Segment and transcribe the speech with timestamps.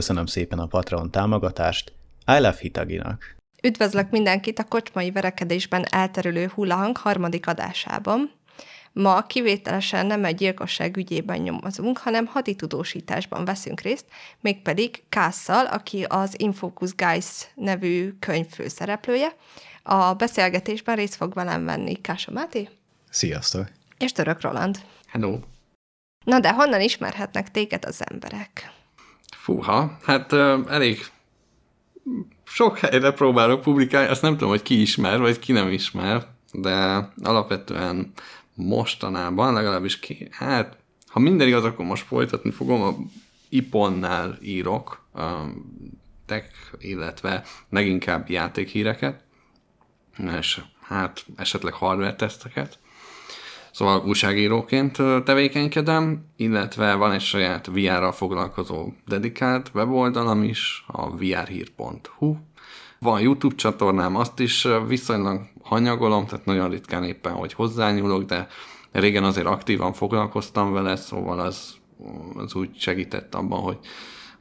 [0.00, 1.92] Köszönöm szépen a Patreon támogatást
[2.26, 3.36] I Love Hitaginak.
[3.62, 8.32] Üdvözlök mindenkit a kocsmai verekedésben elterülő hullahang harmadik adásában.
[8.92, 14.04] Ma kivételesen nem egy gyilkosság ügyében nyomozunk, hanem haditudósításban veszünk részt,
[14.40, 19.36] mégpedig Kásszal, aki az Infocus Guys nevű könyv főszereplője.
[19.82, 22.68] A beszélgetésben részt fog velem venni Kása Máté.
[23.10, 23.70] Sziasztok!
[23.98, 24.78] És Török Roland.
[25.06, 25.38] Hello!
[26.24, 28.78] Na de honnan ismerhetnek téged az emberek?
[29.40, 30.32] Fúha, hát
[30.68, 31.06] elég
[32.44, 37.08] sok helyre próbálok publikálni, azt nem tudom, hogy ki ismer, vagy ki nem ismer, de
[37.22, 38.12] alapvetően
[38.54, 40.76] mostanában, legalábbis ki, hát
[41.06, 42.94] ha minden igaz, akkor most folytatni fogom, a
[43.48, 45.30] Iponnál írok a
[46.26, 49.24] tech, illetve leginkább játékhíreket,
[50.38, 52.78] és hát esetleg hardware teszteket.
[53.72, 62.36] Szóval újságíróként tevékenykedem, illetve van egy saját VR-ral foglalkozó dedikált weboldalam is, a vrhír.hu.
[62.98, 68.46] Van YouTube csatornám, azt is viszonylag hanyagolom, tehát nagyon ritkán éppen, hogy hozzányúlok, de
[68.92, 71.74] régen azért aktívan foglalkoztam vele, szóval az,
[72.34, 73.78] az úgy segített abban, hogy,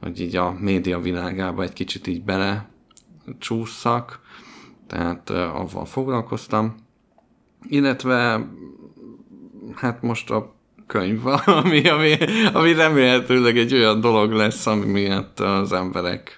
[0.01, 2.69] hogy így a média világába egy kicsit így bele
[3.37, 4.19] csúszszak,
[4.87, 6.75] tehát avval foglalkoztam.
[7.67, 8.47] Illetve
[9.75, 10.53] hát most a
[10.87, 12.17] könyv, ami, ami,
[12.53, 16.37] ami remélhetőleg egy olyan dolog lesz, ami miatt az emberek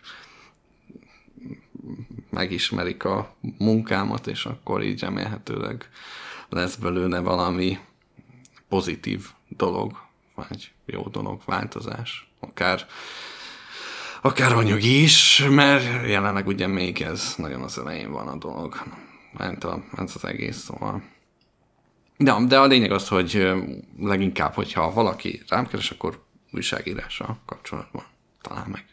[2.29, 5.89] megismerik a munkámat, és akkor így remélhetőleg
[6.49, 7.77] lesz belőle valami
[8.69, 9.91] pozitív dolog,
[10.35, 12.85] vagy jó dolog, változás, akár
[14.21, 18.83] akár anyagi is, mert jelenleg ugye még ez nagyon az elején van a dolog,
[19.37, 21.03] mert a, ez az egész, szóval
[22.23, 23.51] de, de a lényeg az, hogy
[23.99, 28.03] leginkább, hogyha valaki rám keres, akkor újságírással kapcsolatban
[28.41, 28.85] talál meg.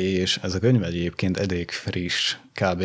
[0.00, 2.84] És ez a könyv egyébként eddig friss, kb.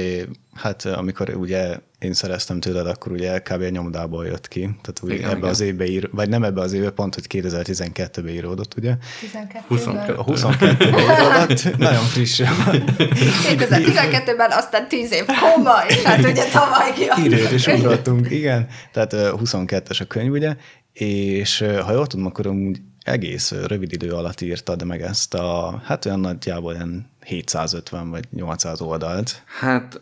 [0.53, 3.63] hát amikor ugye én szereztem tőled, akkor ugye kb.
[3.63, 4.61] nyomdából jött ki.
[4.61, 5.49] Tehát ugye igen, ebbe igen.
[5.49, 8.95] az évbe ír, vagy nem ebbe az évbe, pont, hogy 2012-ben íródott, ugye?
[9.19, 10.15] 12 22.
[10.17, 12.41] 22-ben íródott, nagyon friss.
[12.43, 17.09] 2012-ben aztán 10 év koma, és hát ugye tavaly ki.
[17.25, 18.67] Időt is ugrottunk, igen.
[18.91, 20.55] Tehát 22-es a könyv, ugye,
[20.93, 26.05] és ha jól tudom, akkor úgy egész rövid idő alatt írtad meg ezt a, hát
[26.05, 29.43] olyan nagyjából ilyen 750 vagy 800 oldalt.
[29.59, 30.01] Hát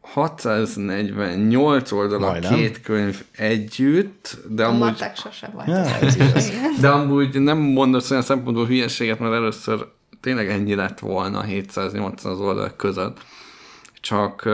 [0.00, 5.04] 648 oldal a két könyv együtt, de a amúgy...
[5.14, 5.66] sose volt.
[5.66, 6.16] Ja, ez
[6.80, 9.86] de amúgy nem mondasz olyan szempontból hülyeséget, mert először
[10.20, 13.18] tényleg ennyi lett volna 700-800 oldal között.
[14.00, 14.48] Csak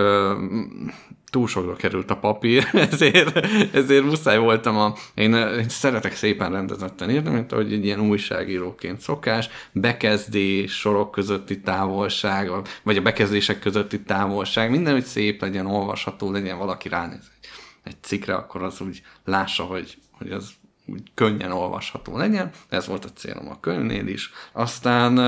[1.34, 4.94] túl sokra került a papír, ezért, ezért muszáj voltam a...
[5.14, 11.60] Én, én szeretek szépen rendezetten írni, mint ahogy egy ilyen újságíróként szokás, bekezdés, sorok közötti
[11.60, 12.50] távolság,
[12.82, 17.48] vagy a bekezdések közötti távolság, minden, hogy szép legyen, olvasható legyen, valaki ránéz egy,
[17.84, 20.50] egy cikkre, akkor az úgy lássa, hogy, hogy az
[20.86, 22.50] úgy könnyen olvasható legyen.
[22.68, 24.32] Ez volt a célom a könyvnél is.
[24.52, 25.18] Aztán...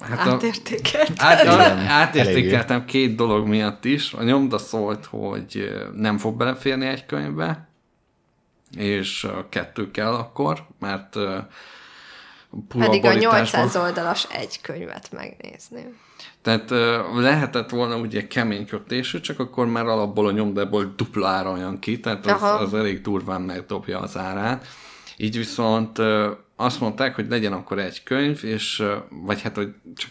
[0.00, 1.14] Hát átértékeltem.
[1.16, 1.46] Át,
[1.88, 4.12] átértékeltem két dolog miatt is.
[4.12, 7.68] A nyomda szólt, hogy nem fog beleférni egy könyvbe,
[8.76, 11.16] és kettő kell akkor, mert
[12.68, 15.94] Pedig a 800 oldalas egy könyvet megnézni.
[16.42, 16.70] Tehát
[17.14, 22.26] lehetett volna ugye kemény kötésű, csak akkor már alapból a nyomdából duplára olyan ki, tehát
[22.26, 24.66] az, az elég durván megdobja az árát.
[25.16, 25.98] Így viszont
[26.56, 30.10] azt mondták, hogy legyen akkor egy könyv, és vagy hát, hogy csak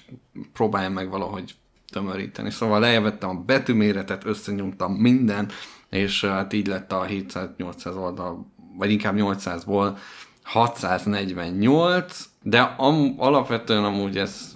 [0.54, 1.56] próbáljam meg valahogy
[1.90, 2.52] tömöríteni.
[2.52, 5.50] Szóval lejövettem a betűméretet, összenyomtam minden,
[5.90, 9.98] és hát így lett a 700-800 oldal, vagy inkább 800-ból
[10.44, 14.56] 648, de am, alapvetően amúgy ez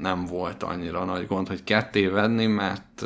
[0.00, 3.04] nem volt annyira nagy gond, hogy ketté venni, mert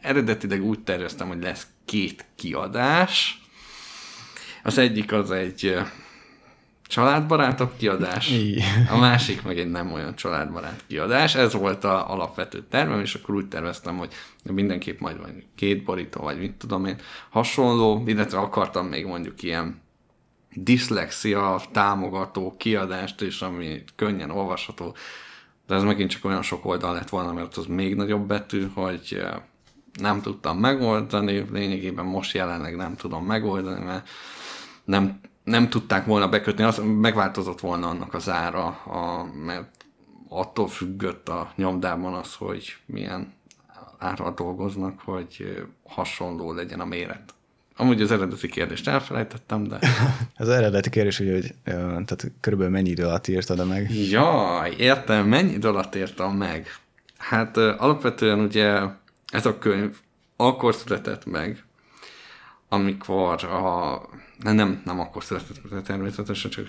[0.00, 3.41] eredetileg úgy terveztem, hogy lesz két kiadás,
[4.62, 5.76] az egyik az egy
[6.86, 8.32] családbarátabb kiadás,
[8.90, 11.34] a másik meg egy nem olyan családbarát kiadás.
[11.34, 14.12] Ez volt a alapvető tervem, és akkor úgy terveztem, hogy
[14.42, 16.96] mindenképp majd van két borító, vagy mit tudom én,
[17.30, 19.80] hasonló, illetve akartam még mondjuk ilyen
[20.54, 24.96] diszlexia támogató kiadást is, ami könnyen olvasható,
[25.66, 29.22] de ez megint csak olyan sok oldal lett volna, mert az még nagyobb betű, hogy
[30.00, 34.08] nem tudtam megoldani, lényegében most jelenleg nem tudom megoldani, mert
[34.84, 39.84] nem, nem tudták volna bekötni, az megváltozott volna annak az ára, a, mert
[40.28, 43.32] attól függött a nyomdában az, hogy milyen
[43.98, 47.34] árral dolgoznak, hogy hasonló legyen a méret.
[47.76, 49.78] Amúgy az eredeti kérdést elfelejtettem, de...
[50.36, 53.90] az eredeti kérdés, hogy, hogy tehát körülbelül mennyi idő alatt írtad meg?
[53.90, 56.66] Jaj, értem, mennyi idő alatt írtam meg?
[57.16, 58.80] Hát alapvetően ugye
[59.32, 59.96] ez a könyv
[60.36, 61.64] akkor született meg,
[62.68, 64.00] amikor a...
[64.42, 66.66] Nem, nem akkor született természetesen, csak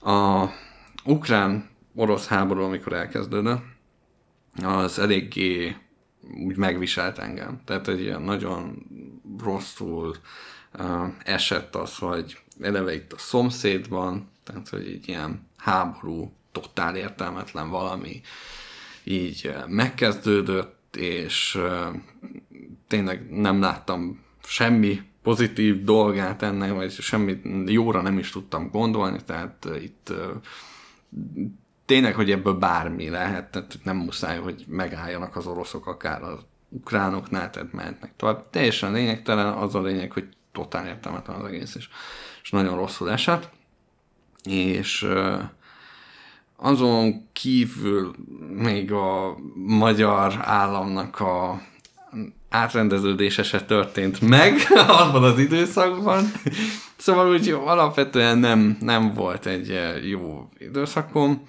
[0.00, 0.46] a
[1.04, 3.62] ukrán-orosz háború, amikor elkezdődött,
[4.62, 5.76] az eléggé
[6.44, 7.60] úgy megviselt engem.
[7.64, 8.86] Tehát egy ilyen nagyon
[9.38, 10.16] rosszul
[10.78, 17.70] uh, esett az, hogy eleve itt a szomszédban, tehát hogy egy ilyen háború, totál értelmetlen
[17.70, 18.20] valami
[19.04, 21.96] így megkezdődött, és uh,
[22.88, 29.68] tényleg nem láttam semmi pozitív dolgát ennek, vagy semmi jóra nem is tudtam gondolni, tehát
[29.82, 30.12] itt
[31.84, 36.38] tényleg, hogy ebből bármi lehet, tehát nem muszáj, hogy megálljanak az oroszok akár az
[36.68, 38.50] ukránoknál, tehát mehetnek tovább.
[38.50, 41.88] Teljesen lényegtelen, az a lényeg, hogy totál értelmetlen az egész, és,
[42.42, 43.50] és nagyon rosszul esett.
[44.44, 45.08] És
[46.56, 48.14] azon kívül
[48.54, 51.62] még a magyar államnak a
[52.48, 54.54] átrendeződése se történt meg
[55.00, 56.32] abban az időszakban.
[56.96, 59.78] Szóval úgy alapvetően nem, nem volt egy
[60.08, 61.42] jó időszakom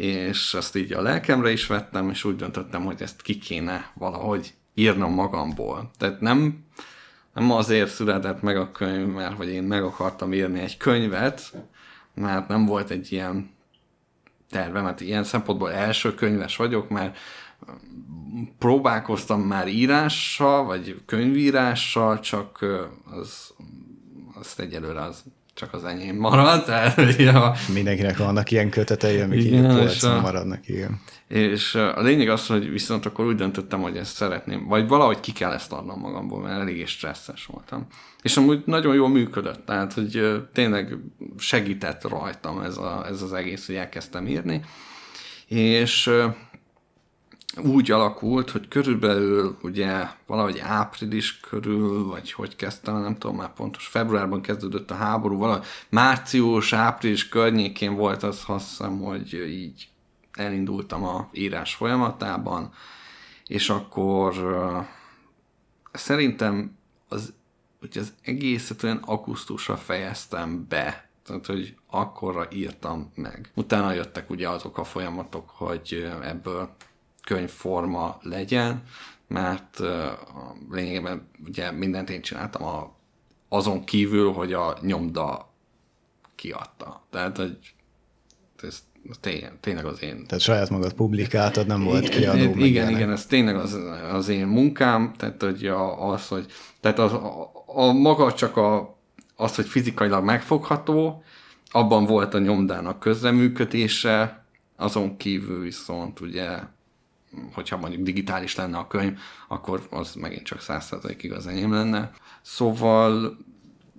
[0.00, 4.54] és azt így a lelkemre is vettem, és úgy döntöttem, hogy ezt ki kéne valahogy
[4.74, 5.90] írnom magamból.
[5.98, 6.64] Tehát nem,
[7.34, 11.52] nem azért született meg a könyv, mert hogy én meg akartam írni egy könyvet,
[12.14, 13.50] mert nem volt egy ilyen
[14.50, 17.18] tervem, mert ilyen szempontból első könyves vagyok, mert
[18.58, 22.64] próbálkoztam már írással, vagy könyvírással, csak
[23.10, 23.54] az,
[24.34, 25.24] azt egyelőre az
[25.58, 26.64] csak az enyém marad.
[26.64, 27.54] Tehát, ja.
[27.74, 31.00] Mindenkinek vannak ilyen kötetei, amik igen, így a, maradnak, igen.
[31.28, 35.32] És a lényeg az, hogy viszont akkor úgy döntöttem, hogy ezt szeretném, vagy valahogy ki
[35.32, 37.86] kell ezt adnom magamból, mert eléggé stresszes voltam.
[38.22, 40.96] És amúgy nagyon jól működött, tehát hogy tényleg
[41.38, 44.60] segített rajtam ez, a, ez az egész, hogy elkezdtem írni.
[45.46, 46.10] És
[47.62, 53.86] úgy alakult, hogy körülbelül ugye valahogy április körül, vagy hogy kezdtem, nem tudom már pontos,
[53.86, 59.88] februárban kezdődött a háború, valahogy március, április környékén volt az, azt hiszem, hogy így
[60.32, 62.72] elindultam a írás folyamatában,
[63.46, 64.34] és akkor
[65.92, 66.76] szerintem
[67.08, 67.32] az,
[67.80, 73.50] hogy az egészet olyan akusztusra fejeztem be, tehát, hogy akkorra írtam meg.
[73.54, 76.76] Utána jöttek ugye azok a folyamatok, hogy ebből
[77.28, 78.82] könyvforma legyen,
[79.26, 79.80] mert
[80.70, 82.96] lényegében ugye mindent én csináltam a,
[83.48, 85.52] azon kívül, hogy a nyomda
[86.34, 87.06] kiadta.
[87.10, 87.58] Tehát, hogy
[88.62, 88.82] ez
[89.20, 90.26] tényleg, tényleg az én...
[90.26, 92.38] Tehát saját magad publikáltad, nem volt kiadó.
[92.38, 93.78] Igen, igen, igen, ez tényleg az,
[94.12, 96.46] az én munkám, tehát hogy a, az, hogy
[96.80, 98.98] tehát az, a, a maga csak a,
[99.36, 101.22] az, hogy fizikailag megfogható,
[101.70, 104.44] abban volt a nyomdának közreműködése,
[104.76, 106.58] azon kívül viszont ugye
[107.52, 112.10] hogyha mondjuk digitális lenne a könyv, akkor az megint csak százszerzalékig az enyém lenne.
[112.42, 113.36] Szóval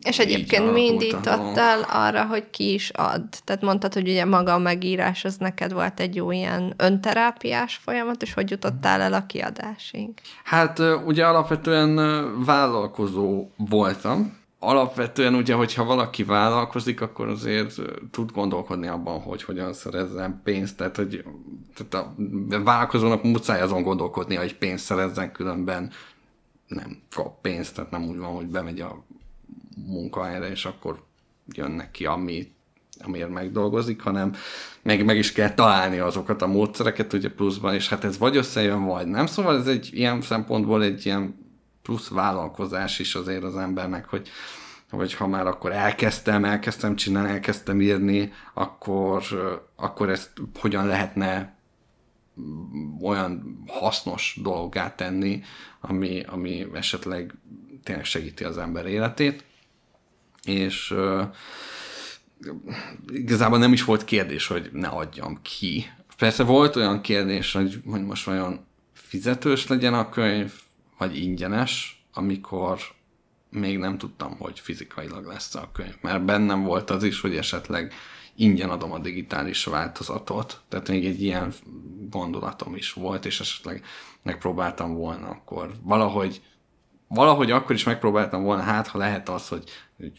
[0.01, 3.23] és egyébként mi indítottál arra, hogy ki is ad?
[3.43, 8.21] Tehát mondtad, hogy ugye maga a megírás az neked volt egy jó ilyen önterápiás folyamat,
[8.21, 10.09] és hogy jutottál el a kiadásig?
[10.43, 11.95] Hát ugye alapvetően
[12.45, 17.75] vállalkozó voltam, alapvetően ugye, hogyha valaki vállalkozik, akkor azért
[18.11, 21.23] tud gondolkodni abban, hogy hogyan szerezzen pénzt, tehát hogy
[21.75, 22.15] tehát a
[22.63, 25.91] vállalkozónak muszáj azon gondolkodni, hogy pénzt szerezzen, különben
[26.67, 29.03] nem kap pénzt, tehát nem úgy van, hogy bemegy a
[29.87, 31.03] munkahelyre, és akkor
[31.47, 32.51] jön neki, ami,
[33.03, 34.33] amiért megdolgozik, hanem
[34.81, 38.85] meg, meg is kell találni azokat a módszereket ugye pluszban, és hát ez vagy összejön,
[38.85, 39.25] vagy nem.
[39.25, 41.48] Szóval ez egy ilyen szempontból egy ilyen
[41.89, 44.29] plusz vállalkozás is azért az embernek, hogy,
[44.89, 49.23] hogy ha már akkor elkezdtem, elkezdtem csinálni, elkezdtem írni, akkor,
[49.75, 51.57] akkor ezt hogyan lehetne
[53.01, 55.41] olyan hasznos dologgá tenni,
[55.79, 57.33] ami, ami esetleg
[57.83, 59.43] tényleg segíti az ember életét.
[60.43, 60.95] És
[63.07, 65.85] igazából nem is volt kérdés, hogy ne adjam ki.
[66.17, 70.53] Persze volt olyan kérdés, hogy, hogy most vajon fizetős legyen a könyv,
[70.99, 72.79] vagy ingyenes, amikor
[73.49, 75.95] még nem tudtam, hogy fizikailag lesz a könyv.
[76.01, 77.93] Mert bennem volt az is, hogy esetleg
[78.35, 80.61] ingyen adom a digitális változatot.
[80.67, 81.53] Tehát még egy ilyen
[82.09, 83.83] gondolatom is volt, és esetleg
[84.23, 86.41] megpróbáltam volna akkor valahogy,
[87.07, 90.11] valahogy akkor is megpróbáltam volna, hát ha lehet az, hogy, hogy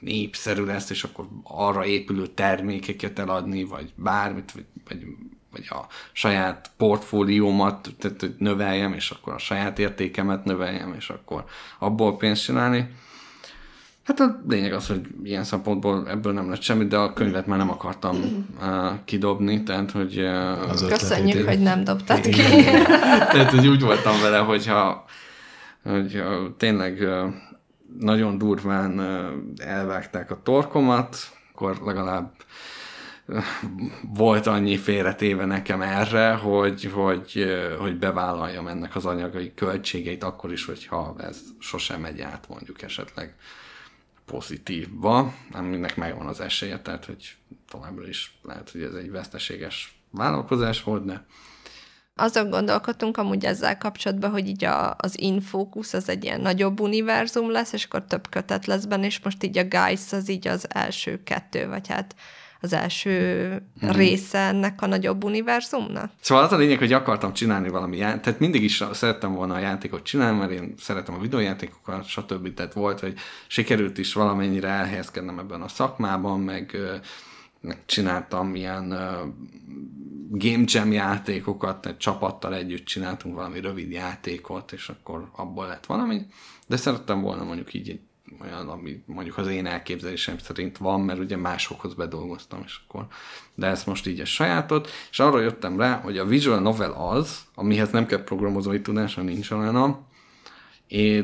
[0.00, 5.06] népszerű lesz, és akkor arra épülő termékeket eladni, vagy bármit, vagy, vagy
[5.52, 11.44] vagy a saját portfóliómat tehát, hogy növeljem, és akkor a saját értékemet növeljem, és akkor
[11.78, 12.88] abból pénzt csinálni.
[14.04, 17.58] Hát a lényeg az, hogy ilyen szempontból ebből nem lett semmi, de a könyvet már
[17.58, 18.66] nem akartam uh,
[19.04, 20.18] kidobni, tehát hogy...
[20.18, 22.42] Uh, az Köszönjük, hogy nem dobtad ki.
[23.32, 25.04] tehát, hogy úgy voltam vele, hogyha
[25.82, 27.34] hogy uh, tényleg uh,
[27.98, 31.16] nagyon durván uh, elvágták a torkomat,
[31.52, 32.32] akkor legalább
[34.14, 37.44] volt annyi félretéve nekem erre, hogy, hogy,
[37.78, 43.34] hogy bevállaljam ennek az anyagai költségeit, akkor is, hogyha ez sosem megy át mondjuk esetleg
[44.26, 47.34] pozitívba, aminek megvan az esélye, tehát hogy
[47.70, 51.26] továbbra is lehet, hogy ez egy veszteséges vállalkozás volt, de
[52.14, 57.50] azon gondolkodtunk amúgy ezzel kapcsolatban, hogy így a, az infókusz az egy ilyen nagyobb univerzum
[57.50, 60.66] lesz, és akkor több kötet lesz benne, és most így a Guys az így az
[60.68, 62.14] első kettő, vagy hát
[62.62, 63.48] az első
[63.84, 63.88] mm.
[63.88, 66.10] része ennek a nagyobb univerzumnak.
[66.20, 69.58] Szóval az a lényeg, hogy akartam csinálni valami játékot, tehát mindig is szerettem volna a
[69.58, 72.54] játékot csinálni, mert én szeretem a videójátékokat, stb.
[72.54, 73.14] Tehát volt, hogy
[73.46, 76.76] sikerült is valamennyire elhelyezkednem ebben a szakmában, meg,
[77.86, 78.88] csináltam ilyen
[80.30, 86.26] game jam játékokat, tehát csapattal együtt csináltunk valami rövid játékot, és akkor abból lett valami,
[86.66, 88.00] de szerettem volna mondjuk így egy
[88.42, 93.06] olyan, ami mondjuk az én elképzelésem szerint van, mert ugye másokhoz bedolgoztam, és akkor,
[93.54, 97.40] de ezt most így a sajátot, és arra jöttem rá, hogy a visual novel az,
[97.54, 100.06] amihez nem kell programozói tudás, nincs olyan,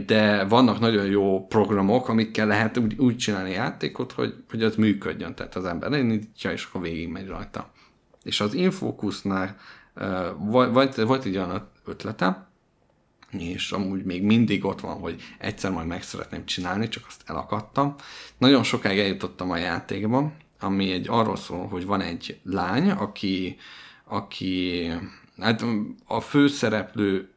[0.06, 5.34] de vannak nagyon jó programok, amikkel lehet úgy, úgy csinálni játékot, hogy, hogy az működjön,
[5.34, 7.70] tehát az ember elindítja, és akkor végig megy rajta.
[8.22, 9.56] És az Infocusnál
[9.96, 12.47] uh, volt, volt egy olyan ötletem,
[13.30, 17.94] és amúgy még mindig ott van, hogy egyszer majd meg szeretném csinálni, csak azt elakadtam.
[18.38, 23.56] Nagyon sokáig eljutottam a játékba, ami egy arról szól, hogy van egy lány, aki,
[24.04, 24.86] aki
[25.38, 25.64] hát
[26.06, 27.30] a főszereplő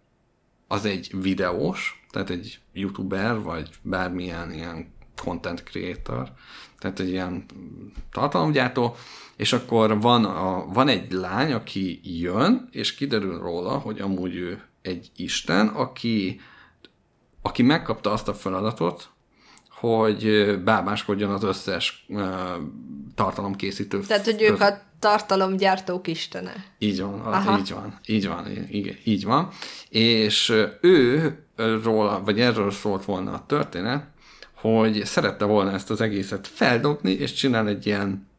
[0.67, 6.31] az egy videós, tehát egy youtuber, vagy bármilyen ilyen content creator,
[6.79, 7.45] tehát egy ilyen
[8.11, 8.95] tartalomgyártó,
[9.35, 14.61] és akkor van, a, van egy lány, aki jön, és kiderül róla, hogy amúgy ő
[14.81, 16.41] egy isten, aki,
[17.41, 19.09] aki megkapta azt a feladatot,
[19.69, 22.23] hogy bábáskodjon az összes uh,
[23.15, 23.99] tartalomkészítő.
[23.99, 26.53] Tehát, hogy ők a tartalomgyártók istene.
[26.77, 27.57] Így van, Aha.
[27.59, 29.49] így van, így van, így, így van.
[29.89, 31.37] És ő
[31.83, 34.05] róla, vagy erről szólt volna a történet,
[34.53, 38.29] hogy szerette volna ezt az egészet feldobni, és csinál egy ilyen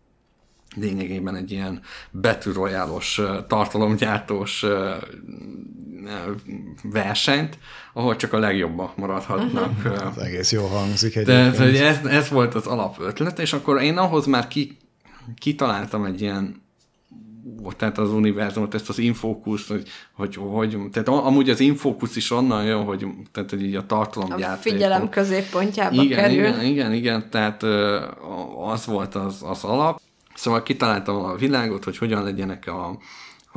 [0.74, 4.64] lényegében egy ilyen betűrojálos, tartalomgyártós
[6.82, 7.58] versenyt,
[7.92, 9.84] ahol csak a legjobbak maradhatnak.
[9.84, 11.54] Ez egész jó hangzik egyébként.
[11.54, 14.76] Tehát, hogy ez, ez volt az alapötlet, és akkor én ahhoz már ki,
[15.38, 16.60] kitaláltam egy ilyen
[17.76, 22.64] tehát az univerzumot, ezt az infókusz, hogy, hogy, hogy tehát amúgy az infókusz is onnan
[22.64, 24.58] jön, hogy, tehát, hogy így a tartalomgyártás.
[24.58, 26.36] A figyelem középpontjába igen, kerül.
[26.36, 27.62] Igen, igen, igen, tehát
[28.72, 30.00] az volt az, az alap.
[30.34, 32.98] Szóval kitaláltam a világot, hogy hogyan legyenek a,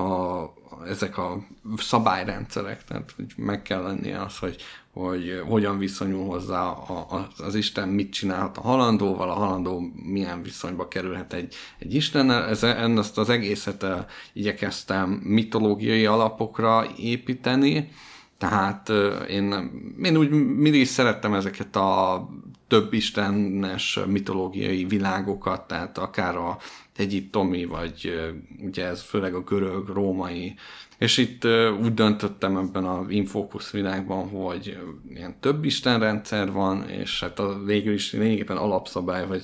[0.01, 0.53] a,
[0.87, 1.37] ezek a
[1.77, 4.55] szabályrendszerek, tehát hogy meg kell lennie az, hogy,
[4.93, 10.87] hogy hogyan viszonyul hozzá a, az Isten, mit csinálhat a halandóval, a halandó milyen viszonyba
[10.87, 12.47] kerülhet egy, egy Istennel.
[12.47, 13.91] Ez, ezt az egészet uh,
[14.33, 17.91] igyekeztem mitológiai alapokra építeni,
[18.37, 19.71] tehát uh, én,
[20.03, 22.27] én úgy mindig szerettem ezeket a
[22.67, 26.57] több istenes mitológiai világokat, tehát akár a
[26.95, 28.13] egyiptomi, vagy
[28.59, 30.55] ugye ez főleg a görög, római,
[30.97, 31.45] és itt
[31.81, 34.77] úgy döntöttem ebben a Infocus világban, hogy
[35.13, 39.43] ilyen több istenrendszer van, és hát a végül is lényegében alapszabály, hogy,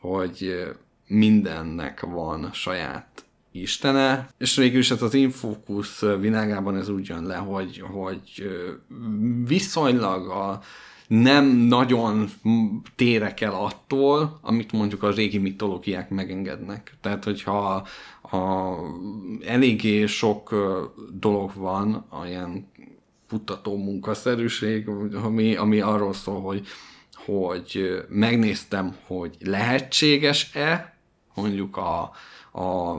[0.00, 0.66] hogy
[1.06, 7.36] mindennek van saját istene, és végül is hát az Infocus világában ez úgy jön le,
[7.36, 8.50] hogy, hogy
[9.46, 10.60] viszonylag a
[11.08, 12.28] nem nagyon
[12.96, 16.94] térek el attól, amit mondjuk a régi mitológiák megengednek.
[17.00, 17.86] Tehát, hogyha
[18.30, 18.36] a,
[19.44, 20.54] eléggé sok
[21.12, 22.70] dolog van, a ilyen
[23.28, 24.88] kutató munkaszerűség,
[25.22, 26.66] ami, ami arról szól, hogy,
[27.14, 30.96] hogy megnéztem, hogy lehetséges-e
[31.34, 32.10] mondjuk a,
[32.60, 32.96] a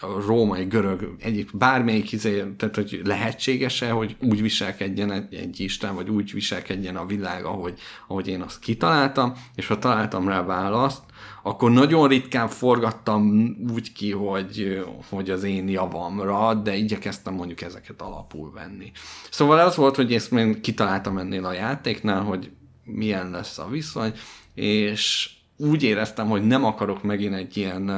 [0.00, 5.94] a római, görög, egyik bármelyik izé, tehát hogy lehetséges-e, hogy úgy viselkedjen egy, egy Isten,
[5.94, 7.78] vagy úgy viselkedjen a világ, ahogy,
[8.08, 11.02] ahogy én azt kitaláltam, és ha találtam rá választ,
[11.42, 18.02] akkor nagyon ritkán forgattam úgy ki, hogy, hogy az én javamra, de igyekeztem mondjuk ezeket
[18.02, 18.92] alapul venni.
[19.30, 22.50] Szóval az volt, hogy ezt én kitaláltam ennél a játéknál, hogy
[22.84, 24.12] milyen lesz a viszony,
[24.54, 27.90] és úgy éreztem, hogy nem akarok megint egy ilyen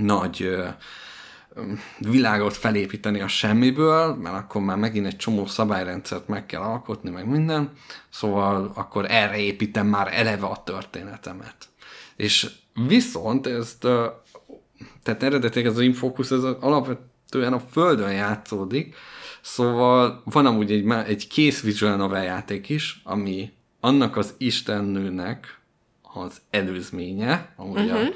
[0.00, 0.56] nagy
[1.98, 7.26] világot felépíteni a semmiből, mert akkor már megint egy csomó szabályrendszert meg kell alkotni, meg
[7.26, 7.72] minden,
[8.10, 11.56] szóval akkor erre építem már eleve a történetemet.
[12.16, 12.50] És
[12.86, 13.80] viszont ezt,
[15.02, 18.94] tehát eredetileg ez az Infocus, ez alapvetően a Földön játszódik,
[19.40, 25.60] szóval van amúgy egy, egy kész visual novel játék is, ami annak az istennőnek
[26.14, 27.98] az előzménye, amúgy uh-huh.
[27.98, 28.10] a mhm.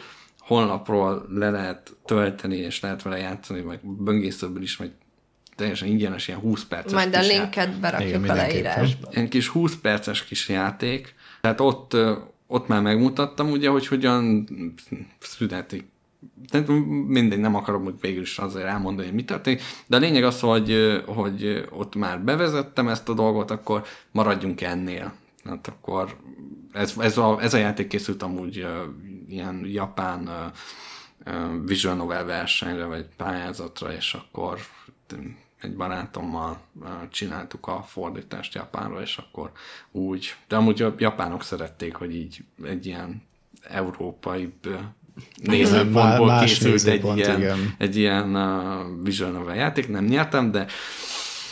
[0.46, 4.90] Honlapról le lehet tölteni, és lehet vele játszani, meg böngészőből is, meg
[5.56, 9.08] teljesen ingyenes, ilyen 20 perces Majd a linket berakjuk a leírásba.
[9.12, 11.14] Ilyen kis 20 perces kis játék.
[11.40, 11.96] Tehát ott,
[12.46, 14.46] ott már megmutattam ugye, hogy hogyan
[15.18, 15.92] születik
[16.48, 16.68] tehát
[17.06, 20.40] mindegy, nem akarom hogy végül is azért elmondani, hogy mi történik, de a lényeg az,
[20.40, 25.12] hogy, hogy ott már bevezettem ezt a dolgot, akkor maradjunk ennél.
[25.44, 26.16] Hát akkor
[26.72, 28.66] ez, ez, a, ez a játék készült amúgy
[29.34, 30.52] ilyen japán
[31.64, 34.58] visual novel versenyre, vagy pályázatra, és akkor
[35.60, 36.60] egy barátommal
[37.10, 39.50] csináltuk a fordítást japánra, és akkor
[39.90, 43.22] úgy, de amúgy a japánok szerették, hogy így egy ilyen
[43.62, 44.52] európai
[45.42, 50.66] nézőpontból készült egy ilyen, egy ilyen uh, visual novel játék, nem nyertem, de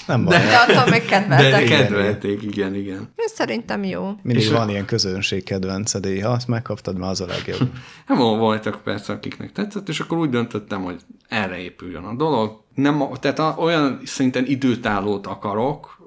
[0.06, 0.38] nem baj.
[0.38, 1.68] De, de attól meg kedveltek.
[1.68, 3.12] De kedvelték, igen, igen.
[3.16, 4.10] Ez szerintem jó.
[4.22, 4.70] Mindig és van a...
[4.70, 7.70] ilyen közönség kedvenced, ha azt megkaptad, már az a legjobb.
[8.08, 12.60] Nem voltak persze, akiknek tetszett, és akkor úgy döntöttem, hogy erre épüljön a dolog.
[12.74, 16.00] Nem, tehát olyan szinten időtállót akarok,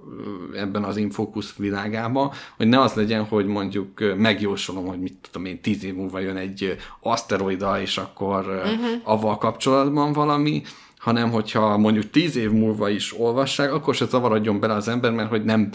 [0.56, 5.62] ebben az Infocus világában, hogy ne az legyen, hogy mondjuk megjósolom, hogy mit tudom én,
[5.62, 9.02] tíz év múlva jön egy aszteroida, és akkor uh-huh.
[9.04, 10.62] avval kapcsolatban valami,
[11.06, 15.30] hanem hogyha mondjuk tíz év múlva is olvassák, akkor se zavarodjon bele az ember, mert
[15.30, 15.70] hogy nem,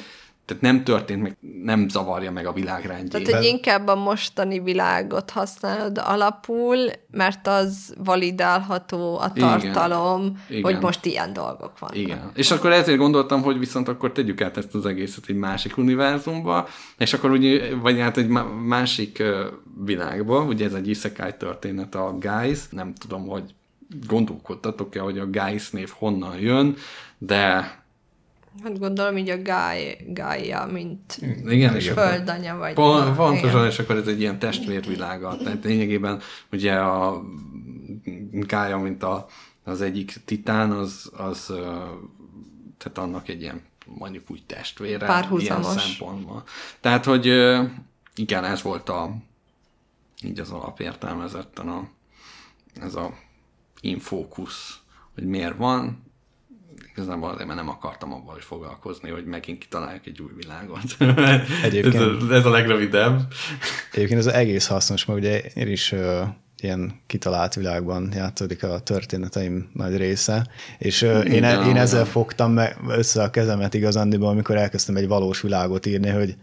[0.45, 3.25] tehát nem történt meg, nem zavarja meg a világrendjét.
[3.25, 6.77] Tehát, hogy inkább a mostani világot használod alapul,
[7.11, 10.63] mert az validálható a tartalom, Igen.
[10.63, 10.83] hogy Igen.
[10.83, 11.97] most ilyen dolgok vannak.
[11.97, 12.31] Igen.
[12.35, 16.69] És akkor ezért gondoltam, hogy viszont akkor tegyük át ezt az egészet egy másik univerzumba,
[16.99, 18.29] és akkor ugye, vagy hát egy
[18.67, 19.23] másik
[19.85, 23.55] világba, ugye ez egy isekai történet a Guys, nem tudom, hogy
[24.07, 26.77] gondolkodtatok-e, hogy a Guys név honnan jön,
[27.19, 27.79] de
[28.63, 31.95] Hát gondolom így a Guy, Gaia, mint igen, igen.
[31.95, 32.75] földanya vagy.
[32.75, 35.37] Pont, pontosan, és akkor ez egy ilyen testvérvilága.
[35.37, 36.21] Tehát lényegében
[36.53, 37.23] ugye a
[38.31, 39.27] Gaia, mint a,
[39.65, 41.47] az egyik titán, az, az
[42.79, 45.07] tehát annak egy ilyen mondjuk úgy testvére.
[45.07, 45.67] Párhuzamos.
[45.67, 46.43] Ilyen szempontból.
[46.81, 47.27] Tehát, hogy
[48.15, 49.17] igen, ez volt a
[50.23, 51.89] így az alapértelmezetten a,
[52.81, 53.13] ez a
[53.81, 54.79] infókusz,
[55.15, 56.11] hogy miért van,
[56.93, 60.97] igazából azért, mert nem akartam abban is foglalkozni, hogy megint kitalálják egy új világot.
[61.65, 63.21] Egyébként, ez, a, ez a legrövidebb.
[63.93, 66.21] Egyébként ez egész hasznos, mert ugye én is uh,
[66.61, 70.47] ilyen kitalált világban játszódik a történeteim nagy része,
[70.79, 75.09] és uh, én, e, én ezzel fogtam meg össze a kezemet igazándiból, amikor elkezdtem egy
[75.09, 76.37] valós világot írni, hogy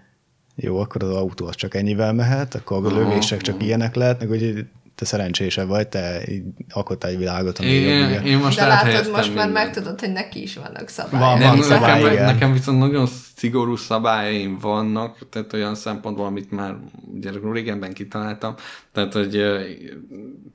[0.56, 4.66] jó, akkor az autó az csak ennyivel mehet, akkor a lövések csak ilyenek lehetnek, hogy
[4.98, 6.22] te szerencsésebb vagy, te
[6.70, 10.42] alkottál egy világot, ami igen, jobb, Én most De látod, most már megtudod, hogy neki
[10.42, 11.40] is vannak szabályok.
[11.40, 16.76] Van, van szabály, nekem, nekem viszont nagyon szigorú szabályaim vannak, tehát olyan szempontból, amit már
[17.16, 18.56] ugye régenben kitaláltam,
[18.92, 19.32] tehát hogy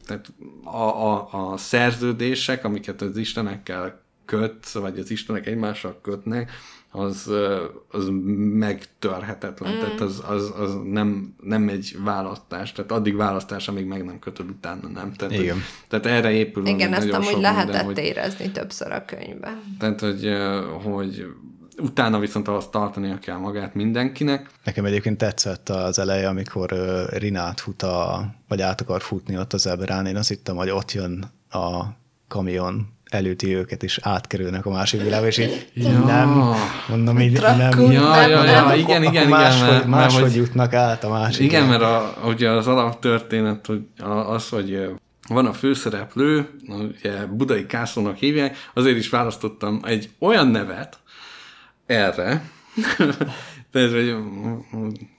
[0.07, 0.33] tehát
[0.65, 6.51] a, a, a szerződések, amiket az istenekkel köt, vagy az istenek egymással kötnek,
[6.95, 7.31] az,
[7.91, 9.79] az megtörhetetlen, mm.
[9.79, 14.49] tehát az, az, az nem, nem egy választás, tehát addig választás, amíg meg nem kötöd,
[14.49, 15.13] utána nem.
[15.13, 15.59] Tehát, Igen.
[15.89, 16.67] Tehát erre épül.
[16.67, 19.63] Igen, ezt amúgy lehetett minden, hogy, érezni többször a könyvben.
[19.79, 20.29] Tehát, hogy,
[20.83, 21.27] hogy
[21.79, 24.51] utána viszont azt tartania kell magát mindenkinek.
[24.65, 26.71] Nekem egyébként tetszett az eleje, amikor
[27.11, 30.93] Rinát fut a, vagy át akar futni ott az eberán, én azt hittem, hogy ott
[30.93, 31.85] jön a
[32.29, 35.99] kamion előti őket, és átkerülnek a másik világba, és így ja.
[35.99, 36.55] nem,
[36.89, 40.73] mondom, így nem, ja, ja, ja, nem, igen, igen, máshogy, igen, mert, máshogy hogy, jutnak
[40.73, 41.45] át a másik.
[41.45, 43.81] Igen, mert a, ugye az alaptörténet hogy
[44.27, 44.89] az, hogy
[45.29, 46.49] van a főszereplő,
[46.99, 50.99] ugye Budai Kászlónak hívják, azért is választottam egy olyan nevet
[51.87, 52.51] erre,
[53.73, 54.17] tehát, hogy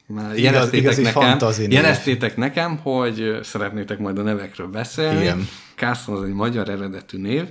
[0.08, 1.38] már jeleztétek, nekem,
[1.70, 5.22] jeleztétek nekem, hogy szeretnétek majd a nevekről beszélni.
[5.22, 5.48] Igen.
[5.76, 7.44] Kászló az egy magyar eredetű név,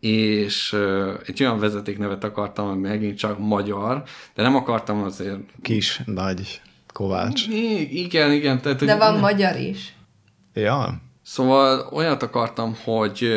[0.00, 0.76] és
[1.26, 4.02] egy olyan vezetéknevet akartam, ami megint csak magyar,
[4.34, 5.38] de nem akartam azért...
[5.62, 6.60] Kis, nagy,
[6.92, 7.46] Kovács.
[7.46, 8.60] I- igen, igen.
[8.60, 9.96] Tehát, de van magyar is.
[10.54, 11.00] Ja.
[11.22, 13.28] Szóval olyat akartam, hogy,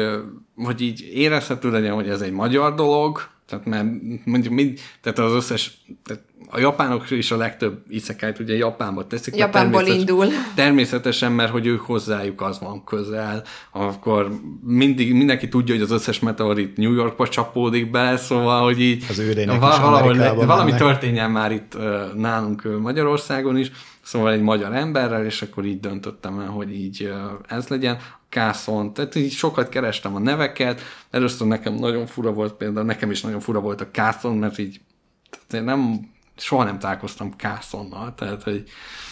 [0.56, 3.88] hogy így érezhető legyen, hogy ez egy magyar dolog, Tehát mert
[4.26, 9.36] mondjuk mind, tehát az összes, tehát a japánok is a legtöbb iszekájt ugye Japánba teszik.
[9.36, 10.26] Japánból indul.
[10.56, 14.32] Természetesen, mert hogy ők hozzájuk az van közel, akkor
[14.64, 19.60] mindig, mindenki tudja, hogy az összes meteorit New Yorkba csapódik be, szóval, hogy így Az
[19.60, 20.80] valahol, valami mennek.
[20.80, 21.78] történjen már itt
[22.16, 27.14] nálunk Magyarországon is, szóval egy magyar emberrel, és akkor így döntöttem el, hogy így
[27.48, 27.98] ez legyen.
[28.30, 33.22] Kászon, tehát így sokat kerestem a neveket, először nekem nagyon fura volt például, nekem is
[33.22, 34.82] nagyon fura volt a Kászon, mert így
[35.30, 36.10] tehát én nem,
[36.42, 38.64] soha nem találkoztam Kászonnal, tehát hogy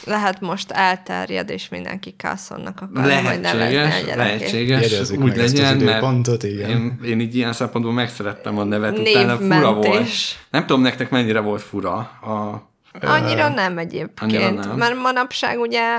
[0.06, 4.15] Lehet most elterjed, és mindenki Kászonnak akar majd lehetséges, gyerekét.
[4.15, 6.70] lehetséges, Jegyezzük úgy legyen, mert igen.
[6.70, 10.08] én, én így ilyen szempontból megszerettem a nevet, utána fura volt.
[10.50, 12.68] Nem tudom nektek mennyire volt fura a
[13.02, 14.78] Annyira nem egyébként, Annyira nem.
[14.78, 15.98] mert manapság ugye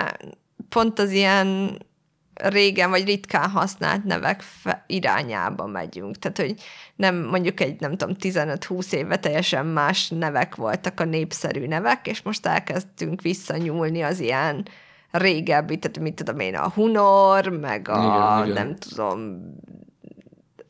[0.69, 1.79] pont az ilyen
[2.42, 4.42] régen vagy ritkán használt nevek
[4.87, 6.18] irányába megyünk.
[6.18, 6.55] Tehát, hogy
[6.96, 12.22] nem mondjuk egy, nem tudom, 15-20 éve teljesen más nevek voltak a népszerű nevek, és
[12.22, 14.66] most elkezdtünk visszanyúlni az ilyen
[15.11, 18.64] régebbi, tehát mit tudom én, a Hunor, meg a, Igen, igen.
[18.64, 19.40] nem tudom,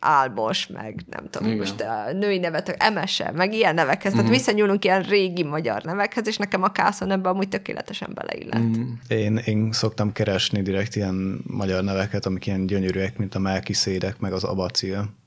[0.00, 1.58] Álmos, meg nem tudom, Igen.
[1.58, 4.12] most a női nevet, Emese, meg ilyen nevekhez.
[4.12, 8.78] Tehát visszanyúlunk ilyen régi magyar nevekhez, és nekem a Kászon ebbe amúgy tökéletesen beleillett.
[8.78, 8.92] Mm.
[9.08, 14.32] Én, én szoktam keresni direkt ilyen magyar neveket, amik ilyen gyönyörűek, mint a Melkiszédek, meg
[14.32, 15.18] az Abacil.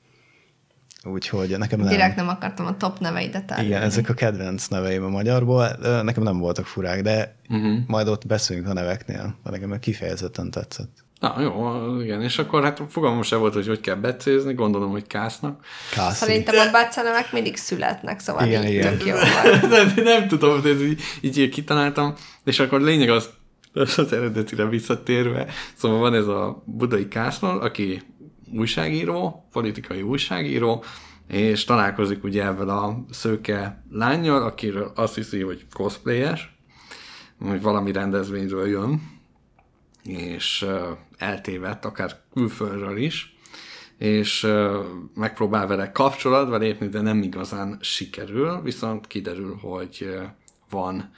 [1.05, 1.89] Úgyhogy nekem nem.
[1.89, 3.67] Direkt nem akartam a top neveidet elvenni.
[3.67, 5.67] Igen, ezek a kedvenc neveim a magyarból.
[6.03, 7.77] Nekem nem voltak furák, de uh-huh.
[7.87, 9.35] majd ott beszélünk a neveknél.
[9.43, 11.02] De nekem kifejezetten tetszett.
[11.23, 15.07] Na jó, igen, és akkor hát fogalmam sem volt, hogy hogy kell becézni, gondolom, hogy
[15.07, 15.65] kásznak.
[15.91, 16.25] Kászi.
[16.25, 18.97] Szerintem a bácsanemek mindig születnek, szóval Igen, így igen.
[18.97, 19.15] tök jó
[19.69, 23.29] nem, nem tudom, de ez így, így kitaláltam, és akkor lényeg az,
[23.97, 28.01] az eredetire visszatérve, szóval van ez a budai Kászlon, aki
[28.53, 30.83] újságíró, politikai újságíró,
[31.27, 36.55] és találkozik ugye ezzel a szőke lányjal, akiről azt hiszi, hogy cosplayes,
[37.39, 39.01] hogy valami rendezvényről jön,
[40.03, 40.65] és
[41.23, 43.37] eltévedt, akár külföldről is,
[43.97, 44.47] és
[45.15, 50.19] megpróbál vele kapcsolatba lépni, de nem igazán sikerül, viszont kiderül, hogy
[50.69, 51.11] van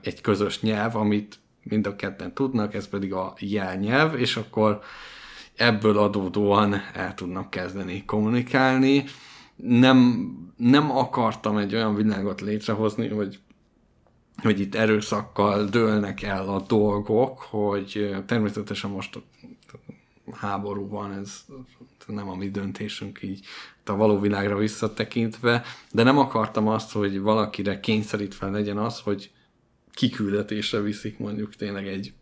[0.00, 4.80] egy közös nyelv, amit mind a ketten tudnak, ez pedig a jelnyelv, és akkor
[5.56, 9.04] ebből adódóan el tudnak kezdeni kommunikálni.
[9.56, 13.38] Nem, nem akartam egy olyan világot létrehozni, hogy
[14.42, 19.18] hogy itt erőszakkal dőlnek el a dolgok, hogy természetesen most
[20.32, 21.44] háború van, ez
[22.06, 23.46] nem a mi döntésünk így
[23.84, 29.30] a való világra visszatekintve, de nem akartam azt, hogy valakire kényszerítve legyen az, hogy
[29.92, 32.12] kiküldetésre viszik mondjuk tényleg egy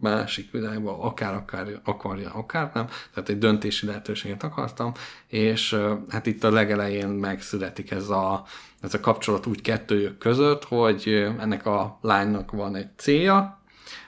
[0.00, 2.86] másik világba, akár, akár akarja, akár nem.
[3.14, 4.92] Tehát egy döntési lehetőséget akartam,
[5.26, 5.76] és
[6.08, 8.44] hát itt a legelején megszületik ez a,
[8.80, 13.62] ez a kapcsolat úgy kettőjük között, hogy ennek a lánynak van egy célja,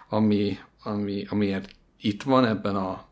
[0.09, 3.09] ami, ami, amiért itt van ebben a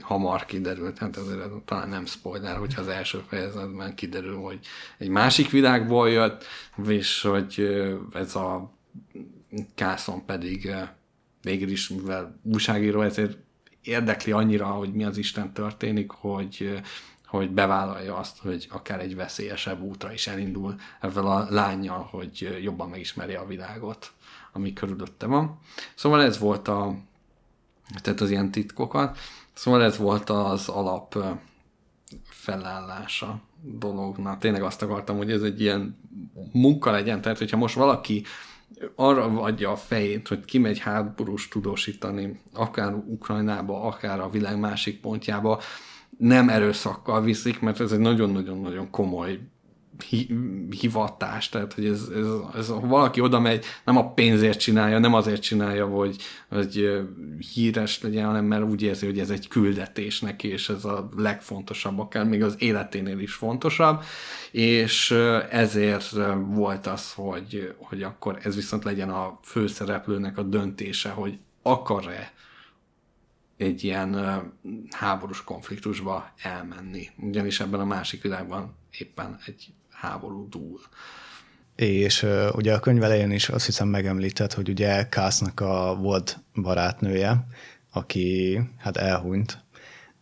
[0.00, 4.58] hamar kiderült, hát azért talán nem spoiler, hogyha az első fejezetben kiderül, hogy
[4.98, 6.44] egy másik világból jött,
[6.86, 7.68] és hogy
[8.12, 8.74] ez a
[9.74, 10.70] Kászon pedig
[11.46, 13.38] végül is, mivel újságíró, ezért
[13.82, 16.80] érdekli annyira, hogy mi az Isten történik, hogy,
[17.26, 22.88] hogy bevállalja azt, hogy akár egy veszélyesebb útra is elindul ezzel a lányjal, hogy jobban
[22.88, 24.12] megismerje a világot,
[24.52, 25.58] ami körülötte van.
[25.94, 26.94] Szóval ez volt a,
[28.02, 29.18] tehát az ilyen titkokat.
[29.52, 31.24] Szóval ez volt az alap
[32.24, 34.38] felállása dolognak.
[34.38, 35.98] Tényleg azt akartam, hogy ez egy ilyen
[36.52, 38.24] munka legyen, tehát hogyha most valaki
[38.94, 45.60] arra adja a fejét, hogy kimegy háborús tudósítani, akár Ukrajnába, akár a világ másik pontjába,
[46.18, 49.38] nem erőszakkal viszik, mert ez egy nagyon-nagyon-nagyon komoly
[50.80, 55.14] hivatás, tehát hogy ez, ez, ez, ha valaki oda megy, nem a pénzért csinálja, nem
[55.14, 56.16] azért csinálja, hogy,
[56.48, 57.04] hogy
[57.52, 61.98] híres legyen, hanem mert úgy érzi, hogy ez egy küldetés neki, és ez a legfontosabb,
[61.98, 64.02] akár még az életénél is fontosabb,
[64.50, 65.10] és
[65.50, 66.14] ezért
[66.46, 72.32] volt az, hogy, hogy akkor ez viszont legyen a főszereplőnek a döntése, hogy akar-e
[73.56, 74.40] egy ilyen
[74.90, 77.08] háborús konfliktusba elmenni.
[77.16, 80.80] Ugyanis ebben a másik világban éppen egy háború dúl.
[81.76, 86.38] És uh, ugye a könyv elején is azt hiszem megemlített, hogy ugye Kásznak a volt
[86.54, 87.46] barátnője,
[87.92, 89.64] aki hát elhunyt,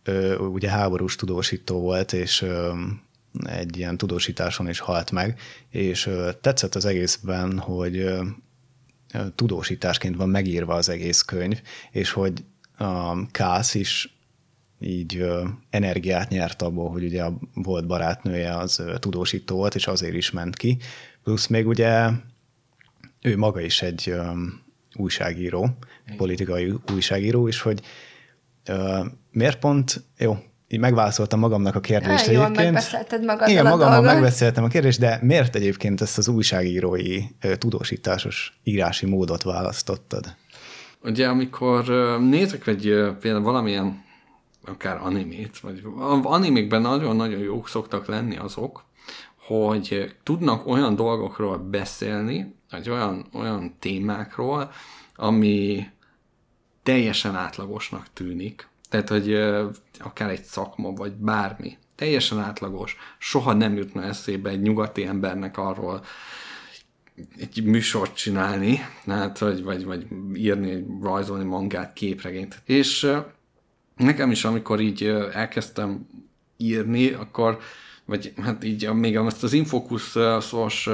[0.03, 2.73] ő, ugye háborús tudósító volt, és ö,
[3.43, 6.09] egy ilyen tudósításon is halt meg, és
[6.41, 8.09] tetszett az egészben, hogy
[9.35, 11.61] tudósításként van megírva az egész könyv,
[11.91, 12.43] és hogy
[12.77, 14.14] a Kász is
[14.79, 19.87] így ö, energiát nyert abból, hogy ugye a volt barátnője az ö, tudósító volt, és
[19.87, 20.77] azért is ment ki.
[21.23, 22.09] Plusz még ugye
[23.21, 24.23] ő maga is egy ö,
[24.95, 25.69] újságíró,
[26.17, 27.81] politikai újságíró, és hogy
[28.65, 32.65] ö, miért pont, jó, így megválaszoltam magamnak a kérdést Á, jól egyébként.
[32.73, 34.13] megbeszélted magaddal Igen, a magammal dolgot.
[34.13, 40.35] megbeszéltem a kérdést, de miért egyébként ezt az újságírói ö, tudósításos írási módot választottad?
[41.03, 41.85] Ugye, amikor
[42.21, 42.81] nézek egy
[43.19, 44.03] például valamilyen
[44.65, 45.83] akár animét, vagy
[46.23, 48.83] animékben nagyon-nagyon jók szoktak lenni azok,
[49.35, 54.71] hogy tudnak olyan dolgokról beszélni, vagy olyan, olyan témákról,
[55.15, 55.87] ami
[56.83, 58.67] teljesen átlagosnak tűnik.
[58.89, 59.33] Tehát, hogy
[59.99, 61.77] akár egy szakma, vagy bármi.
[61.95, 62.97] Teljesen átlagos.
[63.17, 66.03] Soha nem jutna eszébe egy nyugati embernek arról,
[67.37, 72.61] egy műsort csinálni, hát, vagy, vagy, vagy írni, rajzolni mangát, képregényt.
[72.65, 73.11] És
[73.95, 75.03] nekem is, amikor így
[75.33, 76.07] elkezdtem
[76.57, 77.57] írni, akkor
[78.05, 80.89] vagy hát így még azt az infokuszos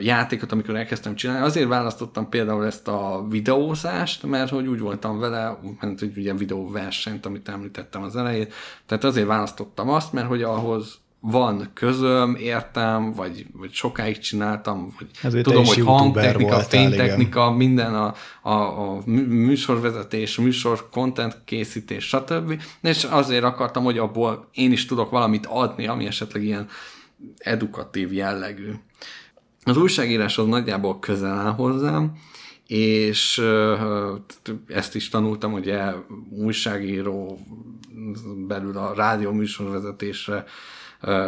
[0.00, 5.58] játékot, amikor elkezdtem csinálni, azért választottam például ezt a videózást, mert hogy úgy voltam vele,
[5.80, 8.48] mert hogy ugye videóversenyt, amit említettem az elején,
[8.86, 15.08] tehát azért választottam azt, mert hogy ahhoz van közöm, értem, vagy, vagy sokáig csináltam, vagy
[15.22, 22.62] Ezért tudom, hogy hangtechnika, fénytechnika, minden a, a, a mű- műsorvezetés, műsor content készítés, stb.
[22.82, 26.68] És azért akartam, hogy abból én is tudok valamit adni, ami esetleg ilyen
[27.38, 28.70] edukatív jellegű.
[29.64, 32.12] Az újságírás az nagyjából közel áll hozzám,
[32.66, 33.42] és
[34.66, 35.74] ezt is tanultam, hogy
[36.30, 37.38] újságíró
[38.46, 40.44] belül a rádió műsorvezetésre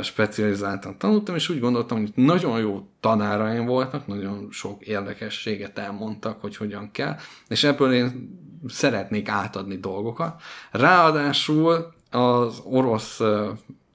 [0.02, 6.56] specializáltan tanultam, és úgy gondoltam, hogy nagyon jó tanáraim voltak, nagyon sok érdekességet elmondtak, hogy
[6.56, 7.16] hogyan kell,
[7.48, 10.42] és ebből én szeretnék átadni dolgokat.
[10.70, 13.20] Ráadásul az orosz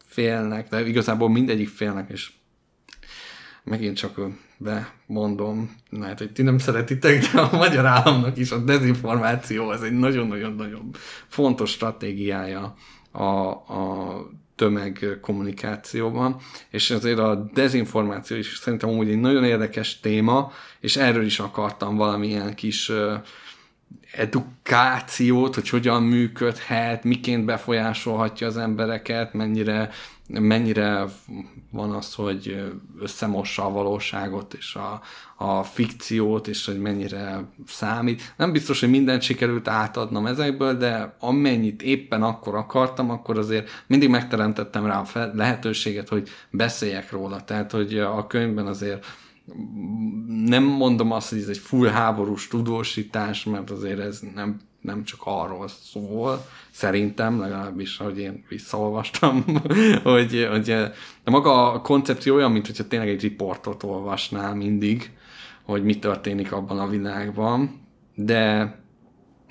[0.06, 2.32] félnek, de igazából mindegyik félnek, és
[3.64, 4.20] megint csak
[4.58, 10.00] bemondom, lehet, hogy ti nem szeretitek, de a magyar államnak is a dezinformáció az egy
[10.00, 10.90] nagyon-nagyon-nagyon
[11.28, 12.76] fontos stratégiája
[13.12, 14.30] a, a
[14.62, 16.36] tömegkommunikációban,
[16.70, 21.96] és ezért a dezinformáció is szerintem úgy egy nagyon érdekes téma, és erről is akartam
[21.96, 22.92] valamilyen kis
[24.12, 29.90] edukációt, hogy hogyan működhet, miként befolyásolhatja az embereket, mennyire,
[30.28, 31.06] mennyire
[31.72, 35.02] van az, hogy összemossa a valóságot és a,
[35.46, 38.34] a fikciót, és hogy mennyire számít.
[38.38, 44.10] Nem biztos, hogy mindent sikerült átadnom ezekből, de amennyit éppen akkor akartam, akkor azért mindig
[44.10, 47.44] megteremtettem rá a lehetőséget, hogy beszéljek róla.
[47.44, 49.06] Tehát, hogy a könyvben azért
[50.46, 55.20] nem mondom azt, hogy ez egy full háborús tudósítás, mert azért ez nem, nem csak
[55.24, 59.44] arról szól, szerintem, legalábbis, ahogy én visszaolvastam,
[60.04, 65.12] hogy, hogy de maga a koncepció olyan, mint hogyha tényleg egy riportot olvasnál mindig,
[65.64, 67.82] hogy mi történik abban a világban,
[68.16, 68.80] de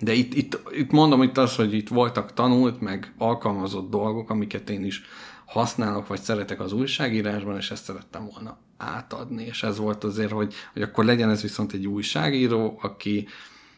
[0.02, 4.70] de itt, itt, itt mondom itt az, hogy itt voltak tanult, meg alkalmazott dolgok, amiket
[4.70, 5.02] én is
[5.46, 10.54] használok, vagy szeretek az újságírásban, és ezt szerettem volna átadni, és ez volt azért, hogy,
[10.72, 13.28] hogy akkor legyen ez viszont egy újságíró, aki,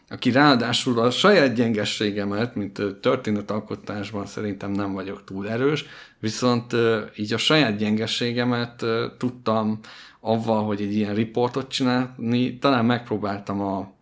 [0.09, 5.85] aki ráadásul a saját gyengességemet, mint történetalkotásban szerintem nem vagyok túl erős,
[6.19, 6.77] viszont
[7.17, 8.85] így a saját gyengességemet
[9.19, 9.79] tudtam
[10.21, 13.93] avval, hogy egy ilyen riportot csinálni, talán megpróbáltam a,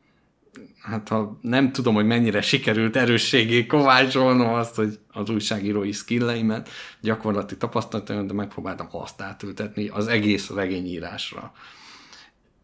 [0.82, 6.68] hát ha nem tudom, hogy mennyire sikerült erősségé kovácsolnom azt, hogy az újságírói skilleimet,
[7.00, 11.52] gyakorlati tapasztalataimat, de megpróbáltam azt átültetni az egész regényírásra.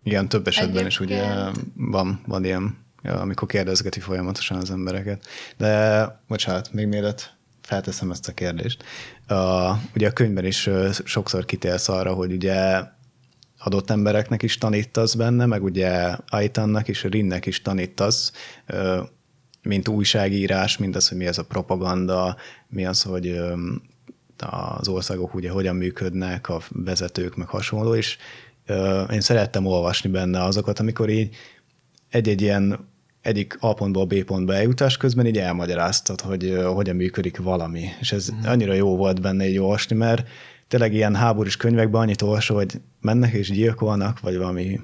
[0.02, 5.26] Igen, több esetben is ugye van, van ilyen, amikor kérdezgeti folyamatosan az embereket.
[5.56, 8.84] De, bocsánat, még mielőtt felteszem ezt a kérdést.
[9.26, 10.70] A, ugye a könyvben is
[11.04, 12.82] sokszor kitérsz arra, hogy ugye
[13.58, 18.32] adott embereknek is tanítasz benne, meg ugye Aitannak is, Rinnek is tanítasz,
[19.62, 22.36] mint újságírás, mint az, hogy mi ez a propaganda,
[22.68, 23.40] mi az, hogy
[24.78, 28.16] az országok ugye hogyan működnek, a vezetők, meg hasonló, és
[29.12, 31.34] én szerettem olvasni benne azokat, amikor így
[32.08, 32.94] egy-egy ilyen
[33.26, 37.84] egyik A pontból B pontba eljutás közben így elmagyaráztad, hogy hogyan működik valami.
[38.00, 38.44] És ez mm.
[38.44, 40.28] annyira jó volt benne így olvasni, mert
[40.68, 44.80] tényleg ilyen háborús könyvekben annyit olvasol, hogy mennek és gyilkolnak, vagy valami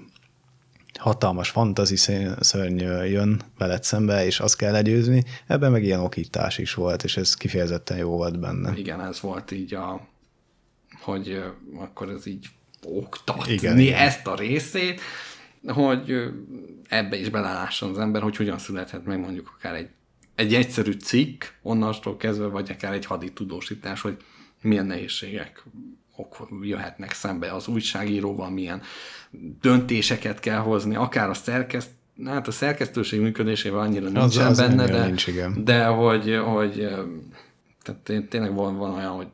[0.99, 1.97] hatalmas fantazi
[2.41, 5.25] szörny jön veled szembe, és azt kell legyőzni.
[5.47, 8.73] Ebben meg ilyen okítás is volt, és ez kifejezetten jó volt benne.
[8.77, 10.09] Igen, ez volt így a,
[11.01, 11.43] hogy
[11.77, 12.47] akkor ez így
[12.87, 15.01] oktatni Igen, igen, ezt a részét,
[15.67, 16.15] hogy
[16.89, 19.89] ebbe is belelásson az ember, hogy hogyan születhet meg mondjuk akár egy
[20.35, 24.17] egy egyszerű cikk, onnastól kezdve, vagy akár egy hadi tudósítás, hogy
[24.63, 25.65] milyen nehézségek
[26.17, 28.83] ok jöhetnek szembe az újságíróval, milyen
[29.61, 31.91] döntéseket kell hozni, akár a szerkeszt,
[32.25, 35.65] hát a szerkesztőség működésével annyira nincsen az, az benne, de, nincs, igen.
[35.65, 36.89] de hogy, hogy
[37.83, 39.29] tehát tényleg van, van olyan, hogy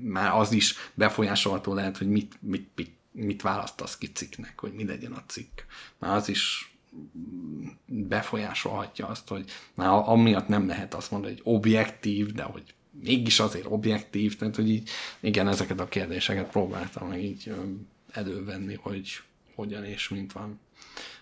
[0.00, 4.86] már az is befolyásolható lehet, hogy mit, mit, mit, mit választasz ki cikknek, hogy mi
[4.86, 5.60] legyen a cikk.
[5.98, 6.74] Már az is
[7.84, 13.66] befolyásolhatja azt, hogy már amiatt nem lehet azt mondani, hogy objektív, de hogy mégis azért
[13.68, 14.88] objektív, tehát hogy így,
[15.20, 17.54] igen, ezeket a kérdéseket próbáltam meg így
[18.12, 19.20] elővenni, hogy
[19.54, 20.60] hogyan és mint van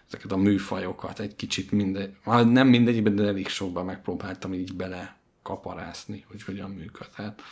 [0.08, 6.24] ezeket a műfajokat egy kicsit mindegy, nem mindegyikben, de elég sokban megpróbáltam így bele kaparászni,
[6.30, 7.42] hogy hogyan működhet.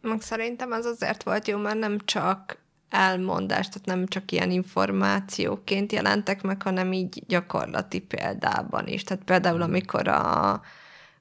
[0.00, 5.92] Meg szerintem az azért volt jó, mert nem csak elmondás, tehát nem csak ilyen információként
[5.92, 9.02] jelentek meg, hanem így gyakorlati példában is.
[9.02, 10.60] Tehát például, amikor a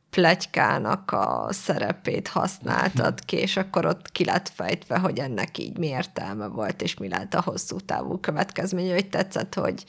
[0.10, 5.88] plegykának a szerepét használtad ki, és akkor ott ki lett fejtve, hogy ennek így mi
[5.88, 9.84] értelme volt, és mi lehet a hosszú távú következménye, hogy tetszett, hogy,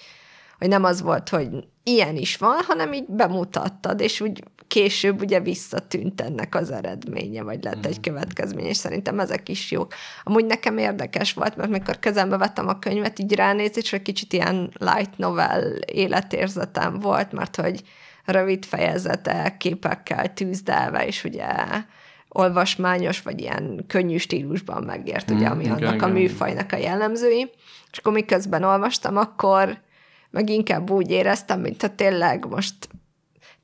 [0.59, 1.49] hogy nem az volt, hogy
[1.83, 7.65] ilyen is van, hanem így bemutattad, és úgy később ugye visszatűnt ennek az eredménye, vagy
[7.65, 8.01] lett egy mhm.
[8.01, 9.95] következmény, és szerintem ezek is jók.
[10.23, 14.73] Amúgy nekem érdekes volt, mert mikor kezembe vettem a könyvet, így ránézés, egy kicsit ilyen
[14.79, 17.83] light novel életérzetem volt, mert hogy
[18.25, 21.47] rövid fejezete, képekkel tűzdelve, és ugye
[22.29, 27.51] olvasmányos, vagy ilyen könnyű stílusban megért, ugye, mm, ami okay, annak a műfajnak a jellemzői.
[27.91, 29.79] És akkor miközben olvastam, akkor
[30.31, 32.75] meg inkább úgy éreztem, mint ha tényleg most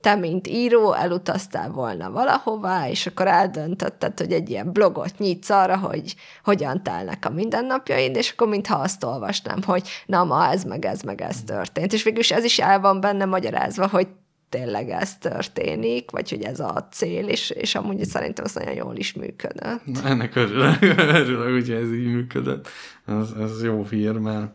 [0.01, 5.77] te, mint író, elutaztál volna valahová, és akkor eldöntötted, hogy egy ilyen blogot nyitsz arra,
[5.79, 10.85] hogy hogyan telnek a mindennapjaid, és akkor mintha azt olvasnám, hogy na ma ez meg
[10.85, 11.93] ez meg ez történt.
[11.93, 14.09] És végülis ez is el van benne magyarázva, hogy
[14.57, 18.97] tényleg ez történik, vagy hogy ez a cél, és, és amúgy szerintem az nagyon jól
[18.97, 19.85] is működött.
[19.85, 20.83] Na, ennek örülök,
[21.23, 22.69] örülök, hogy ez így működött.
[23.07, 24.53] Ez, ez jó hír, mert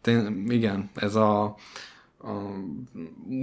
[0.00, 1.54] tény, igen, ez a, a,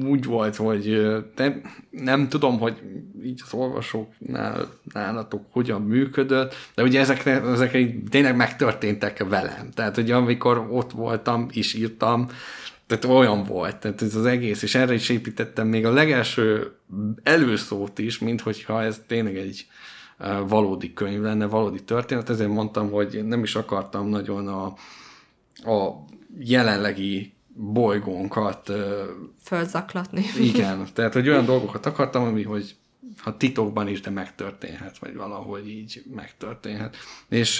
[0.06, 2.82] úgy volt, hogy te, nem tudom, hogy
[3.24, 7.72] így az olvasóknál nálatok hogyan működött, de ugye ezek, ezek
[8.10, 9.72] tényleg megtörténtek velem.
[9.74, 12.30] Tehát, hogy amikor ott voltam, és írtam,
[12.88, 16.76] tehát olyan volt, tehát ez az egész, és erre is építettem még a legelső
[17.24, 19.67] előszót is, mint hogyha ez tényleg egy
[20.48, 24.65] valódi könyv lenne, valódi történet, ezért mondtam, hogy nem is akartam nagyon a,
[25.71, 26.06] a
[26.39, 28.71] jelenlegi bolygónkat
[29.43, 30.26] fölzaklatni.
[30.39, 32.76] Igen, tehát hogy olyan dolgokat akartam, ami, hogy
[33.17, 36.95] ha titokban is, de megtörténhet, vagy valahogy így megtörténhet.
[37.30, 37.56] És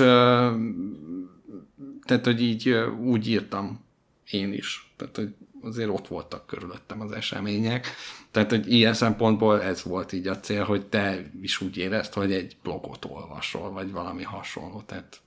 [2.04, 2.70] tehát, hogy így
[3.04, 3.84] úgy írtam
[4.30, 4.85] én is.
[4.96, 7.88] Tehát, hogy azért ott voltak körülöttem az események.
[8.32, 12.34] Tehát, hogy ilyen szempontból ez volt így a cél, hogy te is úgy érezd, hogy
[12.34, 14.82] egy blogot olvasol, vagy valami hasonló.
[14.82, 15.20] Tehát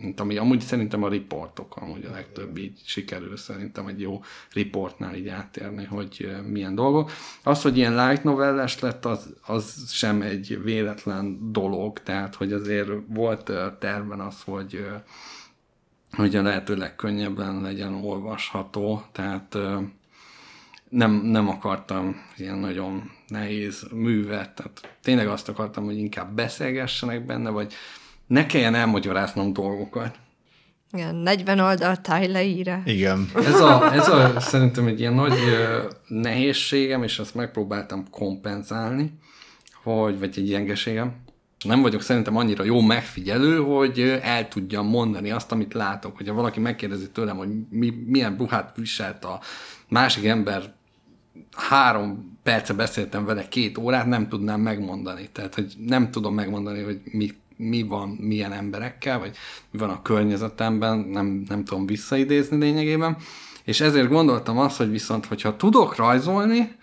[0.00, 4.20] mint ami amúgy szerintem a riportok, amúgy a legtöbb így sikerül szerintem egy jó
[4.52, 7.10] riportnál így átérni, hogy milyen dolgok.
[7.42, 12.88] Az, hogy ilyen light novelles lett, az, az sem egy véletlen dolog, tehát hogy azért
[13.06, 14.84] volt terven az, hogy
[16.12, 19.56] hogy a lehető legkönnyebben legyen olvasható, tehát
[20.88, 27.50] nem, nem akartam ilyen nagyon nehéz művet, tehát tényleg azt akartam, hogy inkább beszélgessenek benne,
[27.50, 27.74] vagy
[28.26, 30.18] ne kelljen elmagyaráznom dolgokat.
[30.92, 32.82] Igen, 40 oldal tájleíre.
[32.84, 33.30] Igen.
[33.34, 35.38] Ez a, ez a szerintem egy ilyen nagy
[36.06, 39.18] nehézségem, és azt megpróbáltam kompenzálni,
[39.82, 41.14] hogy, vagy egy gyengeségem,
[41.64, 46.16] nem vagyok szerintem annyira jó megfigyelő, hogy el tudjam mondani azt, amit látok.
[46.16, 49.40] Hogyha valaki megkérdezi tőlem, hogy mi, milyen ruhát viselt a
[49.88, 50.74] másik ember,
[51.56, 55.28] három perce beszéltem vele két órát, nem tudnám megmondani.
[55.32, 59.36] Tehát, hogy nem tudom megmondani, hogy mi, mi van milyen emberekkel, vagy
[59.70, 63.16] mi van a környezetemben, nem, nem tudom visszaidézni lényegében.
[63.64, 66.76] És ezért gondoltam azt, hogy viszont, hogyha tudok rajzolni,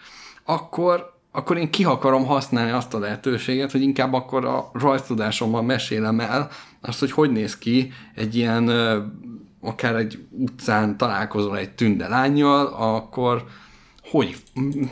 [0.44, 6.20] akkor akkor én ki akarom használni azt a lehetőséget, hogy inkább akkor a rajztudásommal mesélem
[6.20, 6.50] el
[6.82, 8.70] azt, hogy hogy néz ki egy ilyen,
[9.62, 13.46] akár egy utcán találkozol egy tünde lányjal, akkor
[14.02, 14.36] hogy,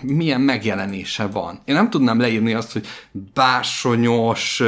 [0.02, 1.60] milyen megjelenése van.
[1.66, 2.88] Én nem tudnám leírni azt, hogy
[3.34, 4.64] bársonyos,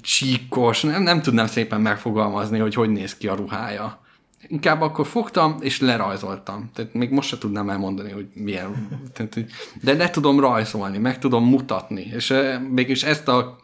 [0.00, 3.99] csíkos, nem, nem tudnám szépen megfogalmazni, hogy hogy néz ki a ruhája
[4.46, 6.70] inkább akkor fogtam, és lerajzoltam.
[6.74, 8.88] Tehát még most se tudnám elmondani, hogy milyen.
[9.12, 9.38] Tehát,
[9.82, 12.02] de le tudom rajzolni, meg tudom mutatni.
[12.02, 12.34] És
[12.70, 13.58] mégis ezt a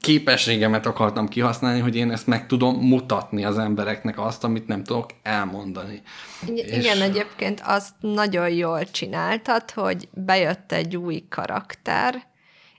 [0.00, 5.10] képességemet akartam kihasználni, hogy én ezt meg tudom mutatni az embereknek azt, amit nem tudok
[5.22, 6.02] elmondani.
[6.46, 6.86] Igen, és...
[6.86, 12.26] egyébként azt nagyon jól csináltad, hogy bejött egy új karakter,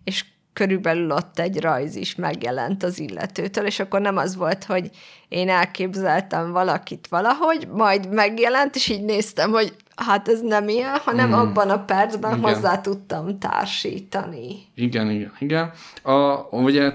[0.04, 0.26] és
[0.60, 4.90] körülbelül ott egy rajz is megjelent az illetőtől, és akkor nem az volt, hogy
[5.28, 11.30] én elképzeltem valakit valahogy, majd megjelent, és így néztem, hogy hát ez nem ilyen, hanem
[11.30, 11.34] mm.
[11.34, 12.54] abban a percben igen.
[12.54, 14.56] hozzá tudtam társítani.
[14.76, 15.72] Igen, igen, igen.
[16.04, 16.92] A, ugye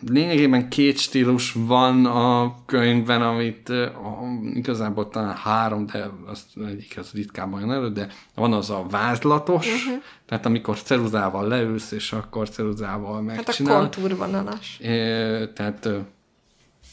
[0.00, 4.18] lényegében két stílus van a könyvben, amit a,
[4.54, 9.66] igazából talán három, de az egyik az ritkában jön elő, de van az a vázlatos,
[9.66, 10.02] uh-huh.
[10.26, 13.74] tehát amikor ceruzával leülsz, és akkor ceruzával megcsinál.
[13.74, 14.78] Hát a kontúrvonalas.
[14.78, 14.88] É,
[15.54, 15.88] tehát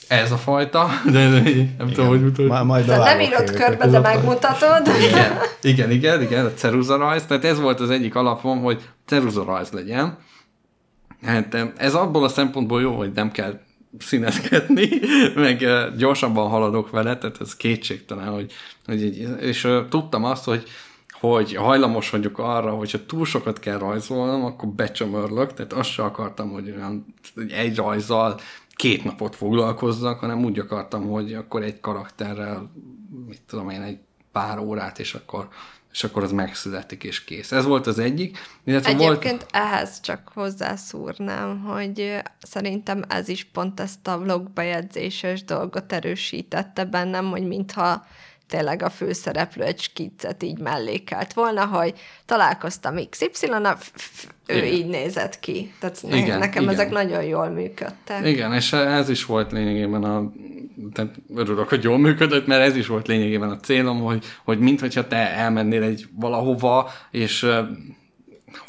[0.08, 1.76] ez a fajta, de nem igen.
[1.78, 2.48] tudom, hogy mutatod.
[2.48, 4.88] Ma, majd nem írod körbe, de megmutatod.
[5.10, 5.32] Igen,
[5.74, 7.26] igen, igen, igen, a ceruzarajz.
[7.26, 10.18] Tehát ez volt az egyik alapom, hogy ceruzarajz legyen.
[11.24, 13.60] Hát ez abból a szempontból jó, hogy nem kell
[14.00, 14.90] színezgetni,
[15.36, 15.66] meg
[15.98, 18.52] gyorsabban haladok vele, tehát ez kétségtelen, hogy,
[18.86, 20.64] hogy egy, és tudtam azt, hogy
[21.20, 26.52] hogy hajlamos vagyok arra, hogyha túl sokat kell rajzolnom, akkor becsömörlök, tehát azt sem akartam,
[26.52, 27.06] hogy olyan
[27.50, 28.40] egy rajzzal
[28.76, 32.72] két napot foglalkozzak, hanem úgy akartam, hogy akkor egy karakterrel,
[33.28, 34.00] mit tudom én, egy
[34.32, 35.48] pár órát, és akkor,
[35.92, 37.52] és akkor az megszületik, és kész.
[37.52, 38.38] Ez volt az egyik.
[38.64, 39.48] Egyébként volt...
[39.52, 47.48] ehhez csak hozzászúrnám, hogy szerintem ez is pont ezt a vlogbejegyzéses dolgot erősítette bennem, hogy
[47.48, 48.06] mintha
[48.48, 51.94] tényleg a főszereplő egy skiccet így mellékelt volna, hogy
[52.26, 53.78] találkoztam xy na
[54.48, 54.74] ő igen.
[54.74, 55.74] így nézett ki.
[55.80, 56.74] Tehát igen, nekem igen.
[56.74, 58.26] ezek nagyon jól működtek.
[58.26, 60.32] Igen, és ez is volt lényegében a
[60.94, 65.08] tehát örülök, hogy jól működött, mert ez is volt lényegében a célom, hogy, hogy mintha
[65.08, 67.48] te elmennél egy valahova, és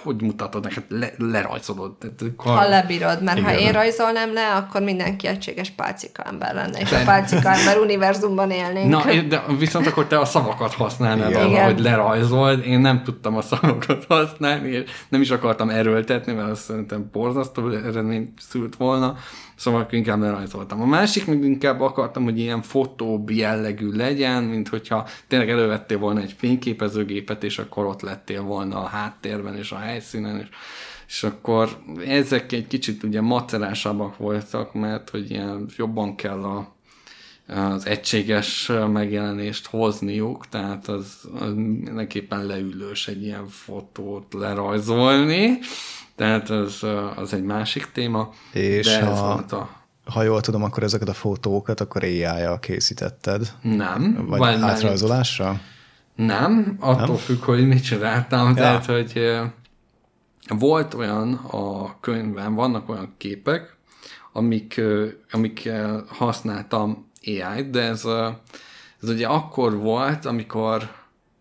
[0.02, 1.92] hogy mutatod neked, le, lerajzolod.
[1.92, 2.56] Tehát, kar...
[2.56, 3.50] Ha lebírod, mert Igen.
[3.50, 6.96] ha én rajzolnám le, akkor mindenki egységes pálcika ember lenne, és de...
[6.96, 8.90] a pálcika ember univerzumban élnénk.
[8.90, 12.66] Na, de viszont akkor te a szavakat használnád arra, hogy lerajzold.
[12.66, 17.68] Én nem tudtam a szavakat használni, és nem is akartam erőltetni, mert azt szerintem borzasztó
[17.68, 19.16] eredményt szült volna.
[19.56, 20.80] Szóval inkább lerajzoltam.
[20.80, 26.20] A másik még inkább akartam, hogy ilyen fotóbb jellegű legyen, mint hogyha tényleg elővettél volna
[26.20, 30.46] egy fényképezőgépet, és akkor ott lettél volna a háttérben és a helyszínen, és,
[31.06, 31.68] és akkor
[32.06, 36.74] ezek egy kicsit ugye macerásabbak voltak, mert hogy ilyen jobban kell a,
[37.46, 45.58] az egységes megjelenést hozniuk, tehát az, az mindenképpen leülős egy ilyen fotót lerajzolni,
[46.16, 46.84] tehát az,
[47.16, 48.30] az egy másik téma.
[48.52, 49.68] És de ez a, volt a...
[50.04, 53.52] ha jól tudom, akkor ezeket a fotókat akkor AI-jal készítetted?
[53.62, 54.26] Nem.
[54.28, 55.60] Vagy Van átrajzolásra?
[56.14, 57.16] Nem, attól nem?
[57.16, 58.48] függ, hogy mit csináltam.
[58.48, 58.54] Ja.
[58.54, 59.40] Tehát, hogy
[60.48, 63.76] volt olyan a könyvben, vannak olyan képek,
[64.32, 64.80] amik,
[65.30, 65.70] amik
[66.08, 68.04] használtam AI-t, de ez,
[69.02, 70.74] ez ugye akkor volt, amikor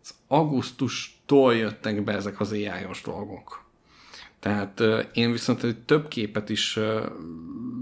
[0.04, 3.65] az augusztustól jöttek be ezek az AI-os dolgok.
[4.46, 4.84] Tehát
[5.14, 6.80] én viszont több képet is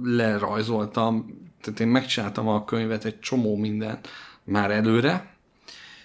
[0.04, 4.00] lerajzoltam, tehát én megcsináltam a könyvet egy csomó minden
[4.44, 5.36] már előre,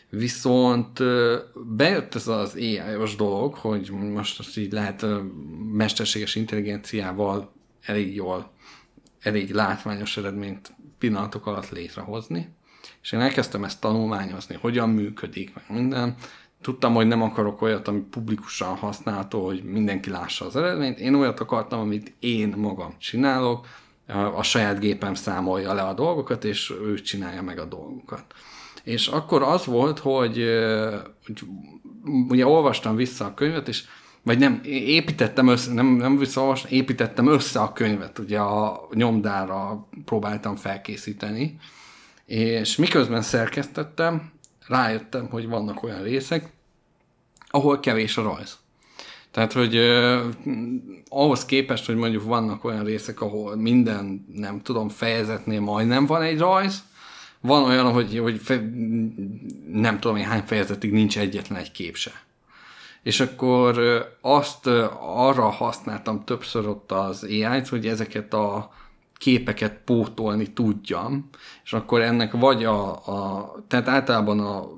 [0.08, 1.02] viszont
[1.76, 5.06] bejött ez az AI-os dolog, hogy most azt így lehet
[5.72, 7.52] mesterséges intelligenciával
[7.82, 8.50] elég jól,
[9.20, 12.48] elég látványos eredményt pillanatok alatt létrehozni,
[13.02, 16.16] és én elkezdtem ezt tanulmányozni, hogyan működik, meg minden,
[16.62, 20.98] tudtam, hogy nem akarok olyat, ami publikusan használható, hogy mindenki lássa az eredményt.
[20.98, 23.66] Én olyat akartam, amit én magam csinálok,
[24.34, 28.24] a saját gépem számolja le a dolgokat, és ő csinálja meg a dolgokat.
[28.82, 30.44] És akkor az volt, hogy,
[31.26, 31.42] hogy
[32.28, 33.84] ugye olvastam vissza a könyvet, és
[34.22, 40.56] vagy nem, építettem össze, nem, nem visszaolvastam, építettem össze a könyvet, ugye a nyomdára próbáltam
[40.56, 41.58] felkészíteni,
[42.26, 44.30] és miközben szerkesztettem,
[44.68, 46.52] rájöttem, hogy vannak olyan részek,
[47.48, 48.58] ahol kevés a rajz.
[49.30, 50.20] Tehát, hogy eh,
[51.08, 56.38] ahhoz képest, hogy mondjuk vannak olyan részek, ahol minden, nem tudom, fejezetnél majdnem van egy
[56.38, 56.82] rajz,
[57.40, 58.70] van olyan, hogy, hogy fe,
[59.72, 62.22] nem tudom én hány fejezetig nincs egyetlen egy kép se.
[63.02, 63.80] És akkor
[64.20, 64.66] azt
[65.00, 68.70] arra használtam többször ott az AI-t, hogy ezeket a
[69.18, 71.28] képeket pótolni tudjam,
[71.64, 74.68] és akkor ennek vagy a, a tehát általában a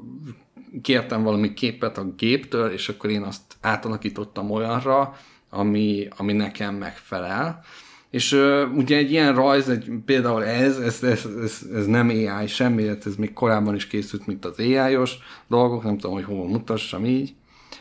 [0.82, 5.16] kértem valami képet a géptől, és akkor én azt átalakítottam olyanra,
[5.50, 7.64] ami, ami nekem megfelel.
[8.10, 12.46] És uh, ugye egy ilyen rajz, egy, például ez, ez, ez, ez, ez nem AI
[12.46, 15.18] semmi, ez még korábban is készült, mint az AI-os
[15.48, 17.34] dolgok, nem tudom, hogy hol mutassam így.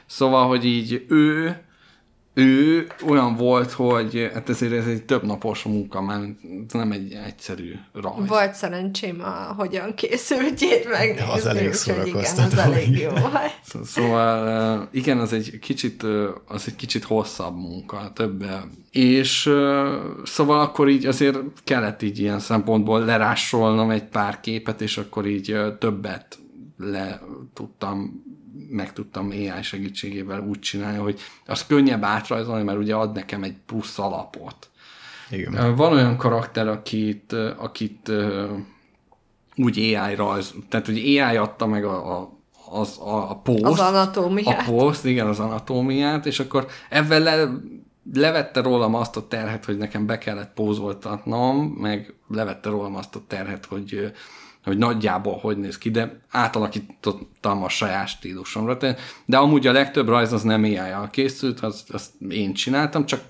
[0.05, 1.61] Szóval, hogy így ő
[2.33, 6.23] ő olyan volt, hogy hát ezért ez egy több napos munka, mert
[6.71, 8.27] nem egy egyszerű rajz.
[8.27, 13.33] Volt szerencsém, a, hogyan készültjét megnézni, Az elég úgyhogy igen, az elég jó volt.
[13.63, 16.03] Szó- Szóval igen, az egy kicsit,
[16.47, 18.45] az egy kicsit hosszabb munka, több.
[18.91, 19.51] És
[20.23, 25.57] szóval akkor így azért kellett így ilyen szempontból lerásolnom egy pár képet, és akkor így
[25.79, 26.39] többet
[26.77, 27.21] le
[27.53, 28.23] tudtam,
[28.69, 33.55] meg tudtam AI segítségével úgy csinálni, hogy az könnyebb átrajzolni, mert ugye ad nekem egy
[33.65, 34.69] plusz alapot.
[35.29, 35.75] Igen.
[35.75, 38.11] Van olyan karakter, akit, akit
[39.55, 42.37] úgy AI rajz, tehát hogy AI adta meg a, a
[42.71, 43.63] az, a, a post.
[43.63, 44.67] Az anatómiát.
[44.67, 47.49] A post, igen, az anatómiát, és akkor ebben le,
[48.13, 53.21] levette rólam azt a terhet, hogy nekem be kellett pózoltatnom, meg levette rólam azt a
[53.27, 54.11] terhet, hogy,
[54.63, 58.75] hogy nagyjából hogy néz ki, de átalakítottam a saját stílusomra.
[58.75, 58.95] De,
[59.25, 63.21] de amúgy a legtöbb rajz az nem ai készült, azt, azt én csináltam, csak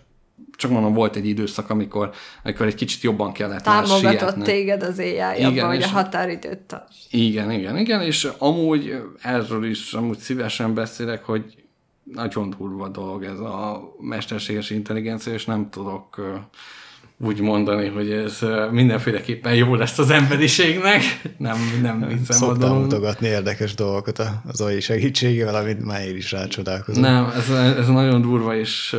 [0.56, 2.12] csak mondom, volt egy időszak, amikor,
[2.44, 6.96] amikor egy kicsit jobban kellett Támogatott téged az AI Igen, abban, hogy a határidőt tarts.
[7.10, 11.64] Igen, igen, igen, és amúgy erről is amúgy szívesen beszélek, hogy
[12.04, 16.22] nagyon durva dolog ez a mesterséges intelligencia, és nem tudok
[17.22, 18.40] úgy mondani, hogy ez
[18.72, 21.02] mindenféleképpen jó lesz az emberiségnek.
[21.38, 22.82] Nem, nem hiszem Szoktam dolog.
[22.82, 27.02] mutogatni érdekes dolgokat az AI segítségével, amit már én is rácsodálkozom.
[27.02, 28.96] Nem, ez, ez nagyon durva, és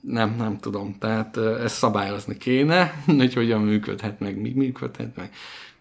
[0.00, 0.96] nem, nem tudom.
[0.98, 5.30] Tehát ezt szabályozni kéne, hogy hogyan működhet meg, mi működhet meg,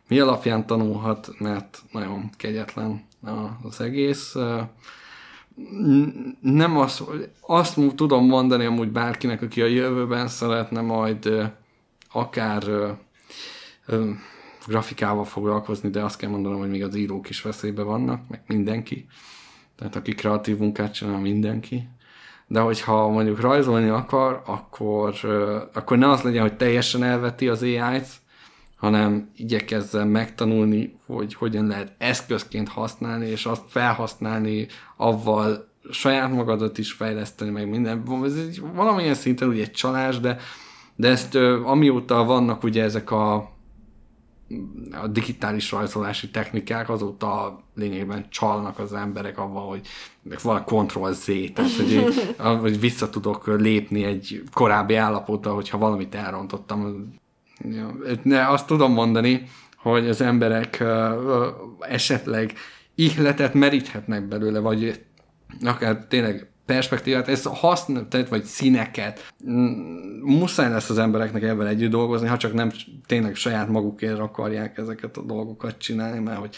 [0.07, 3.03] mi alapján tanulhat, mert nagyon kegyetlen
[3.61, 4.35] az egész.
[6.41, 7.03] Nem az,
[7.41, 11.51] azt mu- tudom mondani amúgy bárkinek, aki a jövőben szeretne majd
[12.11, 12.91] akár ö,
[13.85, 14.09] ö,
[14.67, 19.05] grafikával foglalkozni, de azt kell mondanom, hogy még az írók is veszélybe vannak, meg mindenki.
[19.75, 21.89] Tehát aki kreatív munkát csinál, mindenki.
[22.47, 27.61] De hogyha mondjuk rajzolni akar, akkor, ö, akkor ne az legyen, hogy teljesen elveti az
[27.61, 28.07] AI-t,
[28.79, 34.67] hanem igyekezzen megtanulni, hogy hogyan lehet eszközként használni, és azt felhasználni,
[34.97, 38.03] avval saját magadat is fejleszteni, meg minden.
[38.23, 40.37] Ez egy, valamilyen szinten ugye egy csalás, de,
[40.95, 43.57] de ezt amióta vannak ugye ezek a
[45.01, 49.87] a digitális rajzolási technikák azóta lényegében csalnak az emberek avval, hogy
[50.43, 52.11] van Ctrl Z, tehát hogy, én-
[52.59, 57.13] hogy vissza tudok lépni egy korábbi állapotba, hogyha valamit elrontottam.
[57.63, 59.43] Ja, Ne, azt tudom mondani,
[59.75, 60.83] hogy az emberek
[61.79, 62.53] esetleg
[62.95, 65.05] ihletet meríthetnek belőle, vagy
[65.61, 69.33] akár tényleg perspektívát, ezt használ, tehát, vagy színeket.
[70.23, 72.71] Muszáj lesz az embereknek ebben együtt dolgozni, ha csak nem
[73.05, 76.55] tényleg saját magukért akarják ezeket a dolgokat csinálni, mert hogy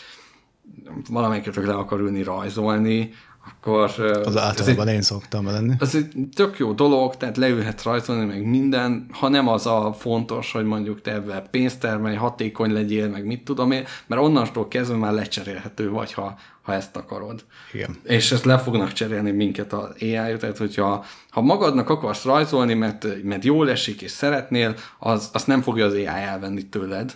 [1.10, 3.12] valamelyiket le akar ülni rajzolni,
[3.46, 3.84] akkor...
[3.84, 5.74] Az ez egy- általában én szoktam lenni.
[5.80, 10.52] az egy tök jó dolog, tehát leülhetsz rajzolni, meg minden, ha nem az a fontos,
[10.52, 14.98] hogy mondjuk te ebben pénzt termelj, hatékony legyél, meg mit tudom én, mert onnantól kezdve
[14.98, 17.46] már lecserélhető vagy, ha, ha ezt akarod.
[17.74, 17.98] Igen.
[18.04, 23.24] És ezt le fognak cserélni minket az ai tehát hogyha ha magadnak akarsz rajzolni, mert,
[23.24, 27.14] mert jól esik és szeretnél, az, azt nem fogja az AI elvenni tőled.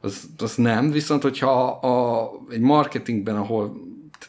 [0.00, 3.76] Az, az nem, viszont hogyha a, egy marketingben, ahol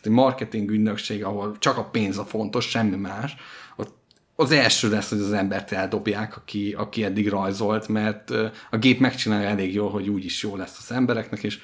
[0.06, 3.36] egy marketing ügynökség, ahol csak a pénz a fontos, semmi más,
[3.76, 3.96] ott
[4.36, 8.30] az első lesz, hogy az embert eldobják, aki, aki eddig rajzolt, mert
[8.70, 11.60] a gép megcsinálja elég jól, hogy úgyis jó lesz az embereknek, és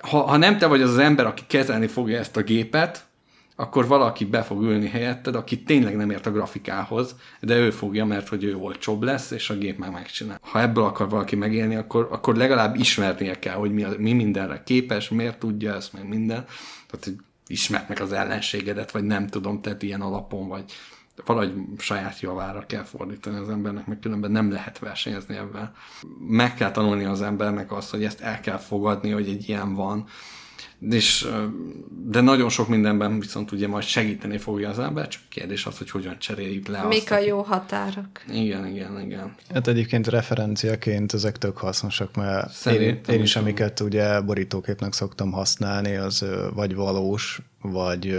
[0.00, 3.06] ha, ha nem te vagy az az ember, aki kezelni fogja ezt a gépet,
[3.60, 8.04] akkor valaki be fog ülni helyetted, aki tényleg nem ért a grafikához, de ő fogja,
[8.04, 10.38] mert hogy ő olcsóbb lesz, és a gép meg megcsinál.
[10.42, 15.08] Ha ebből akar valaki megélni, akkor, akkor legalább ismernie kell, hogy mi, mi mindenre képes,
[15.08, 16.44] miért tudja ezt, meg minden.
[16.90, 17.16] Tehát, hogy
[17.46, 20.72] ismert meg az ellenségedet, vagy nem tudom, tehát ilyen alapon, vagy
[21.24, 25.72] valahogy saját javára kell fordítani az embernek, meg különben nem lehet versenyezni ebben.
[26.18, 30.06] Meg kell tanulni az embernek azt, hogy ezt el kell fogadni, hogy egy ilyen van,
[30.90, 31.28] és,
[32.04, 35.90] de nagyon sok mindenben viszont ugye majd segíteni fogja az ember, csak kérdés az, hogy
[35.90, 37.10] hogyan cseréljük le Mik azt.
[37.10, 38.08] a jó határok?
[38.32, 39.34] Igen, igen, igen.
[39.54, 44.92] Hát egyébként referenciaként ezek tök hasznosak, mert én, Szerintem én is is, amiket ugye borítóképnek
[44.92, 46.24] szoktam használni, az
[46.54, 48.18] vagy valós, vagy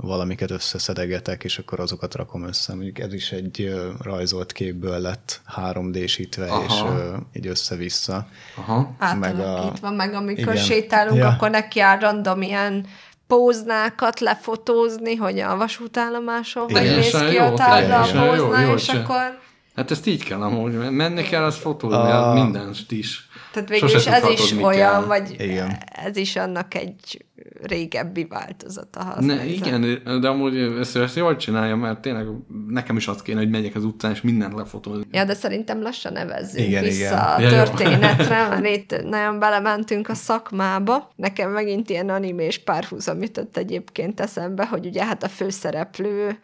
[0.00, 2.74] valamiket összeszedegetek, és akkor azokat rakom össze.
[2.74, 6.64] Mondjuk ez is egy rajzolt képből lett 3D-sítve, Aha.
[6.64, 8.26] és ö, így össze-vissza.
[8.56, 8.94] Aha.
[8.98, 10.64] Átalakítva, meg, amikor Igen.
[10.64, 11.28] sétálunk, Ja.
[11.28, 12.86] akkor neki áll random ilyen
[13.26, 18.66] póznákat lefotózni, hogy a vasútállomáson hogy néz ki a jó, tábla a teljesen jó, póznál,
[18.66, 19.38] jó, és akkor
[19.80, 23.28] Hát ezt így kell amúgy, menni kell, az fotózni, A- minden is.
[23.52, 25.04] tehát végül Sose is ez is olyan, kell.
[25.04, 25.78] vagy Igen.
[26.04, 27.24] ez is annak egy
[27.62, 29.02] régebbi változata.
[29.02, 32.26] Ha ne, igen, de amúgy ezt, ezt jól csinálja, mert tényleg
[32.68, 35.06] nekem is az kéne, hogy megyek az utcán, és mindent lefotózni.
[35.10, 37.52] Ja, de szerintem lassan nevezzünk igen, vissza igen.
[37.52, 41.12] a történetre, mert itt nagyon belementünk a szakmába.
[41.16, 46.38] Nekem megint ilyen animés párhuzam jutott egyébként eszembe, hogy ugye hát a főszereplő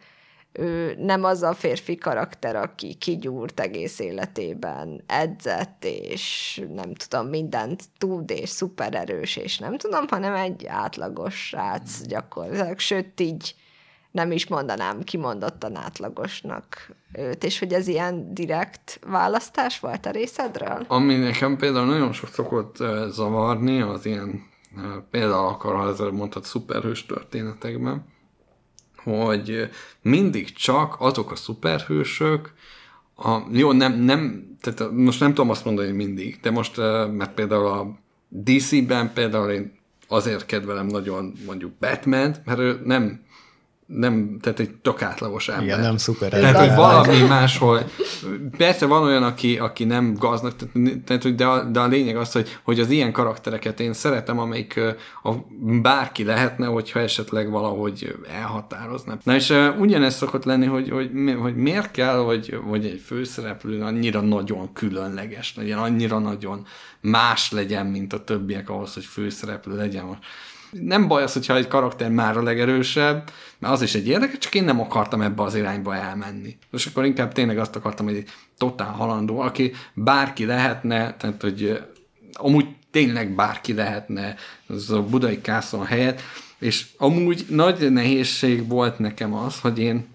[0.57, 7.83] ő nem az a férfi karakter, aki kigyúrt egész életében, edzett, és nem tudom, mindent
[7.97, 13.55] tud, és szupererős, és nem tudom, hanem egy átlagos srác gyakorlatilag, sőt így
[14.11, 20.85] nem is mondanám kimondottan átlagosnak őt, és hogy ez ilyen direkt választás volt a részedről?
[20.87, 22.75] Ami nekem például nagyon sok szokott
[23.09, 24.45] zavarni, az ilyen
[25.11, 28.05] például akar, ha ezzel mondhat, szuperhős történetekben,
[29.15, 29.69] hogy
[30.01, 32.53] mindig csak azok a szuperhősök,
[33.15, 36.77] a, jó, nem, nem, tehát most nem tudom azt mondani, hogy mindig, de most,
[37.11, 37.97] mert például a
[38.27, 39.77] DC-ben például én
[40.07, 43.21] azért kedvelem nagyon mondjuk Batman, mert ő nem
[43.87, 45.65] nem, tehát egy tök átlagos ember.
[45.65, 46.29] Igen, nem szuper.
[46.29, 47.83] Tehát, hogy valami máshol,
[48.57, 50.53] persze van olyan, aki, aki nem gaznak,
[51.05, 54.39] tehát, hogy de, a, de a lényeg az, hogy, hogy az ilyen karaktereket én szeretem,
[54.39, 54.79] amelyik
[55.23, 55.31] a,
[55.81, 59.17] bárki lehetne, hogyha esetleg valahogy elhatározna.
[59.23, 64.21] Na és ugyanezt szokott lenni, hogy, hogy, hogy miért kell, hogy, hogy egy főszereplő annyira
[64.21, 66.65] nagyon különleges legyen, annyira nagyon
[67.01, 70.05] más legyen, mint a többiek ahhoz, hogy főszereplő legyen.
[70.05, 70.19] Most
[70.71, 74.55] nem baj az, hogyha egy karakter már a legerősebb, mert az is egy érdekes, csak
[74.55, 76.57] én nem akartam ebbe az irányba elmenni.
[76.71, 81.83] És akkor inkább tényleg azt akartam, hogy egy totál halandó, aki bárki lehetne, tehát hogy
[82.33, 84.35] amúgy tényleg bárki lehetne
[84.67, 86.21] az a budai kászon helyett,
[86.59, 90.07] és amúgy nagy nehézség volt nekem az, hogy én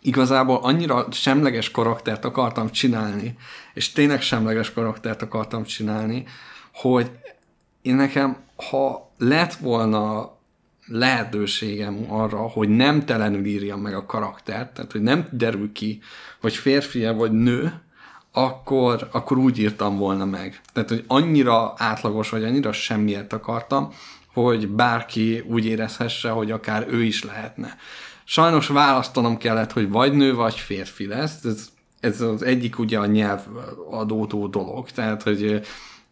[0.00, 3.36] igazából annyira semleges karaktert akartam csinálni,
[3.74, 6.24] és tényleg semleges karaktert akartam csinálni,
[6.72, 7.10] hogy
[7.82, 8.36] én nekem,
[8.70, 10.32] ha lett volna
[10.86, 16.00] lehetőségem arra, hogy nem telenül írjam meg a karaktert, tehát hogy nem derül ki,
[16.40, 17.82] hogy férfi vagy nő,
[18.32, 20.60] akkor, akkor úgy írtam volna meg.
[20.72, 23.92] Tehát, hogy annyira átlagos, vagy annyira semmiért akartam,
[24.32, 27.76] hogy bárki úgy érezhesse, hogy akár ő is lehetne.
[28.24, 31.44] Sajnos választanom kellett, hogy vagy nő, vagy férfi lesz.
[31.44, 31.68] Ez,
[32.00, 33.40] ez az egyik ugye a nyelv
[33.90, 34.90] adódó dolog.
[34.90, 35.60] Tehát, hogy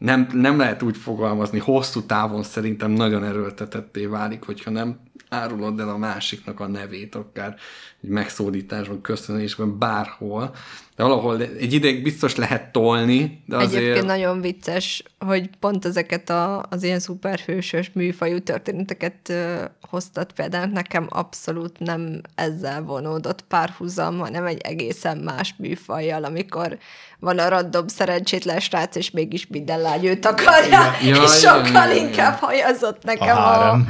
[0.03, 4.99] nem, nem lehet úgy fogalmazni, hosszú távon szerintem nagyon erőltetetté válik, hogyha nem
[5.29, 7.57] árulod el a másiknak a nevét, akár
[8.03, 10.55] egy megszólításban, köszönésben, bárhol.
[10.97, 13.83] De valahol egy ideig biztos lehet tolni, de azért...
[13.83, 19.61] Egyébként nagyon vicces, hogy pont ezeket a, az ilyen szuperhősös műfajú történeteket uh,
[19.91, 20.67] hoztat például.
[20.67, 26.79] Nekem abszolút nem ezzel vonódott párhuzam, hanem egy egészen más műfajjal, amikor
[27.19, 31.89] van a random szerencsétlen srác, és mégis minden lány őt akarja, ja, és ja, sokkal
[31.89, 33.81] ja, ja, inkább hajazott nekem a, a,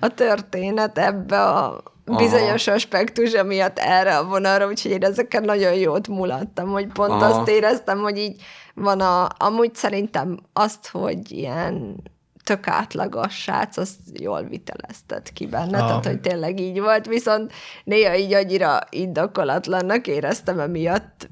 [0.00, 2.76] a történet ebbe a bizonyos Aha.
[2.76, 7.24] aspektus, amiatt erre a vonalra, úgyhogy én ezeken nagyon jót mulattam, hogy pont Aha.
[7.24, 8.42] azt éreztem, hogy így
[8.74, 12.02] van a, amúgy szerintem azt, hogy ilyen
[12.44, 15.86] tök átlagos srác, azt jól vitelezted ki benne, ah.
[15.86, 17.52] tehát hogy tényleg így volt, viszont
[17.84, 21.30] néha így annyira indokolatlannak éreztem emiatt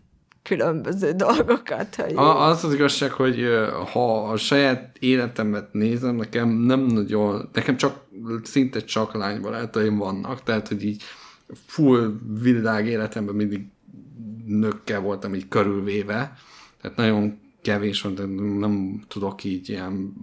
[0.51, 1.94] különböző dolgokat.
[1.94, 3.44] Hogy a, az az igazság, hogy
[3.92, 8.07] ha a saját életemet nézem, nekem nem nagyon, nekem csak
[8.42, 11.03] szinte csak lánybarátaim vannak, tehát hogy így
[11.66, 13.66] full világ életemben mindig
[14.46, 16.36] nőkkel voltam így körülvéve,
[16.80, 18.24] tehát nagyon kevés de
[18.59, 20.14] nem tudok így ilyen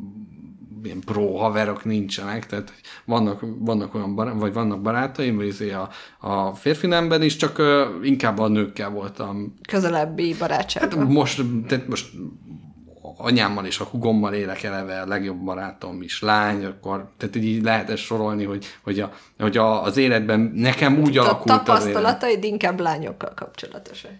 [0.83, 2.73] ilyen pro haverok nincsenek, tehát
[3.05, 7.59] vannak, vannak olyan barát, vagy vannak barátaim, vagy izé a, a férfi nemben is, csak
[7.59, 9.53] uh, inkább a nőkkel voltam.
[9.67, 10.99] Közelebbi barátságban.
[10.99, 12.07] Hát most, tehát most
[13.17, 17.89] anyámmal és a hugommal élek eleve, a legjobb barátom is lány, akkor tehát így lehet
[17.89, 22.43] ezt sorolni, hogy, hogy, a, hogy a, az életben nekem úgy a alakult az tapasztalataid
[22.43, 24.11] inkább lányokkal kapcsolatosak.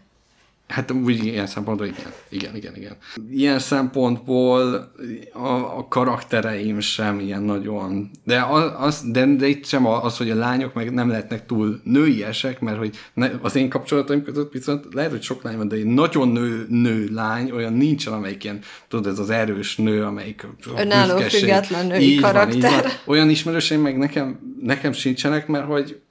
[0.68, 2.12] Hát úgy ilyen szempontból igen.
[2.30, 2.96] Igen, igen, igen.
[3.30, 4.92] Ilyen szempontból
[5.34, 5.48] a,
[5.78, 8.46] a karaktereim sem ilyen nagyon, de,
[8.80, 12.78] az, de, de itt sem az, hogy a lányok meg nem lehetnek túl nőiesek, mert
[12.78, 16.28] hogy ne, az én kapcsolataim között viszont lehet, hogy sok lány van, de egy nagyon
[16.28, 20.48] nő, nő lány, olyan nincsen, amelyik ilyen, tudod, ez az erős nő, amelyik
[20.78, 22.60] önálló független női így karakter.
[22.60, 22.92] Van, így van.
[23.06, 26.02] Olyan ismerőseim meg nekem, nekem sincsenek, mert hogy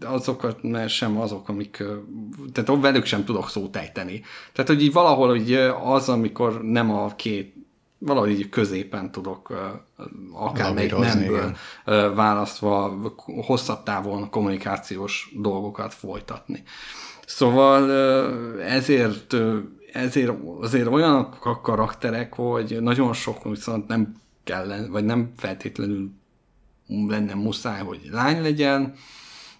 [0.00, 1.84] azokat mert sem azok, amik,
[2.52, 4.22] tehát velük sem tudok szót ejteni.
[4.52, 5.52] Tehát, hogy így valahol hogy
[5.84, 7.54] az, amikor nem a két,
[7.98, 9.52] valahogy így középen tudok
[10.32, 12.14] akármelyik nemből igen.
[12.14, 16.62] választva hosszabb távon kommunikációs dolgokat folytatni.
[17.26, 17.90] Szóval
[18.60, 19.36] ezért,
[19.92, 24.14] ezért azért olyan a karakterek, hogy nagyon sok viszont nem
[24.44, 26.10] kell, vagy nem feltétlenül
[26.86, 28.94] lenne muszáj, hogy lány legyen,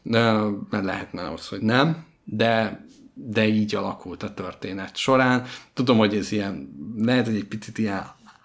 [0.03, 2.85] mert lehetne az, hogy nem, de
[3.15, 5.45] de így alakult a történet során.
[5.75, 8.05] Tudom, hogy ez ilyen, lehet, hogy egy picit ilyen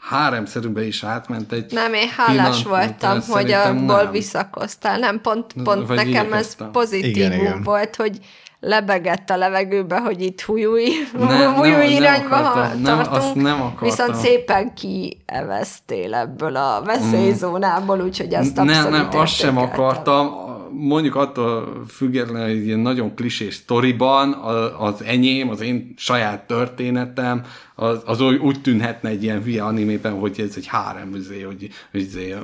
[0.09, 4.11] háromszerűbe is átment egy Nem, én hálás voltam, hogy abból nem.
[4.11, 4.99] visszakoztál.
[4.99, 8.19] Nem, pont, pont Vagy nekem ez pozitívum volt, hogy
[8.59, 10.91] lebegett a levegőbe, hogy itt hújúj
[11.97, 12.39] irányba
[12.81, 19.19] nem tartunk, nem, nem viszont szépen kieveztél ebből a veszélyzónából, úgyhogy azt abszolút Nem, nem,
[19.19, 24.33] azt sem akartam, mondjuk attól függetlenül, hogy ilyen nagyon klisés sztoriban
[24.79, 27.43] az enyém, az én saját történetem,
[27.75, 32.35] az, az úgy tűnhetne egy ilyen hülye animében, hogy ez egy hárem, hogy, hogy, hogy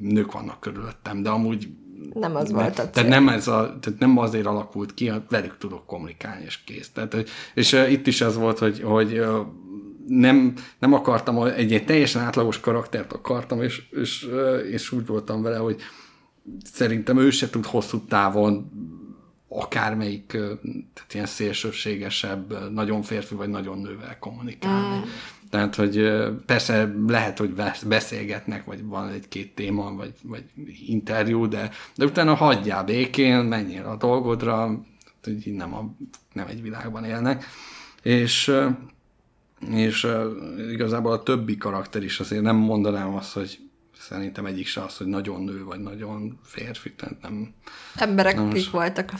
[0.00, 1.68] nők vannak körülöttem, de amúgy
[2.14, 2.90] nem az volt a cél.
[2.90, 6.90] Tehát nem, ez a, tehát nem azért alakult ki, velük tudok kommunikálni, és kész.
[6.90, 7.16] Tehát,
[7.54, 9.24] és itt is az volt, hogy, hogy
[10.06, 14.28] nem, nem akartam, egy, egy teljesen átlagos karaktert akartam, és, és,
[14.70, 15.76] és úgy voltam vele, hogy
[16.64, 18.70] szerintem ő se tud hosszú távon
[19.48, 20.26] akármelyik
[20.94, 24.96] tehát ilyen szélsőségesebb, nagyon férfi vagy nagyon nővel kommunikálni.
[24.96, 25.08] Mm.
[25.50, 26.12] Tehát, hogy
[26.46, 27.54] persze lehet, hogy
[27.86, 30.44] beszélgetnek, vagy van egy-két téma, vagy, vagy
[30.86, 34.84] interjú, de, de utána hagyjál békén, menjél a dolgodra,
[35.22, 35.94] hogy nem, a,
[36.32, 37.44] nem egy világban élnek.
[38.02, 38.52] És,
[39.70, 40.06] és
[40.70, 43.58] igazából a többi karakter is azért nem mondanám azt, hogy
[44.08, 47.54] szerintem egyik se az, hogy nagyon nő, vagy nagyon férfi, tehát nem...
[47.94, 49.12] Emberek, nem akik voltak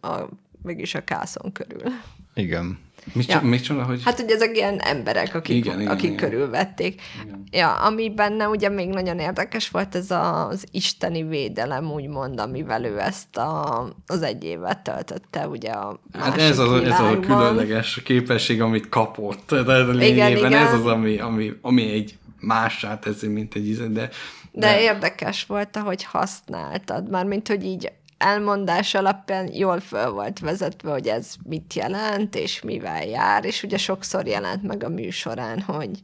[0.00, 0.28] a, a,
[0.62, 1.92] mégis a kászon körül.
[2.34, 2.78] Igen.
[3.12, 3.60] Mit, ja.
[3.60, 4.02] csinál, hogy...
[4.04, 6.16] Hát ugye ezek ilyen emberek, akik, igen, igen, akik igen.
[6.16, 7.02] körülvették.
[7.24, 7.44] Igen.
[7.50, 13.00] Ja, ami benne ugye még nagyon érdekes volt, ez az isteni védelem, úgymond, amivel ő
[13.00, 18.02] ezt a, az egy évet töltötte, ugye a Hát ez az, ez az a különleges
[18.02, 19.54] képesség, amit kapott.
[19.54, 20.66] De lényegében igen, igen.
[20.66, 24.10] ez az, ami, ami, ami egy mássá teszi, mint egy íze, de, de...
[24.52, 30.90] De érdekes volt, ahogy használtad, már mint hogy így elmondás alapján jól föl volt vezetve,
[30.90, 36.02] hogy ez mit jelent, és mivel jár, és ugye sokszor jelent meg a műsorán, hogy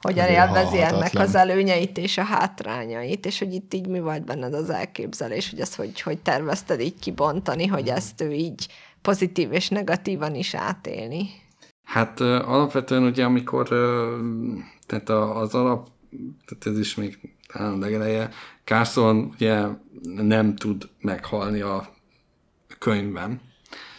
[0.00, 4.54] hogyan élvezi ennek az előnyeit és a hátrányait, és hogy itt így mi volt benned
[4.54, 8.68] az elképzelés, hogy ezt hogy, hogy tervezted így kibontani, hogy ezt ő így
[9.02, 11.30] pozitív és negatívan is átélni.
[11.84, 13.68] Hát alapvetően ugye, amikor
[14.86, 15.88] tehát az alap,
[16.46, 17.18] tehát ez is még
[17.52, 18.30] talán legeleje,
[18.64, 19.62] Carson ugye
[20.02, 21.88] nem tud meghalni a
[22.78, 23.40] könyvben.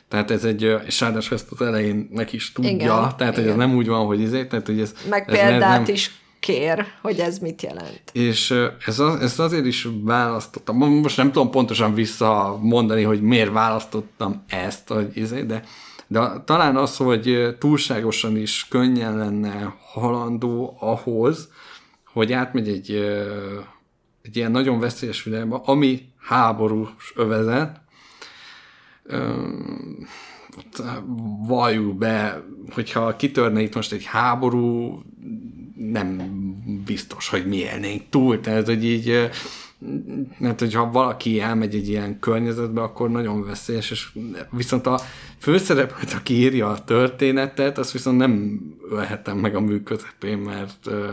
[0.07, 3.33] Tehát ez egy, és ráadásul ezt az elején meg is tudja, igen, tehát igen.
[3.33, 4.93] hogy ez nem úgy van, hogy izé, tehát hogy ez...
[5.09, 8.01] Meg ez példát nem, is kér, hogy ez mit jelent.
[8.11, 8.53] És
[8.85, 10.77] ez az, ezt azért is választottam.
[10.77, 15.63] Most nem tudom pontosan visszamondani, hogy miért választottam ezt, hogy izé, de
[16.07, 21.49] de talán az, hogy túlságosan is könnyen lenne halandó ahhoz,
[22.13, 22.91] hogy átmegy egy,
[24.21, 27.81] egy ilyen nagyon veszélyes világba, ami háborús övezet,
[31.47, 35.01] valljuk be, hogyha kitörne itt most egy háború,
[35.75, 36.17] nem
[36.85, 38.39] biztos, hogy mi élnénk túl.
[38.39, 39.29] Tehát, hogy így
[40.37, 44.09] mert hogyha valaki elmegy egy ilyen környezetbe, akkor nagyon veszélyes, és
[44.51, 44.99] viszont a
[45.37, 51.07] főszereplőt, aki írja a történetet, azt viszont nem ölhetem meg a mű közepén, mert ö,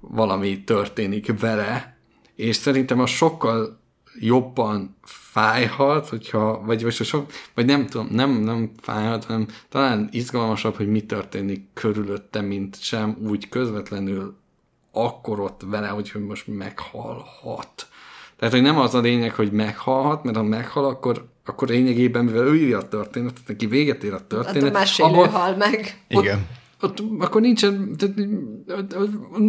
[0.00, 1.98] valami történik vele,
[2.34, 3.80] és szerintem az sokkal
[4.20, 10.76] jobban fájhat, hogyha, vagy, vagy, sok, vagy nem tudom, nem, nem fájhat, hanem talán izgalmasabb,
[10.76, 14.36] hogy mi történik körülötte, mint sem úgy közvetlenül
[15.04, 17.88] akkor ott vele, hogy most meghalhat.
[18.38, 22.46] Tehát, hogy nem az a lényeg, hogy meghalhat, mert ha meghal, akkor, akkor lényegében, mivel
[22.46, 24.76] ő írja a történetet, neki véget ér a történet.
[24.76, 26.04] Hát a abban, hal meg.
[26.08, 26.67] Igen ott
[27.18, 27.96] akkor nincsen,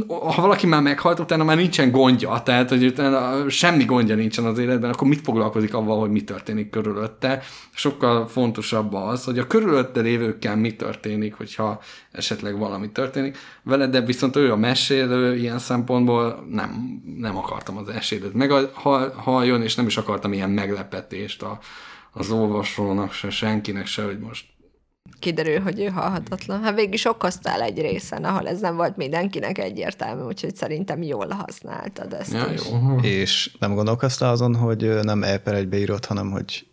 [0.08, 4.58] ha valaki már meghalt, utána már nincsen gondja, tehát hogy utána semmi gondja nincsen az
[4.58, 7.42] életben, akkor mit foglalkozik avval, hogy mi történik körülötte.
[7.74, 14.02] Sokkal fontosabb az, hogy a körülötte lévőkkel mi történik, hogyha esetleg valami történik vele, de
[14.02, 18.52] viszont ő a mesélő ilyen szempontból nem, nem akartam az esélyt meg
[19.16, 21.60] halljon, és nem is akartam ilyen meglepetést a,
[22.12, 24.46] az olvasónak, se senkinek se, hogy most
[25.20, 26.64] kiderül, hogy ő halhatatlan.
[26.64, 31.28] Hát végig is okoztál egy részen, ahol ez nem volt mindenkinek egyértelmű, úgyhogy szerintem jól
[31.30, 32.62] használtad ezt ja, is.
[32.70, 32.98] Jó.
[33.02, 35.78] És nem gondolkoztál azon, hogy nem e per egybe
[36.08, 36.68] hanem hogy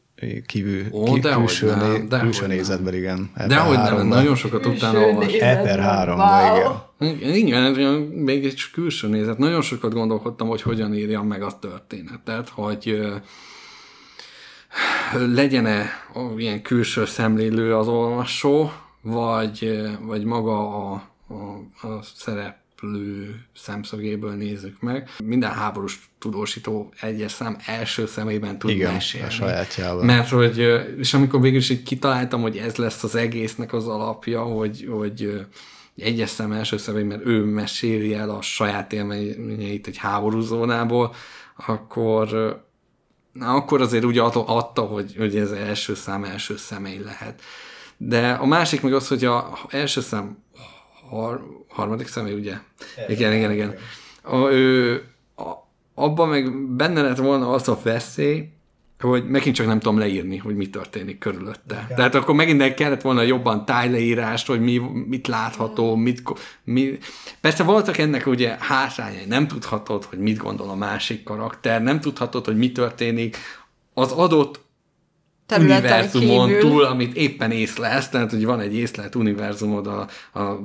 [0.46, 3.30] kívül, Ó, ki, de külső, nem, né, de külső nézetben, igen.
[3.34, 5.48] E de hogy nem, nagyon sokat utána olvastam.
[5.48, 6.72] E per három, wow.
[6.98, 7.34] igen.
[7.34, 9.38] Igen, még egy külső nézet.
[9.38, 12.98] Nagyon sokat gondolkodtam, hogy hogyan írjam meg a történetet, hogy
[15.12, 15.86] legyen-e
[16.36, 20.92] ilyen külső szemlélő az olvasó, vagy, vagy maga a,
[21.28, 25.10] a, a szerep főszereplő szemszögéből nézzük meg.
[25.24, 29.26] Minden háborús tudósító egyes szám első szemében tud Igen, mesélni.
[29.26, 30.04] a sajátjával.
[30.04, 30.58] Mert hogy,
[30.98, 35.46] és amikor végül is így kitaláltam, hogy ez lesz az egésznek az alapja, hogy, hogy
[35.96, 41.14] egyes szem első szemében, mert ő meséli el a saját élményeit egy háborúzónából,
[41.66, 42.56] akkor
[43.38, 47.40] na, akkor azért úgy adta, hogy, hogy ez első szám első személy lehet.
[47.96, 50.38] De a másik meg az, hogy a első szám
[51.08, 52.54] har, harmadik személy, ugye?
[53.08, 53.74] Igen, igen, igen.
[54.22, 55.02] A, ő,
[55.36, 55.50] a,
[55.94, 58.48] abban meg benne lett volna az a veszély,
[59.00, 61.82] hogy megint csak nem tudom leírni, hogy mi történik körülötte.
[61.84, 61.96] Igen.
[61.96, 66.22] Tehát akkor megint kellett volna jobban tájleírást, hogy mi, mit látható, mit,
[66.64, 66.98] mi...
[67.40, 72.44] Persze voltak ennek ugye hátrányai, nem tudhatod, hogy mit gondol a másik karakter, nem tudhatod,
[72.44, 73.36] hogy mi történik
[73.94, 74.64] az adott
[75.58, 76.60] univerzumon kívül.
[76.60, 80.06] túl, amit éppen észlelsz, tehát hogy van egy észlelt univerzumod a,
[80.40, 80.58] a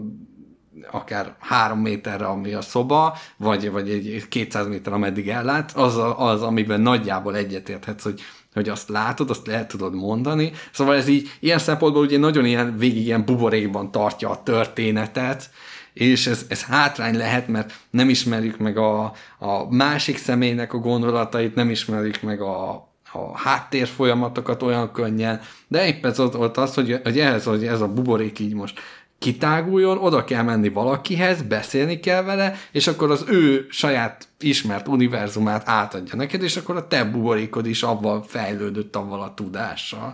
[0.91, 6.41] akár három méterre, ami a szoba, vagy, vagy egy 200 méter, ameddig ellát, az, az
[6.41, 8.21] amiben nagyjából egyetérthetsz, hogy
[8.53, 10.51] hogy azt látod, azt lehet tudod mondani.
[10.71, 15.49] Szóval ez így, ilyen szempontból ugye nagyon ilyen, végig ilyen buborékban tartja a történetet,
[15.93, 19.03] és ez, ez hátrány lehet, mert nem ismerjük meg a,
[19.39, 22.69] a másik személynek a gondolatait, nem ismerjük meg a,
[23.11, 27.81] a háttér folyamatokat olyan könnyen, de épp ez ott az, hogy, hogy ez, hogy ez
[27.81, 28.79] a buborék így most
[29.21, 35.69] kitáguljon, oda kell menni valakihez, beszélni kell vele, és akkor az ő saját ismert univerzumát
[35.69, 40.13] átadja neked, és akkor a te buborékod is abban fejlődött avval a tudással.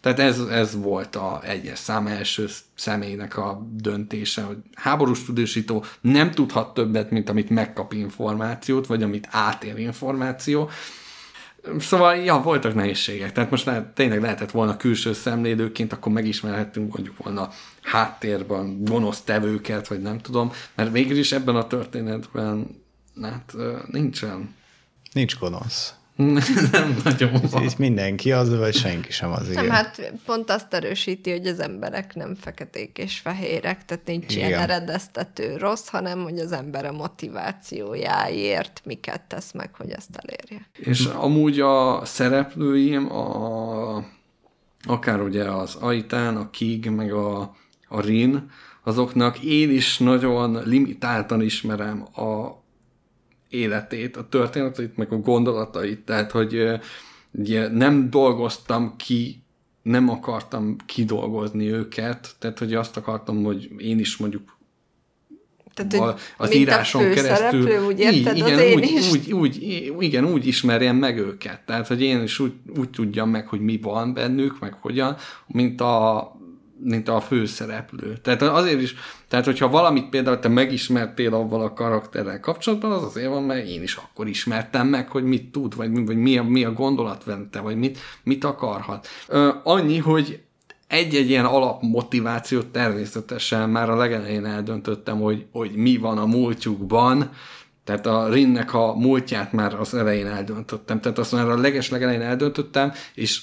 [0.00, 6.30] Tehát ez, ez volt a egyes szám első személynek a döntése, hogy háborús tudósító nem
[6.30, 10.70] tudhat többet, mint amit megkap információt, vagy amit átér információ,
[11.78, 13.32] Szóval, ja, voltak nehézségek.
[13.32, 17.48] Tehát most lehet, tényleg lehetett volna külső szemlélőként, akkor megismerhettünk mondjuk volna
[17.82, 22.82] háttérben gonosz tevőket, vagy nem tudom, mert végül is ebben a történetben
[23.22, 23.54] hát
[23.90, 24.54] nincsen.
[25.12, 25.94] Nincs gonosz.
[26.72, 27.62] nem nagyon van.
[27.62, 29.64] Itt mindenki az, vagy senki sem az, igen.
[29.64, 34.48] Nem, hát pont azt erősíti, hogy az emberek nem feketék és fehérek, tehát nincs igen.
[34.48, 40.68] ilyen eredeztető rossz, hanem hogy az ember a motivációjáért miket tesz meg, hogy ezt elérje.
[40.78, 44.04] És amúgy a szereplőim, a,
[44.82, 47.54] akár ugye az Aitán, a Kig, meg a,
[47.88, 48.50] a Rin,
[48.84, 52.64] azoknak én is nagyon limitáltan ismerem a
[53.48, 56.80] életét, a történeteit, meg a gondolatait, tehát, hogy
[57.32, 59.42] ugye nem dolgoztam ki,
[59.82, 64.56] nem akartam kidolgozni őket, tehát, hogy azt akartam, hogy én is mondjuk
[65.84, 67.84] tehát, a, az íráson keresztül.
[67.86, 69.10] Úgy érted, igen, az én úgy, is.
[69.10, 69.62] Úgy, úgy,
[70.02, 71.60] igen, úgy ismerjem meg őket.
[71.66, 75.16] Tehát, hogy én is úgy, úgy tudjam meg, hogy mi van bennük, meg hogyan,
[75.46, 76.36] mint a
[76.78, 78.16] mint a főszereplő.
[78.22, 78.94] Tehát azért is,
[79.28, 83.82] tehát hogyha valamit például te megismertél avval a karakterrel kapcsolatban, az azért van, mert én
[83.82, 87.60] is akkor ismertem meg, hogy mit tud, vagy, vagy mi, a, mi a gondolat vente,
[87.60, 89.06] vagy mit, mit akarhat.
[89.28, 90.40] Ö, annyi, hogy
[90.86, 97.30] egy-egy ilyen alapmotivációt természetesen már a legelején eldöntöttem, hogy, hogy mi van a múltjukban,
[97.84, 102.20] tehát a Rinnek a múltját már az elején eldöntöttem, tehát azt már a leges legelején
[102.20, 103.42] eldöntöttem, és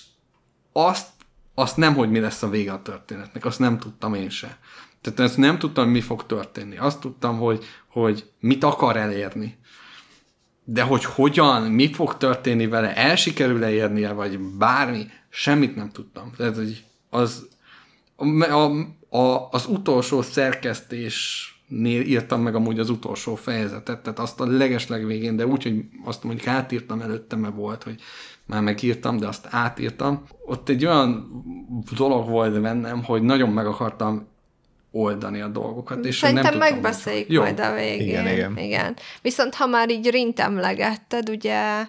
[0.73, 1.07] azt
[1.55, 4.57] azt nem, hogy mi lesz a vége a történetnek, azt nem tudtam én se.
[5.01, 6.77] Tehát ezt nem tudtam, mi fog történni.
[6.77, 9.57] Azt tudtam, hogy, hogy mit akar elérni.
[10.63, 16.31] De hogy hogyan, mi fog történni vele, el sikerül érnie, vagy bármi, semmit nem tudtam.
[16.37, 17.47] Tehát, hogy az,
[18.15, 18.69] a,
[19.17, 25.35] a, az utolsó szerkesztésnél írtam meg amúgy az utolsó fejezetet, tehát azt a legesleg végén,
[25.35, 28.01] de úgy, hogy azt mondjuk átírtam előtte, mert volt, hogy
[28.45, 30.23] már megírtam, de azt átírtam.
[30.45, 31.43] Ott egy olyan
[31.97, 34.27] dolog volt bennem, hogy nagyon meg akartam
[34.91, 36.05] oldani a dolgokat.
[36.05, 37.41] És Szerintem nem megbeszéljük Jó.
[37.41, 38.07] majd a végén.
[38.07, 38.57] Igen, igen.
[38.57, 38.95] igen.
[39.21, 41.85] Viszont ha már így rint emlegetted, ugye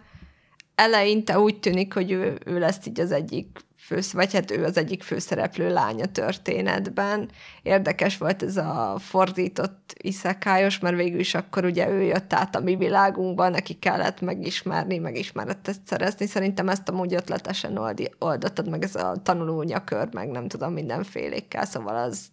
[0.74, 3.46] eleinte úgy tűnik, hogy ő, ő lesz így az egyik
[3.84, 7.30] fősz, vagy hát ő az egyik főszereplő lánya történetben.
[7.62, 12.60] Érdekes volt ez a fordított iszekályos, mert végül is akkor ugye ő jött át a
[12.60, 16.26] mi világunkban, neki kellett megismerni, megismeretet szerezni.
[16.26, 21.96] Szerintem ezt amúgy ötletesen oldi, oldottad meg, ez a tanulónyakör, meg nem tudom, mindenfélékkel, szóval
[21.96, 22.26] az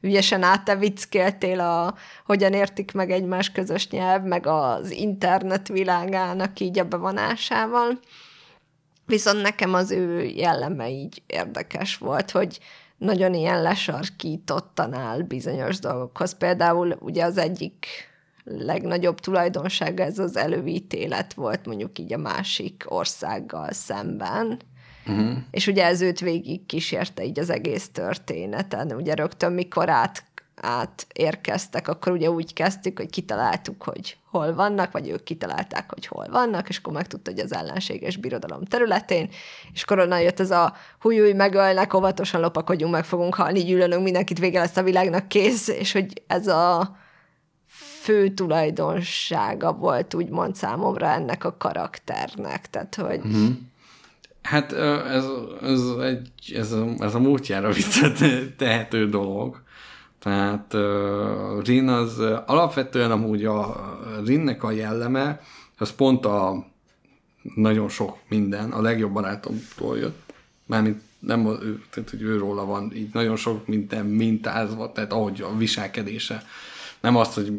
[0.00, 1.94] ügyesen áttevickéltél a
[2.24, 7.98] hogyan értik meg egymás közös nyelv, meg az internet világának így a bevonásával.
[9.08, 12.58] Viszont nekem az ő jelleme így érdekes volt, hogy
[12.98, 16.36] nagyon ilyen lesarkítottan áll bizonyos dolgokhoz.
[16.36, 17.86] Például ugye az egyik
[18.44, 24.60] legnagyobb tulajdonsága ez az előítélet volt mondjuk így a másik országgal szemben.
[25.06, 25.36] Uh-huh.
[25.50, 28.92] És ugye ez őt végig kísérte így az egész történeten.
[28.92, 30.24] Ugye rögtön mikor át
[30.60, 36.26] átérkeztek, akkor ugye úgy kezdtük, hogy kitaláltuk, hogy hol vannak, vagy ők kitalálták, hogy hol
[36.30, 39.28] vannak, és akkor megtudta, hogy az ellenséges birodalom területén,
[39.72, 44.58] és akkor jött ez a hújúj, megölnek, óvatosan lopakodjunk, meg fogunk halni, gyűlölünk, mindenkit vége
[44.58, 46.96] lesz a világnak kész, és hogy ez a
[48.08, 53.20] fő tulajdonsága volt úgymond számomra ennek a karakternek, tehát hogy...
[53.26, 53.52] Mm-hmm.
[54.42, 55.24] Hát ez,
[55.62, 59.62] ez, egy, ez, a, ez a múltjára visszatehető dolog.
[60.28, 63.76] Tehát uh, Rin az alapvetően amúgy a
[64.24, 65.40] Rinnek a jelleme,
[65.78, 66.66] az pont a
[67.54, 70.32] nagyon sok minden, a legjobb barátomtól jött.
[70.66, 71.44] Mármint nem,
[71.90, 76.42] tehát, hogy őróla van így nagyon sok minden mintázva, tehát ahogy a viselkedése.
[77.00, 77.52] Nem azt, hogy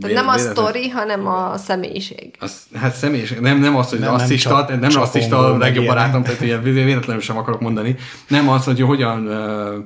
[0.00, 2.36] tehát nem a sztori, hanem a személyiség.
[2.40, 3.38] Az, hát személyiség.
[3.38, 7.22] Nem, nem az, hogy nem, rasszista, nem, nem rasszista a legjobb barátom, tehát ugye véletlenül
[7.22, 7.96] sem akarok mondani.
[8.28, 9.84] Nem az, hogy hogyan uh,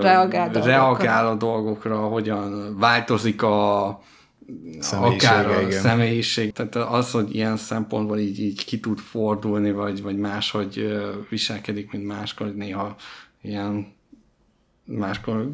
[0.00, 3.86] reagál, reagál a dolgokra, hogyan változik a
[4.90, 5.80] akár a igen.
[5.80, 6.52] személyiség.
[6.52, 12.06] Tehát az, hogy ilyen szempontból így, így ki tud fordulni, vagy, vagy máshogy viselkedik, mint
[12.06, 12.96] máskor, néha
[13.42, 13.86] ilyen
[14.84, 15.50] máskor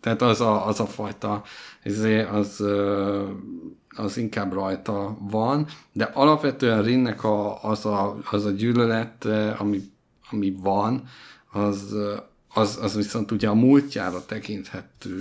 [0.00, 1.42] tehát az a, az a fajta,
[1.84, 2.64] izé, az,
[3.96, 9.24] az inkább rajta van, de alapvetően Rinnek a, az, a, az a gyűlölet,
[9.58, 9.80] ami,
[10.30, 11.02] ami van,
[11.52, 11.94] az,
[12.58, 15.16] az, az viszont ugye a múltjára tekinthető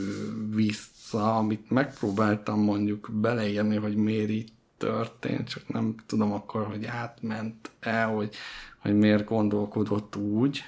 [0.55, 7.71] vissza, amit megpróbáltam mondjuk beleírni, hogy miért így történt, csak nem tudom akkor, hogy átment
[7.79, 8.35] el, hogy,
[8.77, 10.63] hogy miért gondolkodott úgy.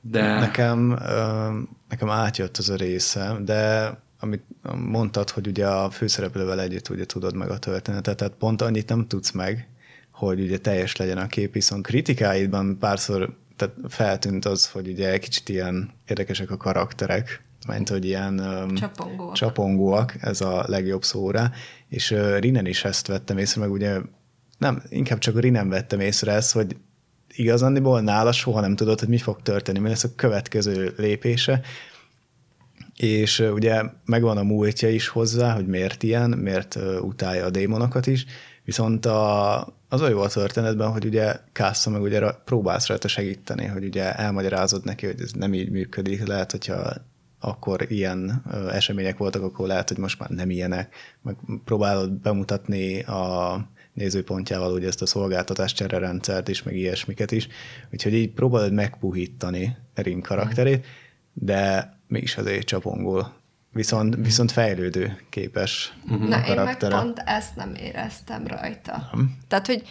[0.00, 0.38] De...
[0.38, 0.98] Nekem,
[1.88, 4.44] nekem átjött az a része, de amit
[4.76, 9.06] mondtad, hogy ugye a főszereplővel együtt ugye tudod meg a történetet, tehát pont annyit nem
[9.06, 9.68] tudsz meg,
[10.12, 15.48] hogy ugye teljes legyen a kép, viszont kritikáidban párszor tehát feltűnt az, hogy ugye kicsit
[15.48, 18.36] ilyen érdekesek a karakterek, mert hogy ilyen
[18.74, 19.34] csapongóak.
[19.34, 21.50] csapongóak, ez a legjobb szóra,
[21.88, 23.98] és Rinen is ezt vettem észre, meg ugye
[24.58, 26.76] nem, inkább csak Rinen vettem észre ezt, hogy
[27.36, 31.60] igazándiból nála soha nem tudod, hogy mi fog történni, mi lesz a következő lépése,
[32.96, 38.24] és ugye megvan a múltja is hozzá, hogy miért ilyen, miért utálja a démonokat is,
[38.64, 43.64] viszont a, az olyan jó a történetben, hogy ugye Kásza meg ugye próbálsz rajta segíteni,
[43.66, 46.92] hogy ugye elmagyarázod neki, hogy ez nem így működik, lehet, hogyha
[47.40, 53.68] akkor ilyen események voltak, akkor lehet, hogy most már nem ilyenek, meg próbálod bemutatni a
[53.92, 57.48] nézőpontjával ugye ezt a szolgáltatás csererendszert is, meg ilyesmiket is.
[57.92, 60.86] Úgyhogy így próbálod megpuhítani Erin karakterét,
[61.32, 63.39] de mégis azért csapongol.
[63.72, 66.28] Viszont, viszont fejlődő képes uh-huh.
[66.28, 69.08] Na, én meg pont ezt nem éreztem rajta.
[69.12, 69.36] Nem.
[69.48, 69.82] Tehát, hogy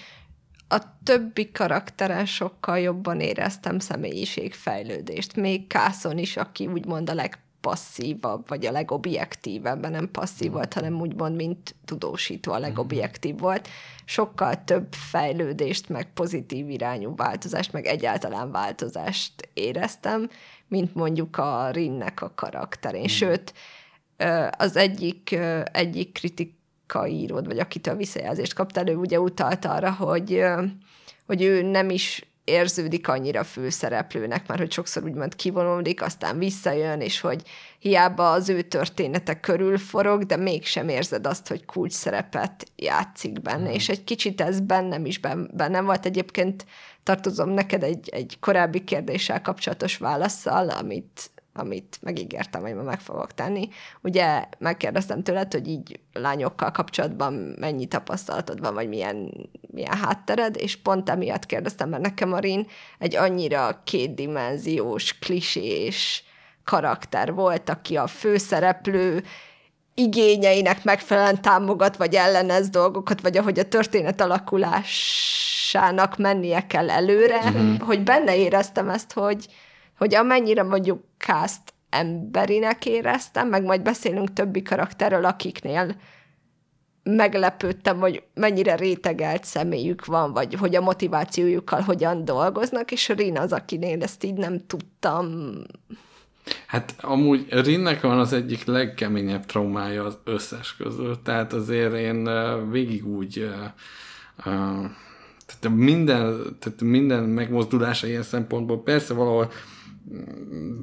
[0.67, 5.35] a többi karakteren sokkal jobban éreztem személyiségfejlődést.
[5.35, 11.01] Még Kászon is, aki úgymond a leg legpasszívabb, vagy a legobjektívebb, nem passzív volt, hanem
[11.01, 13.67] úgymond, mint tudósító a legobjektív volt.
[14.05, 20.29] Sokkal több fejlődést, meg pozitív irányú változást, meg egyáltalán változást éreztem,
[20.67, 23.01] mint mondjuk a Rinnek a karakterén.
[23.01, 23.05] Mm.
[23.05, 23.53] Sőt,
[24.57, 25.39] az egyik,
[25.71, 30.43] egyik kritikaíród, vagy akitől visszajelzést kaptál, ő ugye utalt arra, hogy,
[31.25, 37.19] hogy ő nem is érződik annyira főszereplőnek, mert hogy sokszor úgymond kivonuldik, aztán visszajön, és
[37.19, 37.41] hogy
[37.79, 43.69] hiába az ő története körül forog, de mégsem érzed azt, hogy kulcs szerepet játszik benne,
[43.69, 43.73] mm.
[43.73, 45.19] és egy kicsit ez bennem is
[45.53, 46.05] bennem volt.
[46.05, 46.65] Egyébként
[47.03, 53.33] tartozom neked egy, egy korábbi kérdéssel kapcsolatos válaszsal, amit amit megígértem, hogy ma meg fogok
[53.33, 53.69] tenni.
[54.01, 60.75] Ugye megkérdeztem tőled, hogy így lányokkal kapcsolatban mennyi tapasztalatod van, vagy milyen, milyen háttered, és
[60.75, 62.67] pont emiatt kérdeztem, mert nekem Marin
[62.99, 66.23] egy annyira kétdimenziós, klisés
[66.63, 69.23] karakter volt, aki a főszereplő,
[69.93, 77.79] igényeinek megfelelően támogat, vagy ellenez dolgokat, vagy ahogy a történet alakulásának mennie kell előre, uh-huh.
[77.79, 79.45] hogy benne éreztem ezt, hogy,
[79.99, 85.95] hogy amennyire mondjuk cast emberinek éreztem, meg majd beszélünk többi karakterről, akiknél
[87.03, 93.51] meglepődtem, hogy mennyire rétegelt személyük van, vagy hogy a motivációjukkal hogyan dolgoznak, és Rin az,
[93.51, 95.53] akinél ezt így nem tudtam.
[96.67, 102.29] Hát amúgy Rinnek van az egyik legkeményebb traumája az összes közül, tehát azért én
[102.71, 103.49] végig úgy
[105.45, 109.51] tehát minden, tehát minden megmozdulása ilyen szempontból persze valahol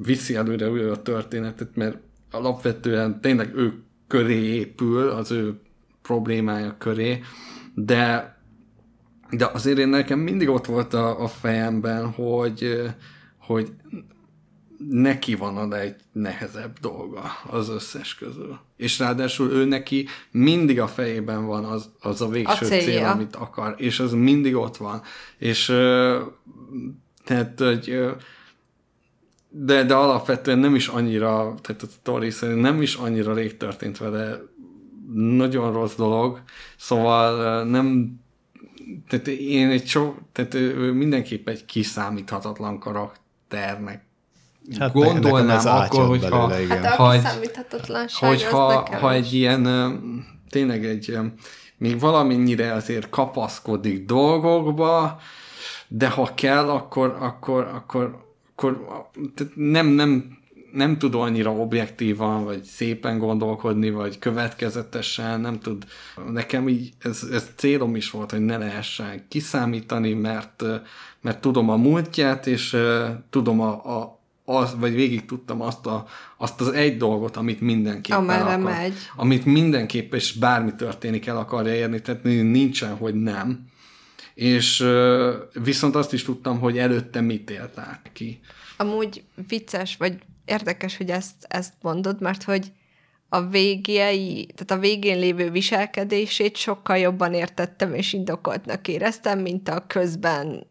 [0.01, 1.97] viszi előre a történetet, mert
[2.31, 3.73] alapvetően tényleg ő
[4.07, 5.59] köré épül, az ő
[6.01, 7.19] problémája köré,
[7.73, 8.35] de
[9.29, 12.81] de azért én nekem mindig ott volt a, a fejemben, hogy,
[13.37, 13.71] hogy
[14.89, 18.59] neki van oda egy nehezebb dolga az összes közül.
[18.77, 23.35] És ráadásul ő neki mindig a fejében van az, az a végső a cél, amit
[23.35, 25.01] akar, és az mindig ott van.
[25.37, 25.65] És
[27.23, 27.99] tehát, hogy
[29.49, 33.97] de, de alapvetően nem is annyira, tehát a Tori szerint nem is annyira rég történt
[33.97, 34.39] vele
[35.13, 36.41] nagyon rossz dolog,
[36.77, 38.15] szóval nem
[39.07, 40.53] tehát én egy so, tehát
[40.93, 44.05] mindenképp egy kiszámíthatatlan karakternek
[44.79, 47.23] hát gondolnám akkor, hogyha, hát ha, egy,
[48.13, 49.63] hogyha, ha egy ilyen
[50.49, 51.17] tényleg egy
[51.77, 55.19] még valamennyire azért kapaszkodik dolgokba,
[55.87, 58.26] de ha kell, akkor, akkor, akkor,
[58.57, 59.05] akkor
[59.35, 60.37] tehát nem, nem,
[60.71, 65.85] nem tud annyira objektívan, vagy szépen gondolkodni, vagy következetesen, nem tud.
[66.31, 70.63] Nekem így ez, ez célom is volt, hogy ne lehessen kiszámítani, mert,
[71.21, 72.77] mert tudom a múltját, és
[73.29, 76.05] tudom a, a, az, vagy végig tudtam azt, a,
[76.37, 78.59] azt az egy dolgot, amit mindenképpen Amerre akar.
[78.59, 78.93] megy.
[79.15, 83.66] Amit mindenképp, és bármi történik el akarja érni, tehát nincsen, hogy nem.
[84.37, 84.85] És
[85.53, 88.39] viszont azt is tudtam, hogy előtte mit élt át ki.
[88.77, 90.13] Amúgy vicces, vagy
[90.45, 92.71] érdekes, hogy ezt, ezt mondod, mert hogy
[93.29, 99.83] a végéi, tehát a végén lévő viselkedését sokkal jobban értettem és indokoltnak éreztem, mint a
[99.87, 100.67] közben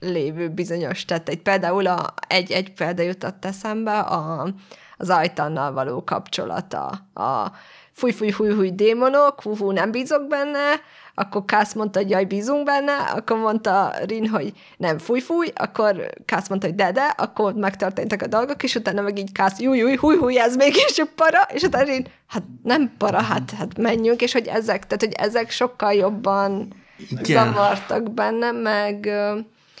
[0.00, 1.42] lévő bizonyos tetteit.
[1.42, 4.54] Például a, egy, egy példa jutott eszembe a,
[4.96, 6.86] az ajtannal való kapcsolata.
[7.14, 7.52] A
[7.92, 10.80] fúj, fúj, fúj, fúj démonok, hú, hú, nem bízok benne,
[11.14, 16.10] akkor Kász mondta, hogy jaj, bízunk benne, akkor mondta Rin, hogy nem, fúj, fúj, akkor
[16.24, 19.78] Kász mondta, hogy de, de, akkor megtörténtek a dolgok, és utána meg így Kász, júj,
[19.78, 23.78] júj, húj, húj, ez mégis a para, és utána Rin, hát nem para, hát, hát
[23.78, 26.72] menjünk, és hogy ezek, tehát hogy ezek sokkal jobban
[27.10, 27.24] Igen.
[27.24, 29.10] zavartak benne, meg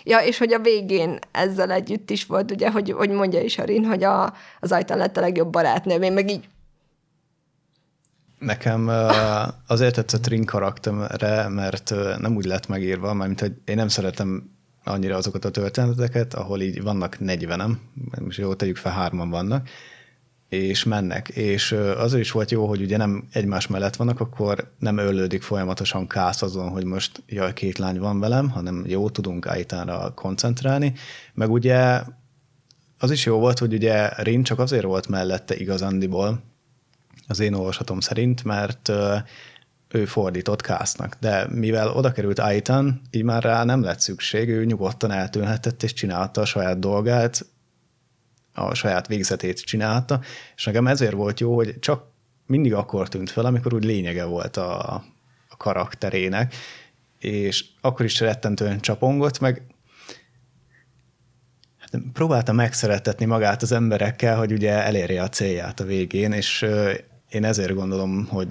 [0.06, 3.84] Ja, és hogy a végén ezzel együtt is volt, ugye, hogy, hogy mondja is Arin,
[3.84, 6.48] hogy a, az ajtán lett a legjobb barátnőm, én meg így
[8.44, 8.90] Nekem
[9.66, 14.50] azért tetszett Ring karaktere, mert nem úgy lett megírva, mert hogy én nem szeretem
[14.84, 17.74] annyira azokat a történeteket, ahol így vannak 40-em,
[18.20, 19.68] most jó, tegyük fel, hárman vannak,
[20.48, 21.28] és mennek.
[21.28, 26.06] És az is volt jó, hogy ugye nem egymás mellett vannak, akkor nem öllődik folyamatosan
[26.06, 30.92] kász azon, hogy most jaj, két lány van velem, hanem jó, tudunk Aitánra koncentrálni.
[31.34, 32.00] Meg ugye
[32.98, 36.42] az is jó volt, hogy ugye Rin csak azért volt mellette igazándiból,
[37.26, 38.90] az én olvasatom szerint, mert
[39.94, 44.64] ő fordított Kásznak, de mivel oda került Aitan, így már rá nem lett szükség, ő
[44.64, 47.46] nyugodtan eltűnhetett és csinálta a saját dolgát,
[48.54, 50.20] a saját végzetét csinálta,
[50.56, 52.04] és nekem ezért volt jó, hogy csak
[52.46, 54.94] mindig akkor tűnt fel, amikor úgy lényege volt a,
[55.48, 56.54] a karakterének,
[57.18, 59.62] és akkor is rettentően csapongott, meg
[61.78, 66.66] hát próbálta megszeretetni magát az emberekkel, hogy ugye elérje a célját a végén, és
[67.34, 68.48] én ezért gondolom, hogy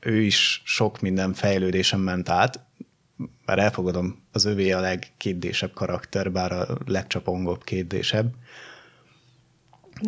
[0.00, 2.64] ő is sok minden fejlődésen ment át,
[3.44, 8.34] bár elfogadom, az övé a legkétdésebb karakter, bár a legcsapongóbb kétdésebb,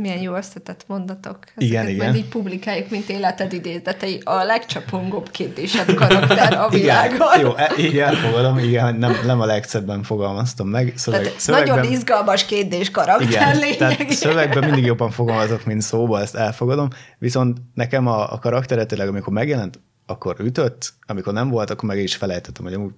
[0.01, 1.39] milyen jó összetett mondatok.
[1.43, 2.05] Ezeket igen, igen.
[2.05, 4.21] Majd így publikáljuk, mint életed idézetei.
[4.25, 7.35] A legcsapongóbb kérdésebb karakter a világon.
[7.35, 10.93] Igen, jó, e, így elfogadom, igen, nem, nem a legszebben fogalmaztam meg.
[10.97, 16.21] Szöveg, tehát szövegben, nagyon izgalmas kérdés karakter igen, tehát szövegben mindig jobban fogalmazok, mint szóba,
[16.21, 16.89] ezt elfogadom.
[17.19, 21.99] Viszont nekem a, a karaktere tényleg, amikor megjelent, akkor ütött, amikor nem volt, akkor meg
[21.99, 22.93] is felejtettem, hogy amúgy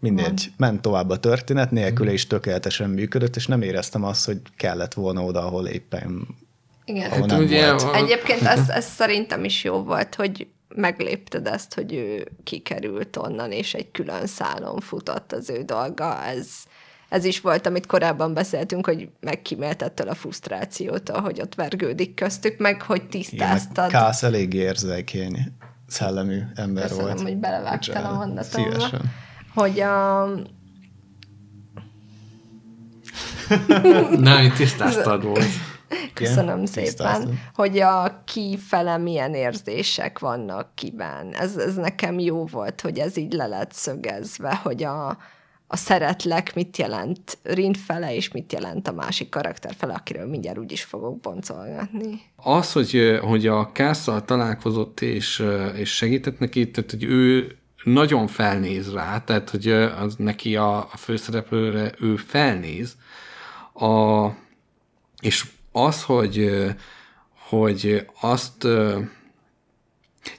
[0.00, 0.52] mindegy, Mond.
[0.56, 5.24] ment tovább a történet, nélküle is tökéletesen működött, és nem éreztem azt, hogy kellett volna
[5.24, 6.26] oda, ahol éppen
[6.84, 7.10] igen.
[7.10, 7.94] Ahol nem ugye, volt.
[7.94, 13.74] Egyébként ez, ez szerintem is jó volt, hogy meglépted ezt, hogy ő kikerült onnan, és
[13.74, 16.24] egy külön szálon futott az ő dolga.
[16.24, 16.48] Ez,
[17.08, 22.82] ez is volt, amit korábban beszéltünk, hogy megkíméltettől a frusztrációt, hogy ott vergődik köztük, meg
[22.82, 23.88] hogy tisztáztad.
[23.88, 25.38] Igen, Kász elég érzékeny,
[25.86, 27.20] szellemű ember Köszönöm, volt.
[27.20, 28.70] hogy belevágtál a mondatomba.
[28.70, 29.12] Szívesen
[29.54, 30.24] hogy a...
[34.18, 35.44] Nem, itt tisztáztad volt.
[36.14, 37.40] Köszönöm Igen, szépen, tisztáztam.
[37.54, 41.32] hogy a kifele milyen érzések vannak kiben.
[41.32, 45.08] Ez, ez nekem jó volt, hogy ez így le lett szögezve, hogy a,
[45.66, 50.58] a szeretlek mit jelent Rin fele, és mit jelent a másik karakter fele, akiről mindjárt
[50.58, 52.20] úgy is fogok boncolgatni.
[52.36, 55.44] Az, hogy, hogy a Kásszal találkozott és,
[55.74, 60.96] és segített neki, tehát hogy ő nagyon felnéz rá, tehát hogy az neki a, a
[60.96, 62.96] főszereplőre ő felnéz,
[63.74, 64.26] a,
[65.20, 66.50] és az, hogy,
[67.48, 68.58] hogy azt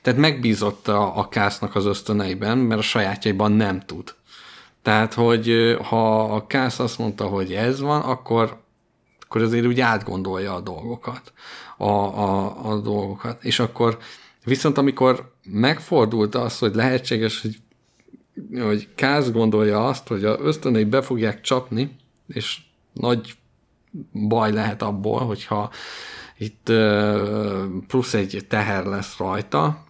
[0.02, 4.16] tehát megbízott a, a Kásznak az ösztöneiben, mert a sajátjaiban nem tud.
[4.82, 8.60] Tehát, hogy ha a Kász azt mondta, hogy ez van, akkor
[9.32, 11.34] akkor azért úgy átgondolja a dolgokat,
[11.78, 13.44] a, a, a dolgokat.
[13.44, 13.98] És akkor
[14.46, 17.58] viszont amikor megfordult az, hogy lehetséges, hogy,
[18.62, 21.96] hogy Káz gondolja azt, hogy a ösztönei be fogják csapni,
[22.28, 22.58] és
[22.94, 23.34] nagy
[24.12, 25.72] baj lehet abból, hogyha
[26.38, 26.72] itt
[27.88, 29.84] plusz egy teher lesz rajta,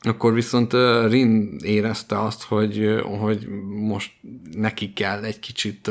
[0.00, 0.72] akkor viszont
[1.08, 4.12] Rin érezte azt, hogy, hogy most
[4.52, 5.90] neki kell egy kicsit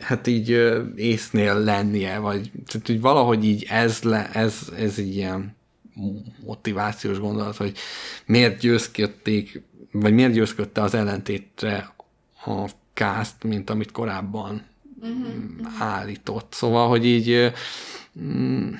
[0.00, 0.48] hát így
[0.96, 5.56] észnél lennie, vagy tehát, hogy valahogy így ez, le, ez, ez egy ilyen
[6.44, 7.76] motivációs gondolat, hogy
[8.26, 9.62] miért győzködték,
[9.92, 11.94] vagy miért győzködte az ellentétre
[12.46, 14.66] a kázt, mint amit korábban
[15.00, 15.82] uh-huh.
[15.82, 16.52] állított.
[16.52, 17.52] Szóval, hogy így
[18.20, 18.72] mm,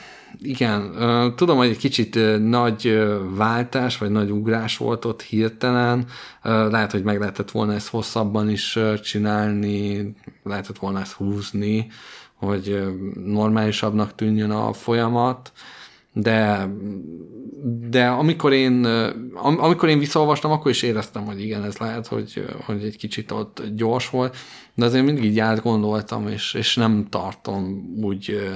[0.42, 0.92] igen,
[1.36, 2.98] tudom, hogy egy kicsit nagy
[3.36, 6.06] váltás, vagy nagy ugrás volt ott hirtelen.
[6.42, 10.12] Lehet, hogy meg lehetett volna ezt hosszabban is csinálni,
[10.42, 11.86] lehetett volna ezt húzni,
[12.34, 12.82] hogy
[13.24, 15.52] normálisabbnak tűnjön a folyamat
[16.16, 16.68] de,
[17.88, 18.84] de amikor én,
[19.34, 23.62] amikor én visszaolvastam, akkor is éreztem, hogy igen, ez lehet, hogy, hogy egy kicsit ott
[23.74, 24.36] gyors volt,
[24.74, 28.50] de azért mindig így átgondoltam, és, és nem tartom úgy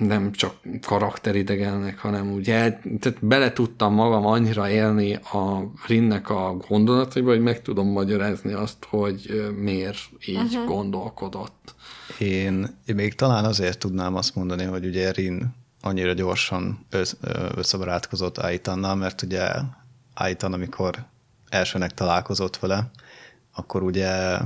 [0.00, 0.54] nem csak
[0.86, 7.62] karakteridegelnek, hanem ugye tehát bele tudtam magam annyira élni a Rinnek a gondolataiba, hogy meg
[7.62, 10.64] tudom magyarázni azt, hogy miért így uh-huh.
[10.64, 11.74] gondolkodott.
[12.18, 17.14] Én, én még talán azért tudnám azt mondani, hogy ugye Rin annyira gyorsan össz,
[17.54, 19.48] összebarátkozott Aitannal, mert ugye
[20.14, 21.04] Aitan, amikor
[21.48, 22.90] elsőnek találkozott vele,
[23.54, 24.38] akkor ugye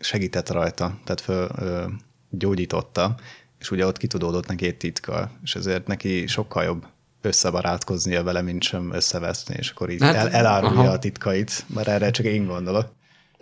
[0.00, 1.84] segített rajta, tehát föl, ö,
[2.30, 3.14] gyógyította,
[3.60, 6.86] és ugye ott kitudódott neki egy titka, és ezért neki sokkal jobb
[7.22, 10.92] összebarátkoznia vele, mint sem összeveszni, és akkor így hát, el, elárulja aha.
[10.92, 12.86] a titkait, mert erre csak én gondolok.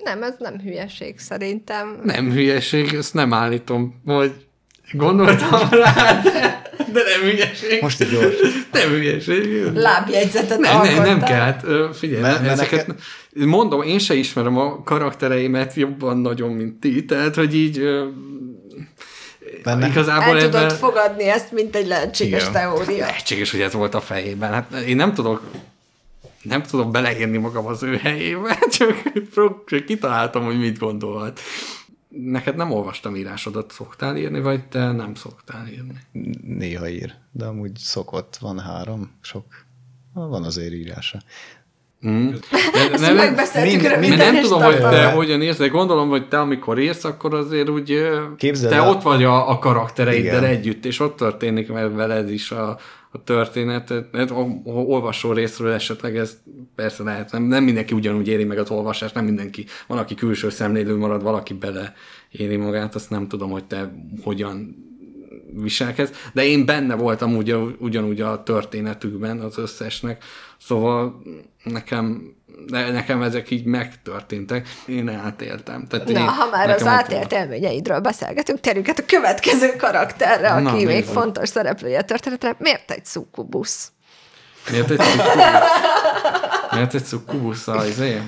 [0.05, 2.01] Nem, ez nem hülyeség szerintem.
[2.03, 4.32] Nem hülyeség, ezt nem állítom, hogy
[4.93, 6.62] gondoltam rá, de,
[6.93, 7.82] de nem hülyeség.
[7.82, 8.35] Most egy gyors.
[8.73, 9.73] Nem hülyeség.
[9.74, 11.65] Lábjegyzetet nem, nem, nem kell, hát
[11.97, 13.03] figyelj, mert, ezeket, neked...
[13.47, 17.82] mondom, én se ismerem a karaktereimet jobban nagyon, mint ti, tehát, hogy így
[19.62, 19.89] Benne.
[19.89, 20.51] Igazából El ebben...
[20.51, 22.52] tudod fogadni ezt, mint egy lehetséges Igen.
[22.52, 23.05] teória.
[23.05, 24.52] Lehetséges, hogy ez volt a fejében.
[24.52, 25.43] Hát én nem tudok
[26.43, 28.94] nem tudom beleírni magam az ő helyébe, csak,
[29.66, 31.40] csak kitaláltam, hogy mit gondolhat.
[32.09, 36.01] Neked nem olvastam írásodat, szoktál írni, vagy te nem szoktál írni?
[36.43, 39.44] Néha ír, de amúgy szokott, van három, sok,
[40.12, 41.18] van azért írása.
[42.07, 42.29] Mm.
[42.73, 46.29] De, Ezt nem, megbeszéltük mind, mind, Nem tudom, hogy te hogyan írsz, de gondolom, hogy
[46.29, 48.89] te amikor írsz, akkor azért úgy Képzeld te el.
[48.89, 50.51] ott vagy a, a karaktereiddel Igen.
[50.51, 52.79] együtt, és ott történik veled is a,
[53.11, 53.91] a történet.
[53.91, 56.39] A, a olvasó részről esetleg ez
[56.75, 60.51] persze lehet, nem, nem mindenki ugyanúgy éri meg az olvasást, nem mindenki, van, aki külső
[60.51, 61.95] szemlélő marad, valaki bele
[62.31, 63.93] éri magát, azt nem tudom, hogy te
[64.23, 64.87] hogyan
[65.62, 70.24] viselkedsz, de én benne voltam ugye, ugyanúgy a történetükben az összesnek,
[70.59, 71.22] szóval
[71.64, 72.36] nekem
[72.66, 75.86] de nekem ezek így megtörténtek, én átéltem.
[75.86, 80.72] Tehát Na, én, ha már az átélt élményeidről beszélgetünk, terjünk a következő karakterre, aki Na,
[80.72, 81.09] még nézd.
[81.09, 82.56] fontos szereplője a történetre.
[82.59, 83.93] Miért egy szukubusz?
[84.70, 85.44] Miért egy szukubusz?
[86.72, 88.20] Miért egy szukubusz az izé?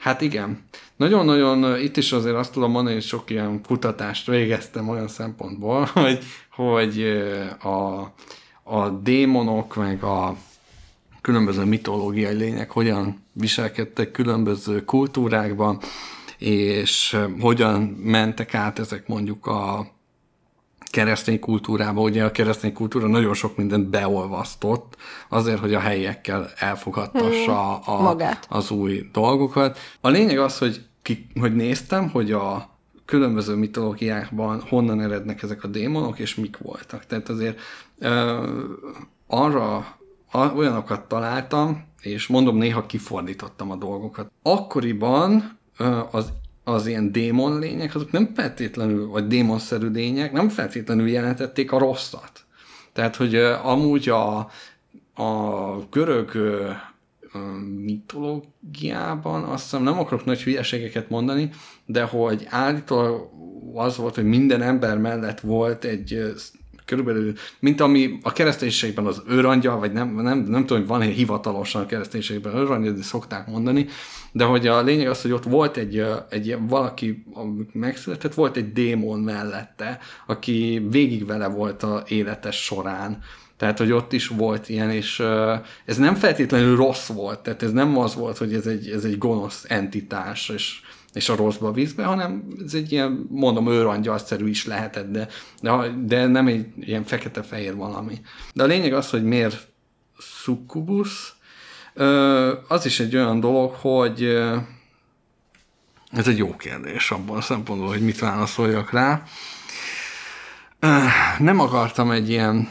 [0.00, 0.64] Hát igen.
[0.96, 6.18] Nagyon-nagyon, itt is azért azt tudom mondani, hogy sok ilyen kutatást végeztem olyan szempontból, hogy,
[6.50, 7.02] hogy
[7.62, 8.00] a,
[8.62, 10.36] a démonok, meg a
[11.20, 15.78] különböző mitológiai lények hogyan viselkedtek különböző kultúrákban,
[16.38, 19.90] és hogyan mentek át ezek mondjuk a
[20.90, 24.96] keresztény kultúrába, ugye a keresztény kultúra nagyon sok mindent beolvasztott,
[25.28, 28.46] azért, hogy a helyiekkel elfogadtassa hmm, a, Magát.
[28.48, 29.78] az új dolgokat.
[30.00, 32.70] A lényeg az, hogy, ki, hogy néztem, hogy a
[33.04, 37.06] különböző mitológiákban honnan erednek ezek a démonok, és mik voltak.
[37.06, 37.58] Tehát azért
[37.98, 38.46] ö,
[39.26, 39.96] arra
[40.32, 44.30] olyanokat találtam, és mondom, néha kifordítottam a dolgokat.
[44.42, 45.58] Akkoriban
[46.10, 46.32] az,
[46.70, 52.44] az ilyen démon lények, azok nem feltétlenül, vagy démonszerű lények, nem feltétlenül jelentették a rosszat.
[52.92, 54.38] Tehát, hogy amúgy a,
[55.22, 56.30] a görög
[57.84, 61.50] mitológiában, azt hiszem nem akarok nagy hülyeségeket mondani,
[61.86, 63.30] de hogy állítólag
[63.74, 66.32] az volt, hogy minden ember mellett volt egy
[66.90, 71.14] körülbelül, mint ami a kereszténységben az őrangyal, vagy nem, nem, nem tudom, hogy van egy
[71.14, 73.86] hivatalosan a kereszténységben őrangyal, de szokták mondani,
[74.32, 77.24] de hogy a lényeg az, hogy ott volt egy, egy valaki,
[77.72, 83.18] megszületett, volt egy démon mellette, aki végig vele volt a életes során,
[83.56, 85.22] Tehát, hogy ott is volt ilyen, és
[85.84, 89.18] ez nem feltétlenül rossz volt, tehát ez nem az volt, hogy ez egy, ez egy
[89.18, 90.80] gonosz entitás, és,
[91.12, 95.28] és a rosszba visz be, hanem ez egy ilyen, mondom, őrangyalszerű is lehetett, de,
[95.62, 98.20] de, de nem egy ilyen fekete-fehér valami.
[98.54, 99.68] De a lényeg az, hogy miért
[100.18, 101.38] succubus,
[102.68, 104.22] az is egy olyan dolog, hogy
[106.10, 109.22] ez egy jó kérdés abban a szempontból, hogy mit válaszoljak rá.
[111.38, 112.68] Nem akartam egy ilyen,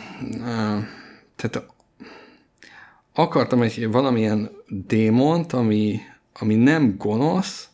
[1.36, 1.66] tehát
[3.14, 6.00] akartam egy valamilyen démont, ami,
[6.34, 7.69] ami nem gonosz,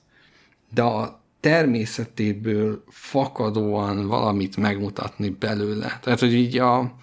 [0.76, 6.00] de a természetéből fakadóan valamit megmutatni belőle.
[6.02, 6.96] Tehát, hogy így a,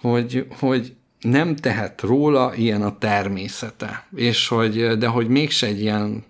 [0.00, 6.24] hogy, hogy nem tehet róla ilyen a természete, és hogy, de hogy mégse egy ilyen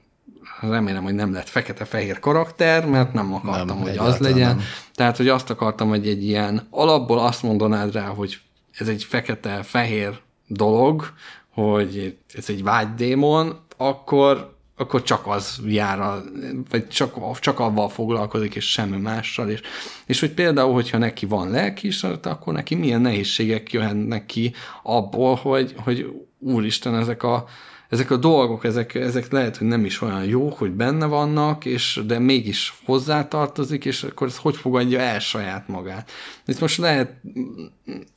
[0.60, 4.56] remélem, hogy nem lett fekete-fehér karakter, mert nem akartam, nem, hogy az legyen.
[4.56, 4.64] Nem.
[4.94, 8.38] Tehát, hogy azt akartam, hogy egy ilyen alapból azt mondanád rá, hogy
[8.78, 11.12] ez egy fekete-fehér dolog,
[11.50, 16.22] hogy ez egy vágydémon, akkor, akkor csak az jár, a,
[16.70, 19.48] vagy csak, csak avval foglalkozik, és semmi mással.
[19.48, 19.60] És,
[20.06, 25.74] és hogy például, hogyha neki van lelkiismerete, akkor neki milyen nehézségek jöhetnek ki abból, hogy,
[25.76, 26.06] hogy
[26.38, 27.44] úristen, ezek a,
[27.88, 32.00] ezek a dolgok, ezek, ezek lehet, hogy nem is olyan jók, hogy benne vannak, és
[32.06, 36.10] de mégis hozzátartozik, és akkor ez hogy fogadja el saját magát.
[36.46, 37.12] Itt most lehet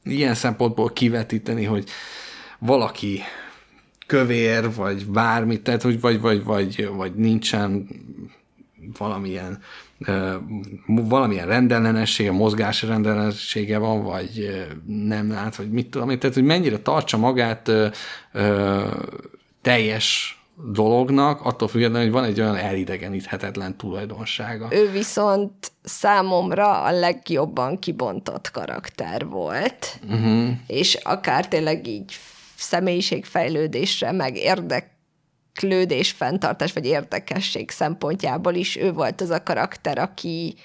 [0.04, 1.90] ilyen szempontból kivetíteni, hogy
[2.60, 3.22] valaki
[4.06, 7.88] kövér, vagy bármit, tehát hogy vagy, vagy, vagy, vagy nincsen
[8.98, 9.62] valamilyen
[10.86, 17.18] valamilyen rendellenessége, mozgás rendellenessége van, vagy nem lát, vagy mit tudom, tehát hogy mennyire tartsa
[17.18, 17.72] magát
[19.62, 20.40] teljes
[20.72, 24.68] dolognak, attól függetlenül, hogy van egy olyan elidegeníthetetlen tulajdonsága.
[24.72, 30.50] Ő viszont számomra a legjobban kibontott karakter volt, uh-huh.
[30.68, 32.14] és akár tényleg így
[32.56, 40.56] személyiségfejlődésre, meg érdeklődés, fenntartás, vagy érdekesség szempontjából is ő volt az a karakter, aki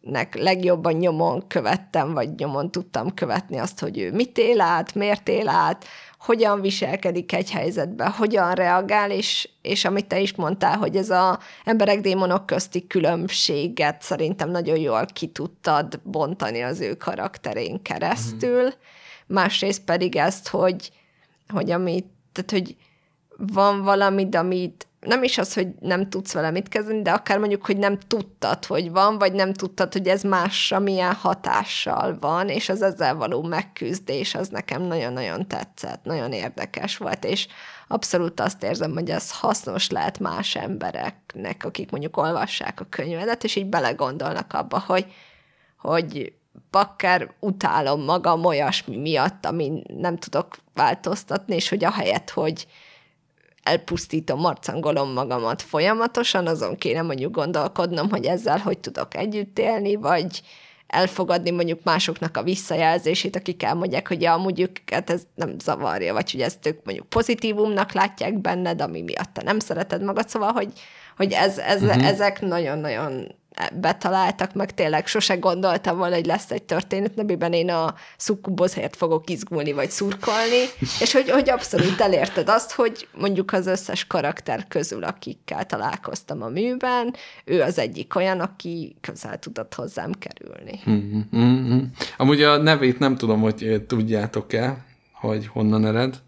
[0.00, 5.28] nek legjobban nyomon követtem, vagy nyomon tudtam követni azt, hogy ő mit él át, miért
[5.28, 5.84] él át,
[6.18, 11.38] hogyan viselkedik egy helyzetben, hogyan reagál, és, és amit te is mondtál, hogy ez a
[11.64, 18.64] emberek démonok közti különbséget szerintem nagyon jól ki tudtad bontani az ő karakterén keresztül.
[18.64, 18.68] Mm.
[19.26, 20.90] Másrészt pedig ezt, hogy,
[21.52, 22.76] hogy amit, tehát, hogy
[23.36, 27.66] van valamit, amit nem is az, hogy nem tudsz vele mit kezdeni, de akár mondjuk,
[27.66, 32.68] hogy nem tudtad, hogy van, vagy nem tudtad, hogy ez másra milyen hatással van, és
[32.68, 37.46] az ezzel való megküzdés az nekem nagyon-nagyon tetszett, nagyon érdekes volt, és
[37.88, 43.56] abszolút azt érzem, hogy ez hasznos lehet más embereknek, akik mondjuk olvassák a könyvedet, és
[43.56, 45.06] így belegondolnak abba, hogy,
[45.76, 46.32] hogy
[46.70, 52.66] bakker utálom magam olyasmi miatt, ami nem tudok változtatni, és hogy ahelyett, hogy
[53.62, 60.42] elpusztítom, marcangolom magamat folyamatosan, azon kéne mondjuk gondolkodnom, hogy ezzel hogy tudok együtt élni, vagy
[60.86, 66.30] elfogadni mondjuk másoknak a visszajelzését, akik elmondják, hogy ja, amúgy őket ez nem zavarja, vagy
[66.30, 70.72] hogy ezt ők mondjuk pozitívumnak látják benned, ami miatt te nem szereted magad, szóval, hogy,
[71.16, 72.06] hogy ez, ez, uh-huh.
[72.06, 73.34] ezek nagyon-nagyon
[73.72, 79.30] betaláltak, meg tényleg sose gondoltam volna, hogy lesz egy történet, amiben én a szukkubozért fogok
[79.30, 80.64] izgulni, vagy szurkolni,
[81.00, 86.48] és hogy, hogy abszolút elérted azt, hogy mondjuk az összes karakter közül, akikkel találkoztam a
[86.48, 87.14] műben,
[87.44, 90.80] ő az egyik olyan, aki közel tudott hozzám kerülni.
[91.36, 91.78] Mm-hmm.
[92.16, 96.20] Amúgy a nevét nem tudom, hogy tudjátok-e, hogy honnan ered.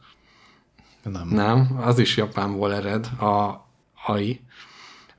[1.03, 1.29] Nem.
[1.29, 3.65] Nem, az is Japánból ered, a
[4.07, 4.41] AI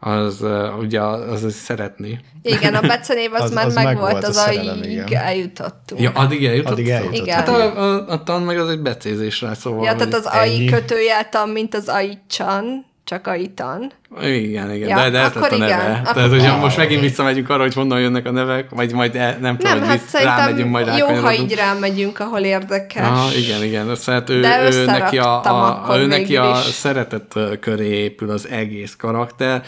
[0.03, 0.43] az
[0.79, 2.19] ugye az, az szeretni.
[2.41, 6.01] Igen, a becenév az, az már az meg, meg volt, az aig eljutottunk.
[6.01, 6.77] Ja, addig eljutottunk?
[6.77, 7.27] Addig eljutottunk.
[7.27, 7.35] Igen.
[7.35, 9.85] Hát a, a, a tan meg az egy becézésre, szóval...
[9.85, 13.91] Ja, tehát az AI kötőjel tan, mint az AI-csan, csak AI-tan.
[14.21, 15.65] Igen, igen, ja, de, de ez lett a neve.
[15.65, 19.37] Igen, Tehát, hogyha most megint visszamegyünk arra, hogy honnan jönnek a nevek, vagy majd el,
[19.39, 23.07] nem tudom, nem, hát rámegyünk, majd jó, ha így rámegyünk, ahol érdekes.
[23.07, 23.95] Ah, igen, igen.
[23.95, 25.43] Szóval ő, de ő, neki a,
[25.89, 29.63] a, ő neki a szeretet köré épül az egész karakter.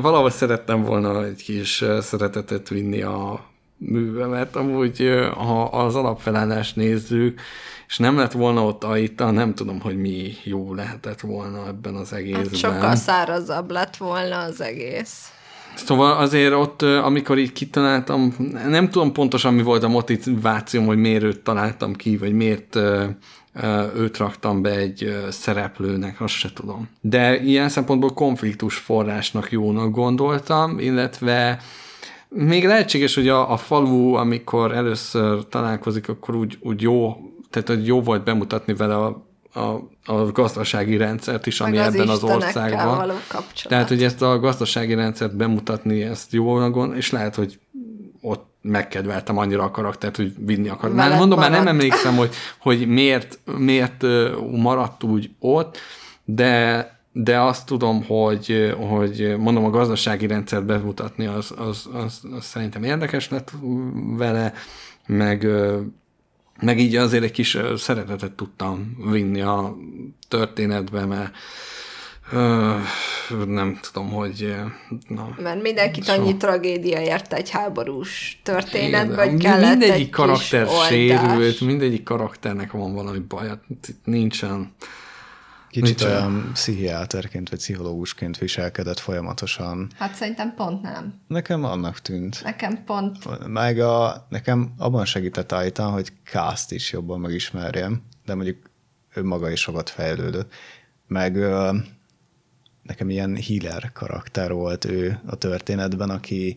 [0.00, 3.40] Valahol szerettem volna egy kis szeretetet vinni a
[3.76, 7.40] művemet, amúgy ha az alapfelállást nézzük,
[7.88, 12.12] és nem lett volna ott Aita, nem tudom, hogy mi jó lehetett volna ebben az
[12.12, 12.44] egészben.
[12.44, 15.28] Hát sokkal szárazabb lett volna az egész.
[15.74, 18.34] Szóval azért ott, amikor így kitaláltam,
[18.68, 22.78] nem tudom pontosan mi volt a motivációm, hogy miért őt találtam ki, vagy miért
[23.96, 26.88] őt raktam be egy szereplőnek, azt se tudom.
[27.00, 31.60] De ilyen szempontból konfliktus forrásnak jónak gondoltam, illetve
[32.28, 37.16] még lehetséges, hogy a, a falu, amikor először találkozik, akkor úgy, úgy jó
[37.54, 39.60] tehát hogy jó volt bemutatni vele a, a,
[40.04, 43.12] a gazdasági rendszert is, ami Meg az ebben az országban.
[43.68, 47.58] Tehát, hogy ezt a gazdasági rendszert bemutatni, ezt jól gond, és lehet, hogy
[48.20, 50.98] ott megkedveltem annyira a karaktert, hogy vinni akartam.
[50.98, 51.78] Már mondom, már nem maradt.
[51.78, 54.04] emlékszem, hogy, hogy miért, miért
[54.50, 55.78] maradt úgy ott,
[56.24, 62.44] de, de azt tudom, hogy, hogy mondom, a gazdasági rendszert bemutatni, az, az, az, az
[62.44, 63.52] szerintem érdekes lett
[64.16, 64.52] vele,
[65.06, 65.46] meg,
[66.64, 69.76] meg így azért egy kis szeretetet tudtam vinni a
[70.28, 71.32] történetbe, mert
[72.32, 72.74] ö,
[73.46, 74.54] nem tudom, hogy
[75.08, 80.06] na, Mert mindenkit So- annyi tragédia érte egy háborús történetbe, igen, hogy kellett egy mindegyik
[80.06, 84.72] kis karakter sérült, mindegyik karakternek van valami baj, hát itt nincsen.
[85.74, 89.90] Kicsit Nincs olyan pszichiáterként vagy pszichológusként viselkedett folyamatosan.
[89.98, 91.20] Hát szerintem pont nem.
[91.28, 92.40] Nekem annak tűnt.
[92.44, 98.70] Nekem pont Meg a, nekem abban segített állítani, hogy Kászt is jobban megismerjem, de mondjuk
[99.14, 100.52] ő maga is sokat fejlődött.
[101.06, 101.76] Meg ö,
[102.82, 106.56] nekem ilyen healer karakter volt ő a történetben, aki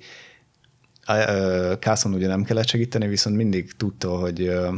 [1.80, 4.76] Kászon ugye nem kellett segíteni, viszont mindig tudta, hogy ö,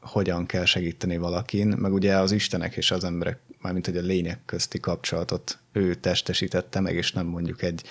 [0.00, 4.40] hogyan kell segíteni valakin, meg ugye az istenek és az emberek, mármint hogy a lények
[4.44, 7.82] közti kapcsolatot ő testesítette meg, és nem mondjuk egy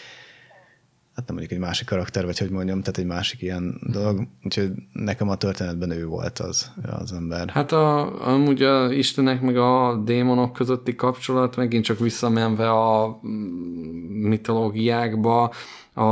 [1.15, 4.27] hát nem mondjuk egy másik karakter, vagy hogy mondjam, tehát egy másik ilyen dolog.
[4.43, 6.72] Úgyhogy nekem a történetben ő volt az,
[7.02, 7.49] az ember.
[7.49, 14.27] Hát a, amúgy a istenek meg a démonok közötti kapcsolat, megint csak visszamenve a mm,
[14.27, 15.52] mitológiákba,
[15.93, 16.03] a,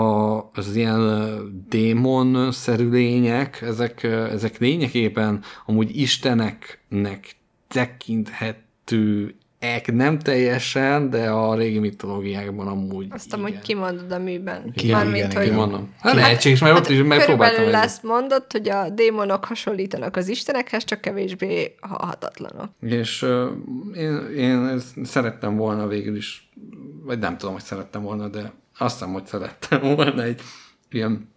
[0.54, 7.36] az ilyen démon-szerű lények, ezek, ezek lényegében amúgy isteneknek
[9.60, 13.62] tekinthetőek, nem teljesen, de a régi mitológiákban amúgy azt amúgy igen.
[13.62, 14.72] kimondod a műben.
[14.76, 15.50] Ki- Mármint, igen, hogy.
[15.50, 15.94] Kimondom.
[16.00, 17.56] Hát lehetséges, mert ott is megpróbáltam.
[17.56, 22.70] Körülbelül ezt mondod, hogy a démonok hasonlítanak az istenekhez, csak kevésbé halhatatlanok.
[22.82, 23.50] És uh,
[23.96, 26.50] én, én ezt szerettem volna végül is,
[27.04, 30.42] vagy nem tudom, hogy szerettem volna, de azt hiszem, hogy szerettem volna egy
[30.90, 31.32] ilyen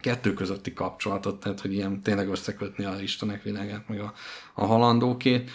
[0.00, 4.12] kettő közötti kapcsolatot, tehát hogy ilyen tényleg összekötni a Istenek világát, meg a,
[4.54, 5.50] a halandókét.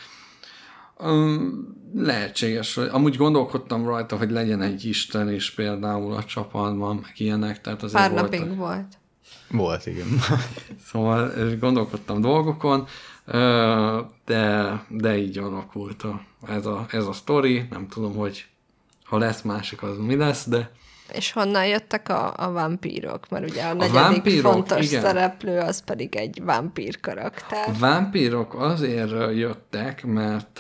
[1.04, 7.14] Um, lehetséges, hogy amúgy gondolkodtam rajta, hogy legyen egy Isten is például a csapatban, meg
[7.16, 8.40] ilyenek, tehát azért Pár voltak.
[8.40, 8.98] napig volt.
[9.50, 10.08] Volt, igen.
[10.86, 12.88] Szóval gondolkodtam dolgokon,
[14.26, 17.68] de, de így alakult a, ez, a, ez a sztori.
[17.70, 18.46] Nem tudom, hogy
[19.04, 20.72] ha lesz másik, az mi lesz, de
[21.14, 23.30] És honnan jöttek a, a vámpírok?
[23.30, 25.02] Mert ugye a negyedik vámpírok, fontos igen.
[25.02, 27.68] szereplő az pedig egy vámpír karakter.
[27.68, 30.60] a vámpírok azért jöttek, mert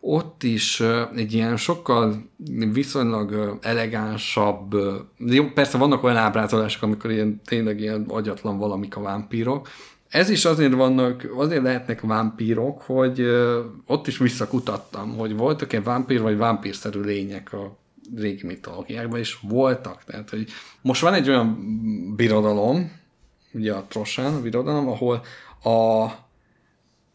[0.00, 0.82] ott is
[1.16, 2.30] egy ilyen sokkal
[2.72, 4.74] viszonylag elegánsabb,
[5.18, 9.68] jó, persze vannak olyan ábrázolások, amikor ilyen, tényleg ilyen agyatlan valamik a vámpírok,
[10.08, 13.20] ez is azért vannak, azért lehetnek vámpírok, hogy
[13.86, 17.78] ott is visszakutattam, hogy voltak-e vámpír vagy vámpírszerű lények a
[18.16, 20.04] régi mitológiákban, és voltak.
[20.04, 20.48] Tehát, hogy
[20.82, 21.56] most van egy olyan
[22.16, 22.98] birodalom,
[23.52, 25.22] ugye a Trosán, a birodalom, ahol
[25.62, 26.08] a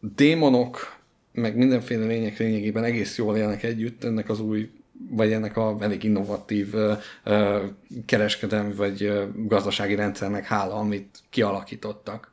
[0.00, 0.94] démonok,
[1.32, 4.70] meg mindenféle lények lényegében egész jól élnek együtt ennek az új,
[5.10, 6.74] vagy ennek a elég innovatív
[8.06, 12.30] kereskedelmi vagy gazdasági rendszernek hála, amit kialakítottak.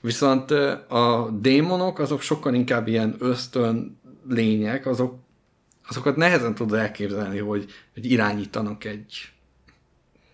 [0.00, 0.50] Viszont
[0.88, 5.18] a démonok azok sokkal inkább ilyen ösztön lények, azok,
[5.88, 9.32] azokat nehezen tudod elképzelni, hogy, hogy irányítanak egy,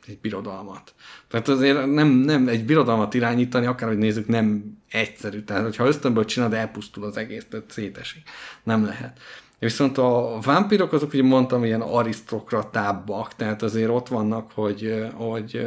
[0.07, 0.95] egy birodalmat.
[1.29, 5.41] Tehát azért nem, nem egy birodalmat irányítani, akárhogy nézzük, nem egyszerű.
[5.41, 8.23] Tehát, hogyha ösztönből csinálod, elpusztul az egész, tehát szétesik.
[8.63, 9.19] Nem lehet.
[9.59, 15.67] Viszont a vámpírok azok, ugye mondtam, ilyen arisztokratábbak, tehát azért ott vannak, hogy, hogy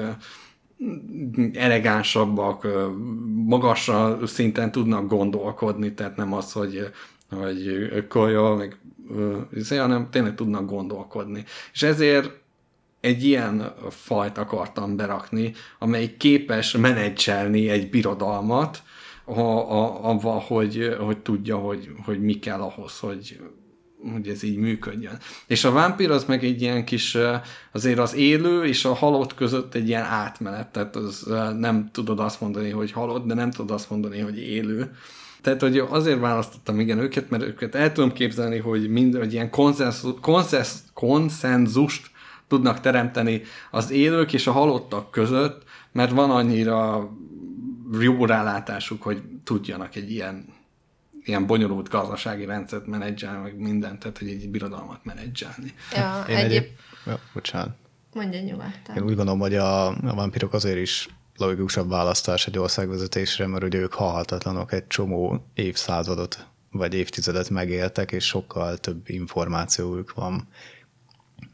[1.54, 2.68] elegánsabbak,
[3.46, 6.92] magasra szinten tudnak gondolkodni, tehát nem az, hogy,
[7.30, 8.78] hogy kolja, meg
[9.54, 11.44] izé, hanem tényleg tudnak gondolkodni.
[11.74, 12.32] És ezért
[13.00, 18.84] egy ilyen fajt akartam berakni, amely képes menedzselni egy birodalmat,
[19.26, 23.40] a, a, avval, hogy, hogy tudja, hogy, hogy mi kell ahhoz, hogy,
[24.12, 25.18] hogy ez így működjön.
[25.48, 27.18] És a vámpír az meg egy ilyen kis,
[27.72, 31.24] azért az élő és a halott között egy ilyen átmenet, tehát az
[31.58, 34.92] nem tudod azt mondani, hogy halott, de nem tudod azt mondani, hogy élő.
[35.46, 39.50] Tehát, hogy azért választottam igen őket, mert őket el tudom képzelni, hogy mind egy ilyen
[39.50, 42.10] konszenzus, konszenzus, konszenzust
[42.48, 43.42] tudnak teremteni
[43.72, 47.10] az élők és a halottak között, mert van annyira
[48.00, 50.46] jó rálátásuk, hogy tudjanak egy ilyen,
[51.24, 55.74] ilyen bonyolult gazdasági rendszert menedzselni, meg mindent, tehát hogy egy birodalmat menedzselni.
[55.96, 56.52] Ja, Én egyéb...
[56.52, 56.72] egyéb...
[57.06, 57.76] Ja, bocsánat.
[58.14, 58.96] Mondja nyugodtan.
[58.96, 63.80] Én úgy gondolom, hogy a, a vámpírok azért is logikusabb választás egy országvezetésre, mert ugye
[63.80, 70.48] ők halhatatlanok egy csomó évszázadot vagy évtizedet megéltek, és sokkal több információjuk van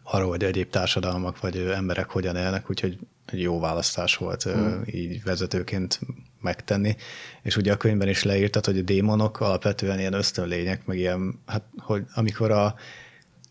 [0.04, 4.84] arról, hogy egyéb társadalmak vagy emberek hogyan élnek, úgyhogy egy jó választás volt hmm.
[4.86, 6.00] így vezetőként
[6.42, 6.96] megtenni.
[7.42, 11.64] És ugye a könyvben is leírtad, hogy a démonok alapvetően ilyen ösztönlények, meg ilyen, hát,
[11.78, 12.76] hogy amikor a,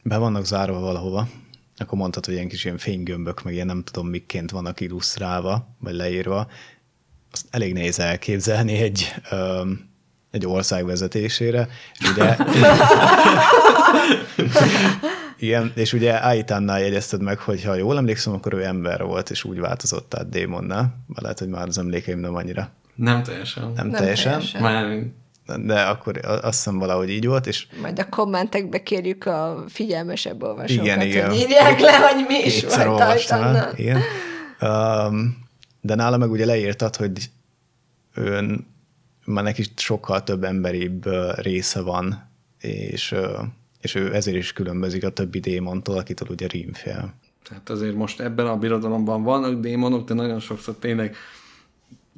[0.02, 1.28] be vannak zárva valahova,
[1.81, 5.94] akkor mondhatod, hogy ilyen kis ilyen fénygömbök, meg ilyen nem tudom miként vannak illusztrálva, vagy
[5.94, 6.48] leírva,
[7.32, 9.90] azt elég nehéz elképzelni egy, um,
[10.31, 11.69] egy ország vezetésére.
[11.98, 12.36] És ugye,
[15.39, 19.44] igen, és ugye Aitánnál jegyezted meg, hogy ha jól emlékszem, akkor ő ember volt, és
[19.44, 21.05] úgy változott át démonnál.
[21.15, 22.70] Lehet, hogy már az emlékeim nem annyira.
[22.94, 23.62] Nem teljesen.
[23.62, 24.32] Nem, nem teljesen.
[24.32, 24.62] teljesen.
[24.62, 25.05] Már
[25.59, 27.67] de akkor azt hiszem valahogy így volt, és...
[27.81, 31.29] Majd a kommentekbe kérjük a figyelmesebb olvasókat, igen, igen.
[31.29, 34.01] hogy írják le, hogy mi is volt Igen.
[34.61, 35.49] Um,
[35.81, 37.31] de nála meg ugye leírtad, hogy
[38.15, 38.67] ön
[39.25, 41.05] már neki sokkal több emberibb
[41.35, 43.15] része van, és,
[43.81, 47.15] és ő ezért is különbözik a többi démontól, akitől ugye Rím fél.
[47.49, 51.17] Tehát azért most ebben a birodalomban vannak démonok, de nagyon sokszor tényleg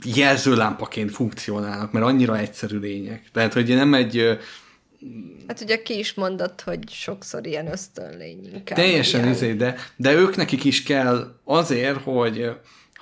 [0.04, 3.30] jelzőlámpaként funkcionálnak, mert annyira egyszerű lények.
[3.32, 4.38] Tehát, hogy nem egy...
[5.46, 8.62] Hát ugye ki is mondott, hogy sokszor ilyen ösztönlény.
[8.64, 12.50] Teljesen izé, de, de ők nekik is kell azért, hogy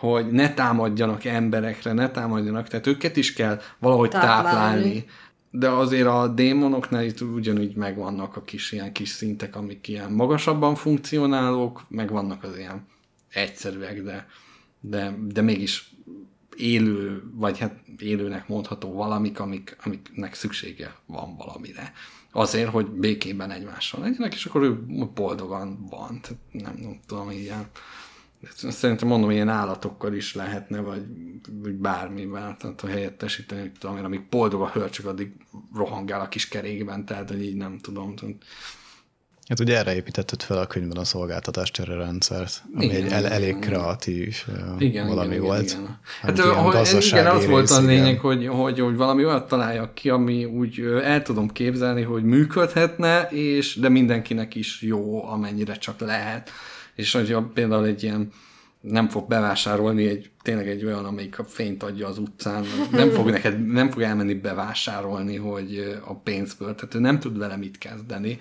[0.00, 4.42] hogy ne támadjanak emberekre, ne támadjanak, tehát őket is kell valahogy táplálni.
[4.42, 5.04] táplálni.
[5.50, 10.74] De azért a démonoknál itt ugyanúgy megvannak a kis ilyen kis szintek, amik ilyen magasabban
[10.74, 12.86] funkcionálók, meg vannak az ilyen
[13.32, 14.26] egyszerűek, de,
[14.80, 15.90] de, de mégis
[16.60, 21.92] élő, vagy hát élőnek mondható valamik, amik, amiknek szüksége van valamire.
[22.32, 24.74] Azért, hogy békében egymással legyenek, és akkor ő
[25.14, 26.20] boldogan van.
[26.20, 27.66] Tehát nem, nem tudom, ilyen
[28.54, 31.02] Szerintem mondom, ilyen állatokkal is lehetne, vagy,
[31.52, 35.32] vagy bármivel, tehát helyettesíteni, tudom amíg boldog a hörcsök, addig
[35.74, 38.14] rohangál a kis kerékben, tehát hogy így nem tudom.
[38.14, 38.34] Tehát
[39.50, 43.48] Hát ugye erre építetted fel a könyvben a szolgáltatás rendszert, ami igen, egy el, elég
[43.48, 44.36] igen, kreatív
[44.78, 45.70] igen, valami igen, volt.
[45.70, 50.08] Igen, Hát hogy, igen, az volt a lényeg, hogy, hogy, hogy valami olyat találjak ki,
[50.08, 56.50] ami úgy el tudom képzelni, hogy működhetne, és de mindenkinek is jó, amennyire csak lehet.
[56.94, 58.32] És hogyha például egy ilyen
[58.80, 63.30] nem fog bevásárolni egy, tényleg egy olyan, amelyik a fényt adja az utcán, nem fog
[63.30, 68.38] neked, nem fog elmenni bevásárolni, hogy a pénzből, tehát ő nem tud vele mit kezdeni,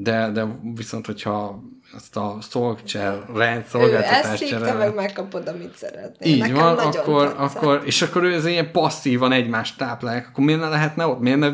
[0.00, 1.62] de, de viszont, hogyha
[1.96, 4.68] ezt a szolgcsel, rend, szolgáltatást cserel...
[4.68, 6.32] Ezt meg megkapod, amit szeretnél.
[6.34, 10.60] Így Nekem van, akkor, akkor, és akkor ő ez ilyen passzívan egymást táplálják, akkor miért
[10.60, 11.20] ne lehetne ott?
[11.20, 11.50] Miért ne,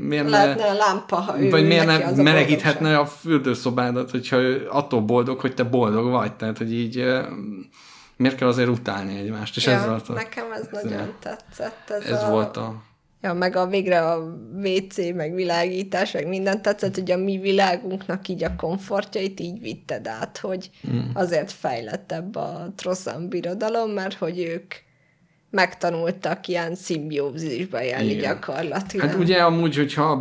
[0.00, 4.36] miért lehetne ne, a lámpa, ha ő Vagy miért ne melegíthetne a, a fürdőszobádat, hogyha
[4.36, 6.34] ő attól boldog, hogy te boldog vagy.
[6.34, 7.04] Tehát, hogy így
[8.16, 9.56] miért kell azért utálni egymást?
[9.56, 11.90] És ja, ez volt a, nekem ez, ez nagyon tetszett.
[11.90, 12.30] Ez, ez a...
[12.30, 12.82] volt a
[13.26, 18.28] Ja, meg a végre a WC, meg világítás, meg minden tetszett, hogy a mi világunknak
[18.28, 20.98] így a komfortjait így vitted át, hogy mm.
[21.14, 24.74] azért fejlettebb a Trosszan birodalom, mert hogy ők
[25.50, 29.06] megtanultak ilyen szimbiózisba élni gyakorlatilag.
[29.06, 30.16] Hát ugye amúgy, hogyha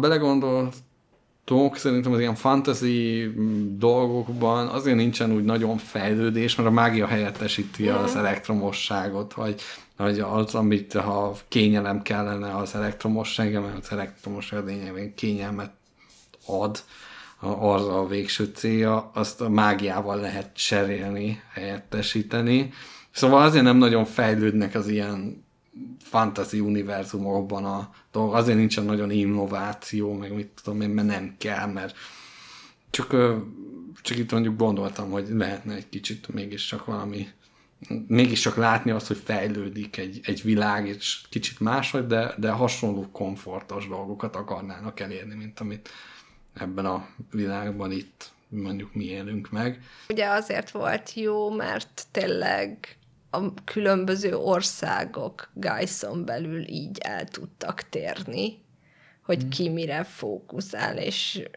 [1.45, 3.31] belegondoltok, szerintem az ilyen fantasy
[3.77, 7.93] dolgokban azért nincsen úgy nagyon fejlődés, mert a mágia helyettesíti mm.
[7.93, 9.61] az elektromosságot, vagy
[9.97, 15.71] hogy az, amit ha kényelem kellene az elektromosság, mert az elektromosság lényegében kényelmet
[16.45, 16.83] ad,
[17.59, 22.73] az a végső célja, azt a mágiával lehet cserélni, helyettesíteni.
[23.11, 25.45] Szóval azért nem nagyon fejlődnek az ilyen
[25.99, 31.67] fantasy univerzumokban a dolgok, azért nincsen nagyon innováció, meg mit tudom én, mert nem kell,
[31.67, 31.95] mert
[32.89, 33.15] csak,
[34.01, 37.27] csak itt mondjuk gondoltam, hogy lehetne egy kicsit mégiscsak valami
[38.07, 43.87] mégiscsak látni azt, hogy fejlődik egy, egy világ, és kicsit máshogy, de, de hasonló komfortos
[43.87, 45.89] dolgokat akarnának elérni, mint amit
[46.53, 49.81] ebben a világban itt mondjuk mi élünk meg.
[50.09, 52.97] Ugye azért volt jó, mert tényleg
[53.35, 58.63] a különböző országok Guyson belül így el tudtak térni,
[59.23, 59.49] hogy hmm.
[59.49, 61.49] ki mire fókuszál, és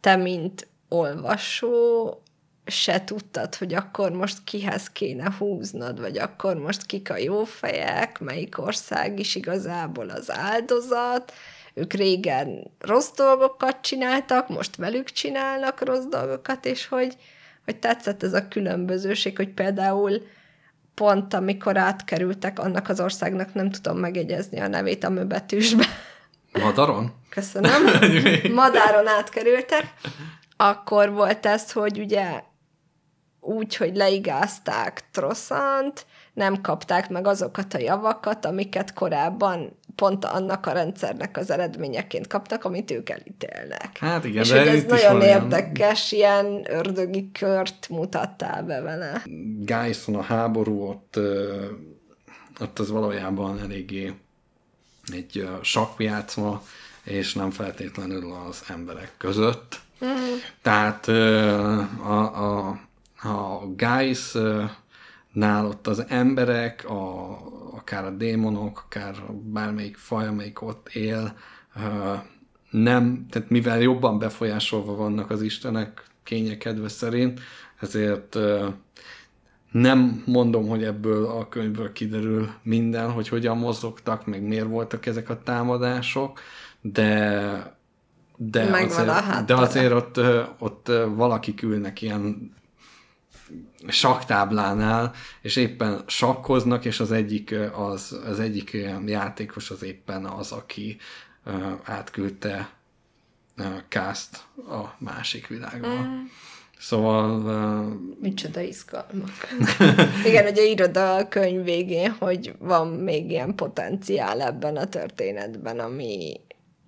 [0.00, 2.20] te, mint olvasó,
[2.66, 8.18] se tudtad, hogy akkor most kihez kéne húznod, vagy akkor most kik a jó fejek,
[8.18, 11.32] melyik ország is igazából az áldozat.
[11.74, 17.16] Ők régen rossz dolgokat csináltak, most velük csinálnak rossz dolgokat, és hogy,
[17.66, 20.26] hogy tetszett ez a különbözőség, hogy például
[20.94, 25.84] pont amikor átkerültek annak az országnak, nem tudom megegyezni a nevét a műbetűsbe.
[26.52, 27.12] Madaron?
[27.28, 27.82] Köszönöm.
[28.54, 29.94] Madáron átkerültek,
[30.56, 32.42] akkor volt ez, hogy ugye
[33.40, 40.72] úgy, hogy leigázták Trosszant, nem kapták meg azokat a javakat, amiket korábban pont annak a
[40.72, 43.98] rendszernek az eredményeként kaptak, amit ők elítélnek.
[43.98, 49.22] Hát igen, És de hogy ez nagyon ilyen- érdekes, ilyen ördögi kört mutattál be vele.
[49.58, 51.18] Geisson a háború, ott,
[52.60, 54.12] ott az valójában eléggé
[55.12, 56.62] egy ö, sakkjátszma,
[57.04, 59.80] és nem feltétlenül az emberek között.
[60.04, 60.08] Mm.
[60.62, 62.68] Tehát a, a,
[63.22, 63.60] a
[64.34, 64.62] ö,
[65.36, 67.30] nál ott az emberek, a,
[67.76, 71.36] akár a démonok, akár bármelyik faj, amelyik ott él,
[72.70, 77.40] nem, tehát mivel jobban befolyásolva vannak az istenek kénye kedve szerint,
[77.80, 78.38] ezért
[79.70, 85.28] nem mondom, hogy ebből a könyvből kiderül minden, hogy hogyan mozogtak, meg miért voltak ezek
[85.30, 86.40] a támadások,
[86.80, 87.74] de
[88.38, 90.20] de Megvan azért, de azért ott,
[90.58, 92.54] ott ö, valakik ülnek ilyen
[93.88, 98.76] saktáblánál, és éppen sakkoznak, és az egyik, az, az egyik
[99.06, 100.96] játékos az éppen az, aki
[101.84, 102.70] átküldte
[103.88, 105.88] Kászt a másik világba.
[105.88, 106.24] Mm.
[106.78, 109.30] Szóval ö, Micsoda izgalmak.
[110.28, 116.40] Igen, ugye írod a könyv végén, hogy van még ilyen potenciál ebben a történetben, ami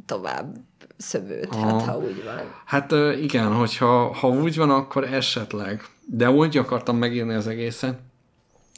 [0.07, 0.57] tovább
[0.97, 1.79] szövődhet, Aha.
[1.79, 2.55] ha úgy van.
[2.65, 5.83] Hát igen, hogyha ha úgy van, akkor esetleg.
[6.11, 7.99] De úgy akartam megírni az egészet,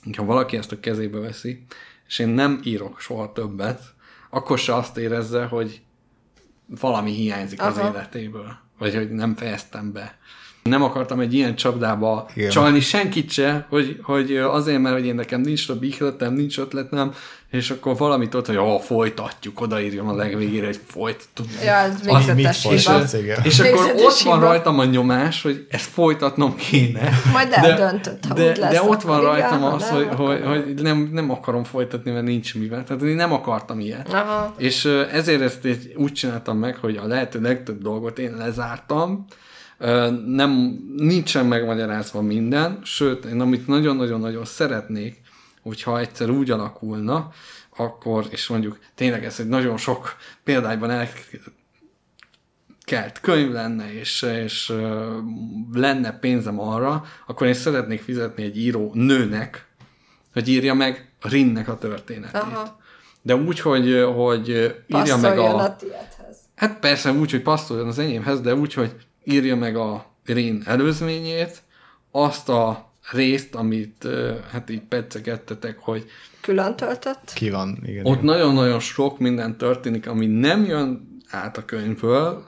[0.04, 1.64] hogyha valaki ezt a kezébe veszi,
[2.06, 3.80] és én nem írok soha többet,
[4.30, 5.80] akkor se azt érezze, hogy
[6.80, 7.88] valami hiányzik az Aha.
[7.88, 10.18] életéből, vagy hogy nem fejeztem be.
[10.62, 12.28] Nem akartam egy ilyen csapdába.
[12.34, 12.50] Igen.
[12.50, 17.12] csalni senkit se, hogy, hogy azért, mert hogy én nekem nincs több ihletem, nincs ötletem,
[17.50, 21.46] és akkor valamit ott, hogy ó, folytatjuk, odaírjam a legvégére, hogy folytatjuk.
[21.64, 23.40] Ja, ez mit végzetes igen.
[23.42, 27.10] És akkor ott van rajtam a nyomás, hogy ezt folytatnom kéne.
[27.32, 30.50] Majd eldöntöd, ha de, úgy lesz, de ott van rajtam az, nem, hogy, hogy, nem.
[30.50, 32.84] hogy nem, nem akarom folytatni, mert nincs mivel.
[32.84, 34.12] Tehát én nem akartam ilyet.
[34.12, 34.54] Aha.
[34.56, 39.26] És ezért ezt úgy csináltam meg, hogy a lehető legtöbb dolgot én lezártam,
[40.26, 45.19] nem, nincsen megmagyarázva minden, sőt, én amit nagyon-nagyon-nagyon szeretnék,
[45.62, 47.30] hogyha egyszer úgy alakulna,
[47.76, 51.08] akkor, és mondjuk tényleg ez egy nagyon sok példányban el,
[52.84, 54.72] kelt könyv lenne, és, és
[55.72, 59.66] lenne pénzem arra, akkor én szeretnék fizetni egy író nőnek,
[60.32, 62.42] hogy írja meg Rinnek a történetét.
[62.42, 62.78] Aha.
[63.22, 64.48] De úgy, hogy, hogy
[64.86, 65.56] írja meg a...
[65.56, 66.38] a tiédhez.
[66.54, 71.62] Hát persze úgy, hogy passzoljon az enyémhez, de úgy, hogy írja meg a Rin előzményét,
[72.10, 74.08] azt a részt, amit
[74.50, 76.04] hát így pecegettetek, hogy
[76.40, 77.32] Külön töltött?
[77.34, 78.04] Ki van, igen.
[78.04, 78.24] ott igen.
[78.24, 82.44] nagyon-nagyon sok minden történik, ami nem jön át a könyvből,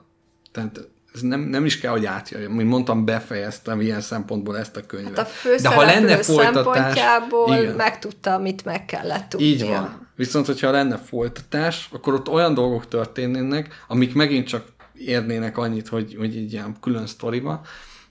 [0.53, 2.51] tehát ez nem, nem is kell, hogy átjöjjön.
[2.51, 5.17] Mint mondtam, befejeztem ilyen szempontból ezt a könyvet.
[5.17, 7.75] Hát a főszereplő szempontjából igen.
[7.75, 9.49] megtudta, amit meg kellett tudnia.
[9.49, 10.09] Így van.
[10.17, 14.65] Viszont, hogyha lenne folytatás, akkor ott olyan dolgok történnének, amik megint csak
[14.95, 17.61] érnének annyit, hogy, hogy egy ilyen külön sztoriba,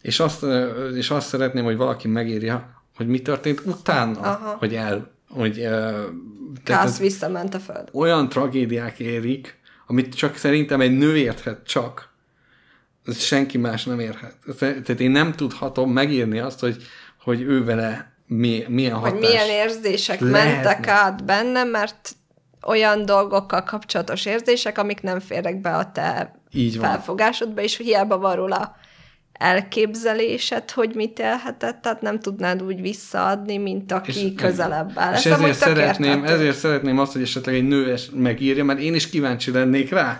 [0.01, 0.45] és azt,
[0.95, 4.55] és azt szeretném, hogy valaki megírja, hogy mi történt utána, Aha.
[4.59, 5.53] hogy el, hogy
[6.63, 7.89] tehát ez visszament a föld.
[7.93, 12.09] olyan tragédiák érik, amit csak szerintem egy nő érthet csak,
[13.05, 14.35] ez senki más nem érhet.
[14.59, 16.83] Tehát én nem tudhatom megírni azt, hogy,
[17.23, 19.11] hogy ő vele mi, milyen hatás.
[19.11, 20.53] Hogy milyen érzések lehetne.
[20.53, 22.15] mentek át benne, mert
[22.67, 26.89] olyan dolgokkal kapcsolatos érzések, amik nem férnek be a te Így van.
[26.89, 28.75] felfogásodba, és hiába van róla
[29.41, 35.13] elképzelésed, hogy mit élhetett, tehát nem tudnád úgy visszaadni, mint aki És- közelebb áll.
[35.13, 39.51] És ezért szeretném, ezért szeretném azt, hogy esetleg egy nő megírja, mert én is kíváncsi
[39.51, 40.19] lennék rá.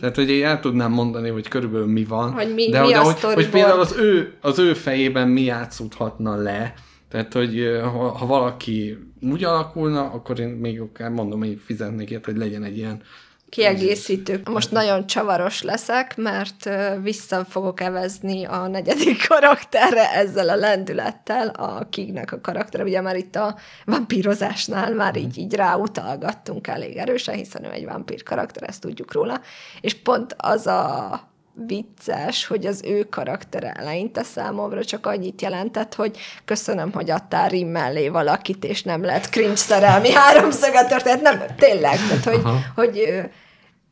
[0.00, 2.32] Tehát, hogy én el tudnám mondani, hogy körülbelül mi van.
[2.32, 5.42] Hogy mi- de mi hogy, a hogy, hogy például az ő, az ő fejében mi
[5.42, 6.74] játszódhatna le.
[7.08, 12.24] Tehát, hogy ha, ha valaki úgy alakulna, akkor én még akár mondom, hogy fizetnék ért,
[12.24, 13.02] hogy legyen egy ilyen
[13.50, 14.40] kiegészítő.
[14.44, 16.70] Most nagyon csavaros leszek, mert
[17.02, 22.82] vissza fogok evezni a negyedik karakterre ezzel a lendülettel, a Kignek a karaktere.
[22.82, 28.22] Ugye már itt a vampírozásnál már így, így ráutalgattunk elég erősen, hiszen ő egy vampír
[28.22, 29.40] karakter, ezt tudjuk róla.
[29.80, 31.29] És pont az a
[31.66, 37.68] vicces, hogy az ő karaktere eleinte számomra csak annyit jelentett, hogy köszönöm, hogy adtál Rim
[37.68, 41.22] mellé valakit, és nem lett cringe szerelmi háromszöget történet.
[41.22, 42.58] Nem, tényleg, tehát hogy, Aha.
[42.74, 43.22] hogy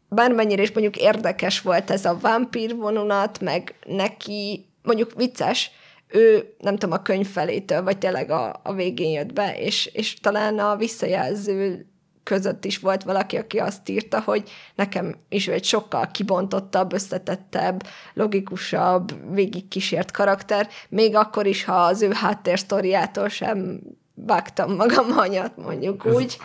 [0.08, 5.70] bármennyire is mondjuk érdekes volt ez a vámpír vonulat, meg neki mondjuk vicces,
[6.08, 10.14] ő nem tudom, a könyv felétől, vagy tényleg a, a végén jött be, és, és
[10.20, 11.87] talán a visszajelző
[12.28, 17.82] között is volt valaki, aki azt írta, hogy nekem is ő egy sokkal kibontottabb, összetettebb,
[18.14, 23.80] logikusabb, végigkísért karakter, még akkor is, ha az ő háttérsztoriától sem
[24.14, 26.38] vágtam magam hanyat, mondjuk úgy.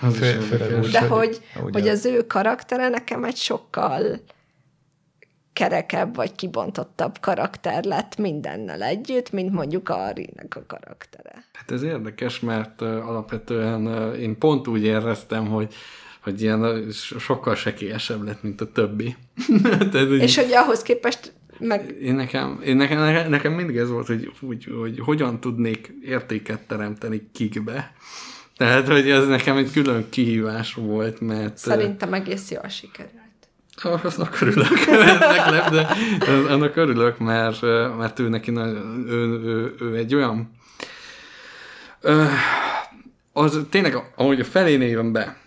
[0.52, 0.86] Érdekes.
[0.86, 1.42] úgy, De hogy-
[1.72, 4.20] hogy, az ő karaktere nekem egy sokkal
[5.54, 11.46] kerekebb vagy kibontottabb karakter lett mindennel együtt, mint mondjuk a Arinek a karaktere.
[11.54, 15.74] Hát ez érdekes, mert alapvetően én pont úgy éreztem, hogy
[16.24, 19.16] hogy ilyen so- sokkal sekélyesebb lett, mint a többi.
[19.92, 24.08] Tehát, hogy És hogy ahhoz képest meg én nekem, én nekem, nekem, mindig ez volt,
[24.08, 27.94] hogy, hogy, hogy hogyan tudnék értéket teremteni kikbe.
[28.58, 31.58] Tehát, hogy ez nekem egy külön kihívás volt, mert...
[31.58, 33.23] szerintem egész jól sikerült.
[33.82, 35.88] Ah, Aznak örülök, ez meglep, de
[36.20, 37.62] az- annak örülök, mert,
[37.98, 40.52] mert ő neki, nagy- ő, ő, ő egy olyan,
[43.34, 45.38] az tényleg, ahogy a felénél jön be.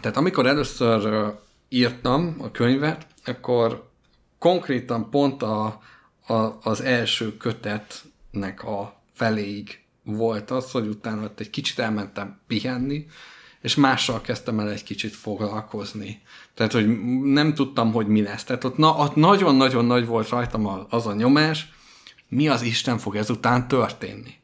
[0.00, 1.32] Tehát amikor először
[1.68, 3.88] írtam a könyvet, akkor
[4.38, 5.80] konkrétan pont a,
[6.26, 13.06] a, az első kötetnek a feléig volt az, hogy utána ott egy kicsit elmentem pihenni,
[13.60, 16.22] és mással kezdtem el egy kicsit foglalkozni.
[16.56, 18.44] Tehát, hogy nem tudtam, hogy mi lesz.
[18.44, 21.68] Tehát ott, na, ott nagyon-nagyon nagy volt rajtam az a nyomás,
[22.28, 24.34] mi az Isten fog ezután történni.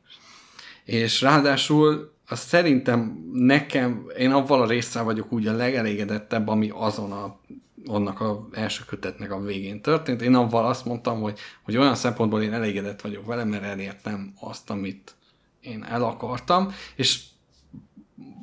[0.85, 7.13] És ráadásul az szerintem nekem, én avval a résszel vagyok úgy a legelégedettebb, ami azon
[7.13, 7.41] a
[7.87, 10.23] annak a első kötetnek a végén történt.
[10.23, 14.71] Én avval azt mondtam, hogy, hogy olyan szempontból én elégedett vagyok vele, mert elértem azt,
[14.71, 15.15] amit
[15.61, 17.21] én el akartam, és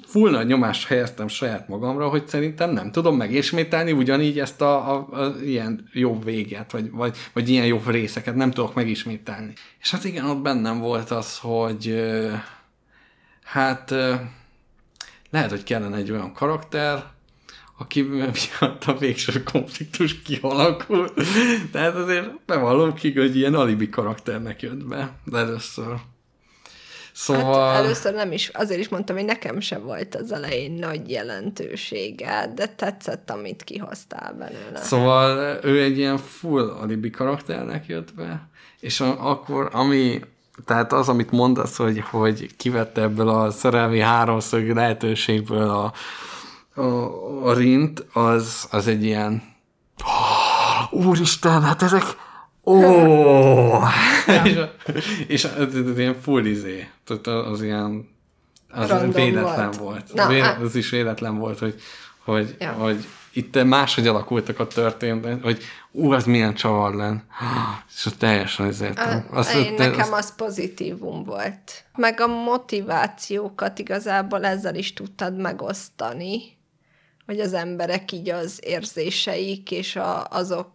[0.10, 5.08] full nagy nyomást helyeztem saját magamra, hogy szerintem nem tudom megismételni ugyanígy ezt a, a,
[5.12, 9.54] a ilyen jobb véget, vagy, vagy, vagy ilyen jobb részeket nem tudok megismételni.
[9.80, 12.04] És hát igen, ott bennem volt az, hogy
[13.44, 13.90] hát
[15.30, 17.04] lehet, hogy kellene egy olyan karakter,
[17.78, 21.14] aki miatt a végső konfliktus kialakul.
[21.72, 25.96] Tehát azért bevallom ki, hogy ilyen alibi karakternek jött be, de először.
[27.20, 27.74] Szóval...
[27.74, 32.52] Hát először nem is, azért is mondtam, hogy nekem se volt az elején nagy jelentősége,
[32.56, 34.82] de tetszett, amit kihoztál belőle.
[34.82, 40.20] Szóval ő egy ilyen full alibi karakternek jött be, és a, akkor, ami,
[40.66, 45.94] tehát az, amit mondasz, hogy, hogy kivette ebből a szerelmi háromszög lehetőségből a,
[46.82, 46.84] a,
[47.48, 49.44] a rint, az, az egy ilyen
[50.90, 52.04] úristen, hát ezek
[52.64, 52.78] ó,
[54.44, 54.60] és,
[55.28, 58.10] és a- ez, ez ilyen full izé, tehát az ilyen
[58.70, 59.78] az Random véletlen volt.
[59.78, 60.14] volt.
[60.14, 61.76] Na, á- az is véletlen volt, hogy,
[62.24, 62.72] hogy, Ja.
[62.72, 65.62] hogy itt máshogy alakultak a történet, hogy
[65.92, 67.24] ú, az milyen csavar len.
[67.96, 69.00] És ott teljesen ezért.
[69.32, 71.84] Azt, én, nekem az pozitívum volt.
[71.96, 76.42] Meg a motivációkat igazából ezzel is tudtad megosztani,
[77.26, 80.68] hogy az emberek így az érzéseik és a, azok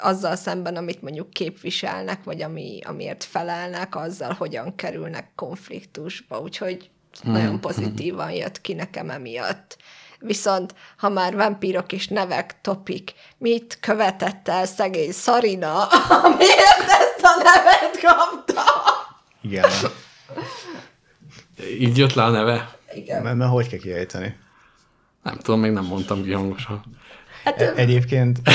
[0.00, 6.40] azzal szemben, amit mondjuk képviselnek, vagy ami, amiért felelnek, azzal hogyan kerülnek konfliktusba.
[6.40, 6.90] Úgyhogy
[7.22, 9.76] nagyon pozitívan jött ki nekem emiatt.
[10.18, 15.84] Viszont, ha már vampírok és nevek topik, mit követett el szegény Szarina,
[16.24, 18.62] amiért ezt a nevet kapta?
[19.40, 19.70] Igen.
[21.78, 22.78] Így jött le a neve.
[22.94, 23.22] Igen.
[23.22, 24.36] Mert, mert hogy kell kiejteni?
[25.22, 26.84] Nem tudom, még nem mondtam ki hangosan.
[27.44, 28.38] Hát, E- egyébként...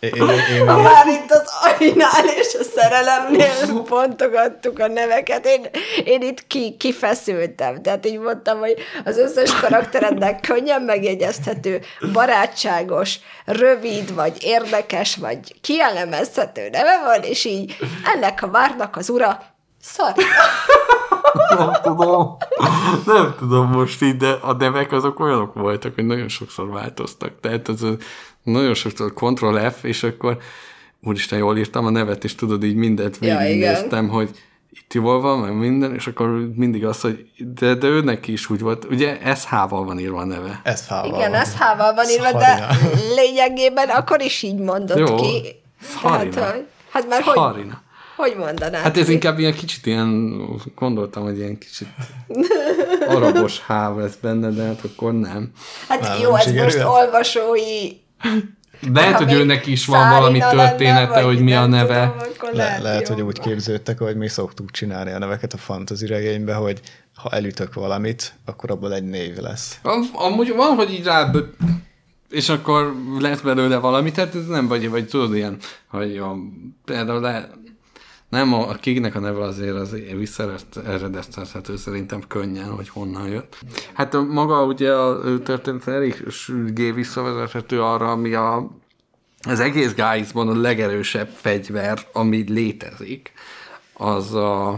[0.00, 5.66] Én, én, én, Ha már itt az Arinál és a szerelemnél pontogattuk a neveket, én,
[6.04, 7.82] én itt ki, kifeszültem.
[7.82, 8.74] Tehát így mondtam, hogy
[9.04, 11.80] az összes karakterednek könnyen megjegyezhető,
[12.12, 17.76] barátságos, rövid, vagy érdekes, vagy kielemezhető neve van, és így
[18.14, 19.42] ennek a várnak az ura
[19.82, 20.12] szar.
[21.58, 22.36] Nem tudom.
[23.06, 27.40] Nem tudom most így, de a nevek azok olyanok voltak, hogy nagyon sokszor változtak.
[27.40, 27.96] Tehát az a-
[28.42, 30.38] nagyon sokszor Ctrl F, és akkor
[31.02, 34.30] úristen, jól írtam a nevet, és tudod, így mindent Ja, végignéztem, hogy
[34.72, 38.50] itt jól van, meg minden, és akkor mindig az, hogy de, de ő neki is
[38.50, 40.60] úgy volt, ugye SH-val van írva a neve.
[40.64, 41.40] ez fával Igen, van.
[41.40, 43.00] ez hával van írva, de Szarina.
[43.14, 45.14] lényegében akkor is így mondott Jó.
[45.14, 45.42] ki.
[46.02, 46.34] Szarina.
[46.34, 47.82] Tehát, hogy, hát már hogy, Harina.
[48.16, 48.82] hogy mondanád?
[48.82, 49.12] Hát ez ki?
[49.12, 50.40] inkább ilyen kicsit ilyen,
[50.74, 51.88] gondoltam, hogy ilyen kicsit
[53.08, 55.50] arabos háv lesz benne, de hát akkor nem.
[55.88, 57.88] Hát Nem, jó, ez most olvasói...
[58.92, 62.14] Lehet, hogy őnek is van valami története, hogy mi a neve.
[62.38, 66.54] Tudom, Le, lehet, hogy úgy képződtek, hogy mi szoktuk csinálni a neveket a fantasy regénybe,
[66.54, 66.80] hogy
[67.14, 69.78] ha elütök valamit, akkor abból egy név lesz.
[69.82, 71.30] Am- Amúgy van, hogy így rá,
[72.30, 75.56] és akkor lesz belőle valami, tehát ez nem vagy, vagy tudod ilyen,
[75.88, 76.36] hogy a,
[76.84, 77.50] például le,
[78.30, 83.56] nem a, a kignek a neve azért az visszaeredeztethető szerintem könnyen, hogy honnan jött.
[83.92, 88.70] Hát a- maga ugye a történet elég sürgé visszavezethető arra, ami a,
[89.48, 93.32] az egész Gáizban a legerősebb fegyver, ami létezik,
[93.94, 94.68] az a...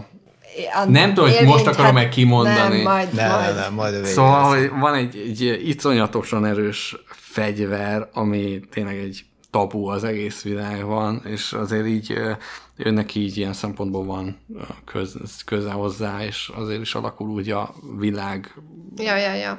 [0.74, 2.74] A Nem tudom, hogy most akarom meg kimondani.
[2.82, 3.54] Nem, majd, Nem, majd.
[3.54, 9.86] nem, majd a Szóval, hogy van egy, egy iszonyatosan erős fegyver, ami tényleg egy tabu
[9.86, 12.32] az egész világban, és azért így ö,
[12.76, 14.36] önnek így ilyen szempontból van
[14.84, 18.54] köz, köze hozzá, és azért is alakul úgy a világ
[18.96, 19.58] Ja, ja, ja.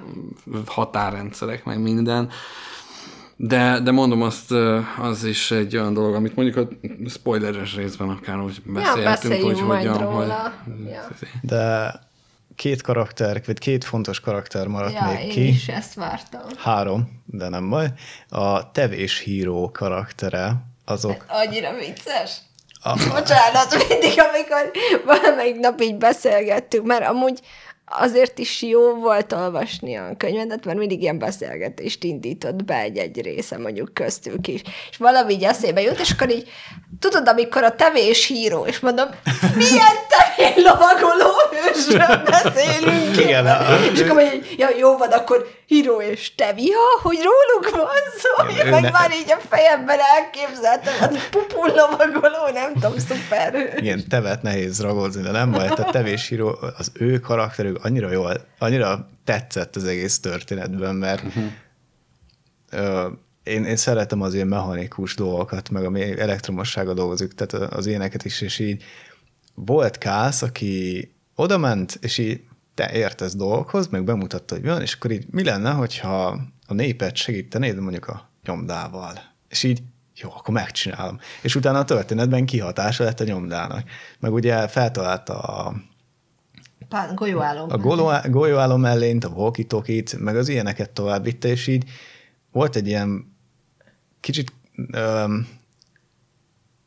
[0.66, 2.30] határrendszerek, meg minden.
[3.36, 4.52] De, de mondom, azt,
[5.02, 6.68] az is egy olyan dolog, amit mondjuk a
[7.10, 10.28] spoileres részben akár úgy Ja, beszéltünk, beszéljünk hogy majd hogyan, hogy.
[10.86, 11.08] Ja.
[11.42, 11.94] De
[12.56, 15.48] két karakter, vagy két fontos karakter maradt Ja, még én ki.
[15.48, 16.42] is ezt vártam.
[16.58, 17.88] Három, de nem baj.
[18.30, 20.56] A tevés híró karaktere,
[20.86, 22.38] azok Annyira vicces.
[22.86, 24.72] A- Bocsánat, mindig, amikor
[25.06, 27.40] valamelyik nap így beszélgettünk, mert amúgy
[28.00, 33.58] azért is jó volt olvasni a könyvedet, mert mindig ilyen beszélgetést indított be egy-egy része,
[33.58, 34.62] mondjuk köztük is.
[34.90, 36.50] És valami így eszébe jut, és akkor így,
[37.00, 39.08] tudod, amikor a tevés híró, és mondom,
[39.56, 43.18] milyen tevél lovagoló hősről beszélünk?
[43.18, 43.46] Igen,
[43.94, 48.48] és akkor mondja, ja, jó van, akkor híró és tevi, ha, hogy róluk van szó,
[48.64, 53.74] én meg ne- már így a fejemben elképzeltem, hát pupul lovagoló, nem tudom, szuper.
[53.78, 58.48] igen, tevet nehéz ragozni, de nem baj, a tevés híró, az ő karakterük annyira jól,
[58.60, 61.44] annyira tetszett az egész történetben, mert uh-huh.
[62.70, 63.10] ö,
[63.44, 68.42] én, én szeretem az ilyen mechanikus dolgokat, meg ami elektromossága dolgozik, tehát az ilyeneket is,
[68.42, 68.84] és így
[69.54, 72.42] volt Kász, aki oda ment, és így
[72.74, 77.16] te értesz dolgokhoz, meg bemutatta, hogy van, és akkor így mi lenne, hogyha a népet
[77.16, 79.14] segítenéd mondjuk a nyomdával.
[79.50, 79.82] És így,
[80.16, 81.20] jó, akkor megcsinálom.
[81.42, 83.90] És utána a történetben kihatása lett a nyomdának.
[84.20, 85.76] Meg ugye feltalálta a,
[86.94, 87.70] Pán, golyóállom.
[87.72, 89.66] a goló- golyóálló mellényt, a walkie
[90.18, 91.84] meg az ilyeneket tovább vitte, és így
[92.52, 93.36] volt egy ilyen
[94.20, 94.54] kicsit
[94.92, 95.48] öm,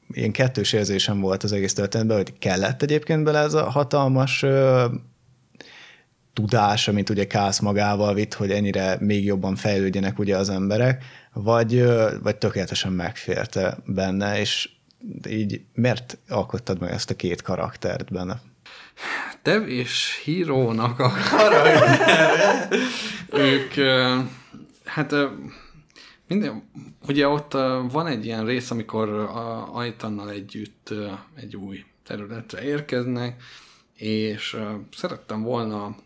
[0.08, 4.84] ilyen kettős érzésem volt az egész történetben, hogy kellett egyébként bele ez a hatalmas ö,
[6.32, 11.84] tudás, amit ugye Kász magával vitt, hogy ennyire még jobban fejlődjenek ugye az emberek, vagy,
[12.22, 14.70] vagy tökéletesen megférte benne, és
[15.28, 18.40] így miért alkottad meg ezt a két karaktert benne?
[19.42, 21.12] Dev és hírónak a
[23.32, 23.74] ők,
[24.84, 25.14] hát
[26.28, 26.70] minden,
[27.08, 27.52] ugye ott
[27.90, 30.94] van egy ilyen rész, amikor a Ajtannal együtt
[31.34, 33.42] egy új területre érkeznek,
[33.94, 34.56] és
[34.96, 35.96] szerettem volna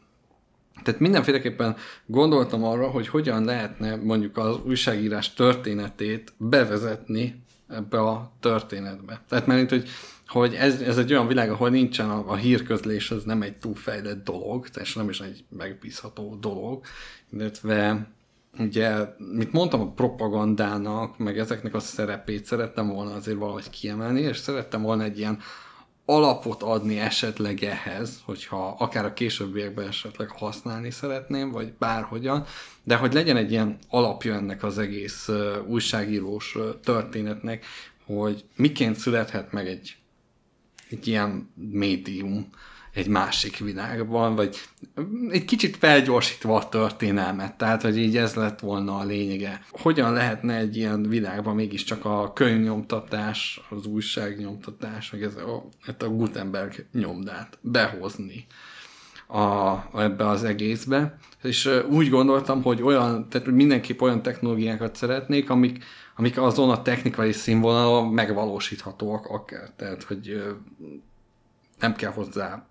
[0.83, 1.77] tehát mindenféleképpen
[2.07, 9.21] gondoltam arra, hogy hogyan lehetne mondjuk az újságírás történetét bevezetni ebbe a történetbe.
[9.29, 9.89] Tehát mert hogy,
[10.31, 14.25] hogy ez, ez egy olyan világ, ahol nincsen a, a hírközlés, ez nem egy túlfejlett
[14.25, 16.85] dolog, és nem is egy megbízható dolog,
[17.33, 18.09] illetve
[18.59, 18.97] ugye,
[19.35, 24.83] mit mondtam, a propagandának, meg ezeknek a szerepét szerettem volna azért valahogy kiemelni, és szerettem
[24.83, 25.39] volna egy ilyen
[26.05, 32.45] alapot adni esetleg ehhez, hogyha akár a későbbiekben esetleg használni szeretném, vagy bárhogyan,
[32.83, 35.29] de hogy legyen egy ilyen alapja ennek az egész
[35.67, 37.65] újságírós történetnek,
[38.05, 39.97] hogy miként születhet meg egy,
[40.91, 42.47] egy ilyen médium
[42.95, 44.61] egy másik világban, vagy
[45.29, 49.65] egy kicsit felgyorsítva a történelmet, tehát, hogy így ez lett volna a lényege.
[49.71, 56.09] Hogyan lehetne egy ilyen világban mégiscsak a könyvnyomtatás, az újságnyomtatás, meg ez a, hát a
[56.09, 58.47] Gutenberg nyomdát behozni
[59.27, 65.85] a, ebbe az egészbe, és úgy gondoltam, hogy olyan, tehát mindenképp olyan technológiákat szeretnék, amik,
[66.21, 69.71] amik azon a technikai színvonalon megvalósíthatóak akár.
[69.77, 70.43] Tehát, hogy
[71.79, 72.65] nem kell hozzá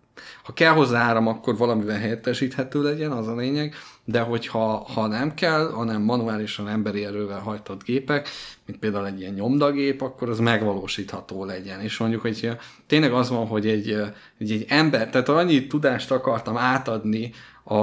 [0.44, 5.34] ha kell hozzá áram, akkor valamivel helyettesíthető legyen, az a lényeg, de hogyha ha nem
[5.34, 8.30] kell, hanem manuálisan emberi erővel hajtott gépek,
[8.66, 11.82] mint például egy ilyen nyomdagép, akkor az megvalósítható legyen.
[11.82, 12.58] És mondjuk, hogy
[12.88, 13.90] tényleg az van, hogy egy,
[14.38, 17.32] egy, egy ember, tehát annyi tudást akartam átadni
[17.64, 17.76] a,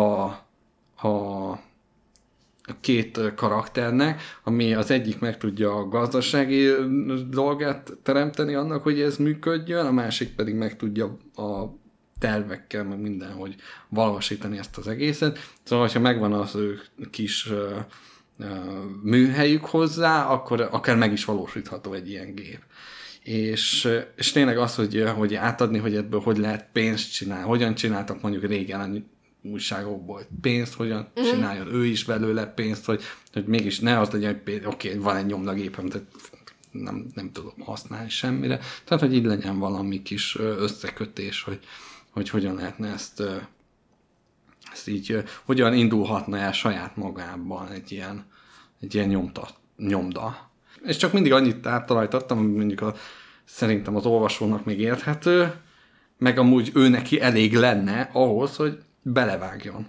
[1.06, 1.59] a
[2.80, 6.70] két karakternek, ami az egyik meg tudja a gazdasági
[7.30, 11.64] dolgát teremteni annak, hogy ez működjön, a másik pedig meg tudja a
[12.18, 13.55] tervekkel, meg minden, hogy
[13.88, 15.38] valósítani ezt az egészet.
[15.62, 16.80] Szóval, ha megvan az ő
[17.10, 17.48] kis
[19.02, 22.60] műhelyük hozzá, akkor akár meg is valósítható egy ilyen gép.
[23.22, 28.22] És, és tényleg az, hogy, hogy átadni, hogy ebből hogy lehet pénzt csinálni, hogyan csináltak
[28.22, 28.80] mondjuk régen
[29.51, 31.23] újságokból pénzt, hogyan mm.
[31.23, 33.02] csináljon ő is belőle pénzt, hogy,
[33.32, 36.06] hogy mégis ne az legyen, hogy oké, okay, van egy nyomdagépem, tehát
[36.70, 38.60] nem, nem tudom használni semmire.
[38.85, 41.59] Tehát, hogy így legyen valami kis összekötés, hogy,
[42.10, 43.23] hogy hogyan lehetne ezt,
[44.73, 48.24] ezt így, hogyan indulhatna el saját magában egy ilyen,
[48.81, 50.51] egy ilyen nyomta, nyomda.
[50.85, 52.94] És csak mindig annyit átalajtattam, hogy mondjuk a,
[53.44, 55.55] szerintem az olvasónak még érthető,
[56.18, 58.78] meg amúgy ő neki elég lenne ahhoz, hogy
[59.12, 59.87] belevágjon.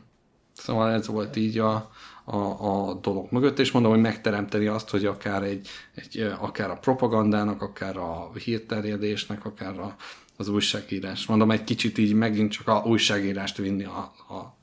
[0.54, 1.92] Szóval ez volt így a,
[2.26, 6.78] a, a dolog mögött, és mondom, hogy megteremteni azt, hogy akár, egy, egy, akár a
[6.78, 9.96] propagandának, akár a hírterjedésnek, akár a,
[10.38, 11.26] az újságírás.
[11.26, 14.56] Mondom, egy kicsit így megint csak a újságírást vinni a, a, a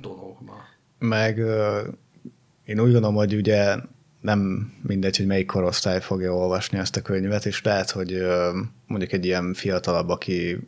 [0.00, 0.54] dologba.
[0.98, 1.38] Meg
[2.64, 3.76] én úgy gondolom, hogy ugye
[4.20, 8.22] nem mindegy, hogy melyik korosztály fogja olvasni ezt a könyvet, és lehet, hogy
[8.86, 10.58] mondjuk egy ilyen fiatalabb, aki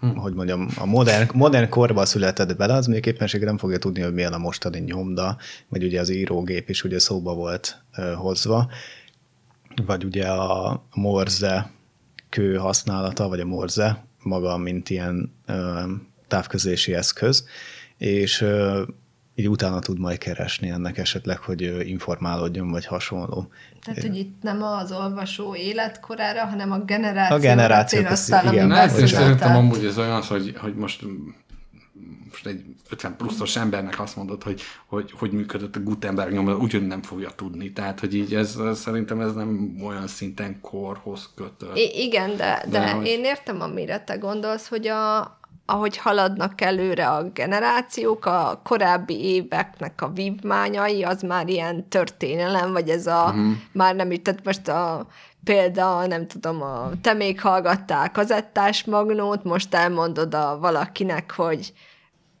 [0.00, 0.16] hm.
[0.16, 4.14] hogy mondjam, a modern, modern korban született bele, az még éppenséggel nem fogja tudni, hogy
[4.14, 5.36] milyen a mostani nyomda,
[5.68, 8.70] vagy ugye az írógép is ugye szóba volt uh, hozva,
[9.86, 11.70] vagy ugye a morze
[12.28, 15.90] kő használata, vagy a morze maga, mint ilyen uh,
[16.28, 17.46] távközlési eszköz,
[17.96, 18.80] és uh,
[19.34, 23.50] így utána tud majd keresni ennek esetleg, hogy informálódjon, vagy hasonló.
[23.84, 27.36] Tehát, hogy itt nem az olvasó életkorára, hanem a generáció.
[27.36, 28.70] A generáció, igen.
[28.70, 31.04] Hát, én szerintem amúgy ez olyan, hogy, hogy most
[32.30, 36.86] most egy 50 pluszos embernek azt mondod, hogy hogy, hogy működött a Gutenberg nyomda, úgyhogy
[36.86, 37.72] nem fogja tudni.
[37.72, 41.76] Tehát, hogy így ez szerintem ez nem olyan szinten korhoz kötött.
[41.76, 43.06] I- igen, de, de, de hogy...
[43.06, 45.37] én értem, amire te gondolsz, hogy a,
[45.70, 52.88] ahogy haladnak előre a generációk, a korábbi éveknek a vívmányai, az már ilyen történelem, vagy
[52.88, 53.52] ez a, uh-huh.
[53.72, 55.06] már nem így, tehát most a
[55.44, 61.72] példa, nem tudom, a, te még hallgattál kazettás magnót, most elmondod a valakinek, hogy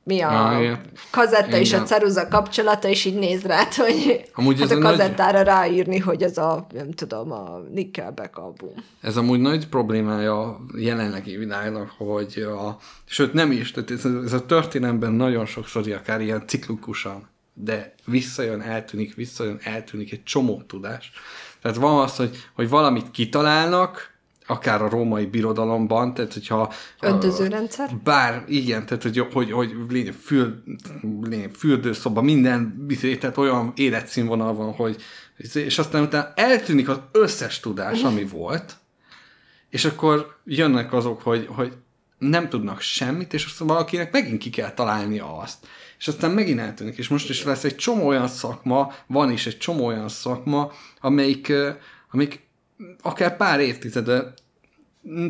[0.08, 0.78] mi a ah,
[1.10, 1.60] kazetta Igen.
[1.60, 5.46] és a ceruza kapcsolata, és így néz rá, hogy amúgy hát a kazettára nagy...
[5.46, 8.72] ráírni, hogy ez a, nem tudom, a Nickelback album.
[9.00, 14.32] Ez amúgy nagy problémája a jelenlegi világnak, hogy a, sőt nem is, tehát ez, ez
[14.32, 21.12] a történelemben nagyon sokszor akár ilyen ciklikusan, de visszajön, eltűnik, visszajön, eltűnik egy csomó tudás.
[21.62, 24.17] Tehát van az, hogy, hogy valamit kitalálnak,
[24.50, 26.72] akár a római birodalomban, tehát hogyha...
[27.00, 27.96] Öntözőrendszer?
[28.04, 30.54] Bár, igen, tehát hogy, hogy, hogy lény, fürd,
[31.22, 32.86] lény, fürdőszoba, minden,
[33.20, 35.02] tehát olyan életszínvonal van, hogy
[35.54, 38.76] és aztán utána eltűnik az összes tudás, ami volt,
[39.70, 41.72] és akkor jönnek azok, hogy, hogy
[42.18, 45.66] nem tudnak semmit, és aztán valakinek megint ki kell találnia azt.
[45.98, 49.58] És aztán megint eltűnik, és most is lesz egy csomó olyan szakma, van is egy
[49.58, 51.52] csomó olyan szakma, amelyik,
[52.10, 52.47] amik
[53.02, 54.34] akár pár évtizede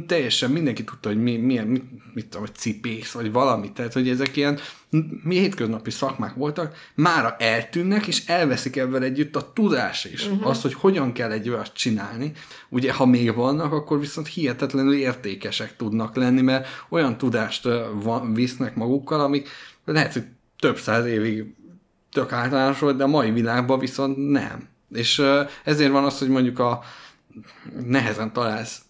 [0.07, 1.85] teljesen mindenki tudta, hogy mi, milyen, mit,
[2.15, 4.59] mit tudom, hogy cipész, vagy valami, tehát, hogy ezek ilyen
[5.23, 10.27] mi hétköznapi szakmák voltak, mára eltűnnek, és elveszik ebben együtt a tudás is.
[10.27, 10.47] Uh-huh.
[10.47, 12.33] Azt, hogy hogyan kell egy olyat csinálni.
[12.69, 17.69] Ugye, ha még vannak, akkor viszont hihetetlenül értékesek tudnak lenni, mert olyan tudást
[18.03, 19.49] van, visznek magukkal, amik
[19.85, 20.25] lehet, hogy
[20.59, 21.45] több száz évig
[22.12, 24.69] tök általános volt, de a mai világban viszont nem.
[24.93, 25.23] És
[25.65, 26.83] ezért van az, hogy mondjuk a
[27.86, 28.82] nehezen találsz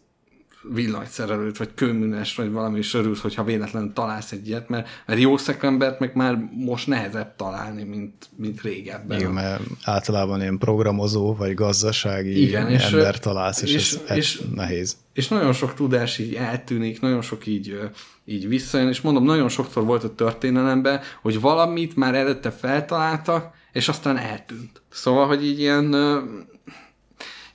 [0.62, 5.36] villanyszerelőt, vagy kőműnes, vagy valami is örülsz, hogyha véletlenül találsz egy ilyet, mert, mert jó
[5.36, 9.18] szekembert meg már most nehezebb találni, mint, mint régebben.
[9.18, 14.42] Igen, mert általában ilyen programozó, vagy gazdasági Igen, és, ember találsz, és, és, ez, és,
[14.54, 14.96] nehéz.
[15.12, 17.80] És nagyon sok tudás így eltűnik, nagyon sok így,
[18.24, 23.88] így visszajön, és mondom, nagyon sokszor volt a történelemben, hogy valamit már előtte feltaláltak, és
[23.88, 24.82] aztán eltűnt.
[24.90, 25.94] Szóval, hogy így ilyen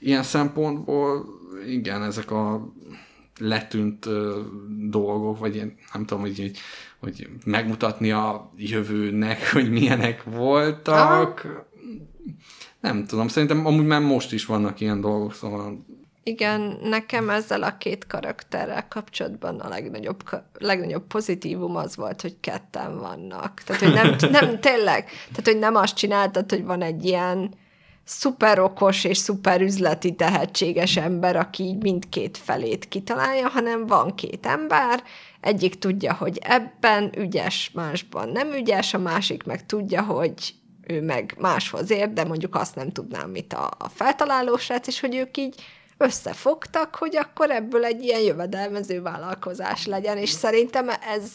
[0.03, 1.25] ilyen szempontból
[1.67, 2.73] igen, ezek a
[3.39, 4.33] letűnt uh,
[4.89, 6.57] dolgok, vagy ilyen, nem tudom, hogy, hogy,
[6.99, 11.41] hogy megmutatni a jövőnek, hogy milyenek voltak.
[11.43, 11.67] Aha.
[12.79, 15.85] Nem tudom, szerintem amúgy már most is vannak ilyen dolgok, szóval
[16.25, 20.23] igen, nekem ezzel a két karakterrel kapcsolatban a legnagyobb,
[20.57, 23.61] legnagyobb pozitívum az volt, hogy ketten vannak.
[23.65, 27.53] Tehát, hogy nem, nem tényleg, tehát, hogy nem azt csináltad, hogy van egy ilyen
[28.05, 34.45] szuper okos és szuper üzleti tehetséges ember, aki így mindkét felét kitalálja, hanem van két
[34.45, 35.03] ember,
[35.41, 40.53] egyik tudja, hogy ebben ügyes, másban nem ügyes, a másik meg tudja, hogy
[40.87, 44.99] ő meg máshoz ér, de mondjuk azt nem tudnám, mit a, a feltaláló srác, és
[44.99, 45.61] hogy ők így
[45.97, 51.31] összefogtak, hogy akkor ebből egy ilyen jövedelmező vállalkozás legyen, és szerintem ez,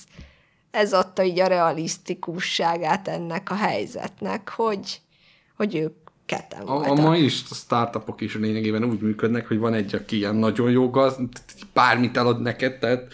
[0.70, 5.00] ez adta így a realisztikusságát ennek a helyzetnek, hogy,
[5.56, 6.66] hogy ők ketten.
[6.66, 10.34] A, a mai is a startupok is lényegében úgy működnek, hogy van egy, aki ilyen
[10.34, 11.16] nagyon jó gaz,
[11.72, 13.12] bármit elad neked, tehát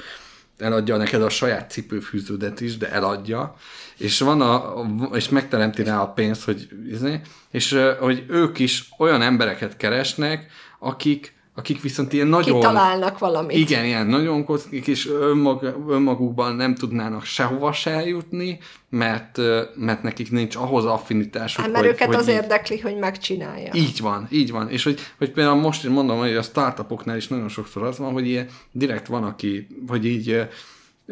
[0.58, 3.56] eladja neked a saját cipőfűződet is, de eladja,
[3.98, 4.74] és van a,
[5.12, 7.20] és megteremti rá a pénzt, hogy, izé,
[7.50, 12.60] és hogy ők is olyan embereket keresnek, akik akik viszont ilyen nagyon...
[12.60, 13.56] Kitalálnak valamit.
[13.56, 18.59] Igen, ilyen nagyon kockik, és önmag, önmagukban nem tudnának sehova se eljutni,
[18.89, 19.39] mert,
[19.74, 23.70] mert nekik nincs ahhoz affinitásuk, hát, mert hogy, őket hogy az így, érdekli, hogy megcsinálja.
[23.74, 24.68] Így van, így van.
[24.68, 28.12] És hogy, hogy például most én mondom, hogy a startupoknál is nagyon sokszor az van,
[28.12, 30.48] hogy ilyen direkt van, aki, hogy így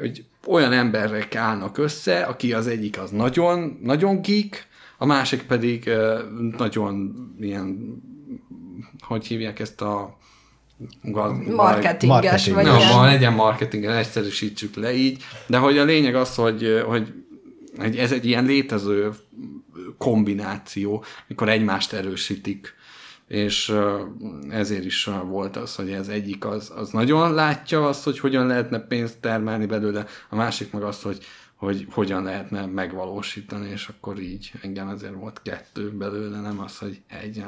[0.01, 4.66] hogy olyan emberek állnak össze, aki az egyik az nagyon, nagyon geek,
[4.98, 5.90] a másik pedig
[6.59, 7.97] nagyon ilyen,
[9.01, 10.20] hogy hívják ezt a
[11.57, 16.82] marketinges vagy Nem, van, legyen marketing, egyszerűsítsük le így, de hogy a lényeg az, hogy,
[16.86, 17.12] hogy,
[17.78, 19.11] hogy ez egy ilyen létező
[19.99, 22.74] kombináció, mikor egymást erősítik.
[23.28, 23.74] És
[24.51, 28.78] ezért is volt az, hogy ez egyik az, az nagyon látja azt, hogy hogyan lehetne
[28.78, 31.19] pénzt termelni belőle, a másik meg azt, hogy,
[31.57, 37.01] hogy hogyan lehetne megvalósítani, és akkor így engem ezért volt kettő belőle, nem az, hogy
[37.23, 37.43] egy.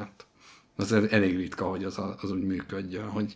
[0.75, 3.35] Az elég ritka, hogy az, az úgy működjön, hogy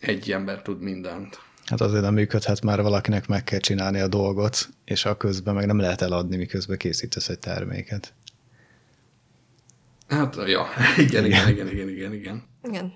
[0.00, 1.40] egy ember tud mindent.
[1.64, 5.66] Hát azért nem működhet, már valakinek meg kell csinálni a dolgot, és a közben meg
[5.66, 8.12] nem lehet eladni, miközben készítesz egy terméket.
[10.08, 10.66] Hát, ja,
[11.06, 12.42] igen, igen, igen, igen, igen, igen.
[12.64, 12.92] Igen,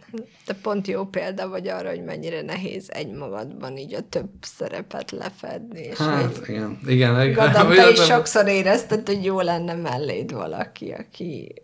[0.47, 5.81] de pont jó példa vagy arra, hogy mennyire nehéz egymagadban így a több szerepet lefedni.
[5.81, 7.23] És hát, igen, igen.
[7.23, 7.33] igen.
[7.33, 11.55] Gondolom, te is sokszor érezted, hogy jó lenne melléd valaki, aki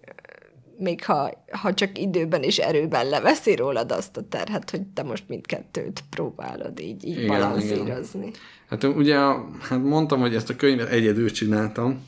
[0.78, 5.24] még ha, ha csak időben és erőben leveszi rólad azt a terhet, hogy te most
[5.28, 8.26] mindkettőt próbálod így, így igen, balanszírozni.
[8.26, 8.38] Igen.
[8.68, 9.16] Hát ugye,
[9.60, 12.04] hát mondtam, hogy ezt a könyvet egyedül csináltam,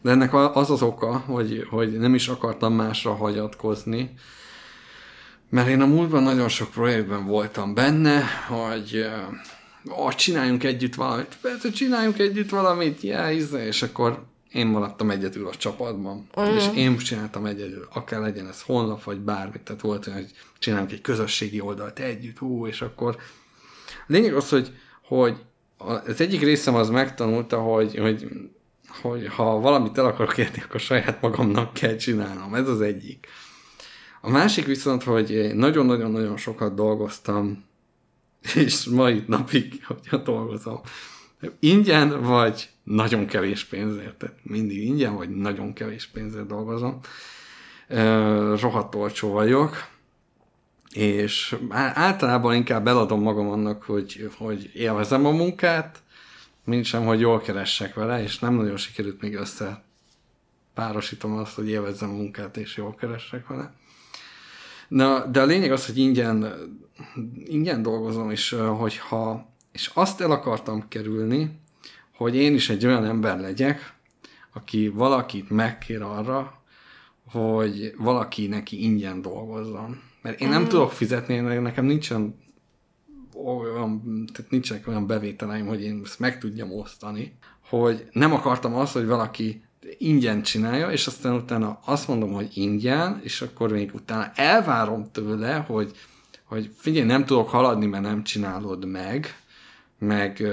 [0.00, 4.10] de ennek az az oka, hogy, hogy nem is akartam másra hagyatkozni,
[5.48, 9.06] mert én a múltban nagyon sok projektben voltam benne, hogy
[9.98, 15.54] ó, csináljunk együtt valamit, persze csináljunk együtt valamit, yeah, és akkor én maradtam egyedül a
[15.54, 16.54] csapatban, uh-huh.
[16.54, 20.92] és én csináltam egyedül, akár legyen ez honlap, vagy bármit, tehát volt olyan, hogy csinálunk
[20.92, 23.16] egy közösségi oldalt együtt, hú, és akkor
[24.06, 24.72] lényeg az, hogy,
[25.06, 25.36] hogy
[25.76, 28.28] az egyik részem az megtanulta, hogy, hogy
[29.00, 32.54] hogy ha valamit el akarok érni, akkor saját magamnak kell csinálnom.
[32.54, 33.26] Ez az egyik.
[34.20, 37.64] A másik viszont, hogy nagyon-nagyon-nagyon sokat dolgoztam,
[38.54, 40.80] és mai napig, hogyha dolgozom,
[41.58, 46.98] ingyen vagy nagyon kevés pénzért, tehát mindig ingyen vagy nagyon kevés pénzért dolgozom.
[48.60, 49.90] Rohadt olcsó vagyok,
[50.92, 51.56] és
[51.94, 56.02] általában inkább eladom magam annak, hogy, hogy élvezem a munkát,
[56.64, 59.82] mint sem, hogy jól keressek vele, és nem nagyon sikerült még össze
[60.74, 63.72] párosítom azt, hogy élvezzem a munkát, és jól keressek vele.
[64.88, 66.54] Na, de a lényeg az, hogy ingyen,
[67.44, 71.60] ingyen dolgozom, és hogyha, és azt el akartam kerülni,
[72.16, 73.94] hogy én is egy olyan ember legyek,
[74.52, 76.62] aki valakit megkér arra,
[77.30, 80.00] hogy valaki neki ingyen dolgozzon.
[80.22, 80.66] Mert én nem mm.
[80.66, 82.40] tudok fizetni, nekem nincsen
[83.44, 84.02] olyan,
[84.32, 87.36] tehát nincsenek olyan bevételeim, hogy én ezt meg tudjam osztani,
[87.68, 89.62] hogy nem akartam azt, hogy valaki
[89.98, 95.54] ingyen csinálja, és aztán utána azt mondom, hogy ingyen, és akkor még utána elvárom tőle,
[95.54, 95.92] hogy,
[96.44, 99.26] hogy figyelj, nem tudok haladni, mert nem csinálod meg,
[99.98, 100.46] meg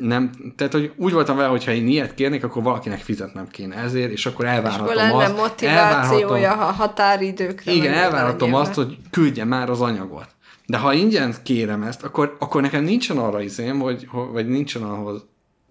[0.00, 3.76] nem, tehát hogy úgy voltam vele, hogy ha én ilyet kérnék, akkor valakinek fizetnem kéne
[3.76, 5.36] ezért, és akkor elvárhatom és lenne azt.
[5.36, 7.72] motivációja, ha határidőkre.
[7.72, 10.28] Igen, elvárhatom azt, hogy küldje már az anyagot.
[10.66, 15.24] De ha ingyen kérem ezt, akkor, akkor nekem nincsen arra izém, hogy, vagy nincsen ahhoz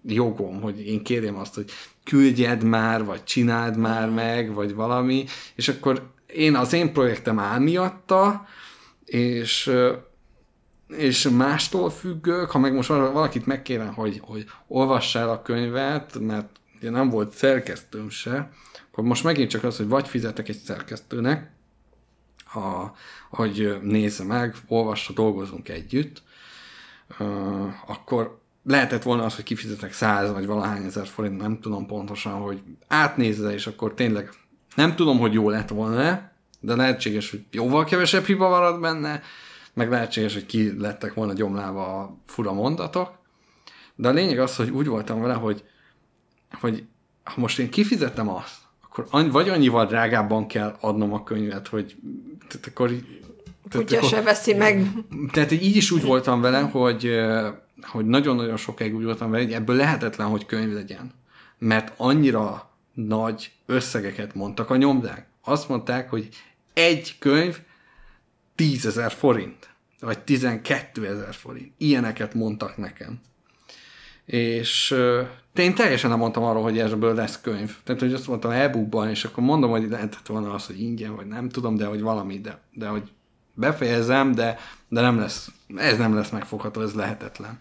[0.06, 1.70] jogom, hogy én kérjem azt, hogy
[2.04, 5.24] küldjed már, vagy csináld már meg, vagy valami,
[5.54, 8.46] és akkor én az én projektem áll miatta,
[9.04, 9.70] és
[10.96, 16.48] és mástól függök, ha meg most valakit megkérem, hogy, hogy olvass el a könyvet, mert
[16.78, 18.50] ugye nem volt szerkesztőm se,
[18.90, 21.50] akkor most megint csak az, hogy vagy fizetek egy szerkesztőnek,
[22.54, 22.86] a,
[23.30, 26.22] hogy nézze meg, olvassa, dolgozunk együtt,
[27.86, 32.62] akkor lehetett volna az, hogy kifizetek száz vagy valahány ezer forint, nem tudom pontosan, hogy
[32.88, 34.32] átnézze, és akkor tényleg
[34.74, 36.30] nem tudom, hogy jó lett volna,
[36.60, 39.22] de lehetséges, hogy jóval kevesebb hiba marad benne,
[39.74, 43.18] meg lehetséges, hogy ki lettek volna gyomlálva a fura mondatok,
[43.94, 45.64] de a lényeg az, hogy úgy voltam vele, hogy,
[46.60, 46.84] hogy
[47.22, 51.96] ha most én kifizetem azt, akkor vagy annyival drágábban kell adnom a könyvet, hogy
[52.48, 52.88] tehát akkor...
[53.68, 54.86] Tehát Kutya akkor, se veszi meg.
[55.32, 57.10] Tehát így is úgy voltam vele, hogy,
[57.82, 61.12] hogy nagyon-nagyon sokáig úgy voltam vele, hogy ebből lehetetlen, hogy könyv legyen.
[61.58, 65.26] Mert annyira nagy összegeket mondtak a nyomdák.
[65.44, 66.28] Azt mondták, hogy
[66.72, 67.58] egy könyv
[68.60, 69.68] 10 ezer forint,
[70.00, 71.72] vagy 12 ezer forint.
[71.78, 73.20] Ilyeneket mondtak nekem.
[74.24, 74.94] És
[75.54, 77.76] de én teljesen nem mondtam arról, hogy ebből lesz könyv.
[77.84, 81.26] Tehát, hogy azt mondtam e-bookban, és akkor mondom, hogy lehetett volna az, hogy ingyen, vagy
[81.26, 83.02] nem tudom, de hogy valami, de, de hogy
[83.54, 84.58] befejezem, de,
[84.88, 87.58] de nem lesz, ez nem lesz megfogható, ez lehetetlen.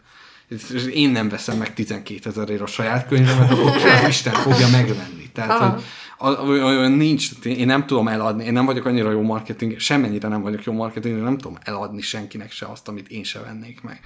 [0.48, 3.72] És én nem veszem meg 12 ezerért a saját könyvemet, akkor
[4.08, 5.30] Isten fogja megvenni.
[5.34, 5.84] Tehát, hogy
[6.20, 10.64] olyan nincs, én nem tudom eladni, én nem vagyok annyira jó marketing, semmennyire nem vagyok
[10.64, 14.00] jó marketing, nem tudom eladni senkinek se azt, amit én se vennék meg.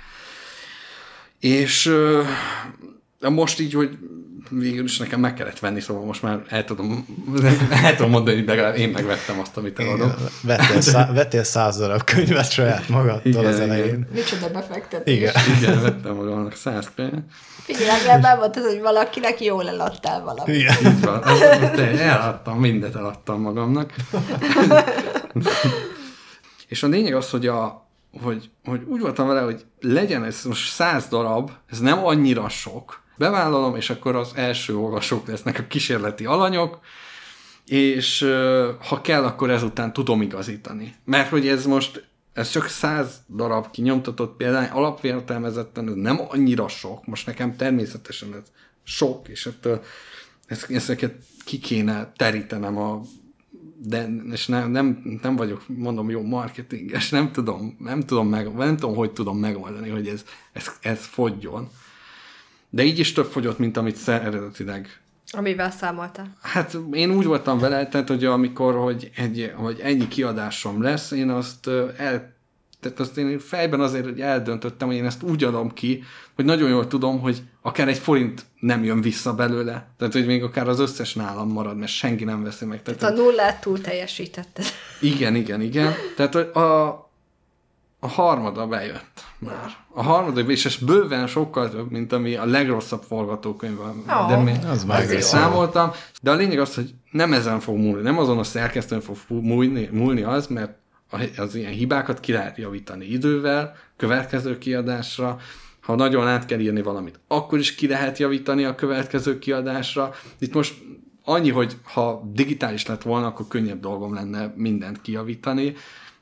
[1.40, 1.92] És
[3.24, 3.98] ö, most így, hogy
[4.50, 7.06] végül is nekem meg kellett venni, szóval most már el tudom,
[7.84, 10.16] el tudom mondani, hogy legalább én megvettem azt, amit eladok.
[10.42, 13.70] Vettél, szá, vettél száz darab könyvet saját magadtól Igen, az igen.
[13.70, 14.08] elején.
[14.14, 15.16] Micsoda befektetés.
[15.16, 15.34] Igen.
[15.58, 17.24] Igen, vettem magamnak száz könyvet.
[17.64, 20.56] Figyelj, legalább elmondtad, hogy valakinek jól eladtál valamit.
[20.56, 20.76] Igen.
[20.86, 21.22] Így van.
[21.24, 21.40] Az,
[21.76, 23.94] de eladtam, mindet eladtam magamnak.
[26.68, 27.88] És a lényeg az, hogy, a,
[28.24, 33.03] hogy, hogy úgy voltam vele, hogy legyen ez most száz darab, ez nem annyira sok.
[33.16, 36.80] Bevállalom, és akkor az első olvasók lesznek a kísérleti alanyok,
[37.66, 38.20] és
[38.88, 40.96] ha kell, akkor ezután tudom igazítani.
[41.06, 47.06] Mert hogy ez most, ez csak száz darab kinyomtatott példány, alapértelmezetten ez nem annyira sok,
[47.06, 48.52] most nekem természetesen ez
[48.84, 49.84] sok, és ettől
[50.46, 51.16] ezt, ezeket
[51.46, 53.02] ki kéne terítenem a
[53.86, 58.78] de, és nem, nem, nem vagyok, mondom, jó marketinges, nem tudom, nem tudom, meg, nem
[58.78, 61.70] tudom, hogy tudom megoldani, hogy ez, ez, ez fogjon.
[62.74, 65.02] De így is több fogyott, mint amit eredetileg
[65.32, 66.38] Amivel számoltál.
[66.42, 71.30] Hát én úgy voltam vele, tehát, hogy amikor, hogy, egy, hogy ennyi kiadásom lesz, én
[71.30, 71.68] azt
[71.98, 72.34] el,
[72.80, 76.04] tehát azt én fejben azért hogy eldöntöttem, hogy én ezt úgy adom ki,
[76.36, 79.88] hogy nagyon jól tudom, hogy akár egy forint nem jön vissza belőle.
[79.98, 82.82] Tehát, hogy még akár az összes nálam marad, mert senki nem veszi meg.
[82.82, 84.66] Tehát, A nullát túl teljesítetted.
[85.02, 85.94] igen, igen, igen.
[86.16, 86.88] Tehát a,
[88.04, 89.78] a harmada bejött már.
[89.94, 94.04] A harmada, és ez bőven sokkal több, mint ami a legrosszabb forgatókönyv van.
[94.24, 95.92] Ó, de mi, az már azért számoltam.
[96.22, 99.90] De a lényeg az, hogy nem ezen fog múlni, nem azon a szerkesztőn fog múlni,
[99.92, 100.78] múlni az, mert
[101.38, 105.38] az ilyen hibákat ki lehet javítani idővel, következő kiadásra,
[105.82, 110.14] ha nagyon át kell írni valamit, akkor is ki lehet javítani a következő kiadásra.
[110.40, 110.74] Itt most
[111.24, 115.74] annyi, hogy ha digitális lett volna, akkor könnyebb dolgom lenne mindent kijavítani.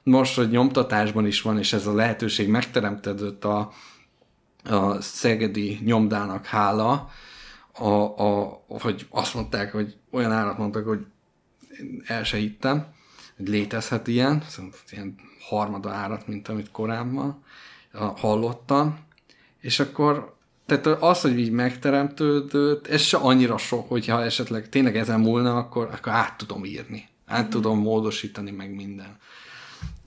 [0.04, 3.72] Most, hogy nyomtatásban is van, és ez a lehetőség megteremtődött a,
[4.64, 7.10] a Szegedi nyomdának hála,
[7.74, 7.90] a,
[8.24, 11.06] a, hogy azt mondták, hogy olyan árat mondtak, hogy
[11.80, 12.86] én el se hittem,
[13.38, 15.16] hogy létezhet ilyen, szóval ilyen
[15.50, 17.44] harmada árat, mint amit korábban
[18.16, 19.00] hallottam,
[19.60, 25.20] és akkor tehát az, hogy így megteremtődött, ez se annyira sok, hogyha esetleg tényleg ezen
[25.20, 27.08] múlna, akkor, akkor át tudom írni.
[27.26, 29.18] Át tudom módosítani meg minden.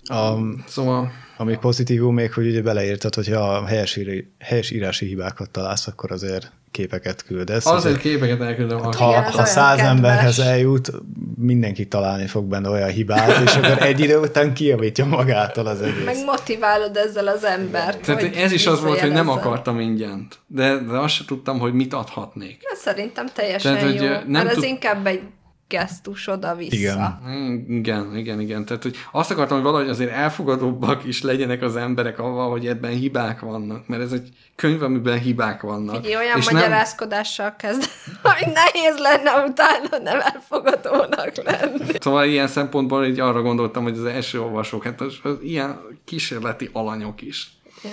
[0.04, 0.32] A,
[0.66, 6.12] Szóval ami pozitívum még, hogy ugye beleírtad, hogyha helyes, íri, helyes írási hibákat találsz, akkor
[6.12, 7.66] azért képeket küldesz.
[7.66, 8.78] azért képeket elküldöm.
[8.78, 9.92] Ha, Hát, Igen, ha olyan száz kedves.
[9.94, 10.90] emberhez eljut,
[11.38, 16.04] mindenki találni fog benne olyan hibát, és akkor egy idő után kijavítja magától az egész.
[16.04, 18.00] Meg motiválod ezzel az embert.
[18.00, 21.58] Tehát hogy ez is az volt, hogy nem akartam ingyent, de, de azt se tudtam,
[21.58, 22.58] hogy mit adhatnék.
[22.72, 24.06] Ez szerintem teljesen Tehát, hogy, jó.
[24.06, 25.20] ö, nem mert ez tud- inkább egy
[25.68, 26.76] gesztus oda-vissza.
[26.76, 27.64] Igen.
[27.68, 28.64] Igen, igen, igen.
[28.64, 32.90] Tehát, hogy azt akartam, hogy valahogy azért elfogadóbbak is legyenek az emberek avval, hogy ebben
[32.90, 35.94] hibák vannak, mert ez egy könyv, amiben hibák vannak.
[36.04, 37.90] Figyelj, olyan és magyarázkodással kezd,
[38.22, 41.92] hogy nehéz lenne utána nem elfogadónak lenni.
[42.00, 46.70] Szóval ilyen szempontból így arra gondoltam, hogy az első olvasók, hát az, az ilyen kísérleti
[46.72, 47.52] alanyok is.
[47.82, 47.90] Ja.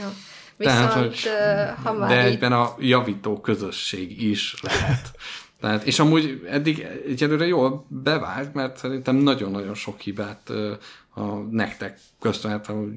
[0.58, 5.12] Tehát, Viszont, hogy- ö, ha már De így egyben a javító közösség is lehet.
[5.62, 10.74] Tehát, és amúgy eddig egyelőre jól bevált, mert szerintem nagyon-nagyon sok hibát ö,
[11.14, 11.22] a
[11.52, 12.94] nektek köszönhetem, hogy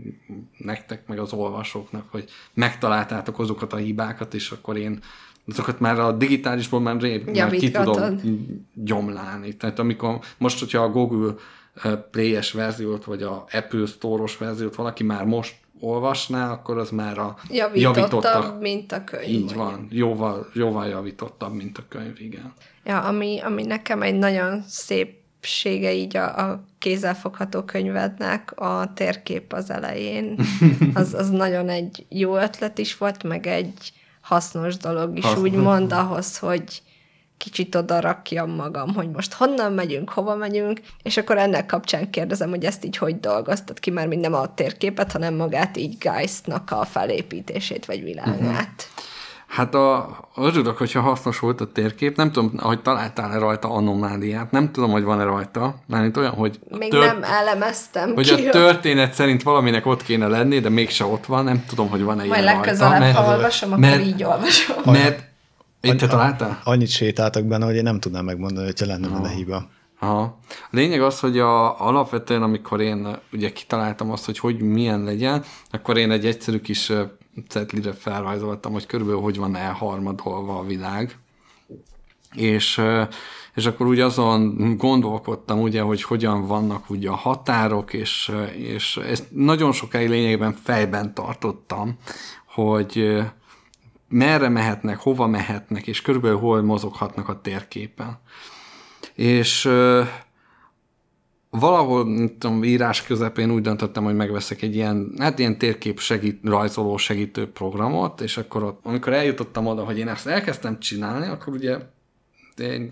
[0.57, 5.03] nektek meg az olvasóknak, hogy megtaláltátok azokat a hibákat, és akkor én
[5.49, 8.21] azokat már a digitálisból már rég már ki tudom
[8.75, 9.57] gyomlálni.
[9.57, 11.35] Tehát amikor most, hogyha a Google
[12.11, 15.55] Play-es verziót, vagy a Apple Store-os verziót valaki már most
[15.85, 19.29] olvasná, akkor az már a javítottabb, mint a könyv.
[19.29, 22.53] így van, jóval, jóval javítottabb, mint a könyv, igen.
[22.85, 29.71] Ja, ami, ami nekem egy nagyon szépsége így a, a kézzelfogható könyvednek, a térkép az
[29.71, 30.39] elején,
[30.95, 35.43] az, az nagyon egy jó ötlet is volt, meg egy hasznos dolog is, Hasznos.
[35.43, 36.83] úgymond ahhoz, hogy
[37.45, 42.49] kicsit oda rakjam magam, hogy most honnan megyünk, hova megyünk, és akkor ennek kapcsán kérdezem,
[42.51, 46.71] hogy ezt így hogy dolgoztad ki, mert mind nem a térképet, hanem magát így Geistnak
[46.71, 48.89] a felépítését, vagy világát.
[49.47, 52.17] Hát a, örülök, hogyha hasznos volt a térkép.
[52.17, 54.51] Nem tudom, hogy találtál-e rajta anomáliát.
[54.51, 55.75] Nem tudom, hogy van-e rajta.
[55.87, 58.47] Mármint olyan, hogy, Még tört- nem elemeztem hogy ki.
[58.47, 61.45] a történet szerint valaminek ott kéne lenni, de mégse ott van.
[61.45, 63.21] Nem tudom, hogy van-e Majd ilyen legközelebb, rajta.
[63.21, 64.77] ha olvasom, akkor mert- így olvasom.
[64.85, 65.33] Mert...
[65.85, 66.61] Én te találtál?
[66.65, 69.69] Annyit sétáltak benne, hogy én nem tudnám megmondani, hogyha lenne benne hiba.
[69.99, 70.39] Aha.
[70.49, 75.45] A lényeg az, hogy a, alapvetően, amikor én ugye kitaláltam azt, hogy hogy milyen legyen,
[75.71, 76.93] akkor én egy egyszerű kis
[77.49, 81.19] cetlire felrajzoltam, hogy körülbelül hogy van elharmadolva a világ.
[82.35, 82.83] És,
[83.55, 89.25] és akkor úgy azon gondolkodtam, ugye, hogy hogyan vannak ugye a határok, és, és ezt
[89.31, 91.99] nagyon sokáig lényegében fejben tartottam,
[92.47, 93.23] hogy
[94.15, 98.19] merre mehetnek, hova mehetnek, és körülbelül hol mozoghatnak a térképen.
[99.15, 99.71] És
[101.51, 106.41] valahol, nem tudom, írás közepén úgy döntöttem, hogy megveszek egy ilyen, hát ilyen térkép segít,
[106.45, 111.53] rajzoló segítő programot, és akkor ott, amikor eljutottam oda, hogy én ezt elkezdtem csinálni, akkor
[111.53, 111.79] ugye
[112.57, 112.91] én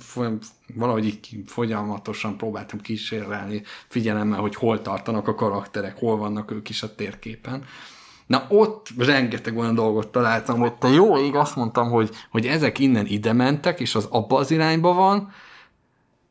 [0.74, 6.82] valahogy így folyamatosan próbáltam kísérelni figyelemmel, hogy hol tartanak a karakterek, hol vannak ők is
[6.82, 7.64] a térképen.
[8.32, 13.06] Na ott rengeteg olyan dolgot találtam, ott jó ég azt mondtam, hogy, hogy ezek innen
[13.06, 15.32] ide mentek, és az abba az irányba van,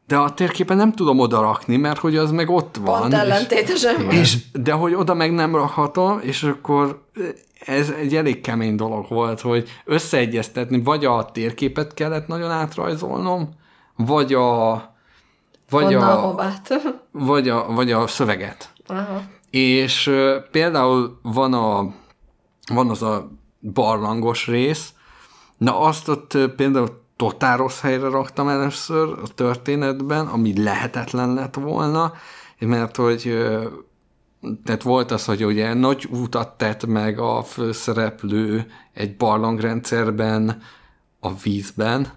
[0.07, 2.99] de a térképen nem tudom oda rakni, mert hogy az meg ott van.
[2.99, 7.03] Pont ellentétesen és, és, de hogy oda meg nem rakhatom, és akkor
[7.65, 13.49] ez egy elég kemény dolog volt, hogy összeegyeztetni, vagy a térképet kellett nagyon átrajzolnom,
[13.95, 14.73] vagy a
[15.69, 16.36] vagy a,
[17.11, 18.73] vagy a, vagy a szöveget.
[18.88, 19.22] Aha.
[19.52, 20.11] És
[20.52, 21.94] például van, a,
[22.73, 24.94] van az a barlangos rész,
[25.57, 32.14] na azt ott például totál rossz helyre raktam először a történetben, ami lehetetlen lett volna,
[32.60, 33.38] mert hogy
[34.64, 40.61] tehát volt az, hogy ugye nagy útat tett meg a főszereplő egy barlangrendszerben
[41.19, 42.07] a vízben,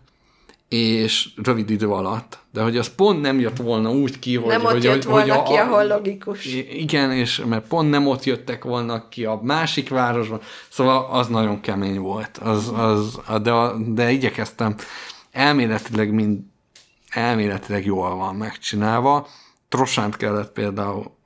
[0.68, 2.38] és rövid idő alatt.
[2.52, 4.48] De hogy az pont nem jött volna úgy ki, hogy...
[4.48, 6.44] Nem ott hogy, jött hogy, volna hogy a, ki, ahol logikus.
[6.70, 10.40] Igen, és mert pont nem ott jöttek volna ki a másik városban.
[10.68, 12.38] Szóval az nagyon kemény volt.
[12.38, 13.52] Az, az, de,
[13.86, 14.74] de igyekeztem
[15.30, 16.38] elméletileg mind
[17.14, 19.26] elméletileg jól van megcsinálva.
[19.68, 21.16] Trosánt kellett például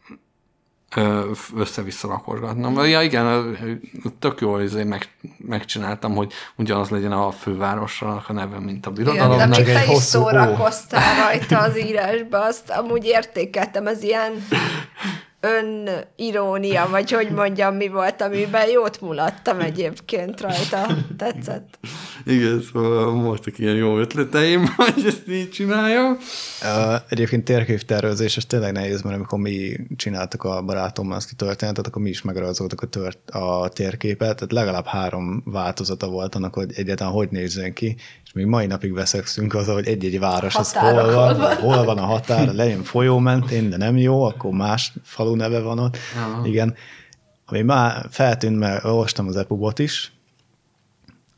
[1.56, 2.84] össze-vissza rakorgatnom.
[2.84, 3.56] Ja igen,
[4.18, 9.32] tök jól izé meg, megcsináltam, hogy ugyanaz legyen a fővárosnak a neve, mint a birodalom.
[9.32, 14.46] Igen, de még te is szórakoztál rajta az írásba, azt amúgy értékeltem, ez ilyen
[15.40, 20.86] önirónia, vagy hogy mondjam, mi volt, amiben jót mulattam egyébként rajta.
[21.16, 21.78] Tetszett.
[22.24, 26.18] Igen, szóval voltak ilyen jó ötleteim, hogy ezt így csináljam.
[27.08, 32.02] Egyébként térképtervezés, ez tényleg nehéz, mert amikor mi csináltuk a barátommal azt a történetet, akkor
[32.02, 37.12] mi is megrajzoltuk a, tört, a térképet, tehát legalább három változata volt annak, hogy egyáltalán
[37.12, 41.56] hogy nézzen ki, és még mai napig veszekszünk az, hogy egy-egy város az hol van,
[41.56, 45.78] hol van a határ, legyen folyó mentén, de nem jó, akkor más falu neve van
[45.78, 45.96] ott.
[46.16, 46.46] Aha.
[46.46, 46.74] Igen.
[47.46, 50.12] Ami már feltűnt, mert olvastam az epubot is,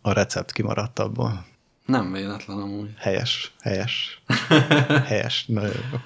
[0.02, 1.44] a recept kimaradt abból.
[1.86, 2.90] Nem véletlen amúgy.
[2.98, 4.22] Helyes, helyes.
[5.10, 5.98] helyes, nagyon jó.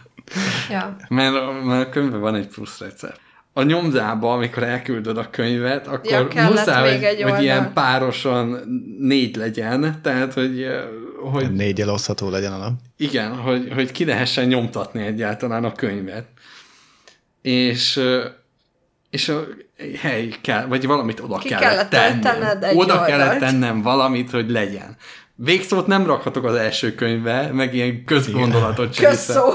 [0.70, 0.96] Ja.
[1.08, 3.20] Mert, mert a könyvben van egy plusz recept
[3.56, 8.60] a nyomdába, amikor elküldöd a könyvet, akkor ja, muszáj, hogy, hogy ilyen párosan
[8.98, 10.66] négy legyen, tehát, hogy...
[11.32, 12.72] hogy négy elosztható legyen a nap.
[12.96, 16.26] Igen, hogy, hogy ki lehessen nyomtatni egyáltalán a könyvet.
[17.42, 18.00] És
[19.10, 19.44] és a
[20.00, 22.76] hely kell, vagy valamit oda ki kellett, kellett tennem.
[22.76, 23.06] Oda oldalt.
[23.06, 24.96] kellett tennem valamit, hogy legyen.
[25.34, 29.10] Végszót nem rakhatok az első könyvbe, meg ilyen közgondolatot sem.
[29.10, 29.52] Közszó.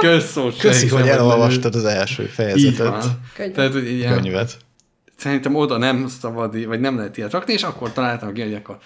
[0.00, 3.04] Közszó Köszi, hogy elolvastad az első fejezetet.
[3.52, 4.56] Tehát, hogy ilyen, könyvet.
[5.16, 8.78] Szerintem oda nem szabad, vagy nem lehet ilyet rakni, és akkor találtam ki, hogy akkor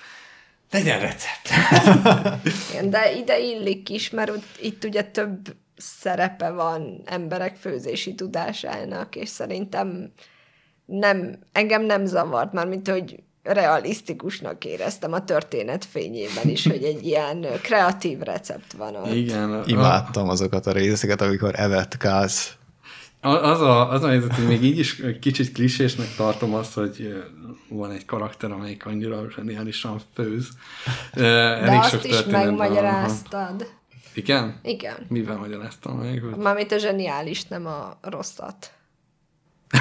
[0.71, 1.49] legyen recept.
[2.91, 10.13] de ide illik is, mert itt ugye több szerepe van emberek főzési tudásának, és szerintem
[10.85, 17.07] nem, engem nem zavart, már mint hogy realisztikusnak éreztem a történet fényében is, hogy egy
[17.07, 19.15] ilyen kreatív recept van ott.
[19.15, 19.63] Igen.
[19.67, 22.53] Imádtam azokat a részeket, amikor evett káz.
[23.21, 27.25] Az a, az a helyzet, hogy még így is kicsit klisésnek tartom azt, hogy
[27.69, 30.49] van egy karakter, amelyik annyira zseniálisan főz.
[31.13, 33.57] Elég De azt is megmagyaráztad.
[33.59, 33.69] Van.
[34.15, 34.61] Igen?
[34.63, 35.07] Igen.
[35.09, 36.23] Mivel magyaráztam meg?
[36.23, 36.37] Hogy...
[36.37, 38.73] Mármint a zseniális, nem a rosszat.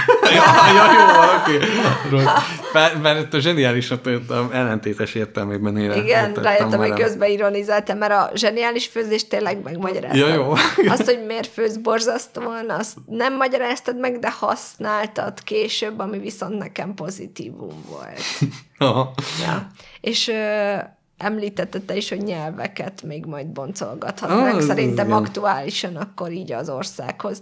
[0.37, 0.43] ja,
[0.75, 1.05] ja, jó,
[1.39, 1.65] oké.
[2.11, 3.01] Okay.
[3.01, 4.09] Mert a zseniálisat
[4.51, 5.95] ellentétes értelmében éle.
[5.95, 10.19] Igen, rájöttem, hogy közben ironizáltam, mert a zseniális főzés tényleg megmagyaráztam.
[10.19, 10.51] Ja, jó.
[10.87, 16.93] Azt, hogy miért főz borzasztóan, azt nem magyaráztad meg, de használtad később, ami viszont nekem
[16.93, 18.21] pozitívum volt.
[18.89, 19.13] Aha.
[19.41, 19.67] Ja.
[20.01, 20.75] És ö,
[21.17, 24.53] említette te is, hogy nyelveket még majd boncolgathatnak.
[24.53, 25.17] Ah, Szerintem igen.
[25.17, 27.41] aktuálisan akkor így az országhoz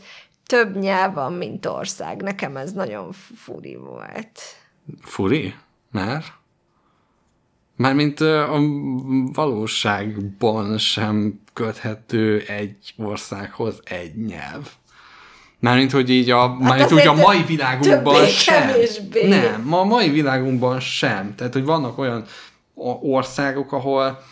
[0.51, 2.21] több nyelv van, mint ország.
[2.21, 4.39] Nekem ez nagyon furi volt.
[5.01, 5.55] Furi?
[5.91, 6.25] Mert?
[7.75, 8.59] Mármint a
[9.33, 14.69] valóságban sem köthető egy országhoz egy nyelv.
[15.59, 18.67] Mármint, hogy így a, hát mármint, hogy a mai világunkban sem.
[18.67, 19.27] Kevésbé.
[19.27, 21.35] Nem, a mai világunkban sem.
[21.35, 22.25] Tehát, hogy vannak olyan
[23.01, 24.23] országok, ahol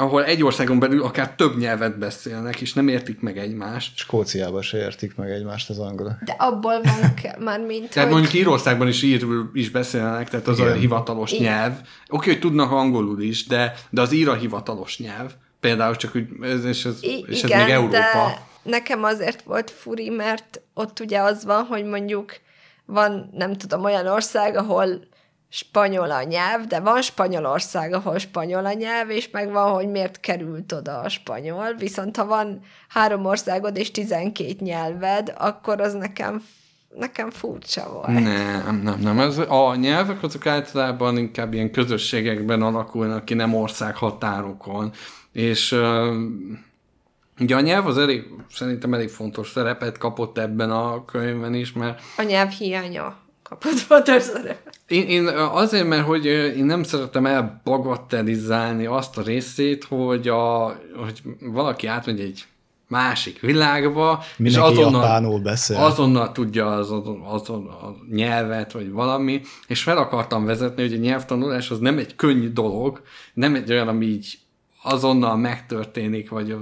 [0.00, 3.96] ahol egy országon belül akár több nyelvet beszélnek, és nem értik meg egymást.
[3.96, 6.12] Skóciában se értik meg egymást az angolok.
[6.24, 8.18] De abból van már mint, Tehát hogy...
[8.18, 10.70] mondjuk Írországban is írul is beszélnek, tehát az Igen.
[10.72, 11.42] a hivatalos Igen.
[11.44, 11.72] nyelv.
[12.08, 15.32] Oké, hogy tudnak angolul is, de, de az ír a hivatalos nyelv.
[15.60, 17.90] Például csak úgy, ez, és, ez, I- és ez igen, még Európa.
[17.98, 22.32] de nekem azért volt furi, mert ott ugye az van, hogy mondjuk
[22.84, 25.07] van, nem tudom, olyan ország, ahol
[25.48, 30.20] spanyol a nyelv, de van Spanyolország, ahol spanyol a nyelv, és meg van, hogy miért
[30.20, 36.44] került oda a spanyol, viszont ha van három országod és tizenkét nyelved, akkor az nekem,
[36.96, 38.06] nekem furcsa volt.
[38.06, 39.18] Nem, nem, nem.
[39.20, 44.92] Ez, a nyelvek azok általában inkább ilyen közösségekben alakulnak ki, nem országhatárokon.
[45.32, 46.14] És uh,
[47.40, 52.00] ugye a nyelv az elég, szerintem elég fontos szerepet kapott ebben a könyvben is, mert
[52.16, 54.67] A nyelv hiánya kapott fontos szerepet.
[54.88, 60.66] Én, én azért, mert hogy én nem szeretem elbagatelizálni azt a részét, hogy, a,
[60.96, 62.46] hogy valaki átmegy egy
[62.88, 65.76] másik világba, Mindenki és azonnal, beszél.
[65.76, 67.02] azonnal tudja az, az,
[67.32, 72.16] az, a nyelvet, vagy valami, és fel akartam vezetni, hogy a nyelvtanulás az nem egy
[72.16, 73.02] könnyű dolog,
[73.34, 74.38] nem egy olyan, ami így
[74.88, 76.56] azonnal megtörténik, vagy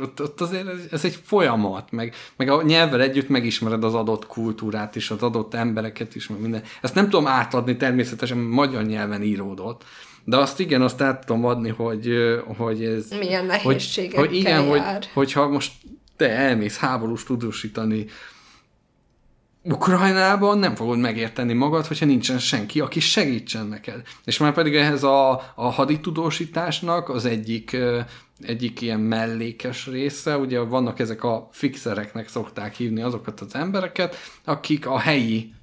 [0.00, 4.26] ott, ott azért ez, ez egy folyamat, meg, meg a nyelvvel együtt megismered az adott
[4.26, 6.62] kultúrát is, az adott embereket is, meg minden.
[6.80, 9.84] Ezt nem tudom átadni, természetesen magyar nyelven íródott,
[10.24, 12.10] de azt igen, azt át tudom adni, hogy,
[12.56, 13.10] hogy ez...
[13.18, 15.04] Milyen hogy, nehézségekkel hogy igen, hogy, jár.
[15.12, 15.72] hogyha most
[16.16, 18.06] te elmész háborús tudósítani
[19.64, 24.02] Ukrajnában, nem fogod megérteni magad, hogyha nincsen senki, aki segítsen neked.
[24.24, 27.76] És már pedig ehhez a, a haditudósításnak az egyik,
[28.40, 34.86] egyik ilyen mellékes része, ugye vannak ezek a fixereknek szokták hívni azokat az embereket, akik
[34.86, 35.54] a helyi,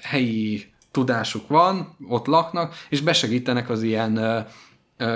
[0.00, 4.46] helyi tudásuk van, ott laknak, és besegítenek az ilyen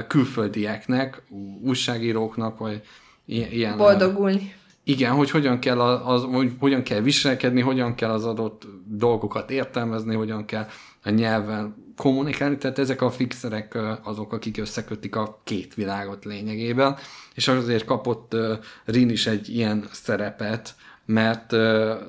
[0.09, 1.23] külföldieknek,
[1.62, 2.82] újságíróknak, vagy
[3.27, 3.77] ilyen...
[3.77, 4.55] Boldogulni.
[4.85, 10.15] Igen, hogy hogyan kell, az, hogy hogyan kell viselkedni, hogyan kell az adott dolgokat értelmezni,
[10.15, 10.66] hogyan kell
[11.02, 16.97] a nyelven kommunikálni, tehát ezek a fixerek azok, akik összekötik a két világot lényegében,
[17.35, 18.36] és azért kapott
[18.85, 20.74] Rin is egy ilyen szerepet,
[21.06, 21.51] mert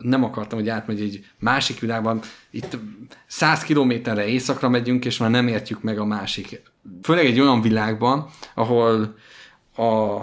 [0.01, 2.77] nem akartam, hogy átmegy egy másik világban, itt
[3.27, 6.61] 100 kilométerre északra megyünk, és már nem értjük meg a másik.
[7.01, 9.15] Főleg egy olyan világban, ahol
[9.75, 10.19] a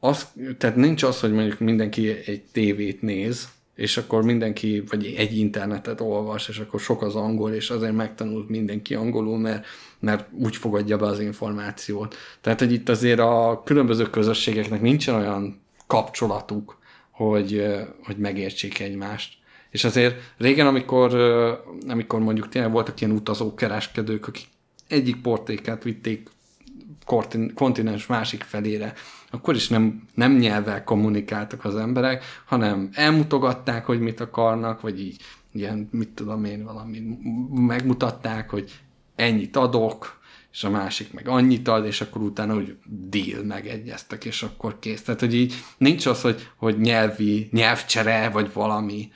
[0.00, 0.26] az,
[0.58, 6.00] tehát nincs az, hogy mondjuk mindenki egy tévét néz, és akkor mindenki, vagy egy internetet
[6.00, 9.66] olvas, és akkor sok az angol, és azért megtanult mindenki angolul, mert,
[9.98, 12.16] mert úgy fogadja be az információt.
[12.40, 16.78] Tehát, hogy itt azért a különböző közösségeknek nincsen olyan kapcsolatuk,
[17.10, 17.66] hogy,
[18.02, 19.32] hogy megértsék egymást.
[19.70, 21.14] És azért régen, amikor,
[21.88, 24.46] amikor mondjuk tényleg voltak ilyen utazókereskedők, akik
[24.88, 26.28] egyik portékát vitték
[27.04, 28.94] kontin- kontinens másik felére,
[29.30, 35.20] akkor is nem, nem nyelvvel kommunikáltak az emberek, hanem elmutogatták, hogy mit akarnak, vagy így
[35.52, 37.02] ilyen, mit tudom én, valami
[37.50, 38.80] megmutatták, hogy
[39.14, 40.18] ennyit adok,
[40.52, 45.02] és a másik meg annyit ad, és akkor utána úgy deal megegyeztek, és akkor kész.
[45.02, 49.10] Tehát, hogy így nincs az, hogy, hogy nyelvi, nyelvcsere, vagy valami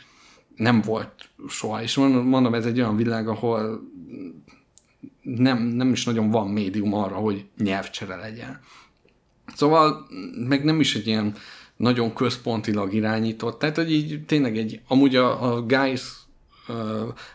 [0.56, 1.82] nem volt soha.
[1.82, 3.80] És mondom, mondom, ez egy olyan világ, ahol
[5.22, 8.60] nem, nem is nagyon van médium arra, hogy nyelvcsere legyen.
[9.54, 10.06] Szóval
[10.48, 11.34] meg nem is egy ilyen
[11.76, 16.02] nagyon központilag irányított, tehát hogy így tényleg egy, amúgy a, a Guys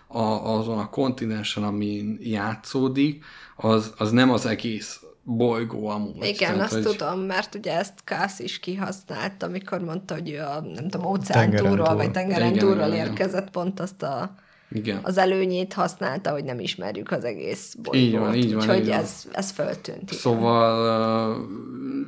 [0.08, 0.22] a,
[0.58, 3.24] azon a kontinensen, amin játszódik,
[3.56, 6.26] az, az nem az egész bolygó amúgy.
[6.26, 10.40] Igen, Tehát, azt hogy- tudom, mert ugye ezt Kász is kihasznált, amikor mondta, hogy ő
[10.42, 11.96] a, nem tudom, óceán Tengeren túlról, túl.
[11.96, 14.36] vagy tengeren túlról érkezett, pont azt a,
[14.72, 15.00] Igen.
[15.04, 18.08] az előnyét használta, hogy nem ismerjük az egész bolygót.
[18.08, 19.00] Így van, így van, Úgyhogy így van.
[19.00, 20.02] ez, ez föltűnt.
[20.02, 20.20] igen.
[20.20, 21.48] Szóval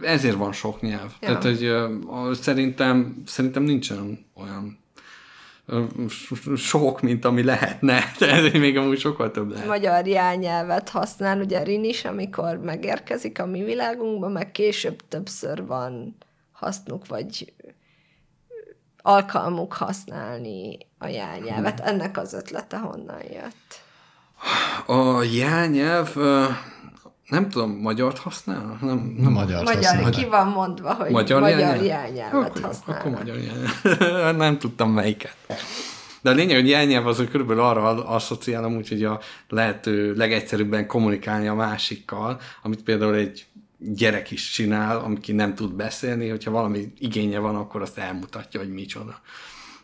[0.02, 1.12] ezért van sok nyelv.
[1.22, 1.28] Ja.
[1.28, 1.72] Tehát, hogy
[2.36, 4.78] szerintem, szerintem nincsen olyan
[6.56, 8.00] sok, mint ami lehetne.
[8.20, 9.68] Tehát még amúgy sokkal több lehet.
[9.68, 16.16] magyar jelnyelvet használ, ugye Rin is, amikor megérkezik a mi világunkba, meg később többször van
[16.52, 17.54] hasznuk, vagy
[19.02, 21.80] alkalmuk használni a jelnyelvet.
[21.80, 23.82] Ennek az ötlete honnan jött?
[24.86, 26.16] A jelnyelv,
[27.30, 28.78] nem tudom, magyart használ?
[28.82, 31.86] Nem, nem Magyar, Magyar, ki van mondva, hogy magyar, Magyar, jelnyelv?
[31.86, 32.98] jelnyelvet akkor, használ.
[33.00, 34.36] Akkor magyar jelnyelv.
[34.46, 35.36] nem tudtam melyiket.
[36.22, 39.20] De a lényeg, hogy jelnyelv az, hogy körülbelül arra asszociálom, úgyhogy a
[39.50, 43.46] lehető legegyszerűbben kommunikálni a másikkal, amit például egy
[43.80, 48.74] gyerek is csinál, aki nem tud beszélni, hogyha valami igénye van, akkor azt elmutatja, hogy
[48.74, 49.22] micsoda.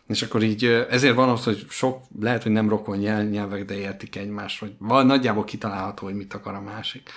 [0.06, 3.74] És akkor így ezért van az, hogy sok, lehet, hogy nem rokon nyelv- nyelvek, de
[3.74, 7.10] értik egymást, hogy nagyjából kitalálható, hogy mit akar a másik.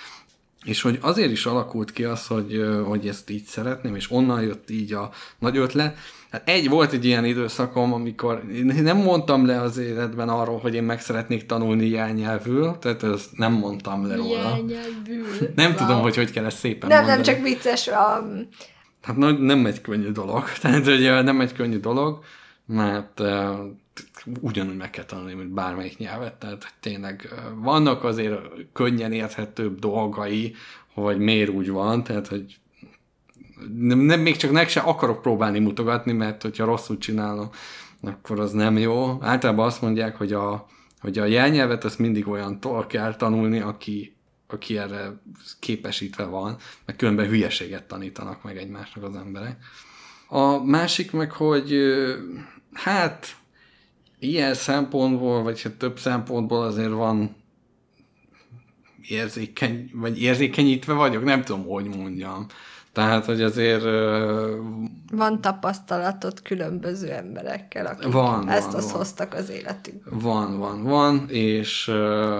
[0.64, 4.70] És hogy azért is alakult ki az, hogy, hogy ezt így szeretném, és onnan jött
[4.70, 5.96] így a nagy ötlet.
[6.30, 10.74] Hát egy volt egy ilyen időszakom, amikor én nem mondtam le az életben arról, hogy
[10.74, 14.30] én meg szeretnék tanulni jelnyelvül, tehát ezt nem mondtam le róla.
[14.38, 15.48] Jelnyelvül.
[15.54, 15.78] Nem Wow.
[15.78, 17.22] tudom, hogy hogy kell ezt szépen Nem, mondani.
[17.26, 17.86] nem, csak vicces.
[17.86, 18.48] Um,
[19.02, 20.44] Hát nagy, nem egy könnyű dolog.
[20.60, 22.18] Tehát, hogy nem egy könnyű dolog,
[22.66, 23.20] mert
[24.26, 26.34] uh, ugyanúgy meg kell tanulni, mint bármelyik nyelvet.
[26.34, 28.40] Tehát tényleg vannak azért
[28.72, 30.54] könnyen érthetőbb dolgai,
[30.94, 32.60] hogy miért úgy van, tehát, hogy
[33.74, 37.50] nem, nem, még csak nek se akarok próbálni mutogatni, mert hogyha rosszul csinálom,
[38.02, 39.18] akkor az nem jó.
[39.20, 40.66] Általában azt mondják, hogy a,
[41.00, 44.16] hogy a jelnyelvet azt mindig olyan kell tanulni, aki,
[44.46, 45.20] aki erre
[45.58, 46.56] képesítve van,
[46.86, 49.56] mert különben hülyeséget tanítanak meg egymásnak az emberek.
[50.28, 51.74] A másik meg, hogy
[52.72, 53.36] hát
[54.20, 57.36] ilyen szempontból, vagy hát több szempontból azért van
[59.08, 62.46] érzékeny, vagy érzékenyítve vagyok, nem tudom, hogy mondjam.
[62.92, 63.82] Tehát, hogy azért
[65.12, 68.98] van tapasztalatot különböző emberekkel, akik Van, ezt van, azt van.
[68.98, 70.02] hoztak az életük.
[70.10, 71.88] van, van, van, és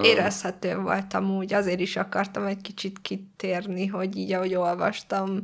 [0.03, 5.43] Érezhető voltam úgy, azért is akartam egy kicsit kitérni, hogy így, ahogy olvastam,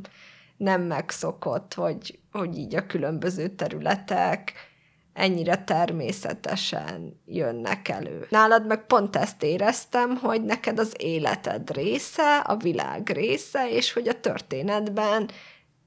[0.57, 4.53] nem megszokott, hogy, hogy így a különböző területek
[5.17, 8.27] ennyire természetesen jönnek elő.
[8.29, 14.07] Nálad meg pont ezt éreztem, hogy neked az életed része, a világ része, és hogy
[14.07, 15.29] a történetben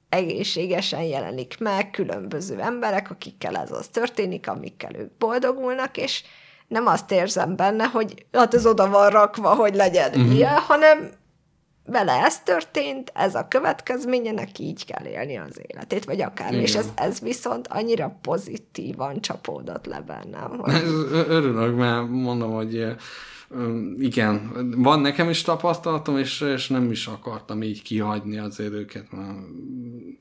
[0.09, 6.23] egészségesen jelenik meg különböző emberek, akikkel ez az történik, amikkel ők boldogulnak, és
[6.69, 10.35] nem azt érzem benne, hogy hát ez oda van rakva, hogy legyen uh-huh.
[10.35, 11.11] ilyen, hanem
[11.91, 16.55] vele ez történt, ez a következménye, neki így kell élni az életét, vagy akár.
[16.55, 20.59] És ez, ez viszont annyira pozitívan csapódott le bennem.
[20.59, 20.75] Hogy...
[21.13, 22.97] Örülök, mert mondom, hogy
[23.99, 29.37] igen, van nekem is tapasztalatom, és, és nem is akartam így kihagyni azért őket, mert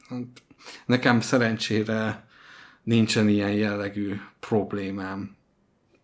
[0.10, 0.24] hát,
[0.86, 2.28] nekem szerencsére
[2.84, 5.36] nincsen ilyen jellegű problémám,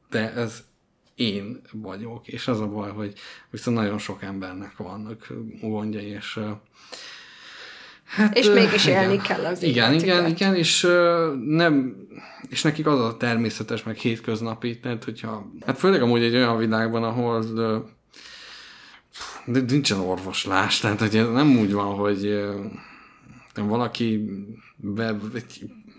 [0.10, 0.64] de ez
[1.16, 3.14] én vagyok, és az a baj, hogy
[3.50, 5.28] viszont nagyon sok embernek vannak
[5.62, 6.40] gondjai, és
[8.06, 9.04] Hát, És mégis igen.
[9.04, 10.40] élni kell az Igen, igen, életüket.
[10.40, 10.88] igen, és
[11.46, 11.96] nem,
[12.50, 17.04] és nekik az a természetes, meg hétköznapi, tehát hogyha, hát főleg amúgy egy olyan világban,
[17.04, 17.44] ahol
[19.46, 22.46] de nincsen orvoslás, tehát hogy ez nem úgy van, hogy
[23.56, 24.26] valaki
[24.76, 25.16] be,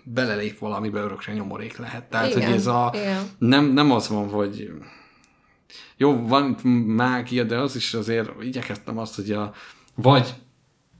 [0.03, 2.09] belelép valamibe örökre nyomorék lehet.
[2.09, 3.23] Tehát, Igen, hogy ez a, igen.
[3.37, 4.71] nem, nem az van, hogy
[5.97, 9.53] jó, van itt mágia, de az is azért igyekeztem azt, hogy a,
[9.95, 10.33] vagy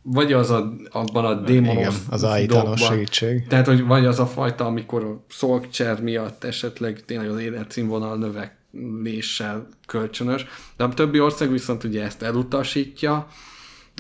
[0.10, 3.48] vagy az a, abban a démonos Igen, az állítanos segítség.
[3.48, 9.68] Tehát, hogy vagy az a fajta, amikor a szolgcser miatt esetleg tényleg az életszínvonal növeléssel
[9.86, 10.46] kölcsönös,
[10.78, 13.28] de a többi ország viszont ugye ezt elutasítja,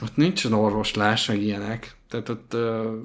[0.02, 2.96] ott nincsen orvoslás, meg ilyenek, tehát ott ö,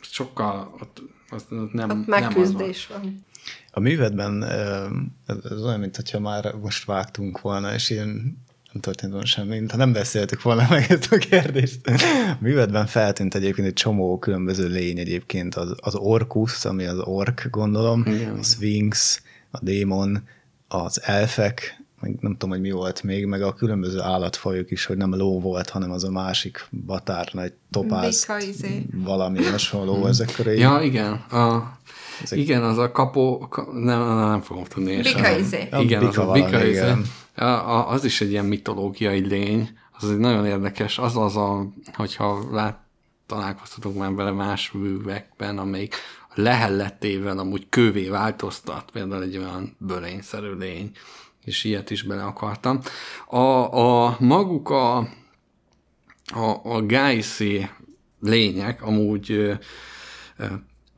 [0.00, 2.20] sokkal, ott, ott nem, Ott nem az van.
[2.20, 3.24] megküzdés van.
[3.70, 8.38] A művedben ez, olyan, mintha már most vágtunk volna, és ilyen
[8.72, 11.86] nem történt volna semmi, mintha nem beszéltük volna meg ezt a kérdést.
[11.86, 17.48] A művedben feltűnt egyébként egy csomó különböző lény egyébként, az, az Orkus, ami az ork,
[17.50, 18.38] gondolom, Igen.
[18.38, 20.22] a Sphinx, a démon,
[20.68, 24.96] az elfek, meg nem tudom, hogy mi volt még, meg a különböző állatfajok is, hogy
[24.96, 28.86] nem ló volt, hanem az a másik batár, nagy topáz, izé.
[28.92, 30.58] valami hasonló, ezek köré.
[30.58, 31.12] Ja, igen.
[31.12, 31.78] A,
[32.22, 34.96] Ezek- igen, az a kapó, ka, nem, nem, fogom tudni.
[34.96, 35.38] Bika sem.
[35.38, 35.68] izé.
[35.78, 36.92] Igen, az a bika izé.
[37.86, 39.78] az is egy ilyen mitológiai lény.
[39.92, 40.98] Az egy nagyon érdekes.
[40.98, 42.78] Az az a, hogyha lát,
[43.26, 45.94] találkoztatok már vele más művekben, amelyik
[46.34, 50.90] lehelletével amúgy kővé változtat, például egy olyan bölényszerű lény,
[51.44, 52.80] és ilyet is bele akartam.
[53.26, 53.38] A,
[54.06, 54.96] a maguk a,
[56.34, 56.84] a, a
[58.20, 59.52] lények amúgy ö,
[60.36, 60.44] ö,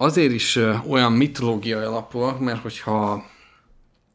[0.03, 0.59] azért is
[0.89, 3.12] olyan mitológiai alapúak, mert hogyha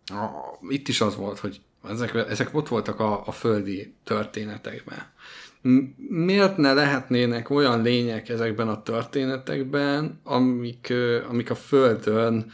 [0.05, 0.27] a,
[0.69, 5.11] itt is az volt, hogy ezek, ezek ott voltak a, a földi történetekben.
[6.09, 10.93] Miért ne lehetnének olyan lények ezekben a történetekben, amik,
[11.29, 12.51] amik a Földön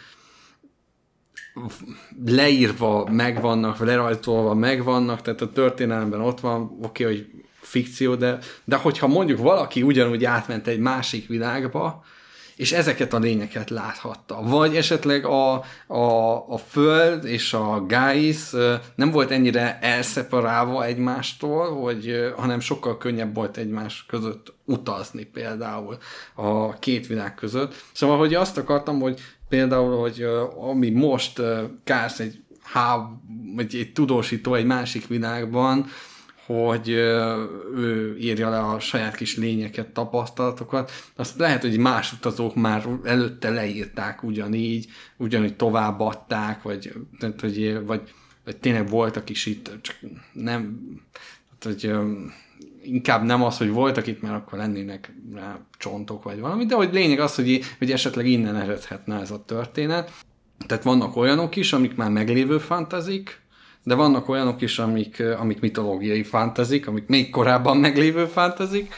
[2.25, 7.27] leírva megvannak, lerajzolva megvannak, tehát a történelemben ott van, oké, okay, hogy
[7.61, 12.03] fikció, de, de hogyha mondjuk valaki ugyanúgy átment egy másik világba,
[12.55, 14.41] és ezeket a lényeket láthatta.
[14.41, 21.81] Vagy esetleg a, a, a Föld és a Gáisz ö, nem volt ennyire elszeparálva egymástól,
[21.81, 25.97] hogy, hanem sokkal könnyebb volt egymás között utazni például
[26.35, 27.73] a két világ között.
[27.91, 29.19] Szóval, hogy azt akartam, hogy
[29.49, 30.25] például, hogy
[30.71, 31.41] ami most
[31.83, 32.99] kársz egy háv,
[33.55, 35.85] vagy egy tudósító egy másik világban,
[36.45, 36.89] hogy
[37.75, 43.49] ő írja le a saját kis lényeket, tapasztalatokat, azt lehet, hogy más utazók már előtte
[43.49, 44.87] leírták ugyanígy,
[45.17, 48.01] ugyanígy továbbadták, vagy, tehát, hogy, vagy,
[48.45, 49.95] vagy tényleg voltak is itt, csak
[50.31, 50.79] nem,
[51.59, 51.91] tehát, hogy
[52.83, 56.93] inkább nem az, hogy voltak itt, mert akkor lennének rá csontok vagy valami, de hogy
[56.93, 60.11] lényeg az, hogy, hogy esetleg innen eredhetne ez a történet.
[60.67, 63.41] Tehát vannak olyanok is, amik már meglévő fantazik,
[63.83, 68.93] de vannak olyanok is, amik, amik mitológiai fantazik, amik még korábban meglévő fantazik,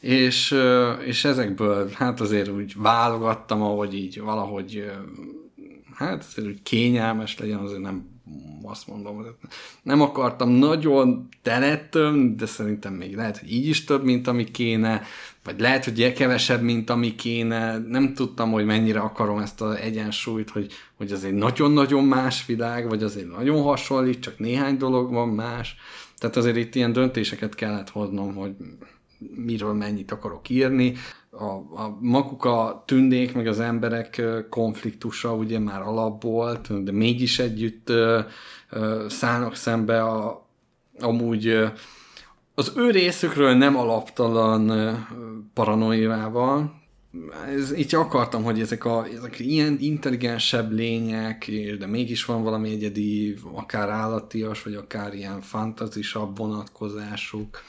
[0.00, 0.56] és,
[1.04, 4.90] és ezekből hát azért úgy válogattam, ahogy így valahogy
[5.94, 8.19] hát azért úgy kényelmes legyen, azért nem
[8.62, 9.26] azt mondom,
[9.82, 15.02] nem akartam nagyon telettöm, de szerintem még lehet, hogy így is több, mint ami kéne,
[15.44, 17.78] vagy lehet, hogy kevesebb, mint ami kéne.
[17.78, 22.88] Nem tudtam, hogy mennyire akarom ezt az egyensúlyt, hogy, hogy az egy nagyon-nagyon más világ,
[22.88, 25.76] vagy azért nagyon hasonlít, csak néhány dolog van más.
[26.18, 28.52] Tehát azért itt ilyen döntéseket kellett hoznom, hogy
[29.34, 30.94] miről mennyit akarok írni.
[31.30, 31.44] A,
[31.82, 37.92] a maguk a tündék, meg az emberek konfliktusa ugye már alapból, de mégis együtt
[39.08, 40.46] szállnak szembe a,
[40.98, 41.70] amúgy
[42.54, 44.72] az ő részükről nem alaptalan
[45.54, 46.80] paranoiával,
[47.46, 53.36] ez, így akartam, hogy ezek, a, ezek ilyen intelligensebb lények, de mégis van valami egyedi,
[53.54, 57.62] akár állatias, vagy akár ilyen fantazisabb vonatkozásuk.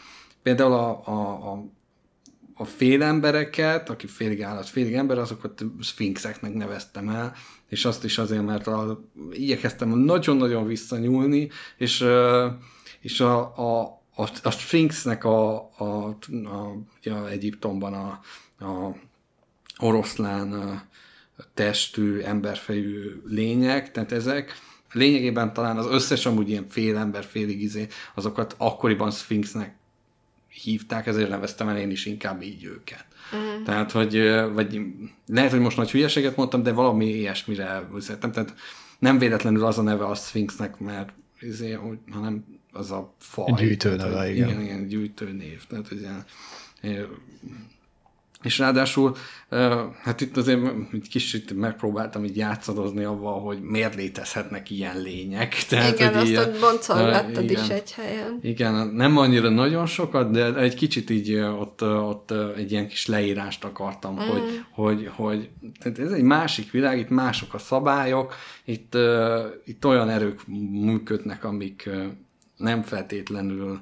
[0.43, 1.65] Például a, a, a,
[2.61, 7.33] a félembereket, aki félig állat, félig ember, azokat szfinxeknek neveztem el,
[7.69, 12.05] és azt is azért, mert a, igyekeztem nagyon-nagyon visszanyúlni, és,
[13.01, 18.19] és a, a a, a Sphinxnek a, a, a, a Egyiptomban a,
[18.65, 18.95] a
[19.77, 24.53] oroszlán a testű, emberfejű lények, tehát ezek
[24.91, 29.75] lényegében talán az összes amúgy ilyen fél ember, félig izé, azokat akkoriban Sphinxnek
[30.51, 33.05] hívták, ezért neveztem el én is inkább így őket.
[33.31, 33.63] Uh-huh.
[33.63, 34.17] Tehát, hogy
[34.53, 34.81] vagy
[35.27, 38.31] lehet, hogy most nagy hülyeséget mondtam, de valami ilyesmire üzletem.
[38.31, 38.53] Tehát
[38.99, 41.09] nem véletlenül az a neve a Sphinxnek, mert
[41.39, 41.77] izé,
[42.11, 43.51] hanem az a faj.
[43.57, 44.49] Gyűjtőneve, igen.
[44.49, 45.65] Igen, igen, gyűjtőnév.
[45.67, 45.99] Tehát, hogy
[46.81, 47.07] ilyen,
[48.43, 49.15] és ráadásul,
[50.01, 50.59] hát itt azért
[50.93, 55.55] egy kicsit megpróbáltam így játszadozni avval, hogy miért létezhetnek ilyen lények.
[55.69, 58.39] Tehát, igen, hogy azt, hogy boncolgattad is egy helyen.
[58.41, 63.63] Igen, nem annyira nagyon sokat, de egy kicsit így ott, ott egy ilyen kis leírást
[63.63, 64.17] akartam, mm.
[64.17, 65.49] hogy, hogy, hogy
[65.79, 68.33] tehát ez egy másik világ, itt mások a szabályok,
[68.65, 68.97] itt,
[69.65, 71.89] itt olyan erők működnek, amik
[72.57, 73.81] nem feltétlenül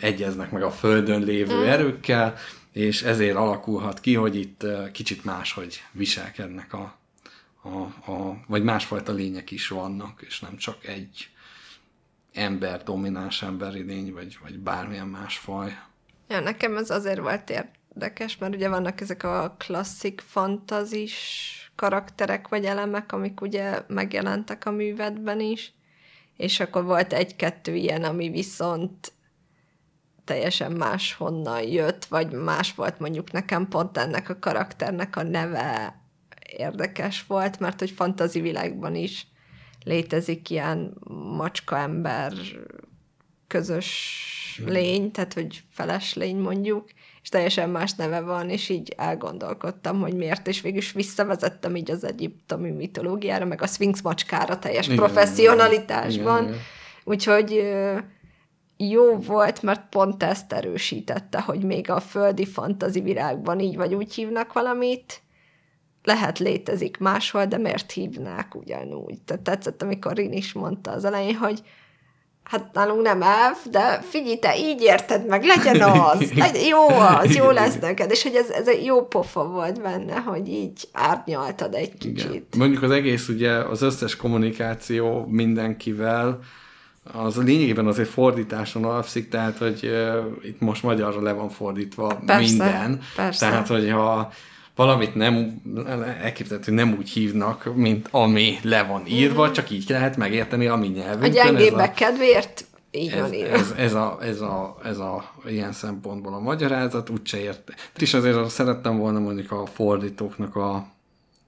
[0.00, 1.64] egyeznek meg a Földön lévő mm.
[1.64, 2.34] erőkkel,
[2.72, 6.98] és ezért alakulhat ki, hogy itt kicsit máshogy viselkednek a,
[7.62, 7.78] a,
[8.12, 11.30] a, vagy másfajta lények is vannak, és nem csak egy
[12.32, 15.78] ember, domináns emberi lény, vagy, vagy bármilyen más faj.
[16.28, 22.64] Ja, nekem ez azért volt érdekes, mert ugye vannak ezek a klasszik fantazis karakterek vagy
[22.64, 25.72] elemek, amik ugye megjelentek a művetben is,
[26.36, 29.12] és akkor volt egy-kettő ilyen, ami viszont
[30.30, 36.00] teljesen máshonnan jött, vagy más volt mondjuk nekem pont ennek a karakternek a neve
[36.56, 39.26] érdekes volt, mert hogy fantazi világban is
[39.84, 40.94] létezik ilyen
[41.36, 42.32] macska-ember
[43.46, 46.88] közös lény, tehát hogy feles lény mondjuk,
[47.22, 51.90] és teljesen más neve van, és így elgondolkodtam, hogy miért, és végül is visszavezettem így
[51.90, 56.42] az egyiptomi mitológiára, meg a Sphinx macskára teljes igen, professzionalitásban.
[56.42, 56.64] Igen, igen.
[57.04, 57.62] Úgyhogy
[58.88, 64.14] jó volt, mert pont ezt erősítette, hogy még a földi fantazi világban így vagy úgy
[64.14, 65.22] hívnak valamit,
[66.02, 69.22] lehet létezik máshol, de miért hívnák ugyanúgy?
[69.24, 71.62] Tehát tetszett, amikor Rin is mondta az elején, hogy
[72.42, 77.34] hát nálunk nem elf, de figyelj, te így érted meg, legyen az, legyen, jó az,
[77.34, 81.74] jó lesz neked, és hogy ez, ez egy jó pofa volt benne, hogy így árnyaltad
[81.74, 82.30] egy kicsit.
[82.30, 82.46] Igen.
[82.56, 86.38] Mondjuk az egész ugye, az összes kommunikáció mindenkivel,
[87.12, 92.42] az lényegében azért fordításon alapszik, tehát, hogy uh, itt most magyarra le van fordítva persze,
[92.42, 93.00] minden.
[93.16, 93.48] Persze.
[93.48, 94.32] Tehát, hogyha
[94.74, 95.62] valamit nem,
[96.22, 99.52] elképzelhető, nem úgy hívnak, mint ami le van írva, mm.
[99.52, 101.30] csak így lehet megérteni a mi nyelvünkön.
[101.30, 103.56] A gyengébbek kedvéért így ez, van írva.
[103.56, 107.74] Ez, ez, a, ez, a, ez a ilyen szempontból a magyarázat, úgyse ért.
[107.96, 110.86] És azért szerettem volna mondjuk a fordítóknak a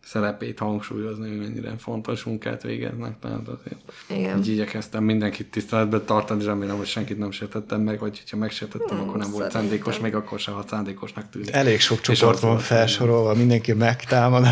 [0.05, 4.39] szerepét hangsúlyozni, hogy mennyire fontos munkát végeznek, tehát azért Igen.
[4.39, 9.08] így igyekeztem mindenkit tiszteletbe tartani, remélem, hogy senkit nem sértettem meg, vagy ha megsértettem, hmm,
[9.08, 11.50] akkor nem volt szándékos, még akkor sem, ha szándékosnak tűnik.
[11.50, 14.47] Elég sok csoport van felsorolva, mindenki megtámad.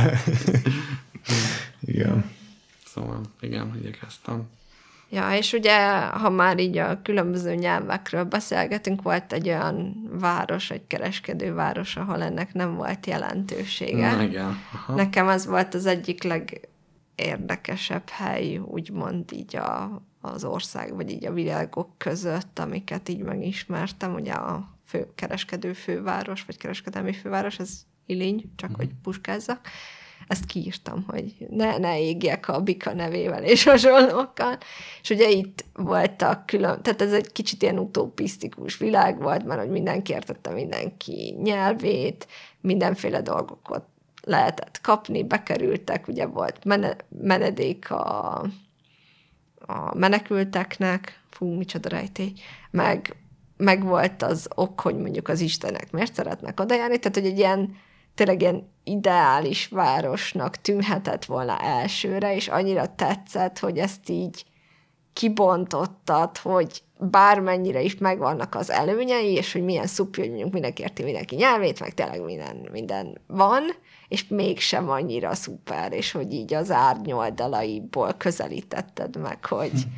[1.80, 2.30] igen.
[2.86, 4.48] Szóval, igen, igyekeztem.
[5.12, 10.86] Ja, és ugye, ha már így a különböző nyelvekről beszélgetünk, volt egy olyan város, egy
[10.86, 14.16] kereskedő város, ahol ennek nem volt jelentősége.
[14.16, 14.58] Na, igen.
[14.72, 14.94] Aha.
[14.94, 21.32] Nekem ez volt az egyik legérdekesebb hely, úgymond így a, az ország, vagy így a
[21.32, 24.14] világok között, amiket így megismertem.
[24.14, 27.70] Ugye a fő, kereskedő főváros, vagy kereskedelmi főváros, ez
[28.06, 29.60] Ilény, csak hogy puskázzak
[30.28, 34.58] ezt kiírtam, hogy ne, ne égjek a Bika nevével és hasonlókkal.
[35.02, 39.70] És ugye itt voltak külön, tehát ez egy kicsit ilyen utopisztikus világ volt, mert hogy
[39.70, 42.26] mindenki értette mindenki nyelvét,
[42.60, 43.84] mindenféle dolgokat
[44.23, 46.65] lehetett kapni, bekerültek, ugye volt
[47.08, 48.39] menedék a,
[49.58, 52.32] a menekülteknek, fú, micsoda rejtély,
[52.70, 53.16] meg,
[53.57, 57.76] meg volt az ok, hogy mondjuk az istenek miért szeretnek odajárni, tehát hogy egy ilyen
[58.15, 64.44] tényleg ilyen ideális városnak tűnhetett volna elsőre, és annyira tetszett, hogy ezt így
[65.12, 71.02] kibontottad, hogy bármennyire is megvannak az előnyei, és hogy milyen szupi, hogy mondjuk mindenki érti
[71.02, 73.62] mindenki nyelvét, meg tényleg minden, minden van,
[74.09, 79.89] és mégsem annyira szuper, és hogy így az árnyoldalaiból közelítetted meg, hogy, hm.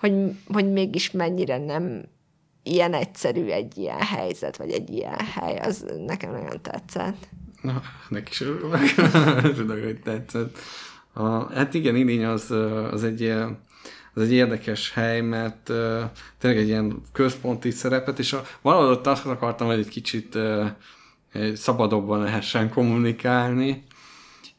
[0.00, 2.02] hogy, hogy mégis mennyire nem
[2.62, 7.28] ilyen egyszerű egy ilyen helyzet, vagy egy ilyen hely, az nekem nagyon tetszett.
[7.60, 8.80] Na, neki is örülök.
[9.56, 10.58] Tudok, hogy tetszett.
[11.12, 12.50] A, hát igen, Ilény az,
[12.90, 13.34] az egy
[14.14, 16.00] az egy érdekes hely, mert uh,
[16.38, 20.66] tényleg egy ilyen központi szerepet, és a, valahol ott azt akartam, hogy egy kicsit uh,
[21.54, 23.84] szabadobban lehessen kommunikálni,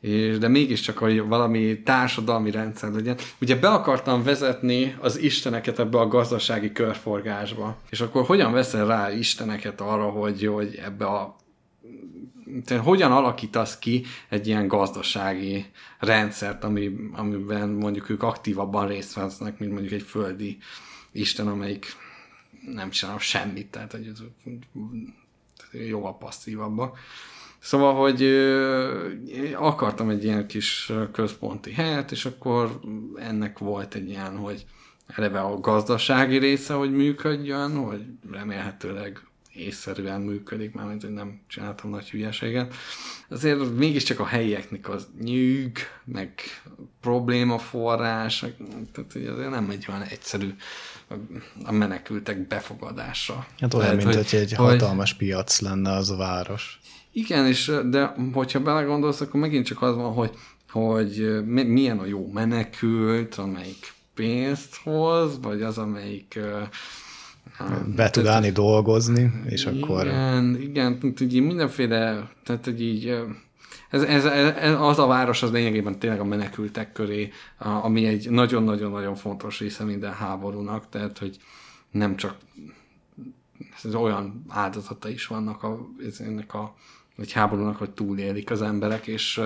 [0.01, 3.17] és, de mégiscsak, hogy valami társadalmi rendszer legyen.
[3.41, 7.77] Ugye be akartam vezetni az isteneket ebbe a gazdasági körforgásba.
[7.89, 11.35] És akkor hogyan veszel rá isteneket arra, hogy, hogy ebbe a
[12.83, 15.65] hogyan alakítasz ki egy ilyen gazdasági
[15.99, 20.57] rendszert, ami, amiben mondjuk ők aktívabban részt vesznek, mint mondjuk egy földi
[21.11, 21.85] Isten, amelyik
[22.65, 24.19] nem csinál semmit, tehát hogy ez
[25.71, 26.97] jóval passzívabbak.
[27.59, 28.23] Szóval, hogy
[29.55, 32.79] akartam egy ilyen kis központi helyet, és akkor
[33.15, 34.65] ennek volt egy ilyen, hogy
[35.07, 39.21] eleve a gazdasági része, hogy működjön, hogy remélhetőleg
[39.59, 42.73] észszerűen működik, mármint, hogy nem csináltam nagy hülyeséget.
[43.29, 46.31] Azért mégiscsak a helyieknek az nyűg, meg
[47.01, 48.39] problémaforrás,
[48.91, 50.53] tehát hogy azért nem egy olyan egyszerű
[51.63, 53.45] a menekültek befogadása.
[53.59, 56.79] Hát olyan, Lehet, mint hogy, hogy egy hatalmas hogy, piac lenne az a város.
[57.11, 60.31] Igen, és de hogyha belegondolsz, akkor megint csak az van, hogy,
[60.69, 66.39] hogy milyen a jó menekült, amelyik pénzt hoz, vagy az, amelyik
[67.95, 70.05] be tud állni dolgozni, és igen, akkor...
[70.05, 73.17] Igen, igen, így mindenféle, tehát hogy így
[73.89, 79.15] ez, ez, ez, az a város az lényegében tényleg a menekültek köré, ami egy nagyon-nagyon-nagyon
[79.15, 81.38] fontos része minden háborúnak, tehát hogy
[81.91, 82.35] nem csak
[83.83, 85.88] ez olyan áldozata is vannak a,
[86.19, 86.75] ennek a
[87.17, 89.41] egy háborúnak, hogy túlélik az emberek, és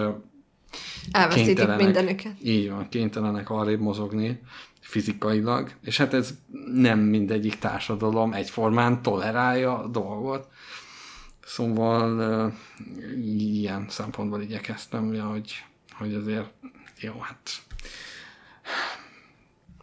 [1.11, 2.33] Elveszítik mindenüket.
[2.43, 4.41] Így van, kénytelenek arrébb mozogni,
[4.79, 6.33] fizikailag, és hát ez
[6.73, 10.47] nem mindegyik társadalom egyformán tolerálja a dolgot.
[11.45, 12.53] Szóval
[13.37, 15.63] ilyen szempontból igyekeztem, hogy,
[15.97, 16.49] hogy azért
[16.99, 17.63] jó, hát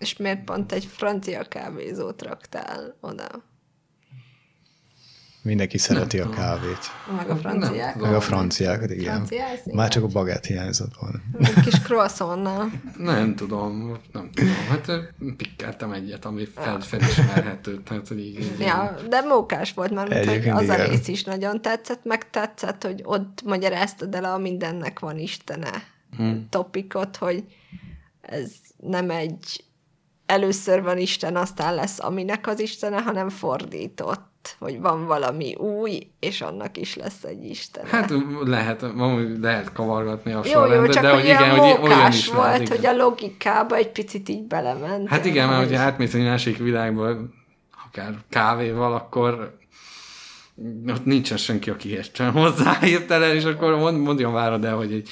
[0.00, 3.28] és miért pont egy francia kávézót raktál oda?
[5.42, 6.78] Mindenki szereti nem a kávét.
[7.16, 7.96] Meg a franciák.
[7.96, 9.14] Meg a franciákat, igen.
[9.14, 11.18] Franciák, Már csak a bagett hiányzott volna.
[11.38, 12.70] Egy kis croissantnal.
[12.98, 14.52] Nem tudom, nem tudom.
[14.68, 14.90] Hát
[15.36, 17.82] pikkeltem egyet, ami fel, felismerhető.
[17.82, 20.80] Tehát, hogy így, így, ja, de mókás volt, mert mint, az igen.
[20.80, 25.70] a rész is nagyon tetszett, meg tetszett, hogy ott magyaráztad el a mindennek van istene
[26.16, 26.46] hmm.
[26.48, 27.44] topikot, hogy
[28.20, 29.64] ez nem egy
[30.30, 34.28] először van Isten, aztán lesz aminek az Istene, hanem fordított
[34.58, 37.86] hogy van valami új, és annak is lesz egy Isten.
[37.86, 38.12] Hát
[38.44, 38.84] lehet,
[39.40, 42.86] lehet kavargatni a jó, jó, csak de hogy igen, hogy olyan is volt, lehet, hogy
[42.86, 45.08] a logikába egy picit így belement.
[45.08, 47.16] Hát igen, mert hogyha átmész egy másik világba,
[47.86, 49.58] akár kávéval, akkor
[50.88, 55.08] ott nincsen senki, aki értsen hozzá hirtelen, és akkor mond, mondjon várad el, hogy egy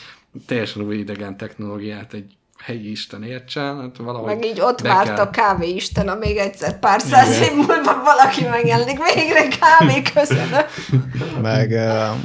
[0.46, 5.16] teljesen új idegen technológiát egy helyi isten értsen, hát valahogy Meg így ott várt kell...
[5.16, 10.64] a kávé isten, amíg egyszer pár száz év múlva valaki megjelenik, végre kávé, köszönöm.
[11.42, 11.70] Meg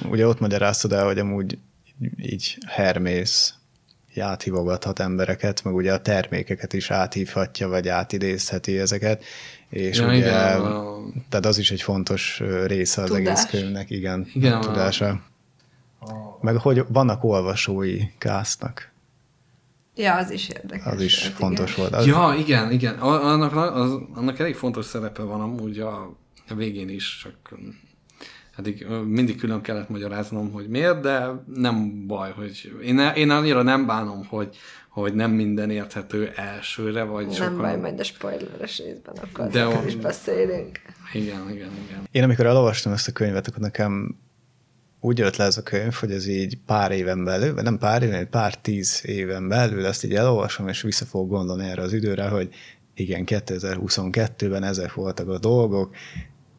[0.09, 1.57] ugye ott magyaráztad el, hogy amúgy
[2.17, 3.53] így Hermész
[4.21, 9.23] áthívogathat embereket, meg ugye a termékeket is áthívhatja, vagy átidézheti ezeket,
[9.69, 10.61] és ja, ugye, igen,
[11.29, 13.27] tehát az is egy fontos része az Tudás.
[13.27, 15.07] egész könyvnek, igen, igen a tudása.
[15.99, 16.11] A...
[16.41, 18.92] Meg hogy vannak olvasói Kásznak.
[19.95, 20.85] Ja, az is érdekes.
[20.93, 21.81] Az is volt, fontos igen.
[21.81, 21.93] volt.
[22.01, 22.93] Az, Ja, igen, igen.
[22.99, 26.17] Annak, az, annak elég fontos szerepe van amúgy a,
[26.49, 27.59] a végén is, csak
[28.57, 33.61] eddig ö, mindig külön kellett magyaráznom, hogy miért, de nem baj, hogy én, én annyira
[33.61, 34.57] nem bánom, hogy,
[34.89, 37.57] hogy nem minden érthető elsőre, vagy Nem sokan...
[37.57, 40.80] baj, majd a spoileres részben akkor De De on- is beszélünk.
[41.13, 42.07] Igen, igen, igen.
[42.11, 44.15] Én amikor elolvastam ezt a könyvet, akkor nekem
[45.06, 48.03] úgy jött le ez a könyv, hogy ez így pár éven belül, vagy nem pár
[48.03, 52.27] éven, pár tíz éven belül ezt így elolvasom, és vissza fogok gondolni erre az időre,
[52.27, 52.49] hogy
[52.95, 55.95] igen, 2022-ben ezek voltak a dolgok,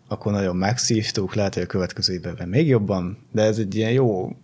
[0.09, 4.37] akkor nagyon megszívtuk, lehet, hogy a következő évben még jobban, de ez egy ilyen jó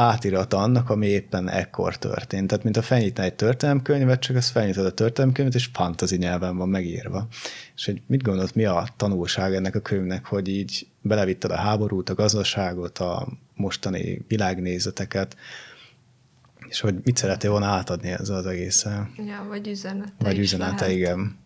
[0.00, 2.48] átirata annak, ami éppen ekkor történt.
[2.48, 6.68] Tehát, mint a felnyitná egy történelemkönyvet, csak ezt felnyitod a történelemkönyvet, és fantazi nyelven van
[6.68, 7.26] megírva.
[7.76, 12.08] És hogy mit gondolt, mi a tanulság ennek a könyvnek, hogy így belevitted a háborút,
[12.08, 15.36] a gazdaságot, a mostani világnézeteket,
[16.68, 19.10] és hogy mit szeretél volna átadni ezzel az egészen?
[19.16, 20.96] Ja, vagy üzenete Vagy üzenete, lehet.
[20.96, 21.38] igen.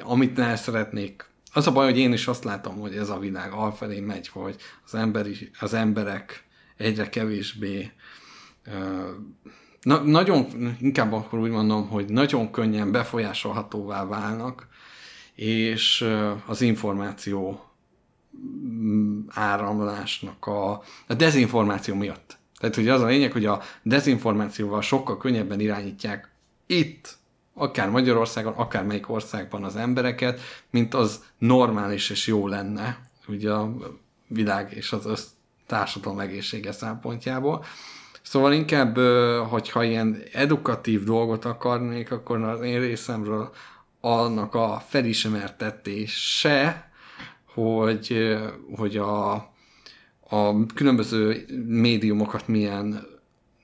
[0.00, 1.24] amit ne szeretnék.
[1.52, 4.56] Az a baj, hogy én is azt látom, hogy ez a világ alfelé megy, hogy
[4.84, 6.45] az, emberi, az emberek
[6.76, 7.90] egyre kevésbé
[9.86, 10.46] na, nagyon,
[10.80, 14.68] inkább akkor úgy mondom, hogy nagyon könnyen befolyásolhatóvá válnak,
[15.34, 16.08] és
[16.46, 17.64] az információ
[18.68, 20.70] mm, áramlásnak a,
[21.06, 22.38] a dezinformáció miatt.
[22.58, 26.30] Tehát ugye az a lényeg, hogy a dezinformációval sokkal könnyebben irányítják
[26.66, 27.16] itt,
[27.54, 30.40] akár Magyarországon, akár melyik országban az embereket,
[30.70, 33.76] mint az normális és jó lenne, ugye a
[34.28, 35.06] világ és az
[35.66, 37.64] társadalom egészsége szempontjából.
[38.22, 38.98] Szóval inkább,
[39.48, 43.52] hogyha ilyen edukatív dolgot akarnék, akkor az én részemről
[44.00, 46.90] annak a felismertetése,
[47.54, 48.36] hogy,
[48.76, 49.32] hogy a,
[50.28, 53.06] a különböző médiumokat milyen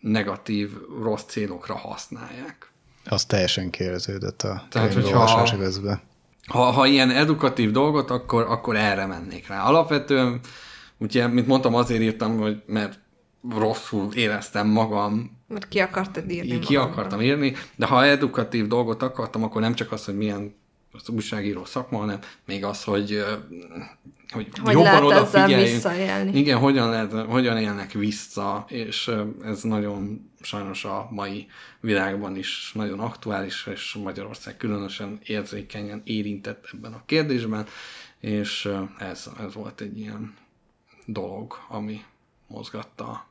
[0.01, 0.71] negatív,
[1.03, 2.71] rossz célokra használják.
[3.05, 6.01] Az teljesen kérdeződött a Tehát, hogyha- közben.
[6.47, 9.63] Ha, ha ilyen edukatív dolgot, akkor, akkor erre mennék rá.
[9.63, 10.41] Alapvetően,
[11.03, 12.99] ugye, mint mondtam, azért írtam, hogy mert
[13.51, 16.93] rosszul éreztem magam, Mert ki akartad írni így ki magadról.
[16.93, 20.55] akartam írni, de ha edukatív dolgot akartam, akkor nem csak az, hogy milyen
[20.93, 23.25] az újságíró szakma, hanem még az, hogy,
[24.31, 26.37] hogy, Hogy jobban odafigyeljünk.
[26.37, 29.11] Igen, hogyan, lehet, hogyan élnek vissza, és
[29.45, 31.47] ez nagyon sajnos a mai
[31.81, 37.67] világban is nagyon aktuális, és Magyarország különösen érzékenyen érintett ebben a kérdésben,
[38.21, 40.35] és ez, ez volt egy ilyen
[41.07, 42.05] dolog, ami
[42.47, 43.27] mozgatta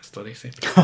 [0.00, 0.58] ezt a részét.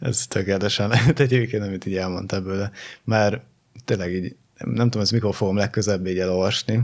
[0.00, 2.70] Ez tökéletesen lehet egyébként, amit így elmondtál bőle.
[3.04, 3.42] Mert
[3.84, 6.80] tényleg így, nem, tudom, ez mikor fogom legközebb így elolvasni.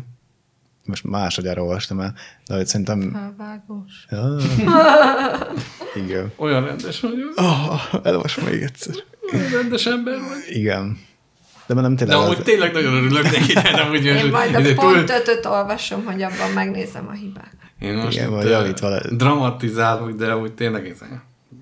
[0.87, 2.15] Most másodjára olvastam el,
[2.47, 3.12] de hogy szerintem...
[3.12, 4.07] Felvágós.
[4.11, 4.43] Ah,
[6.05, 6.33] igen.
[6.37, 8.95] Olyan rendes vagyok, Oh, elolvasom még egyszer.
[9.33, 10.57] olyan rendes ember vagy.
[10.57, 10.99] Igen.
[11.75, 12.25] De már nem De tényleg...
[12.25, 16.05] amúgy az- tényleg nagyon örülök neki, de nem úgy Én majd a pont ötöt olvasom,
[16.05, 17.52] hogy abban megnézem a hibát.
[17.78, 20.99] Én most Igen, itt, majd ö, javítva le- dramatizálok, de úgy tényleg ez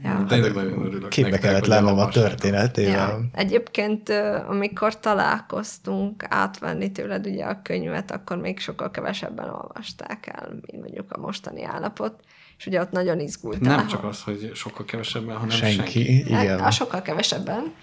[0.04, 0.24] Ja.
[0.28, 1.08] Tényleg nagyon örülök.
[1.08, 3.08] Képbe nektek, kellett lennem a történetével.
[3.08, 3.20] Ja.
[3.32, 4.08] Egyébként,
[4.48, 11.12] amikor találkoztunk átvenni tőled ugye a könyvet, akkor még sokkal kevesebben olvasták el, mint mondjuk
[11.12, 12.14] a mostani állapot,
[12.60, 13.76] és ugye ott nagyon izgultál.
[13.76, 16.18] Nem csak az, hogy sokkal kevesebben, hanem Senki, senki.
[16.18, 16.58] igen.
[16.58, 17.74] A sokkal kevesebben.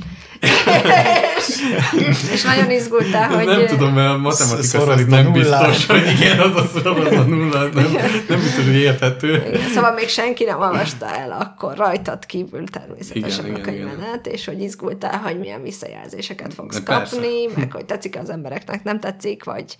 [1.38, 1.64] és,
[2.34, 3.46] és nagyon izgultál, hogy...
[3.46, 7.68] nem tudom, mert a matematika szerint nem biztos, hogy igen, az a szoros a nulla,
[7.68, 7.92] nem,
[8.28, 9.34] nem biztos, hogy érthető.
[9.48, 13.74] Igen, Szóval még senki nem olvasta el akkor rajtad kívül természetesen Igen, a igen.
[13.74, 17.16] könyvenet, és hogy izgultál, hogy milyen visszajelzéseket fogsz De persze.
[17.16, 19.78] kapni, meg hogy tetszik az embereknek, nem tetszik, vagy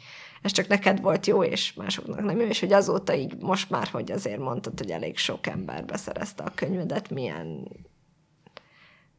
[0.48, 3.88] ez csak neked volt jó, és másoknak nem jó, és hogy azóta így most már,
[3.88, 7.68] hogy azért mondtad, hogy elég sok ember beszerezte a könyvedet, milyen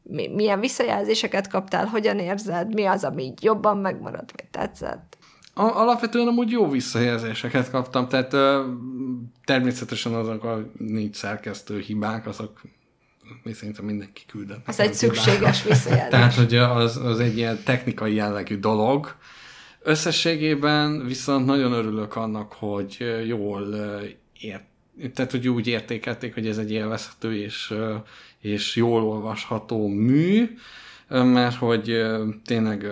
[0.03, 5.17] mi, milyen visszajelzéseket kaptál, hogyan érzed, mi az, ami így jobban megmaradt, vagy tetszett?
[5.55, 8.73] Alapvetően amúgy jó visszajelzéseket kaptam, tehát ö,
[9.45, 12.61] természetesen azok a négy szerkesztő hibák, azok
[13.43, 14.69] mi szerintem mindenki küldött.
[14.69, 15.23] Az egy hibákat.
[15.23, 16.11] szükséges visszajelzés.
[16.11, 19.17] Tehát, hogy az, az egy ilyen technikai jellegű dolog.
[19.89, 23.75] Összességében viszont nagyon örülök annak, hogy jól
[24.41, 24.65] ért,
[25.15, 27.75] tehát, hogy úgy értékelték, hogy ez egy élvezhető és,
[28.41, 30.59] és jól olvasható mű,
[31.09, 32.03] mert hogy
[32.45, 32.87] tényleg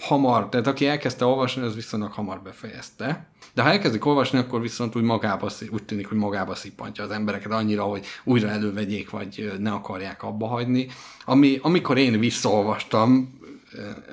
[0.00, 3.28] hamar, tehát aki elkezdte olvasni, az viszonylag hamar befejezte.
[3.54, 7.52] De ha elkezdik olvasni, akkor viszont úgy magába, úgy tűnik, hogy magába szippantja az embereket
[7.52, 10.86] annyira, hogy újra elővegyék, vagy ne akarják abba hagyni.
[11.24, 13.42] Ami, amikor én visszaolvastam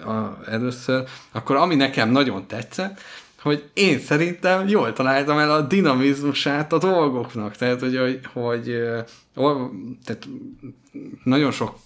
[0.05, 3.01] a, először, akkor ami nekem nagyon tetszett,
[3.41, 7.55] hogy én szerintem jól találtam el a dinamizmusát a dolgoknak.
[7.55, 8.63] Tehát, hogy, hogy, hogy
[10.05, 10.27] tehát
[11.23, 11.79] nagyon sok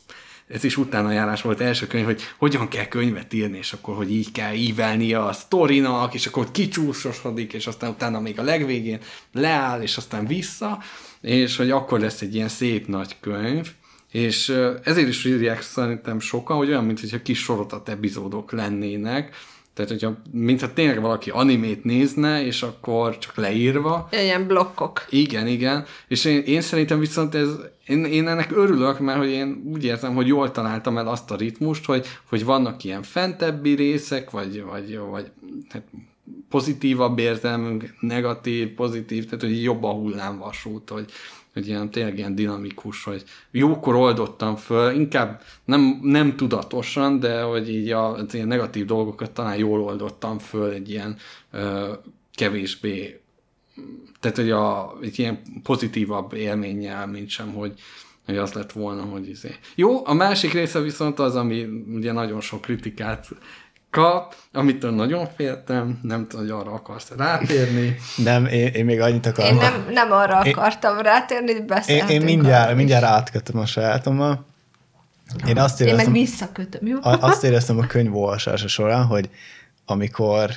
[0.48, 4.12] ez is utána járás volt első könyv, hogy hogyan kell könyvet írni, és akkor, hogy
[4.12, 9.00] így kell ívelnie a sztorinak, és akkor kicsúszosodik, és aztán utána még a legvégén
[9.32, 10.80] leáll, és aztán vissza,
[11.22, 13.72] és hogy akkor lesz egy ilyen szép nagy könyv,
[14.16, 14.50] és
[14.84, 19.36] ezért is írják szerintem sokan, hogy olyan, mintha kis sorotat epizódok lennének,
[19.74, 24.08] tehát, hogyha, mintha tényleg valaki animét nézne, és akkor csak leírva.
[24.12, 25.06] Ilyen blokkok.
[25.10, 25.86] Igen, igen.
[26.08, 27.50] És én, én szerintem viszont ez,
[27.86, 31.36] én, én ennek örülök, mert hogy én úgy értem, hogy jól találtam el azt a
[31.36, 35.32] ritmust, hogy, hogy vannak ilyen fentebbi részek, vagy, vagy, vagy
[35.70, 35.84] hát
[36.50, 41.12] pozitívabb értelmünk, negatív, pozitív, tehát hogy jobb a hullámvasút, hogy,
[41.56, 47.70] hogy ilyen, tényleg ilyen dinamikus, hogy jókor oldottam föl, inkább nem, nem tudatosan, de hogy
[47.70, 51.18] így a, az ilyen negatív dolgokat talán jól oldottam föl egy ilyen
[51.52, 51.94] ö,
[52.34, 53.20] kevésbé,
[54.20, 57.74] tehát hogy a, egy ilyen pozitívabb élménnyel, mint sem, hogy,
[58.26, 59.56] hogy az lett volna, hogy izé.
[59.76, 63.28] Jó, a másik része viszont az, ami ugye nagyon sok kritikát
[63.96, 67.96] kap, amitől nagyon féltem, nem tudom, hogy arra akarsz rátérni.
[68.16, 69.56] Nem, én, én még annyit akartam.
[69.56, 74.46] Én nem, nem arra én, akartam rátérni, beszéltünk Én, én mindjárt, mindjárt átkötöm a sajátommal.
[75.48, 76.98] Én azt éreztem, én meg visszakötöm, jó?
[77.02, 79.30] Azt éreztem a könyv olvasása során, hogy
[79.86, 80.52] amikor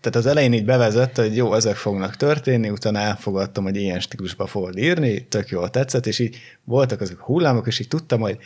[0.00, 4.46] tehát az elején így bevezette, hogy jó, ezek fognak történni, utána elfogadtam, hogy ilyen stílusba
[4.46, 8.38] fogod írni, tök jól tetszett, és így voltak azok a hullámok, és így tudtam, hogy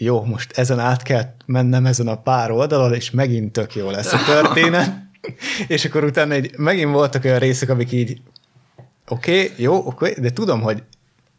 [0.00, 4.12] jó, most ezen át kell mennem ezen a pár oldalon, és megint tök jó lesz
[4.12, 5.06] a történet.
[5.68, 8.20] és akkor utána egy, megint voltak olyan részek, amik így
[9.08, 10.82] oké, okay, jó, oké, okay, de tudom, hogy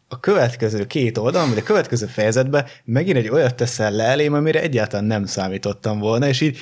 [0.08, 4.60] a következő két oldalon, vagy a következő fejezetben megint egy olyat teszel le elém, amire
[4.60, 6.58] egyáltalán nem számítottam volna, és így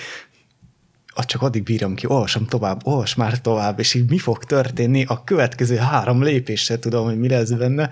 [1.27, 5.25] csak addig bírom ki, olvasom tovább, olvas már tovább, és így mi fog történni a
[5.25, 7.91] következő három lépésre tudom, hogy mi lesz benne.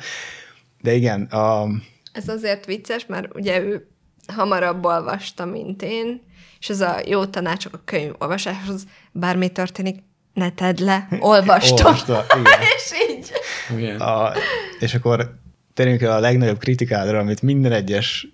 [0.83, 1.69] De igen, a...
[2.13, 3.87] Ez azért vicces, mert ugye ő
[4.33, 6.23] hamarabb olvasta, mint én,
[6.59, 10.03] és ez a jó tanácsok a könyv olvasáshoz, bármi történik,
[10.35, 11.79] ne tedd le, olvasd.
[11.79, 12.61] Olvasta, igen.
[12.77, 13.33] és így.
[13.79, 14.01] Igen.
[14.01, 14.33] A,
[14.79, 15.39] és akkor
[15.75, 18.29] térjünk el a legnagyobb kritikádra, amit minden egyes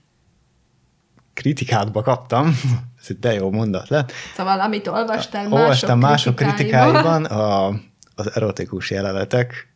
[1.32, 2.46] kritikádba kaptam,
[3.00, 4.12] ez egy de jó mondat lett.
[4.36, 7.68] Szóval, amit olvastál mások Olvastam mások kritikáiban, a,
[8.14, 9.70] az erotikus jelenetek,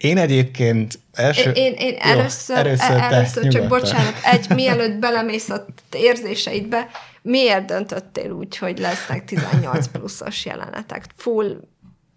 [0.00, 1.50] én egyébként első...
[1.50, 6.90] Én, én, én jó, először, először, először csak bocsánat, egy mielőtt belemész a érzéseidbe,
[7.22, 11.04] miért döntöttél úgy, hogy lesznek 18 pluszos jelenetek?
[11.16, 11.60] Full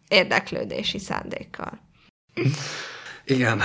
[0.08, 1.80] érdeklődési szándékkal.
[3.26, 3.62] Igen,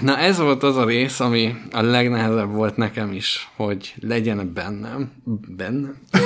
[0.00, 5.12] na ez volt az a rész, ami a legnehezebb volt nekem is, hogy legyen bennem.
[5.48, 5.96] Bennem?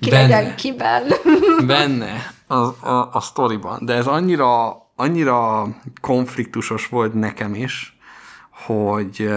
[0.00, 0.28] ki benne.
[0.28, 1.02] legyen kiben.
[1.66, 3.84] benne a, a, a sztoriban.
[3.84, 5.68] De ez annyira annyira
[6.00, 7.96] konfliktusos volt nekem is,
[8.50, 9.30] hogy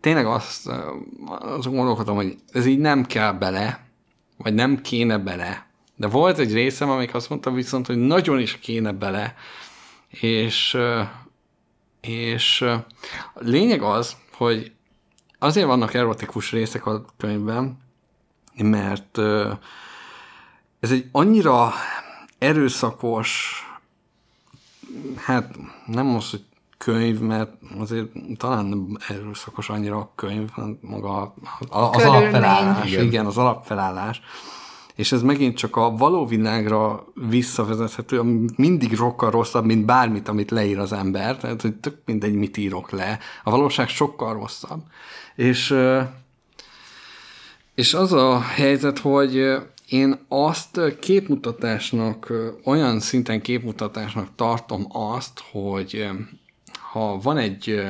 [0.00, 0.70] tényleg azt,
[1.26, 3.86] azt gondolkodom, hogy ez így nem kell bele,
[4.36, 5.66] vagy nem kéne bele.
[5.96, 9.34] De volt egy részem, amik azt mondta viszont, hogy nagyon is kéne bele,
[10.08, 10.78] és,
[12.00, 12.60] és
[13.34, 14.72] a lényeg az, hogy
[15.38, 17.78] azért vannak erotikus részek a könyvben,
[18.56, 19.18] mert
[20.80, 21.72] ez egy annyira
[22.38, 23.62] erőszakos,
[25.16, 25.54] hát
[25.86, 26.44] nem az, hogy
[26.78, 28.06] könyv, mert azért
[28.36, 31.34] talán nem erőszakos annyira a könyv, maga
[31.68, 33.04] az alapfelállás, igen.
[33.04, 34.20] igen, az alapfelállás.
[34.94, 40.50] És ez megint csak a való világra visszavezethető, ami mindig sokkal rosszabb, mint bármit, amit
[40.50, 41.36] leír az ember.
[41.36, 43.18] Tehát, hogy tök mindegy, mit írok le.
[43.44, 44.82] A valóság sokkal rosszabb.
[45.34, 45.74] És,
[47.74, 49.62] és az a helyzet, hogy
[49.92, 52.32] én azt képmutatásnak,
[52.64, 56.08] olyan szinten képmutatásnak tartom azt, hogy
[56.92, 57.82] ha van egy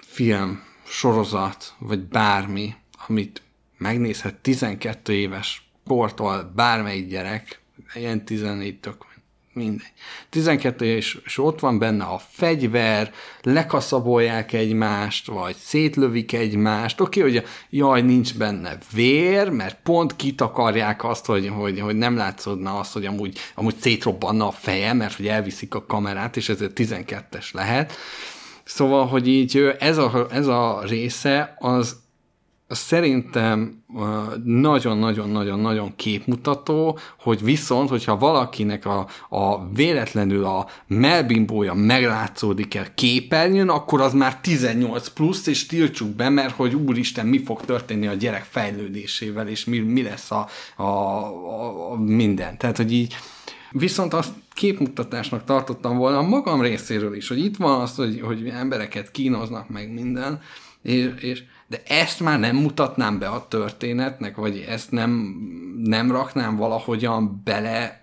[0.00, 2.74] film, sorozat, vagy bármi,
[3.06, 3.42] amit
[3.78, 7.60] megnézhet 12 éves kortól bármelyik gyerek,
[7.94, 9.04] ilyen 14 tök
[9.52, 9.92] mindegy.
[10.30, 13.12] 12 és, és ott van benne a fegyver,
[13.42, 17.00] lekaszabolják egymást, vagy szétlövik egymást.
[17.00, 22.16] Oké, okay, hogy jaj, nincs benne vér, mert pont kitakarják azt, hogy, hogy, hogy nem
[22.16, 26.80] látszódna azt, hogy amúgy, amúgy szétrobbanna a feje, mert hogy elviszik a kamerát, és ezért
[26.80, 27.92] 12-es lehet.
[28.64, 31.96] Szóval, hogy így ez a, ez a része az
[32.70, 33.82] szerintem
[34.44, 44.00] nagyon-nagyon-nagyon-nagyon képmutató, hogy viszont, hogyha valakinek a, a véletlenül a melbimbója meglátszódik el képernyőn, akkor
[44.00, 48.46] az már 18 plusz, és tiltsuk be, mert hogy úristen, mi fog történni a gyerek
[48.50, 52.58] fejlődésével, és mi, mi lesz a, a, a, a minden.
[52.58, 53.16] Tehát, hogy így
[53.72, 58.48] Viszont azt képmutatásnak tartottam volna a magam részéről is, hogy itt van az, hogy, hogy
[58.48, 60.40] embereket kínoznak meg minden,
[60.82, 65.10] és, és de ezt már nem mutatnám be a történetnek, vagy ezt nem,
[65.82, 67.98] nem raknám valahogyan bele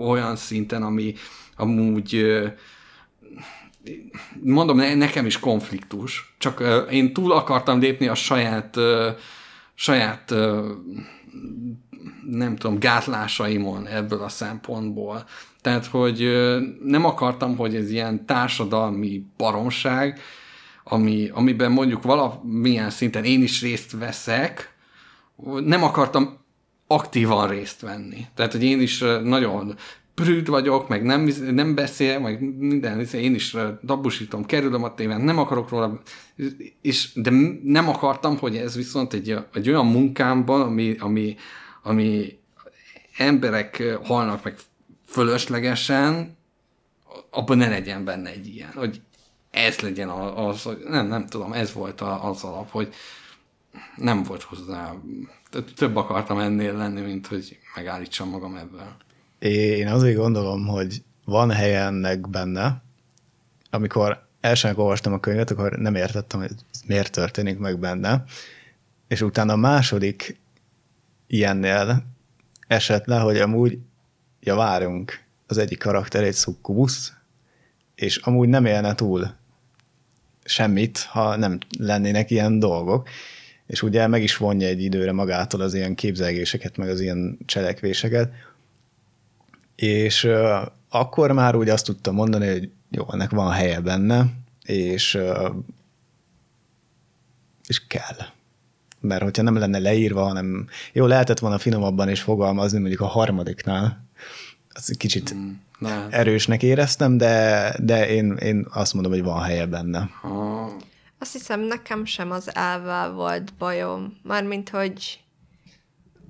[0.00, 1.14] olyan szinten, ami
[1.56, 2.26] amúgy
[4.42, 8.76] mondom, nekem is konfliktus, csak én túl akartam lépni a saját
[9.74, 10.34] saját
[12.30, 15.24] nem tudom, gátlásaimon ebből a szempontból.
[15.60, 16.28] Tehát, hogy
[16.84, 20.20] nem akartam, hogy ez ilyen társadalmi baromság,
[20.88, 24.74] ami, amiben mondjuk valamilyen szinten én is részt veszek,
[25.64, 26.38] nem akartam
[26.86, 28.26] aktívan részt venni.
[28.34, 29.76] Tehát, hogy én is nagyon
[30.14, 35.38] prűd vagyok, meg nem, nem beszél, meg minden, én is dabusítom, kerülöm a tévén, nem
[35.38, 36.00] akarok róla,
[36.82, 37.30] és, de
[37.62, 41.36] nem akartam, hogy ez viszont egy, egy olyan munkámban, ami, ami,
[41.82, 42.38] ami
[43.16, 44.56] emberek halnak meg
[45.06, 46.36] fölöslegesen,
[47.30, 49.00] abban ne legyen benne egy ilyen, hogy
[49.58, 52.94] ez legyen az, az nem, nem tudom, ez volt az alap, hogy
[53.96, 54.94] nem volt hozzá,
[55.76, 58.96] több akartam ennél lenni, mint hogy megállítsam magam ebből.
[59.38, 62.82] Én azért gondolom, hogy van helye ennek benne,
[63.70, 66.50] amikor elsőnek olvastam a könyvet, akkor nem értettem, hogy
[66.86, 68.24] miért történik meg benne,
[69.08, 70.40] és utána a második
[71.26, 72.04] ilyennél
[72.66, 73.78] esett le, hogy amúgy,
[74.40, 77.12] ja várunk, az egyik karakter egy szukkubusz,
[77.94, 79.37] és amúgy nem élne túl
[80.48, 83.08] semmit, ha nem lennének ilyen dolgok,
[83.66, 88.32] és ugye meg is vonja egy időre magától az ilyen képzelgéseket, meg az ilyen cselekvéseket,
[89.76, 90.28] és
[90.88, 94.26] akkor már úgy azt tudtam mondani, hogy jó, ennek van helye benne,
[94.64, 95.18] és,
[97.66, 98.16] és kell.
[99.00, 104.04] Mert hogyha nem lenne leírva, hanem jó, lehetett volna finomabban is fogalmazni, mondjuk a harmadiknál,
[104.68, 105.50] az kicsit mm,
[106.10, 110.10] erősnek éreztem, de, de én, én azt mondom, hogy van helye benne.
[111.18, 114.18] Azt hiszem, nekem sem az elvvel volt bajom.
[114.22, 115.20] Mármint, hogy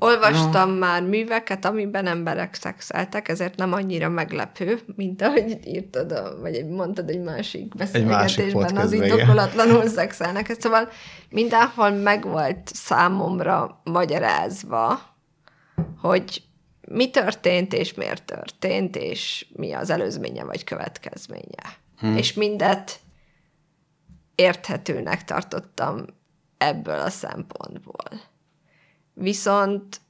[0.00, 0.78] Olvastam no.
[0.78, 7.22] már műveket, amiben emberek szexeltek, ezért nem annyira meglepő, mint ahogy írtad, vagy mondtad egy
[7.22, 10.56] másik beszélgetésben, egy másik az indokolatlanul szexelnek.
[10.58, 10.88] Szóval
[11.30, 15.00] mindenhol megvolt számomra magyarázva,
[16.00, 16.42] hogy
[16.90, 21.76] mi történt, és miért történt, és mi az előzménye vagy következménye.
[21.98, 22.16] Hmm.
[22.16, 23.00] És mindet
[24.34, 26.04] érthetőnek tartottam
[26.58, 28.20] ebből a szempontból
[29.18, 30.00] viszont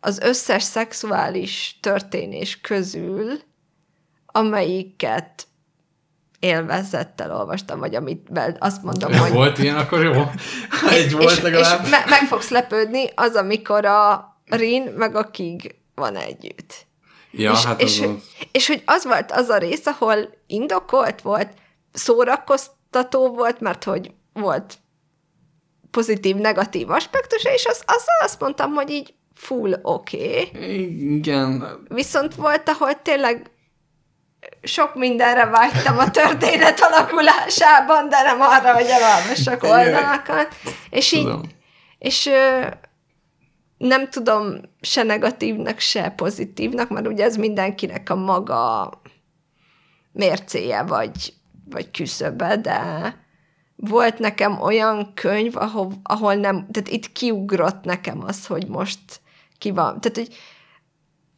[0.00, 3.40] az összes szexuális történés közül,
[4.26, 5.46] amelyiket
[6.38, 9.32] élvezettel olvastam, vagy amit azt mondom, hogy...
[9.32, 10.12] Volt ilyen, akkor jó.
[10.90, 11.84] Egy volt és, legalább.
[11.84, 16.86] És me- meg fogsz lepődni, az, amikor a Rin meg a Kig van együtt.
[17.30, 18.10] Ja, és, hát és, az
[18.52, 21.48] és hogy az volt az a rész, ahol indokolt volt,
[21.92, 24.78] szórakoztató volt, mert hogy volt
[25.90, 30.48] pozitív, negatív aspektusa, és az, azzal azt mondtam, hogy így full oké.
[30.54, 31.14] Okay.
[31.14, 31.84] Igen.
[31.88, 33.50] Viszont volt, ahol tényleg
[34.62, 40.54] sok mindenre vágytam a történet alakulásában, de nem arra, hogy elolvassak oldalakat.
[40.90, 41.42] És így, tudom.
[41.98, 42.30] és
[43.78, 48.90] nem tudom se negatívnak, se pozitívnak, mert ugye ez mindenkinek a maga
[50.12, 51.34] mércéje, vagy,
[51.70, 52.80] vagy küszöbe, de
[53.76, 59.20] volt nekem olyan könyv, ahol, ahol nem, tehát itt kiugrott nekem az, hogy most
[59.58, 60.00] ki van.
[60.00, 60.36] Tehát, hogy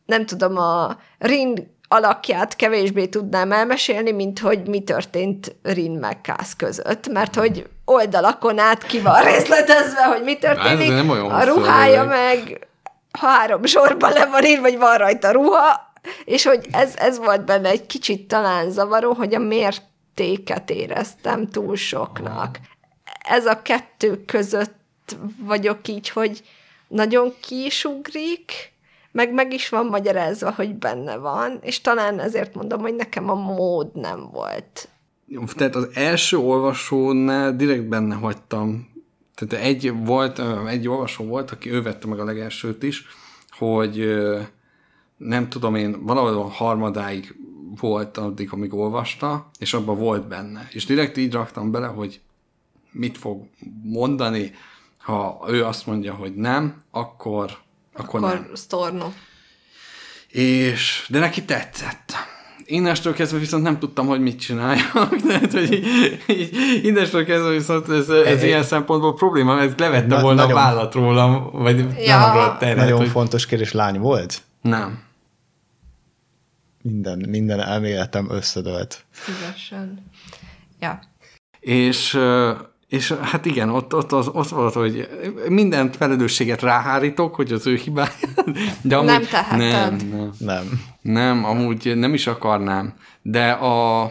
[0.06, 6.56] nem tudom, a Rin alakját kevésbé tudnám elmesélni, mint hogy mi történt Rin meg Kász
[6.56, 10.88] között, mert hogy oldalakon át ki van részletezve, hogy mi történik.
[10.88, 12.68] nem olyan a ruhája meg
[13.20, 15.92] három sorban le van írva, vagy van rajta ruha,
[16.24, 19.82] és hogy ez, ez volt benne egy kicsit talán zavaró, hogy a miért
[20.18, 22.58] értéket éreztem túl soknak.
[23.28, 26.42] Ez a kettő között vagyok így, hogy
[26.88, 28.72] nagyon kisugrik,
[29.12, 33.34] meg meg is van magyarázva, hogy benne van, és talán ezért mondom, hogy nekem a
[33.34, 34.88] mód nem volt.
[35.56, 38.88] Tehát az első olvasónál direkt benne hagytam.
[39.34, 43.06] Tehát egy, volt, egy olvasó volt, aki ő vette meg a legelsőt is,
[43.50, 44.18] hogy
[45.16, 47.34] nem tudom én, valahol a harmadáig
[47.80, 50.68] volt addig, amíg olvasta, és abban volt benne.
[50.70, 52.20] És direkt így raktam bele, hogy
[52.92, 53.48] mit fog
[53.82, 54.52] mondani,
[55.08, 57.58] Ha ő azt mondja, hogy nem, akkor,
[57.92, 58.50] akkor, akkor nem.
[58.54, 59.12] Sztorno.
[60.28, 62.12] És, de neki tetszett.
[62.70, 64.92] Innestől kezdve viszont nem tudtam, hogy mit csináljak.
[65.28, 65.86] Tehát, hogy így,
[66.28, 70.60] így, innestől kezdve viszont ez, ez ilyen szempontból probléma, ez levette Na- volna nagyon- a
[70.60, 72.32] vállat rólam, vagy Ja.
[72.32, 74.42] a teret, Nagyon hogy fontos kérdés, lány volt?
[74.60, 75.02] nem.
[76.82, 79.04] Minden, minden elméletem összedölt.
[79.10, 80.10] Szívesen.
[80.80, 80.98] Ja.
[81.60, 82.18] És,
[82.88, 85.08] és hát igen, ott, ott, az, ott volt, hogy
[85.48, 88.12] minden felelősséget ráhárítok, hogy az ő hibája.
[88.82, 90.08] De amúgy, Nem teheted.
[90.08, 90.32] Nem, nem.
[90.38, 90.80] Nem.
[91.02, 94.02] Nem, amúgy nem is akarnám, de a,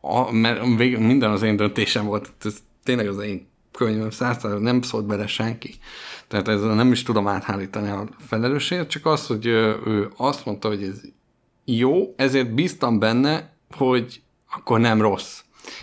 [0.00, 0.64] a, mert
[0.98, 5.74] minden az én döntésem volt, ez tényleg az én könyvem százszázalék, nem szólt bele senki.
[6.28, 10.82] Tehát ez nem is tudom áthárítani a felelősséget, csak az, hogy ő azt mondta, hogy
[10.82, 11.00] ez
[11.64, 15.40] jó, ezért bíztam benne, hogy akkor nem rossz.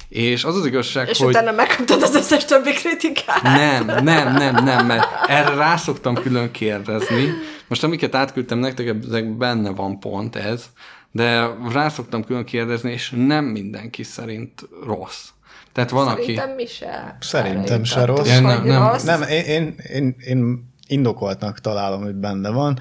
[0.10, 1.28] És az az igazság, És hogy...
[1.28, 3.42] utána megkaptad az összes többi kritikát.
[3.42, 7.30] Nem, nem, nem, nem, mert erre rá szoktam külön kérdezni.
[7.68, 10.66] Most amiket átküldtem nektek, ezek benne van pont ez,
[11.12, 15.28] de rá szoktam külön kérdezni, és nem mindenki szerint rossz.
[15.72, 16.22] Tehát van, aki...
[16.22, 17.18] Szerintem mi se.
[17.20, 18.28] Szerintem se rossz.
[18.28, 19.04] Ja, nem, nem, rossz.
[19.04, 22.80] Nem, én, én, én, én indokoltnak találom, hogy benne van.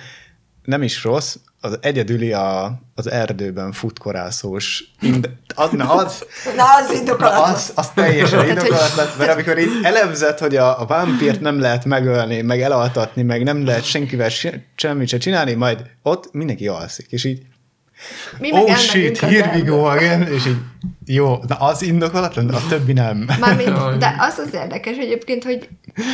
[0.63, 4.85] Nem is rossz, az egyedüli a, az erdőben futkorászós.
[5.01, 6.25] Ind, az, na az,
[6.57, 7.51] Na, az indokolatlan.
[7.55, 12.41] az, az teljesen indokolatlan, mert amikor így elemzett, hogy a, a vámpírt nem lehet megölni,
[12.43, 17.25] meg elaltatni, meg nem lehet senkivel se, semmit se csinálni, majd ott mindenki alszik, és
[17.25, 17.43] így
[18.39, 20.57] Mi meg oh shit, az here we go again, és így
[21.07, 23.29] jó, na az indokolatlan, a többi nem.
[23.41, 25.69] Mármint, de az az érdekes egyébként, hogy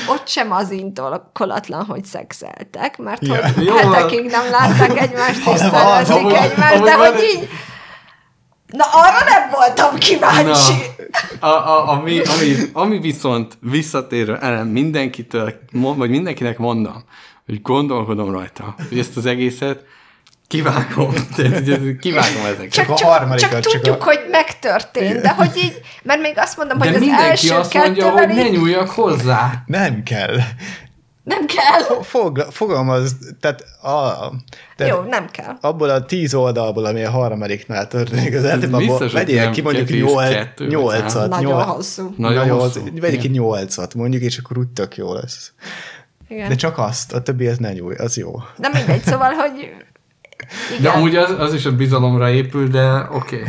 [0.08, 3.52] ott sem az indokolatlan, hogy szexeltek, mert Ja.
[3.52, 7.48] hogy Jó, hetekig nem látták egymást, és amúgy- egymást, amúgy de hogy így
[8.66, 10.72] Na, arra nem voltam kíváncsi.
[11.40, 17.04] Na, a, a, ami, ami, ami viszont visszatérő elem mindenkitől, vagy mindenkinek mondom,
[17.46, 19.84] hogy gondolkodom rajta, hogy ezt az egészet
[20.52, 21.12] kivágom.
[22.00, 22.70] Kivágom ezeket.
[22.70, 26.32] Csak, a csak, harmadikat, csak, csak tudjuk, a- hogy megtörtént, de hogy így, mert még
[26.36, 29.62] azt mondom, De hogy az első azt mondja, hogy ne nyúljak hozzá.
[29.66, 30.36] Nem kell.
[31.22, 32.02] nem kell.
[32.02, 34.30] Fog, fogalmaz, tehát, a,
[34.76, 35.56] tehát Jó, nem kell.
[35.60, 40.00] abból a tíz oldalból, ami a harmadiknál történik az hogy vegyél nem ki mondjuk kettő,
[40.00, 41.28] nyolc, kettő, nyolcat.
[41.28, 42.14] Nagyon nyolc- hosszú.
[42.16, 42.80] Nagyon hosszú.
[43.00, 45.52] Vegyél ki nyolcat mondjuk, és akkor úgy tök jó lesz.
[46.28, 46.48] Igen.
[46.48, 48.34] De csak azt, a többi ez ne nyúj, az jó.
[48.56, 49.72] De mindegy, szóval, hogy
[50.70, 50.92] De igen.
[50.92, 53.36] amúgy az, az is a bizalomra épül, de oké.
[53.36, 53.48] Okay.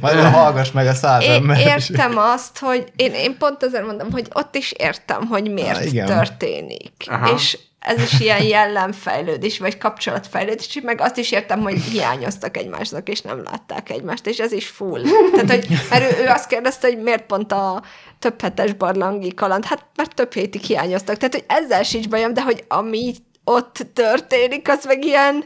[0.00, 1.58] Majd hallgass meg a száz Én ember.
[1.58, 5.82] értem azt, hogy én, én pont azért mondom, hogy ott is értem, hogy miért Há,
[5.82, 6.06] igen.
[6.06, 6.92] történik.
[7.06, 7.34] Aha.
[7.34, 13.20] És ez is ilyen jellemfejlődés, vagy kapcsolatfejlődés, meg azt is értem, hogy hiányoztak egymásnak, és
[13.20, 15.02] nem látták egymást, és ez is full.
[15.32, 17.82] Tehát, hogy, mert ő, ő azt kérdezte, hogy miért pont a
[18.18, 21.16] több hetes barlangi kaland, hát mert több hétig hiányoztak.
[21.16, 25.44] Tehát, hogy ezzel sincs bajom, de hogy ami ott történik, az meg ilyen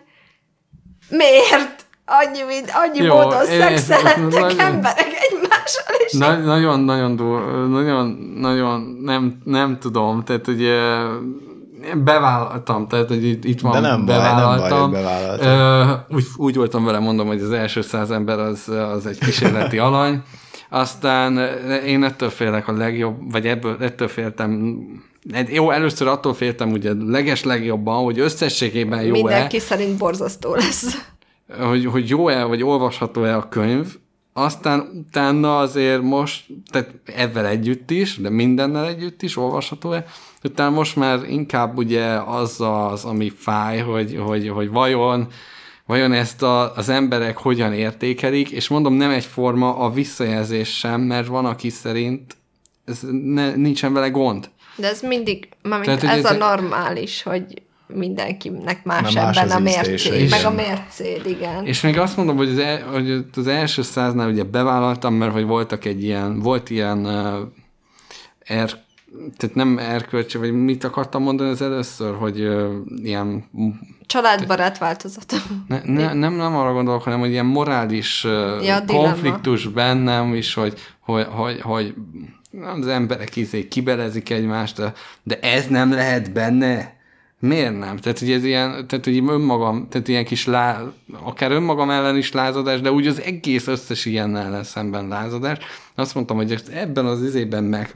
[1.08, 1.84] miért?
[2.08, 8.06] Annyi, mint, annyi Jó, módon szexeltek nagyon- emberek egymással, és Na, nagyon, nagyon, dur, nagyon,
[8.40, 10.80] nagyon nem, nem tudom, tehát ugye
[12.04, 15.48] bevállaltam, tehát hogy itt, itt van, De nem baj, nem baj, bevállaltam.
[15.48, 19.78] Ö, úgy, úgy voltam vele, mondom, hogy az első száz ember az, az egy kísérleti
[19.78, 20.22] alany,
[20.70, 21.38] aztán
[21.86, 24.78] én ettől félek a legjobb, vagy ebből, ettől féltem,
[25.48, 31.08] jó, először attól féltem ugye leges legjobban, hogy összességében jó-e, mindenki szerint borzasztó lesz.
[31.58, 33.96] hogy, hogy jó-e, vagy olvasható-e a könyv,
[34.32, 40.04] aztán utána azért most, tehát ezzel együtt is, de mindennel együtt is olvasható-e,
[40.44, 45.28] utána most már inkább ugye az az, ami fáj, hogy, hogy, hogy vajon,
[45.86, 51.26] vajon ezt a, az emberek hogyan értékelik, és mondom, nem egyforma a visszajelzés sem, mert
[51.26, 52.36] van, aki szerint
[52.84, 54.50] ez ne, nincsen vele gond.
[54.76, 60.26] De ez mindig, Tehát, ez a normális, hogy mindenkinek más Na, más ebben a mércé,
[60.28, 61.66] meg a mércéd, igen.
[61.66, 65.44] És még azt mondom, hogy az, el, hogy az első száznál ugye bevállaltam, mert hogy
[65.44, 67.48] voltak egy ilyen, volt ilyen uh,
[68.38, 68.70] er,
[69.36, 72.72] tehát nem erkölcsi, vagy mit akartam mondani az először, hogy uh,
[73.02, 73.44] ilyen
[74.06, 75.36] Családbarát változata.
[75.68, 78.32] ne, ne, nem, nem arra gondolok, hanem hogy ilyen morális uh,
[78.64, 79.06] Ja, dilemma.
[79.06, 81.94] konfliktus bennem is, hogy, hogy, hogy, hogy
[82.62, 84.82] az emberek izé kibelezik egymást,
[85.22, 86.94] de, ez nem lehet benne.
[87.38, 87.96] Miért nem?
[87.96, 90.82] Tehát, hogy ez ilyen, tehát, hogy önmagam, tehát ilyen kis lá,
[91.22, 95.58] akár önmagam ellen is lázadás, de úgy az egész összes ilyen ellen szemben lázadás.
[95.94, 97.94] Azt mondtam, hogy ebben az izében meg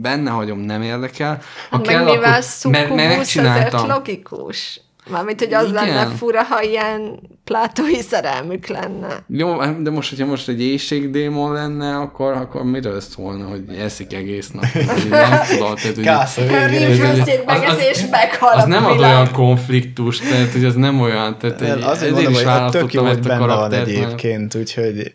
[0.00, 1.40] benne hagyom, nem érdekel.
[1.70, 3.88] Ha Hát meg mivel mert, mert ezért megcsináltam.
[3.88, 4.80] logikus.
[5.10, 5.74] Mármint, hogy az Igen.
[5.74, 9.24] lenne fura, ha ilyen plátói szerelmük lenne.
[9.28, 14.12] Jó, hát de most, hogyha most egy éjségdémon lenne, akkor, akkor miről szólna, hogy eszik
[14.14, 14.64] egész nap?
[14.72, 16.88] Hogy Nem tudom, tehát, hogy, Kászol A végén.
[16.88, 21.38] rizsfőzét megesz, és meghal az a nem ad olyan konfliktus, tehát hogy az nem olyan,
[21.38, 23.86] tehát egy, Azért ezért mondom, is hogy tök jó, választottam ezt a benne van karaktert,
[23.86, 25.14] mert- egyébként, úgyhogy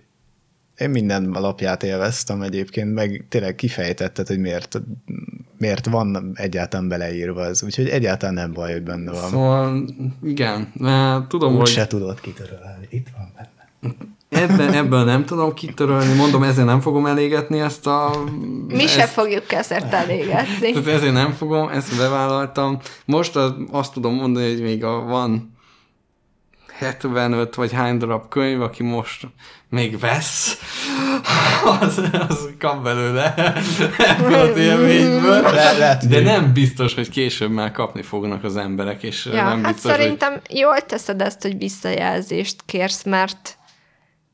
[0.79, 4.81] én minden alapját élveztem egyébként, meg tényleg kifejtetted, hogy miért,
[5.57, 9.29] miért van egyáltalán beleírva ez, úgyhogy egyáltalán nem baj, hogy benne van.
[9.29, 9.85] Szóval,
[10.23, 12.87] igen, mert tudom, Úgy hogy se tudod kitörölni.
[12.89, 13.95] Itt van benne.
[14.29, 18.23] ebben, ebből nem tudom kitörölni, mondom, ezért nem fogom elégetni ezt a...
[18.67, 20.71] Mi ezt, se fogjuk ezért elégetni.
[20.71, 22.79] Tehát ezért nem fogom, ezt bevállaltam.
[23.05, 25.57] Most az, azt tudom mondani, hogy még a, van
[26.79, 29.27] 75 vagy hány darab könyv, aki most
[29.69, 30.57] még vesz,
[31.81, 33.33] az, az kap belőle
[33.97, 35.41] ebből az élményből.
[35.41, 39.33] Le- lehet, De hogy- nem biztos, hogy később már kapni fognak az emberek, és Ja,
[39.43, 43.57] nem hát biztos, szerintem jól teszed ezt, hogy visszajelzést kérsz, mert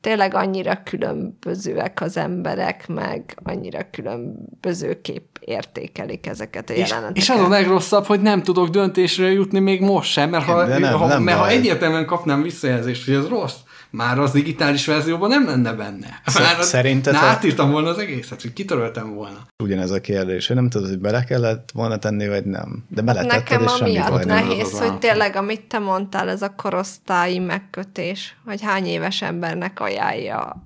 [0.00, 7.16] tényleg annyira különbözőek az emberek, meg annyira különbözőképp értékelik ezeket a És, jeleneteket.
[7.16, 10.78] és az a legrosszabb, hogy nem tudok döntésre jutni még most sem, mert ha, De
[10.78, 13.56] nem- ha, nem mert ha egyértelműen kapnám visszajelzést, hogy ez rossz,
[13.96, 16.20] már az digitális verzióban nem lenne benne.
[16.38, 19.38] Már az- szerinted, Na, átírtam volna az egészet, hogy kitöröltem volna.
[19.62, 22.84] Ugyanez a kérdés, hogy nem tudod, hogy bele kellett volna tenni, vagy nem.
[22.88, 26.42] De beletetted, Nekem és semmi amiatt baj nehéz, az hogy tényleg, amit te mondtál, ez
[26.42, 30.64] a korosztályi megkötés, hogy hány éves embernek ajánlja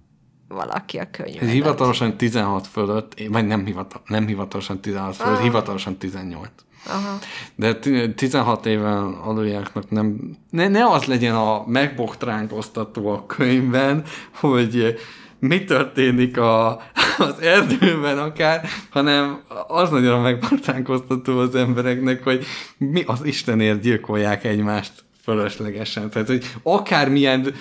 [0.49, 1.50] valaki a Ez könyvet.
[1.50, 5.42] hivatalosan 16 fölött, vagy nem, hivatal, nem hivatalosan 16 fölött, Ah.
[5.42, 6.49] hivatalosan 18.
[6.86, 7.18] Aha.
[7.55, 10.36] De t- 16 éven aluljáknak nem...
[10.50, 14.99] Ne, ne az legyen a megbotránkoztató a könyvben, hogy
[15.39, 16.81] mi történik a,
[17.18, 22.44] az erdőben akár, hanem az nagyon megbotránkoztató az embereknek, hogy
[22.78, 24.92] mi az Istenért gyilkolják egymást
[25.23, 26.10] fölöslegesen.
[26.10, 27.55] Tehát, hogy akármilyen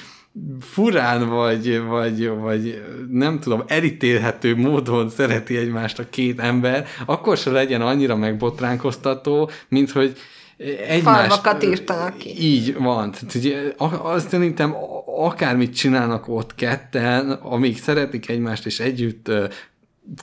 [0.60, 7.52] furán vagy, vagy, vagy nem tudom, elítélhető módon szereti egymást a két ember, akkor se
[7.52, 10.18] legyen annyira megbotránkoztató, mint hogy
[10.88, 11.28] egymást...
[11.28, 12.44] Falvakat írtanak ki.
[12.44, 13.12] Így van.
[13.12, 19.32] Tehát, ugye, azt szerintem akármit csinálnak ott ketten, amíg szeretik egymást és együtt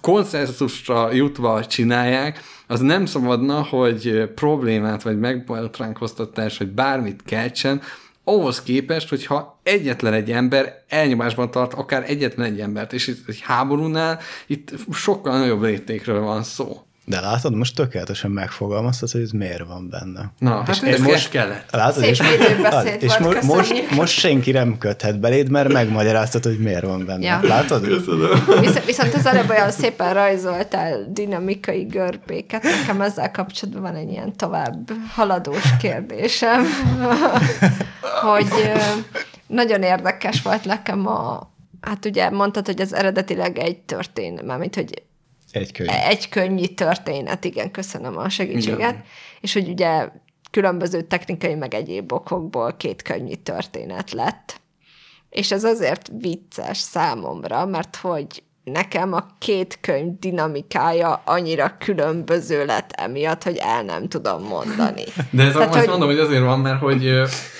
[0.00, 7.80] konszenzusra jutva csinálják, az nem szabadna, hogy problémát, vagy megbotránkoztatás, vagy bármit keltsen,
[8.28, 13.40] ahhoz képest, hogyha egyetlen egy ember elnyomásban tart akár egyetlen egy embert, és itt egy
[13.40, 16.86] háborúnál itt sokkal nagyobb léptékről van szó.
[17.08, 20.32] De látod, most tökéletesen megfogalmaztad, hogy ez miért van benne.
[20.38, 21.70] Na, hát ez most kellett.
[21.70, 26.58] Látod, Szép és, időbeszéd és mo- most, most senki nem köthet beléd, mert megmagyaráztad, hogy
[26.58, 27.24] miért van benne.
[27.26, 27.40] Ja.
[27.42, 27.86] Látod?
[28.60, 34.36] Viszont, viszont az előbb olyan szépen rajzoltál dinamikai görbéket, nekem ezzel kapcsolatban van egy ilyen
[34.36, 36.66] tovább haladós kérdésem,
[38.32, 38.72] hogy
[39.46, 45.04] nagyon érdekes volt nekem a, hát ugye mondtad, hogy ez eredetileg egy történet, mármint, hogy
[45.56, 45.90] Egy könyv.
[45.92, 49.02] egy könnyű történet, igen, köszönöm a segítséget, Igen.
[49.40, 50.08] és hogy ugye
[50.50, 54.60] különböző technikai meg egyéb okokból két könnyű történet lett.
[55.30, 62.90] És ez azért vicces számomra, mert hogy nekem a két könyv dinamikája annyira különböző lett
[62.92, 65.04] emiatt, hogy el nem tudom mondani.
[65.30, 67.10] De ez Tehát, azt hogy- mondom, hogy azért van, mert hogy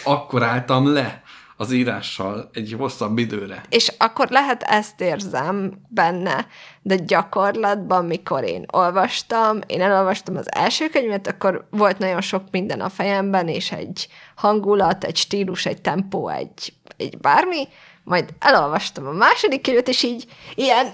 [0.05, 1.23] akkor álltam le
[1.57, 3.63] az írással egy hosszabb időre.
[3.69, 6.47] És akkor lehet ezt érzem benne,
[6.83, 12.81] de gyakorlatban, mikor én olvastam, én elolvastam az első könyvet, akkor volt nagyon sok minden
[12.81, 17.69] a fejemben, és egy hangulat, egy stílus, egy tempó, egy, egy bármi,
[18.05, 20.87] majd elolvastam a második könyvet, és így ilyen,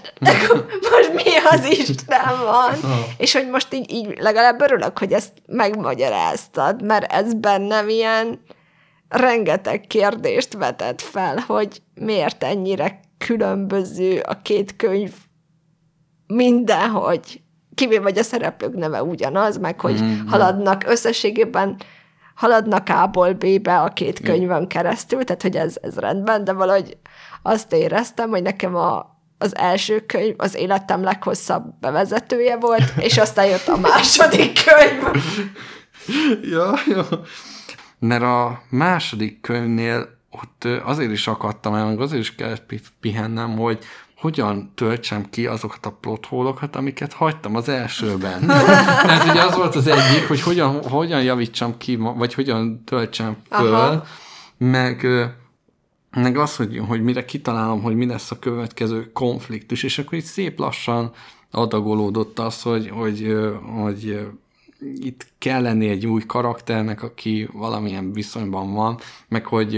[0.91, 2.75] most mi az Isten van?
[3.17, 8.39] És hogy most így, így legalább örülök, hogy ezt megmagyaráztad, mert ez bennem ilyen,
[9.13, 15.11] rengeteg kérdést vetett fel, hogy miért ennyire különböző a két könyv
[16.27, 17.41] mindenhogy,
[17.75, 20.27] kivéve vagy a szereplők neve ugyanaz, meg hogy mm.
[20.27, 21.77] haladnak összességében
[22.35, 26.97] haladnak A-ból B-be a két könyvön keresztül, tehát hogy ez, ez rendben, de valahogy
[27.41, 33.45] azt éreztem, hogy nekem a, az első könyv az életem leghosszabb bevezetője volt, és aztán
[33.45, 35.03] jött a második könyv.
[36.51, 37.07] Ja, ja.
[38.07, 43.57] Mert a második könyvnél ott azért is akadtam el, meg azért is kellett pi- pihennem,
[43.57, 43.83] hogy
[44.17, 48.45] hogyan töltsem ki azokat a plothólokat, amiket hagytam az elsőben.
[49.05, 53.73] Tehát ugye az volt az egyik, hogy hogyan, hogyan javítsam ki, vagy hogyan töltsem föl,
[53.73, 54.03] Aha.
[54.57, 55.07] meg,
[56.11, 60.25] meg az, hogy, hogy mire kitalálom, hogy mi lesz a következő konfliktus, és akkor itt
[60.25, 61.11] szép lassan
[61.51, 63.35] adagolódott az, hogy, hogy,
[63.81, 64.27] hogy
[64.95, 69.73] itt kell lenni egy új karakternek, aki valamilyen viszonyban van, meg hogy,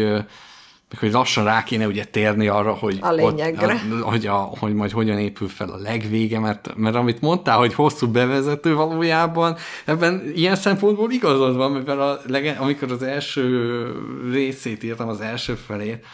[0.89, 3.73] meg hogy lassan rá kéne ugye térni arra, hogy, A lényegre.
[3.73, 7.57] Ott, a, hogy, a, hogy majd hogyan épül fel a legvége, mert, mert amit mondtál,
[7.57, 12.19] hogy hosszú bevezető valójában, ebben ilyen szempontból igazad van, mert a
[12.59, 13.85] amikor az első
[14.31, 16.05] részét írtam, az első felét,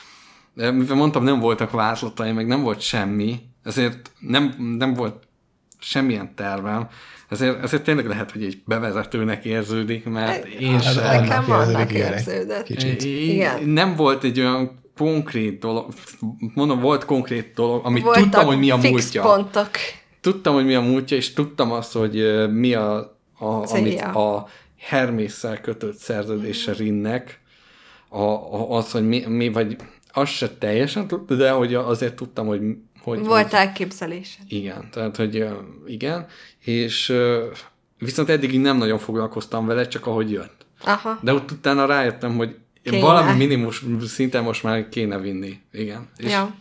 [0.54, 5.30] mivel mondtam, nem voltak vázlatai, meg nem volt semmi, ezért nem, nem volt
[5.82, 6.88] semmilyen tervem,
[7.30, 11.04] ezért, ezért tényleg lehet, hogy egy bevezetőnek érződik, mert én Hát, sem.
[11.04, 12.14] annak Nekem érződik, annak igen.
[12.14, 12.64] érződött.
[12.64, 13.04] Kicsit.
[13.04, 13.64] Igen.
[13.70, 15.86] Nem volt egy olyan konkrét dolog,
[16.54, 19.22] mondom, volt konkrét dolog, amit Voltak tudtam, hogy mi a fix múltja.
[19.22, 19.70] pontok.
[20.22, 22.96] Tudtam, hogy mi a múltja, és tudtam azt, hogy mi a,
[23.40, 23.82] a Célja.
[23.82, 24.48] amit a
[24.80, 27.40] Hermésszel kötött szerződése Rinnek,
[28.10, 29.76] a, a, az, hogy mi, mi, vagy
[30.14, 32.62] azt se teljesen tudtam, de hogy azért tudtam, hogy,
[33.04, 34.38] hogy Volt elképzelés.
[34.48, 35.46] igen, tehát, hogy
[35.86, 36.28] igen,
[36.60, 37.14] és
[37.98, 40.66] viszont eddig így nem nagyon foglalkoztam vele, csak ahogy jött.
[40.84, 41.20] Aha.
[41.22, 43.00] De ott utána rájöttem, hogy Kéne.
[43.00, 45.60] valami minimus szinten most már kéne vinni.
[45.72, 46.10] Igen.
[46.18, 46.56] És, Ja.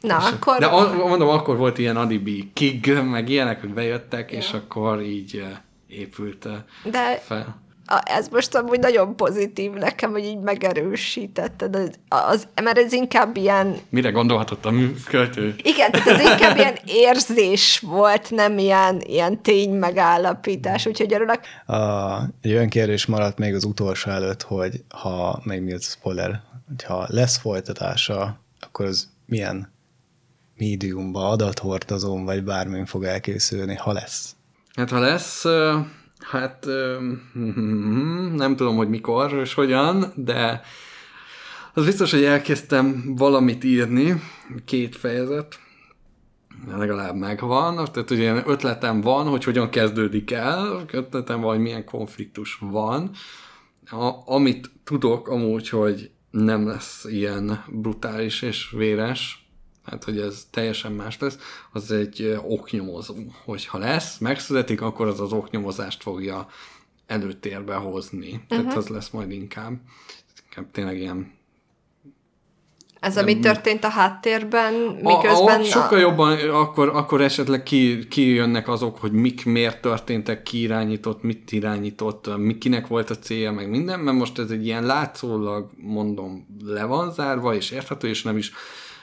[0.00, 0.58] Na, akkor...
[0.58, 5.44] De a, mondom, akkor volt ilyen alibi kig, meg ilyenek, hogy bejöttek, és akkor így
[5.86, 6.48] épült
[6.90, 7.60] De fel.
[8.04, 11.74] Ez most amúgy nagyon pozitív nekem, hogy így megerősítetted.
[11.74, 15.54] Az, az, mert ez inkább ilyen Mire gondolhatott a mű- költő?
[15.62, 21.40] Igen, tehát ez inkább ilyen érzés volt, nem ilyen, ilyen tény megállapítás, úgyhogy örülök.
[21.66, 27.06] A, egy olyan kérdés maradt még az utolsó előtt, hogy ha, még miért spoiler, hogyha
[27.08, 29.72] lesz folytatása, akkor az milyen
[30.56, 34.34] médiumba, adathordozón, vagy bármin fog elkészülni, ha lesz.
[34.74, 35.44] Hát ha lesz,
[36.20, 36.66] hát
[38.42, 40.62] nem tudom, hogy mikor és hogyan, de
[41.74, 44.22] az biztos, hogy elkezdtem valamit írni,
[44.64, 45.58] két fejezet,
[46.76, 52.58] legalább megvan, tehát ugye ötletem van, hogy hogyan kezdődik el, ötletem van, hogy milyen konfliktus
[52.60, 53.10] van,
[53.90, 59.49] a, amit tudok amúgy, hogy nem lesz ilyen brutális és véres,
[59.84, 61.38] hát hogy ez teljesen más lesz,
[61.72, 63.14] az egy oknyomozó.
[63.44, 66.48] Hogyha lesz, megszületik, akkor az az oknyomozást fogja
[67.06, 68.44] előtérbe hozni.
[68.48, 69.72] Tehát az lesz majd inkább,
[70.44, 71.32] inkább tényleg ilyen
[73.00, 75.60] Ez, ami történt a háttérben, a, miközben...
[75.60, 81.22] a, sokkal jobban akkor, akkor esetleg ki, kijönnek azok, hogy mik miért történtek, ki irányított,
[81.22, 85.70] mit irányított, mi kinek volt a célja, meg minden, mert most ez egy ilyen látszólag,
[85.76, 88.52] mondom, le van zárva, és érthető, és nem is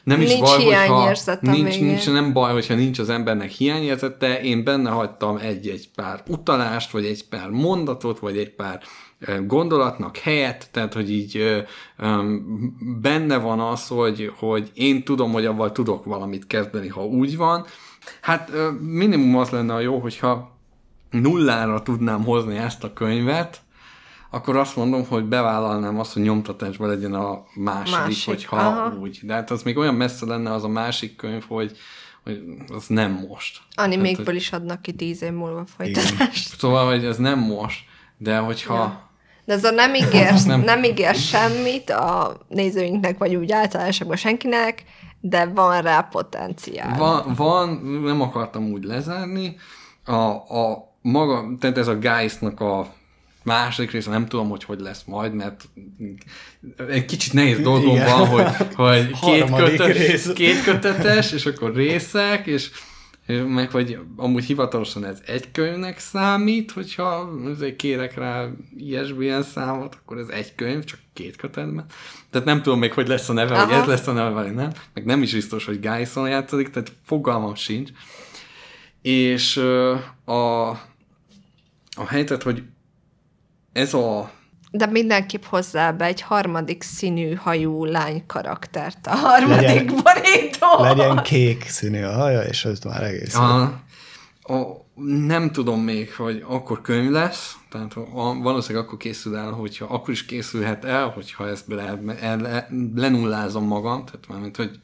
[0.08, 1.86] nem is Nincs baj, hiányérzete nincs, végén.
[1.86, 7.06] nincs, nem baj, hogyha nincs az embernek hiányérzete, én benne hagytam egy-egy pár utalást, vagy
[7.06, 8.82] egy pár mondatot, vagy egy pár
[9.46, 11.60] gondolatnak helyet, tehát hogy így ö,
[13.02, 17.66] benne van az, hogy, hogy én tudom, hogy avval tudok valamit kezdeni, ha úgy van.
[18.22, 20.58] Hát minimum az lenne a jó, hogyha
[21.12, 23.62] nullára tudnám hozni ezt a könyvet,
[24.30, 28.96] akkor azt mondom, hogy bevállalnám azt, hogy nyomtatásban legyen a második, Másik, hogyha aha.
[28.96, 29.20] úgy.
[29.24, 31.78] De hát az még olyan messze lenne az a másik könyv, hogy,
[32.24, 32.42] hogy
[32.74, 33.60] az nem most.
[33.76, 36.58] Animékből is adnak ki tíz év múlva folytatást.
[36.58, 37.86] Szóval, hogy ez nem most,
[38.18, 38.74] de hogyha...
[38.74, 39.06] Ja.
[39.46, 40.62] De ez a nem ígér, nem.
[40.62, 44.84] nem- ígér semmit a nézőinknek, vagy úgy általánosabban senkinek,
[45.20, 46.98] de van rá potenciál.
[46.98, 47.70] Van, van,
[48.04, 49.56] nem akartam úgy lezárni,
[50.06, 52.96] a, a maga, tehát ez a Geist-nak a
[53.48, 55.70] második része, nem tudom, hogy hogy lesz majd, mert
[56.90, 58.18] egy kicsit nehéz dolgom Igen.
[58.18, 60.34] van, hogy, hogy két, rész.
[60.34, 62.70] két kötetes, és akkor részek, és
[63.48, 67.30] meg hogy amúgy hivatalosan ez egy könyvnek számít, hogyha
[67.78, 71.86] kérek rá ISBN számot, akkor ez egy könyv, csak két kötetben.
[72.30, 73.66] Tehát nem tudom még, hogy lesz a neve, Aha.
[73.66, 74.72] hogy ez lesz a neve, vagy nem.
[74.94, 77.90] Meg nem is biztos, hogy Geison játszik, tehát fogalmam sincs.
[79.02, 79.58] És
[80.26, 80.70] a,
[81.96, 82.64] a helyzet, hogy
[83.78, 84.32] ez a
[84.72, 90.84] De mindenképp hozzá be egy harmadik színű hajú lány karaktert a harmadik Legyen- borító.
[90.84, 93.36] Legyen kék színű a haja, és az már egész.
[93.36, 93.62] A,
[94.42, 94.86] a,
[95.28, 100.10] nem tudom még, hogy akkor könyv lesz, tehát a, valószínűleg akkor készül el, hogyha akkor
[100.10, 104.80] is készülhet el, hogyha ezt le, el, le, lenullázom magam, tehát mármint, hogy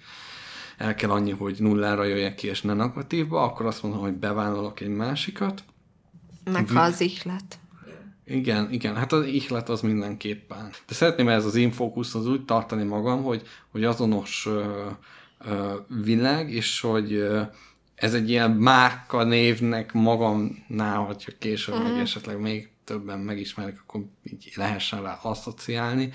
[0.77, 4.80] el kell annyi, hogy nullára jöjjek ki, és ne negatívba, akkor azt mondom, hogy bevállalok
[4.80, 5.63] egy másikat.
[6.51, 7.57] Meg ha az ihlet.
[8.26, 10.69] Igen, igen, hát az ihlet az mindenképpen.
[10.88, 14.85] De szeretném ez az infókusz az úgy tartani magam, hogy, hogy azonos ö,
[15.45, 17.42] ö, világ, és hogy ö,
[17.95, 21.92] ez egy ilyen márka névnek magamnál, hogyha később uh-huh.
[21.92, 26.11] meg esetleg még többen megismerik, akkor így lehessen rá asszociálni.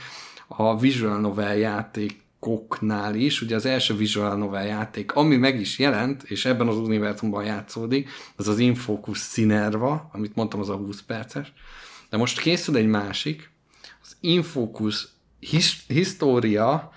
[0.47, 6.23] A visual novel játékoknál is, ugye az első visual novel játék, ami meg is jelent,
[6.23, 11.53] és ebben az univerzumban játszódik, az az Infocus Sinerva, amit mondtam, az a 20 perces,
[12.11, 13.51] de most készül egy másik,
[14.03, 16.93] az Infocus his- História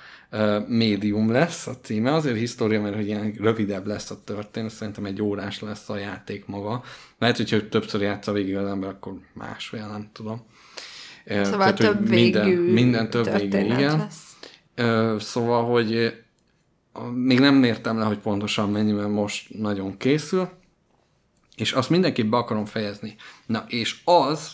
[0.67, 2.13] médium lesz a címe.
[2.13, 6.45] Azért história, mert hogy ilyen rövidebb lesz a történet, szerintem egy órás lesz a játék
[6.45, 6.83] maga.
[7.17, 10.45] Lehet, hogyha többször játsza végig az ember, akkor másfél, nem tudom.
[11.25, 13.97] Szóval Tehát, több minden, végű minden több végű, igen.
[13.97, 14.35] Lesz.
[15.23, 16.21] Szóval, hogy
[17.13, 20.49] még nem mértem le, hogy pontosan mennyi, mert most nagyon készül,
[21.55, 23.15] és azt mindenképp be akarom fejezni.
[23.45, 24.51] Na, és az,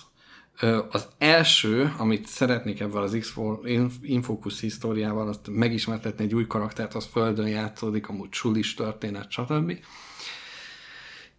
[0.89, 3.17] az első, amit szeretnék ebben az
[4.01, 9.73] Infocus históriával, azt megismertetni egy új karaktert, az Földön játszódik, amúgy sulis történet, stb.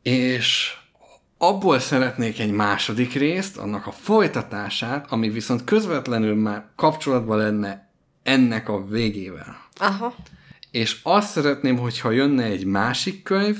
[0.02, 0.76] És
[1.38, 7.90] abból szeretnék egy második részt, annak a folytatását, ami viszont közvetlenül már kapcsolatban lenne
[8.22, 9.68] ennek a végével.
[9.76, 10.14] Aha.
[10.70, 13.58] És azt szeretném, hogyha jönne egy másik könyv,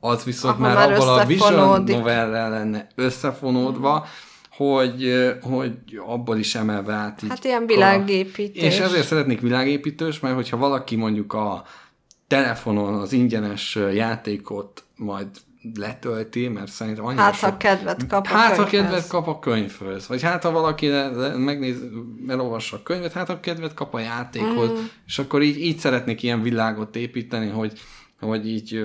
[0.00, 5.72] az viszont Aha, már, már abban a visual novellel lenne összefonódva, hmm hogy, hogy
[6.06, 7.22] abból is emelve át.
[7.22, 8.62] Így hát ilyen világépítés.
[8.62, 11.64] És ezért szeretnék világépítős, mert hogyha valaki mondjuk a
[12.26, 15.28] telefonon az ingyenes játékot majd
[15.74, 17.50] letölti, mert szerintem annyira Hát, sok...
[17.50, 20.08] ha kedvet kap a Hát, ha kedvet kap a könyvhöz.
[20.08, 20.88] Vagy hát, ha valaki
[21.36, 21.76] megnéz,
[22.28, 24.70] elolvassa a könyvet, hát, ha kedvet kap a játékhoz.
[24.70, 24.84] Mm.
[25.06, 27.80] És akkor így, így szeretnék ilyen világot építeni, hogy,
[28.20, 28.84] hogy így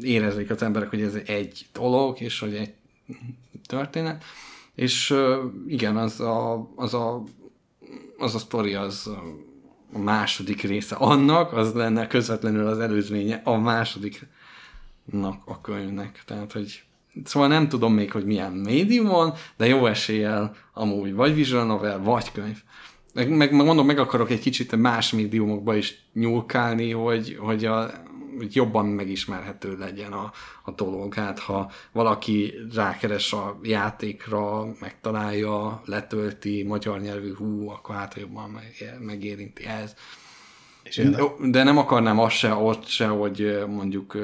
[0.00, 2.72] érezzék az emberek, hogy ez egy dolog, és hogy egy
[3.66, 4.24] történet.
[4.78, 5.14] És
[5.66, 7.22] igen, az a, az a,
[8.18, 9.06] az a sztori az
[9.92, 16.22] a második része annak, az lenne közvetlenül az előzménye a másodiknak a könyvnek.
[16.26, 16.82] Tehát, hogy
[17.24, 22.32] Szóval nem tudom még, hogy milyen médiumon, de jó eséllyel amúgy vagy visual novel, vagy
[22.32, 22.62] könyv.
[23.14, 27.90] Meg, meg mondom, meg akarok egy kicsit más médiumokba is nyúlkálni, hogy, hogy a,
[28.50, 30.32] jobban megismerhető legyen a,
[30.64, 31.14] a dolog.
[31.14, 38.98] Hát ha valaki rákeres a játékra, megtalálja, letölti, magyar nyelvű hú, akkor hát jobban meg,
[39.00, 39.94] megérinti ez.
[41.50, 44.16] De nem akarnám azt se, ott se, hogy mondjuk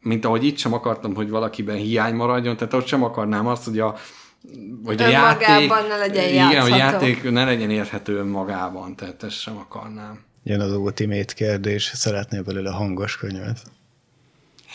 [0.00, 3.78] mint ahogy itt sem akartam, hogy valakiben hiány maradjon, tehát ott sem akarnám azt, hogy
[3.78, 3.96] a,
[4.84, 9.56] hogy a játék, ne legyen igen, a játék ne legyen érthető önmagában, tehát ezt sem
[9.56, 10.20] akarnám.
[10.42, 13.58] Jön az ultimate kérdés, szeretnél belőle hangos könyvet?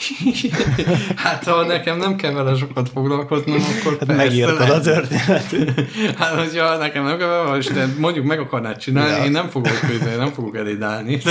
[1.16, 5.90] hát ha nekem nem kell vele sokat foglalkoznom, akkor hát megírtad a történetet.
[6.20, 9.24] hát hogyha nekem nem kell vele, de mondjuk meg akarnád csinálni, ja.
[9.24, 11.22] én nem fogok közé, nem fogok editálni.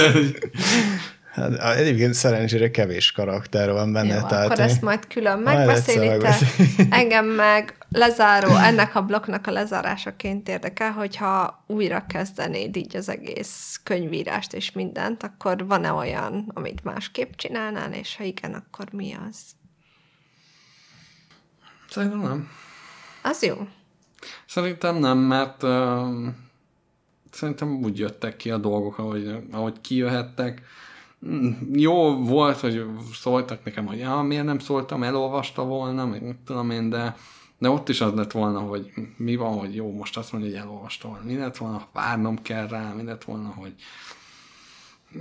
[1.35, 4.15] Hát, egyébként szerencsére kevés karakter van benne.
[4.15, 6.35] Jó, tehát akkor ezt majd külön megbeszélitek.
[6.91, 13.81] Engem meg lezáró, ennek a blokknak a lezárásaként érdekel, hogyha újra kezdenéd így az egész
[13.83, 19.37] könyvírást és mindent, akkor van-e olyan, amit másképp csinálnál, és ha igen, akkor mi az?
[21.91, 22.49] Szerintem nem.
[23.23, 23.55] Az jó.
[24.47, 26.27] Szerintem nem, mert uh,
[27.31, 30.63] szerintem úgy jöttek ki a dolgok, ahogy, ahogy kijöhettek
[31.73, 36.71] jó volt, hogy szóltak nekem, hogy ja, miért nem szóltam, elolvasta volna, meg mit tudom
[36.71, 37.17] én, de,
[37.59, 40.59] de ott is az lett volna, hogy mi van, hogy jó, most azt mondja, hogy
[40.59, 41.25] elolvasta volna.
[41.25, 43.75] Mi lett volna, várnom kell rá, mi lett volna, hogy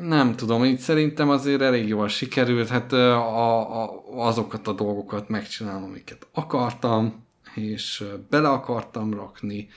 [0.02, 5.84] nem tudom, így szerintem azért elég jól sikerült, hát a, a, azokat a dolgokat megcsinálom,
[5.84, 7.26] amiket akartam,
[7.56, 9.68] és bele akartam rakni.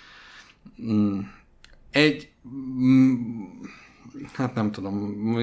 [0.82, 1.18] Mm,
[1.90, 2.30] egy
[2.78, 3.44] mm,
[4.32, 4.94] hát nem tudom,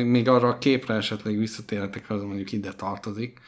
[0.06, 3.40] még arra a képre esetleg visszatérhetek, az mondjuk ide tartozik.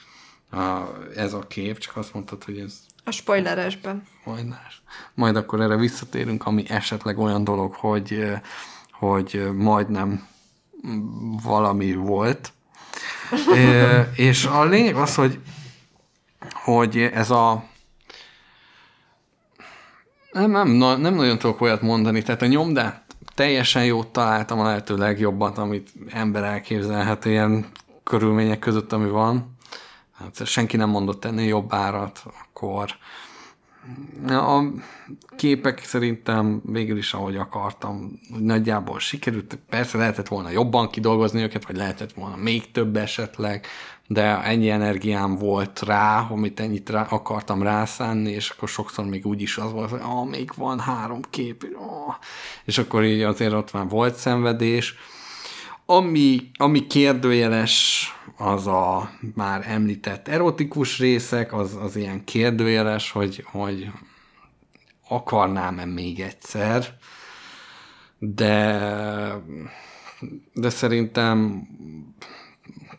[0.52, 0.82] A,
[1.16, 2.80] ez a kép, csak azt mondtad, hogy ez...
[3.04, 4.04] A spoileresben.
[4.24, 4.56] Majd,
[5.14, 8.26] majd akkor erre visszatérünk, ami esetleg olyan dolog, hogy,
[8.92, 10.28] hogy majdnem
[11.44, 12.54] valami volt.
[13.54, 15.40] e, és a lényeg az, hogy,
[16.54, 17.66] hogy ez a
[20.32, 20.70] nem, nem,
[21.02, 23.05] nem nagyon tudok olyat mondani, tehát a nyomdát
[23.36, 27.66] teljesen jót találtam a lehető legjobbat, amit ember elképzelhet ilyen
[28.04, 29.58] körülmények között, ami van.
[30.12, 32.96] Hát senki nem mondott ennél jobb árat, akkor
[34.28, 34.64] a
[35.36, 39.60] képek szerintem végül is, ahogy akartam, nagyjából sikerült.
[39.70, 43.66] Persze lehetett volna jobban kidolgozni őket, vagy lehetett volna még több esetleg,
[44.08, 49.42] de ennyi energiám volt rá, amit ennyit rá akartam rászánni, és akkor sokszor még úgy
[49.42, 52.16] is az volt, hogy ah, még van három kép, oh.
[52.66, 54.96] és akkor így azért ott már volt szenvedés.
[55.86, 63.92] Ami, ami kérdőjeles, az a már említett erotikus részek, az, az ilyen kérdőjeles, hogy, hogy
[65.08, 66.98] akarnám-e még egyszer,
[68.18, 68.90] de,
[70.54, 71.68] de szerintem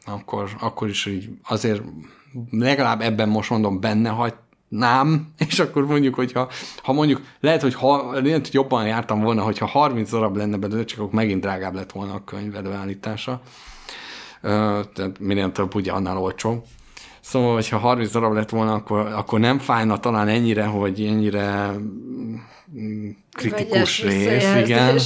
[0.07, 1.83] akkor, akkor is így azért
[2.51, 4.35] legalább ebben most mondom benne hagy,
[4.69, 6.51] nem, és akkor mondjuk, hogyha
[6.83, 10.85] ha mondjuk, lehet, hogy, ha, lehet, hogy jobban jártam volna, hogyha 30 darab lenne belőle,
[10.85, 13.41] csak akkor megint drágább lett volna a könyv előállítása.
[14.41, 16.65] Tehát minél több, ugye annál olcsó.
[17.21, 21.73] Szóval, hogyha 30 darab lett volna, akkor, akkor nem fájna talán ennyire, hogy ennyire
[22.79, 24.99] mm, kritikus rész, igen.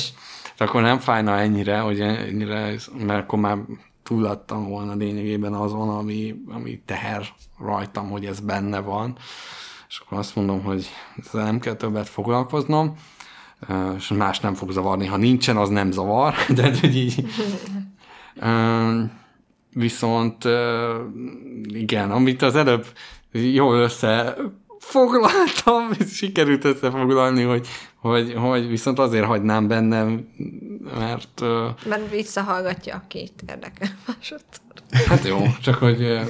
[0.59, 2.75] Akkor nem fájna ennyire, hogy ennyire,
[3.07, 3.57] mert akkor már
[4.03, 7.27] túladtam volna lényegében azon, ami, ami teher
[7.59, 9.17] rajtam, hogy ez benne van.
[9.89, 12.97] És akkor azt mondom, hogy ezzel nem kell többet foglalkoznom,
[13.97, 15.07] és más nem fog zavarni.
[15.07, 17.25] Ha nincsen, az nem zavar, de hogy így...
[19.73, 20.45] Viszont
[21.69, 22.87] igen, amit az előbb
[23.33, 23.77] jól
[24.81, 30.29] összefoglaltam, sikerült összefoglalni, hogy, hogy, hogy viszont azért hagynám bennem,
[30.95, 31.41] mert...
[31.85, 34.59] Mert visszahallgatja a két érdekel másodszor.
[35.07, 36.21] Hát jó, csak hogy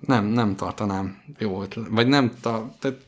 [0.00, 2.98] nem, nem tartanám jó vagy nem, ta, tehát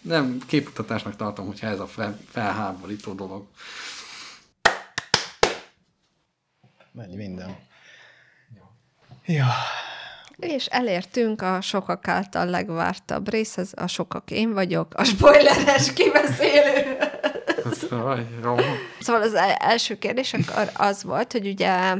[0.00, 3.46] nem képmutatásnak tartom, hogyha ez a fel, felháborító dolog.
[6.92, 7.56] Megy minden.
[9.26, 9.46] Ja.
[10.38, 16.96] És elértünk a sokak által legvártabb részhez, a sokak én vagyok, a spoileres kibeszélő.
[19.00, 21.94] Szóval az első kérdés akkor az volt, hogy ugye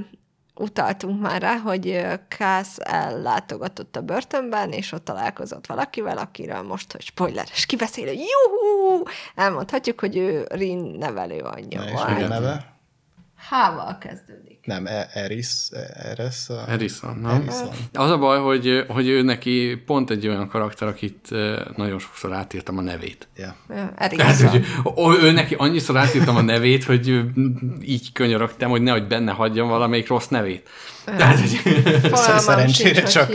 [0.54, 7.02] utaltunk már rá, hogy Kász ellátogatott a börtönben, és ott találkozott valakivel, akiről most, hogy
[7.02, 9.02] spoileres kibeszélő, juhú!
[9.34, 12.72] Elmondhatjuk, hogy ő Rin nevelő anyja Na, és mi a neve?
[13.48, 14.57] Hával kezdődik.
[14.68, 16.36] Nem, e- Eris, Eris.
[16.66, 17.42] Erison, nem?
[17.42, 17.70] Erison.
[17.92, 21.28] Az a baj, hogy, hogy ő neki pont egy olyan karakter, akit
[21.76, 23.28] nagyon sokszor átírtam a nevét.
[23.36, 23.54] Yeah.
[24.16, 24.64] Tehát, hogy,
[25.22, 27.20] ő neki annyiszor átírtam a nevét, hogy
[27.82, 30.68] így könyörögtem, hogy nehogy benne hagyjam valamelyik rossz nevét.
[31.16, 31.60] Tehát, hogy...
[32.38, 33.32] Szerencsére csak,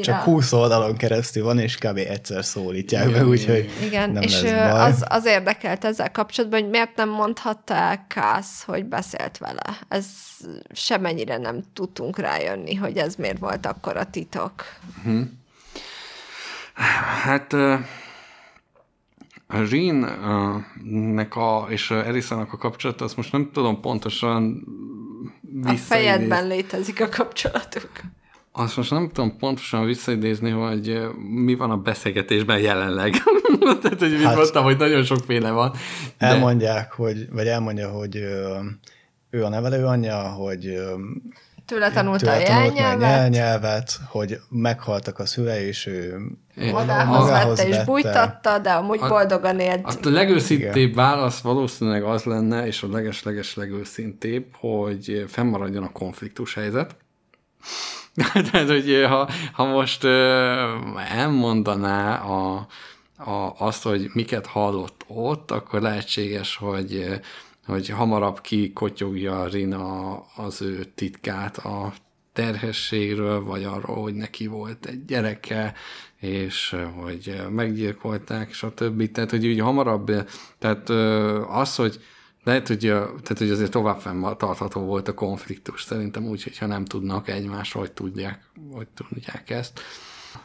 [0.00, 1.96] csak 20 oldalon keresztül van, és kb.
[1.96, 4.80] egyszer szólítják be, úgyhogy Igen, nem és lesz baj.
[4.80, 9.78] Az, az érdekelt ezzel kapcsolatban, hogy miért nem mondhatta el Kász, hogy beszélt vele.
[9.88, 10.06] Ez
[10.72, 14.64] semennyire nem tudtunk rájönni, hogy ez miért volt akkor a titok.
[15.02, 15.44] Hmm.
[17.22, 17.52] Hát
[19.48, 24.64] a Jean-nek a, és Erisának a kapcsolata, azt most nem tudom pontosan
[25.64, 27.90] A fejedben létezik a kapcsolatuk.
[28.52, 33.14] Azt most nem tudom pontosan visszaidézni, hogy mi van a beszélgetésben jelenleg.
[33.82, 35.70] Tehát, hogy mit hát, mondtam, hogy nagyon sokféle van.
[36.18, 36.26] De...
[36.26, 38.24] Elmondják, hogy, vagy elmondja, hogy
[39.36, 40.78] ő a nevelő anyja, hogy
[41.66, 43.10] tőle tanulta tőle a jelnyelvet.
[43.10, 46.18] jelnyelvet, hogy meghaltak a szülei, és ő
[46.54, 50.06] magához, magához vette és bújtatta, de amúgy a, boldogan élt.
[50.06, 50.94] A legőszintébb Igen.
[50.94, 56.96] válasz valószínűleg az lenne, és a leges-leges legőszintébb, hogy fennmaradjon a konfliktus helyzet.
[58.50, 60.04] Tehát, hogy ha, ha most
[61.10, 62.66] elmondaná a,
[63.16, 67.20] a, azt, hogy miket hallott ott, akkor lehetséges, hogy
[67.66, 71.92] hogy hamarabb kikotyogja Rina az ő titkát a
[72.32, 75.74] terhességről, vagy arról, hogy neki volt egy gyereke,
[76.20, 79.10] és hogy meggyilkolták, stb.
[79.12, 80.12] Tehát, hogy úgy hamarabb,
[80.58, 80.88] tehát
[81.48, 82.00] az, hogy
[82.44, 87.28] lehet, hogy, tehát, hogy azért tovább tartható volt a konfliktus, szerintem úgy, hogyha nem tudnak
[87.28, 89.80] egymásról, hogy tudják, hogy tudják ezt.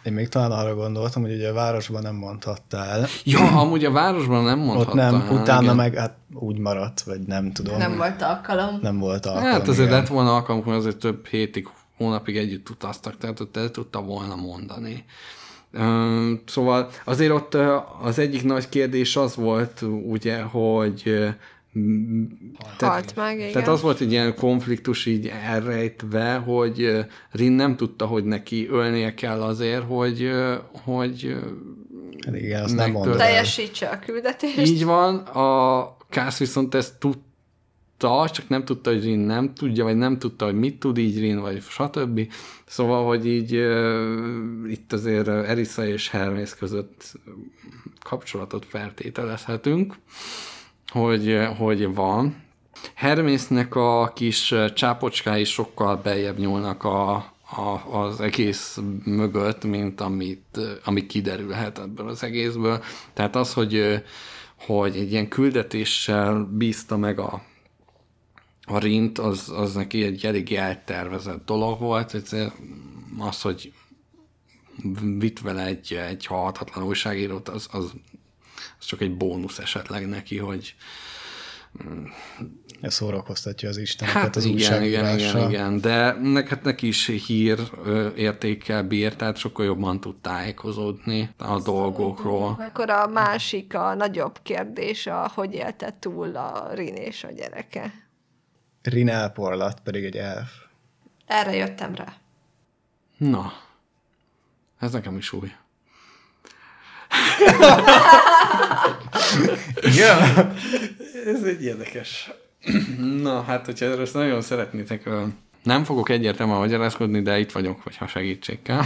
[0.03, 3.07] Én még talán arra gondoltam, hogy ugye a városban nem mondhattál.
[3.23, 5.13] Ja, amúgy a városban nem mondhattál.
[5.13, 5.75] Ott nem, utána igen.
[5.75, 7.77] meg hát úgy maradt, vagy nem tudom.
[7.77, 8.79] Nem volt alkalom.
[8.81, 9.99] Nem volt alkalom, Hát azért igen.
[9.99, 14.35] lett volna alkalom, hogy azért több hétig, hónapig együtt utaztak, tehát ott el tudta volna
[14.35, 15.05] mondani.
[16.45, 17.57] Szóval azért ott
[18.01, 21.27] az egyik nagy kérdés az volt, ugye, hogy
[22.79, 23.51] Halt meg, igen.
[23.51, 29.13] Tehát az volt egy ilyen konfliktus így elrejtve, hogy Rin nem tudta, hogy neki ölnie
[29.13, 30.31] kell azért, hogy,
[30.71, 31.35] hogy
[32.25, 33.15] hát igen, azt nem mondta.
[33.15, 34.57] Teljesítse a küldetést.
[34.57, 39.97] Így van, a Kász viszont ezt tudta, csak nem tudta, hogy Rin nem tudja, vagy
[39.97, 42.31] nem tudta, hogy mit tud így Rin, vagy stb.
[42.65, 43.51] Szóval, hogy így
[44.67, 47.13] itt azért Erisa és Hermész között
[47.99, 49.95] kapcsolatot feltételezhetünk
[50.91, 52.43] hogy, hogy van.
[52.93, 57.13] Hermésznek a kis csápocskái sokkal beljebb nyúlnak a,
[57.55, 62.83] a, az egész mögött, mint amit, ami kiderülhet ebből az egészből.
[63.13, 64.03] Tehát az, hogy,
[64.55, 67.43] hogy egy ilyen küldetéssel bízta meg a,
[68.63, 72.13] a rint, az, az neki egy elég eltervezett dolog volt.
[73.17, 73.73] Az, hogy
[75.19, 77.93] vitt vele egy, egy halhatatlan újságírót, az, az
[78.81, 80.75] az csak egy bónusz esetleg neki, hogy,
[82.81, 87.59] Ez szórakoztatja az isteneket Hát az igen, igen, igen, igen, de neked neki is hír
[87.85, 92.57] ö, értékkel bír, tehát sokkal jobban tud tájékozódni a dolgokról.
[92.59, 97.93] Akkor a másik, a nagyobb kérdés, a hogy élte túl a Rin és a gyereke.
[98.81, 100.51] Rin elporlat pedig egy elf.
[101.25, 102.13] Erre jöttem rá.
[103.17, 103.53] Na,
[104.79, 105.51] ez nekem is új.
[109.81, 110.51] Igen?
[111.25, 112.31] Ez egy érdekes.
[113.21, 115.09] Na, hát, hogyha erről nagyon szeretnétek,
[115.63, 118.81] nem fogok egyértelműen magyarázkodni, de itt vagyok, hogyha segítség kell.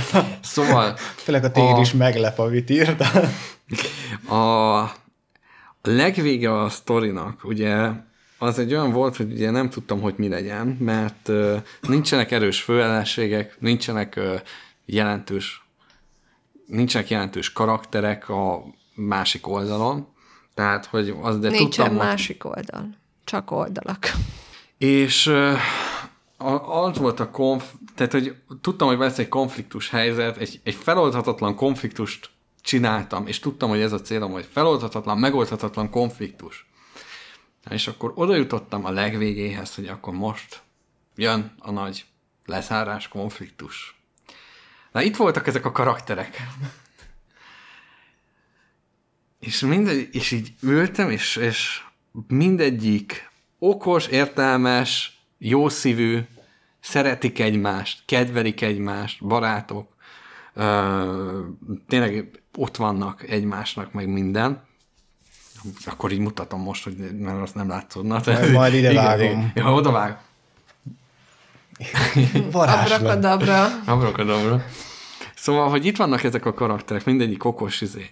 [0.42, 3.30] szóval Főleg a téged A- is meglep, amit írtál.
[4.28, 4.90] a
[5.82, 7.88] legvége a sztorinak, ugye,
[8.38, 12.60] az egy olyan volt, hogy ugye nem tudtam, hogy mi legyen, mert ö, nincsenek erős
[12.60, 14.34] főellenségek, nincsenek ö,
[14.86, 15.65] jelentős
[16.66, 18.64] nincsenek jelentős karakterek a
[18.94, 20.08] másik oldalon,
[20.54, 22.88] tehát, hogy az, de Nincsen tudtam, másik oldal.
[23.24, 24.10] Csak oldalak.
[24.78, 25.32] És
[26.66, 27.72] az volt a konf...
[27.94, 32.30] Tehát, hogy tudtam, hogy lesz egy konfliktus helyzet, egy, egy feloldhatatlan konfliktust
[32.62, 36.66] csináltam, és tudtam, hogy ez a célom, hogy feloldhatatlan, megoldhatatlan konfliktus.
[37.70, 40.62] És akkor oda jutottam a legvégéhez, hogy akkor most
[41.14, 42.04] jön a nagy
[42.44, 43.95] lezárás konfliktus.
[44.96, 46.46] Na itt voltak ezek a karakterek.
[49.38, 51.82] És, mindegy, és így ültem, és, és
[52.28, 56.18] mindegyik okos, értelmes, jószívű,
[56.80, 59.96] szeretik egymást, kedvelik egymást, barátok,
[60.54, 61.40] ö,
[61.88, 64.64] tényleg ott vannak egymásnak, meg minden.
[65.86, 68.20] Akkor így mutatom most, hogy mert azt nem látszódna.
[68.24, 69.26] Majd- majd ide Igen, vágom.
[69.26, 69.52] igen.
[69.54, 70.20] Ja, oda vág.
[72.52, 73.00] Varázslat.
[73.00, 73.82] Abrakadabra.
[73.84, 74.64] Abrakadabra.
[75.34, 78.10] Szóval, hogy itt vannak ezek a karakterek, mindegyik okos izé.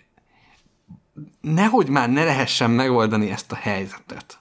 [1.41, 4.39] Nehogy már ne lehessen megoldani ezt a helyzetet.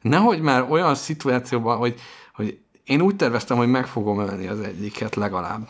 [0.00, 2.00] Nehogy már olyan szituációban, hogy,
[2.34, 5.68] hogy én úgy terveztem, hogy meg fogom ölni az egyiket legalább.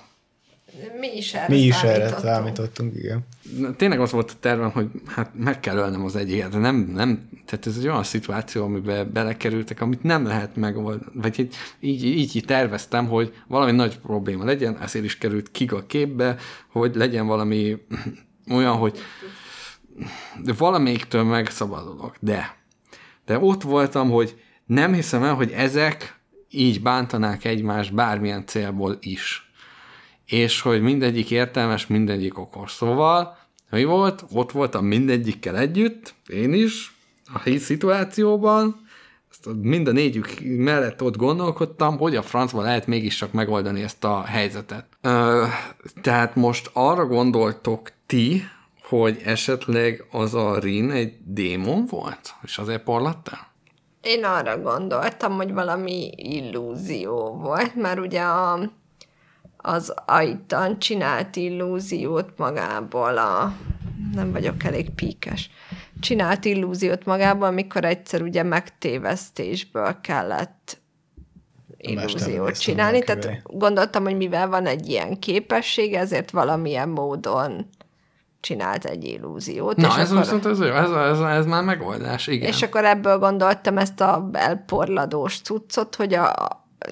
[1.01, 2.95] Mi is erre Mi is erre számítottunk.
[2.97, 3.27] igen.
[3.59, 6.77] Na, Tényleg az volt a tervem, hogy hát meg kell ölnem az egyiket, de nem,
[6.77, 11.13] nem, tehát ez egy olyan szituáció, amiben belekerültek, amit nem lehet megoldani.
[11.15, 15.73] Vagy így, így, így, így terveztem, hogy valami nagy probléma legyen, ezért is került kig
[15.73, 16.37] a képbe,
[16.73, 17.77] hogy legyen valami
[18.57, 18.99] olyan, hogy
[20.43, 22.57] de valamelyiktől megszabadulok, de
[23.29, 29.48] de ott voltam, hogy nem hiszem el, hogy ezek így bántanák egymást bármilyen célból is.
[30.29, 32.73] És hogy mindegyik értelmes, mindegyik okos.
[32.73, 33.37] Szóval,
[33.71, 34.25] mi volt?
[34.33, 36.95] Ott voltam mindegyikkel együtt, én is,
[37.33, 38.87] a híd szituációban,
[39.31, 44.05] ezt mind a négyük mellett ott gondolkodtam, hogy a francban lehet mégis csak megoldani ezt
[44.05, 44.87] a helyzetet.
[45.01, 45.45] Ö,
[46.03, 48.43] tehát most arra gondoltok ti,
[48.83, 53.53] hogy esetleg az a Rin egy démon volt, és azért porlattál?
[54.03, 58.71] Én arra gondoltam, hogy valami illúzió volt, mert ugye a,
[59.69, 63.53] az Aitan csinált illúziót magából a...
[64.15, 65.51] Nem vagyok elég píkes.
[66.01, 70.81] Csinált illúziót magából, amikor egyszer ugye megtévesztésből kellett
[71.77, 73.03] illúziót csinálni.
[73.03, 77.67] Tehát gondoltam, hogy mivel van egy ilyen képesség, ezért valamilyen módon
[78.41, 79.77] csinált egy illúziót.
[79.77, 80.23] Na, és ez akkor...
[80.23, 82.49] viszont ez, jó, ez, ez, ez már megoldás, igen.
[82.49, 86.35] És akkor ebből gondoltam ezt a elporladós cuccot, hogy a,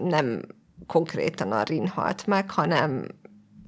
[0.02, 0.42] nem
[0.86, 3.06] konkrétan a Rin halt meg, hanem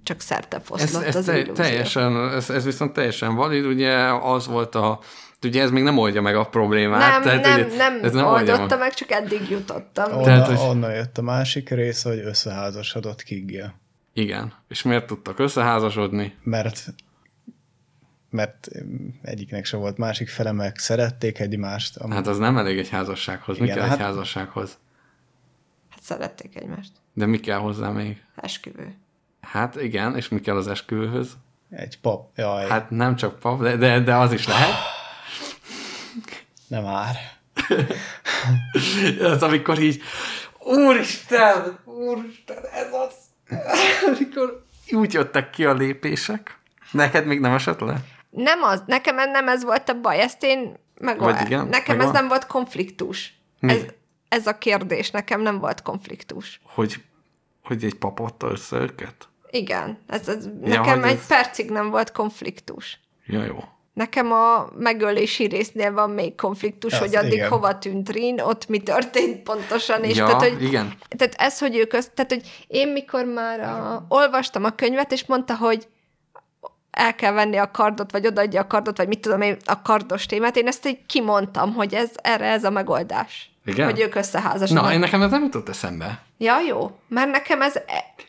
[0.02, 1.54] csak szerte ez, foszlott ez az te, illúzió.
[1.54, 4.98] teljesen, ez, ez viszont teljesen valid, ugye az volt a,
[5.42, 7.24] ugye ez még nem oldja meg a problémát.
[7.24, 8.78] Nem, nem, ugye, nem, ez nem oldotta meg.
[8.78, 10.12] meg, csak eddig jutottam.
[10.12, 13.74] Onna, Tehát, hogy- onnan jött a másik rész, hogy összeházasodott Kiggel.
[14.12, 14.52] Igen.
[14.68, 16.34] És miért tudtak összeházasodni?
[16.42, 16.84] Mert
[18.30, 18.68] mert
[19.22, 21.96] egyiknek se volt másik fele, meg szerették egymást.
[21.96, 23.58] Am- Hát az nem elég egy házassághoz.
[23.58, 24.78] Mi Igen, kell egy hát- házassághoz?
[25.88, 26.92] Hát szerették egymást.
[27.18, 28.22] De mi kell hozzá még?
[28.36, 28.94] Esküvő.
[29.40, 31.36] Hát igen, és mi kell az esküvőhöz?
[31.70, 32.90] Egy pap, jaj, hát...
[32.90, 34.74] Nem csak pap, de, de, de az is lehet.
[36.66, 37.16] nem már.
[39.20, 40.02] Az, amikor így,
[40.58, 43.14] úristen, úristen, ez az.
[44.06, 46.58] Amikor úgy jöttek ki a lépések.
[46.90, 47.96] Neked még nem esett le?
[48.30, 52.14] Nem az, nekem nem ez volt a baj, ezt én meg Vagy igen, nekem megvan.
[52.14, 53.34] ez nem volt konfliktus.
[53.60, 53.72] Mi?
[53.72, 53.84] Ez,
[54.28, 56.60] ez a kérdés, nekem nem volt konfliktus.
[56.62, 56.94] Hogy,
[57.64, 59.28] hogy egy pap adta össze őket?
[59.50, 63.00] Igen, ez, ez Ja, nekem egy ez- percig nem volt konfliktus.
[63.26, 63.56] Ja, jó.
[63.92, 67.48] Nekem a megölési résznél van még konfliktus, Az hogy addig igen.
[67.50, 70.92] hova tűnt Rin, ott mi történt pontosan, és Ja, tehát, hogy, igen.
[71.08, 75.26] tehát ez, hogy ők közt, tehát, hogy én mikor már a, olvastam a könyvet, és
[75.26, 75.88] mondta, hogy
[76.90, 80.26] el kell venni a kardot, vagy odaadja a kardot, vagy mit tudom én, a kardos
[80.26, 83.50] témát, én ezt így kimondtam, hogy ez, erre ez a megoldás.
[83.68, 83.90] Igen?
[83.90, 84.84] Hogy ők összeházasodnak.
[84.84, 86.22] Na, én nekem ez nem jutott eszembe.
[86.38, 87.74] Ja, jó, mert nekem ez...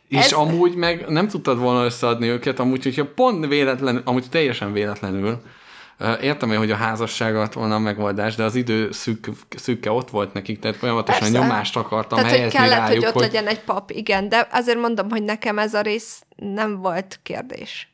[0.07, 0.31] És ez...
[0.31, 5.41] amúgy meg nem tudtad volna összeadni őket, amúgy, hogyha pont véletlenül, amúgy teljesen véletlenül,
[6.21, 10.33] értem én, hogy a házasság volna a megoldás, de az idő szűk, szűke ott volt
[10.33, 11.37] nekik, tehát folyamatosan Persze.
[11.39, 14.79] nyomást akartam Tehát, hogy helyezni kellett, rájuk, hogy ott legyen egy pap, igen, de azért
[14.79, 17.93] mondom, hogy nekem ez a rész nem volt kérdés.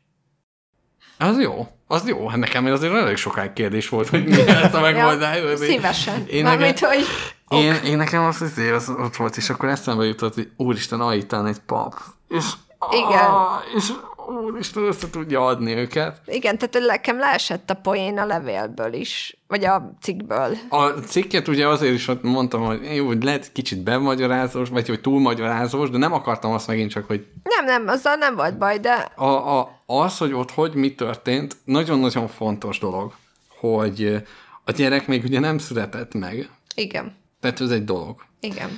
[1.18, 2.28] Az jó, az jó.
[2.28, 5.38] Hát nekem azért elég sokáig kérdés volt, hogy mi lesz a megoldás.
[5.38, 6.26] Ja, szívesen.
[6.28, 7.08] Én, Mármint, nekem, hogy
[7.50, 11.46] én, én, nekem az, az, az ott volt, és akkor eszembe jutott, hogy úristen, ajtán
[11.46, 11.94] egy pap.
[12.28, 12.46] És,
[12.92, 13.30] Igen.
[13.30, 13.92] Ah, és
[14.28, 16.22] úristen, össze tudja adni őket.
[16.26, 20.58] igen, tehát nekem leesett a poén a levélből is, vagy a cikkből.
[20.70, 25.90] A cikket ugye azért is mondtam, hogy jó, hogy lehet kicsit bemagyarázós, vagy hogy túlmagyarázós,
[25.90, 29.60] de nem akartam azt megint csak, hogy Nem, nem, azzal nem volt baj, de a,
[29.60, 33.14] a, az, hogy ott hogy mi történt, nagyon-nagyon fontos dolog,
[33.60, 34.24] hogy
[34.64, 37.16] a gyerek még ugye nem született meg, igen,
[37.54, 38.22] tehát ez egy dolog.
[38.40, 38.70] igen.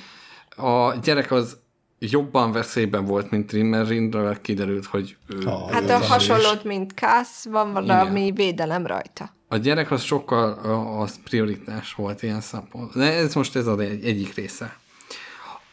[0.55, 1.57] A gyerek az
[1.99, 6.63] jobban veszélyben volt, mint Rin, mert Rinről kiderült, hogy ő, Ah, Hát Jó, a hasonlót,
[6.63, 8.33] mint Kász, van valami Igen.
[8.35, 9.35] védelem rajta.
[9.47, 10.51] a gyerek az sokkal
[10.99, 12.93] az prioritás volt ilyen szempont.
[12.93, 14.77] De ez most ez az egy, egyik része.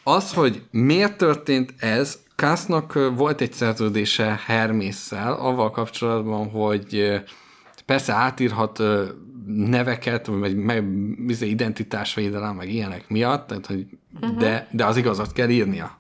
[0.03, 7.21] Az, hogy miért történt ez, Kásznak volt egy szerződése Hermésszel, avval kapcsolatban, hogy
[7.87, 8.83] persze átírhat
[9.47, 10.85] neveket, vagy meg,
[11.27, 13.87] izé, identitásvédelem, meg ilyenek miatt, tehát, hogy
[14.21, 14.39] uh-huh.
[14.39, 15.99] de, de az igazat kell írnia.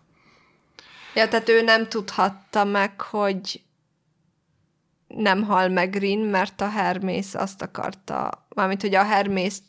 [1.14, 3.62] Ja, tehát ő nem tudhatta meg, hogy
[5.08, 9.62] nem hal meg Rin, mert a Hermész azt akarta, mármint, hogy a Hermész,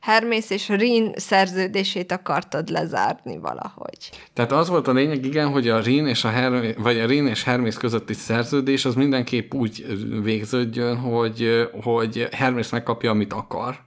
[0.00, 4.10] Hermész és Rin szerződését akartad lezárni valahogy.
[4.32, 7.26] Tehát az volt a lényeg, igen, hogy a Rin és a, Her- vagy a Rin
[7.26, 9.86] és Hermész közötti szerződés az mindenképp úgy
[10.22, 13.78] végződjön, hogy, hogy Hermész megkapja, amit akar,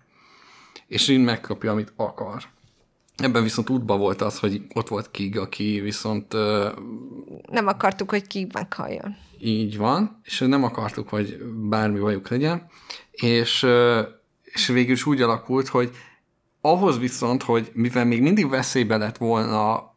[0.87, 2.43] és Rin megkapja, amit akar.
[3.17, 6.33] Ebben viszont útban volt az, hogy ott volt Kig, aki viszont
[7.49, 9.15] Nem akartuk, hogy ki meghalljon.
[9.39, 11.37] így van, és nem akartuk, hogy
[11.69, 12.67] bármi bajuk legyen,
[13.11, 13.65] és,
[14.53, 15.95] és végül is úgy alakult, hogy
[16.61, 19.93] ahhoz viszont, hogy mivel még mindig veszélybe lett volna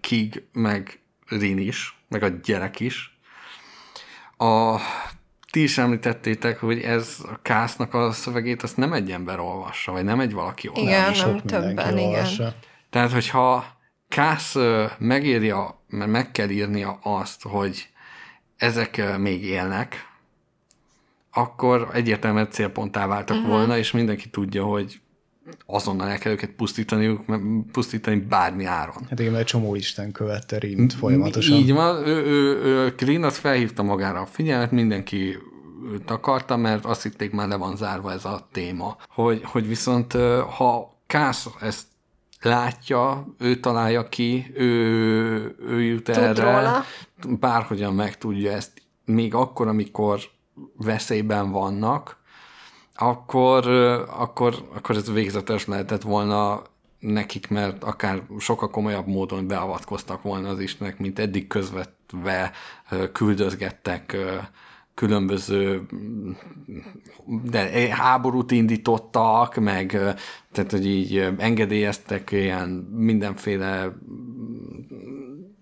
[0.00, 3.18] Kig, meg Rin is, meg a gyerek is,
[4.36, 4.76] a,
[5.50, 10.04] ti is említettétek, hogy ez a kásznak a szövegét azt nem egy ember olvassa, vagy
[10.04, 10.88] nem egy valaki olvassa.
[10.88, 12.08] Igen, Sok nem többen, mindenki igen.
[12.08, 12.54] olvassa.
[12.90, 13.76] Tehát, hogyha
[14.08, 14.56] Kász
[14.98, 17.88] megírja, mert meg kell írnia azt, hogy
[18.56, 20.05] ezek még élnek,
[21.36, 23.52] akkor egyértelműen célponttá váltak uh-huh.
[23.52, 25.00] volna, és mindenki tudja, hogy
[25.66, 27.24] azonnal el kell őket pusztítaniuk,
[27.72, 29.06] pusztítani bármi áron.
[29.08, 31.56] Hát igen, mert egy csomó Isten követte Rint folyamatosan.
[31.56, 35.36] Így van, ő, ő, ő Green az felhívta magára a figyelmet, mindenki
[35.92, 38.96] őt akarta, mert azt hitték már le van zárva ez a téma.
[39.08, 40.12] Hogy, hogy viszont
[40.56, 41.84] ha Kász ezt
[42.40, 44.66] látja, ő találja ki, ő,
[45.68, 46.84] ő jut Tud erre, róla.
[47.40, 50.20] bárhogyan megtudja ezt, még akkor, amikor
[50.76, 52.16] veszélyben vannak,
[52.94, 53.66] akkor,
[54.08, 56.62] akkor, akkor ez végzetes lehetett volna
[56.98, 62.52] nekik, mert akár sokkal komolyabb módon beavatkoztak volna az Istenek, mint eddig közvetve
[63.12, 64.16] küldözgettek
[64.94, 65.86] különböző
[67.42, 69.90] de háborút indítottak, meg
[70.52, 73.96] tehát, hogy így engedélyeztek ilyen mindenféle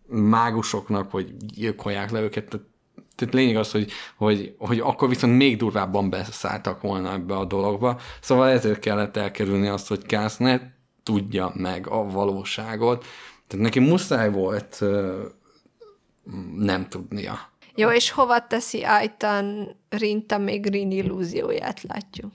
[0.08, 2.48] mágusoknak, hogy gyilkolják le őket.
[2.48, 2.66] Tehát,
[3.14, 8.00] tehát lényeg az, hogy, hogy, hogy akkor viszont még durvábban beszálltak volna ebbe a dologba.
[8.20, 10.60] Szóval ezért kellett elkerülni azt, hogy Kász ne
[11.02, 13.04] tudja meg a valóságot.
[13.46, 14.82] Tehát neki muszáj volt
[16.56, 17.52] nem tudnia.
[17.74, 22.32] Jó, és hova teszi Aitan Rinta még Rin illúzióját látjuk?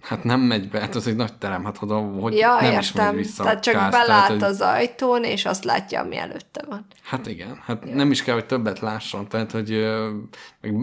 [0.00, 2.92] Hát nem megy be, hát az egy nagy terem, hát oda, hogy Ja, nem is
[2.92, 3.16] megy értem.
[3.16, 3.42] vissza.
[3.42, 6.86] Tehát csak Kász, belát hogy- az ajtón, és azt látja, ami előtte van.
[7.02, 7.94] Hát igen, hát ja.
[7.94, 9.86] nem is kell, hogy többet lásson, tehát hogy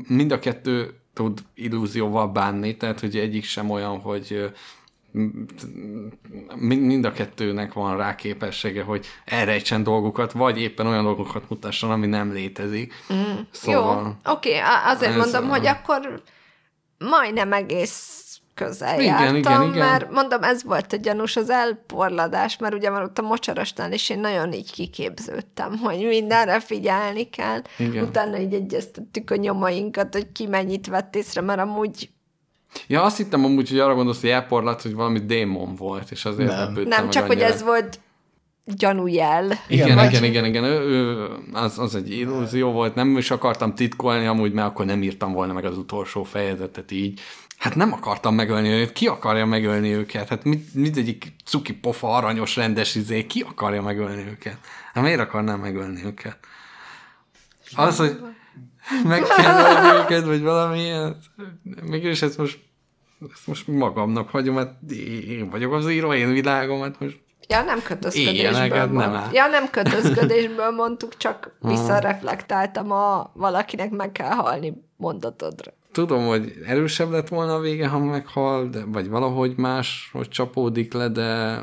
[0.07, 4.51] mind a kettő tud illúzióval bánni, tehát hogy egyik sem olyan, hogy
[6.55, 12.07] mind a kettőnek van rá képessége, hogy elrejtsen dolgokat, vagy éppen olyan dolgokat mutasson, ami
[12.07, 12.93] nem létezik.
[13.13, 13.39] Mm.
[13.51, 16.21] Szóval, Jó, oké, á- azért ez mondom, a- hogy akkor
[16.97, 18.21] majdnem egész
[18.55, 19.87] közel Igen, jártam, igen, igen.
[19.87, 24.09] mert mondom, ez volt a gyanús az elporladás, mert ugye van ott a mocsarasnál, és
[24.09, 27.61] én nagyon így kiképződtem, hogy mindenre figyelni kell.
[27.77, 28.03] Igen.
[28.03, 32.09] Utána így egyeztettük a nyomainkat, hogy ki mennyit vett észre, mert amúgy
[32.87, 36.49] ja, azt hittem amúgy, hogy arra gondolsz, hogy elporlat, hogy valami démon volt, és azért
[36.49, 36.59] Nem.
[36.59, 37.99] lepődtem nem csak, hogy ez volt
[38.65, 39.45] gyanújel.
[39.67, 40.63] Igen, igen, Vagy- igen, igen, igen.
[40.63, 45.03] Ő, ő, az, az egy illúzió volt, nem is akartam titkolni amúgy, mert akkor nem
[45.03, 47.19] írtam volna meg az utolsó fejezetet így.
[47.57, 50.27] Hát nem akartam megölni őket, ki akarja megölni őket?
[50.29, 54.57] Hát mind, mindegyik cuki pofa, aranyos, rendes izé, ki akarja megölni őket?
[54.93, 56.37] Hát miért akarnám megölni őket?
[57.75, 58.19] Az, hogy
[59.03, 61.17] meg kell őket, vagy valami ilyen.
[61.83, 62.59] Mégis ezt most,
[63.33, 64.91] ezt most magamnak hagyom, hát
[65.27, 69.29] én vagyok az író, én világom, hát most Ja, nem kötözködésből nem mond- áll.
[69.33, 75.71] Ja, nem kötözködésből mondtuk, csak visszareflektáltam a valakinek meg kell halni mondatodra.
[75.95, 80.93] Tudom, hogy erősebb lett volna a vége, ha meghal, de, vagy valahogy más, hogy csapódik
[80.93, 81.59] le, de...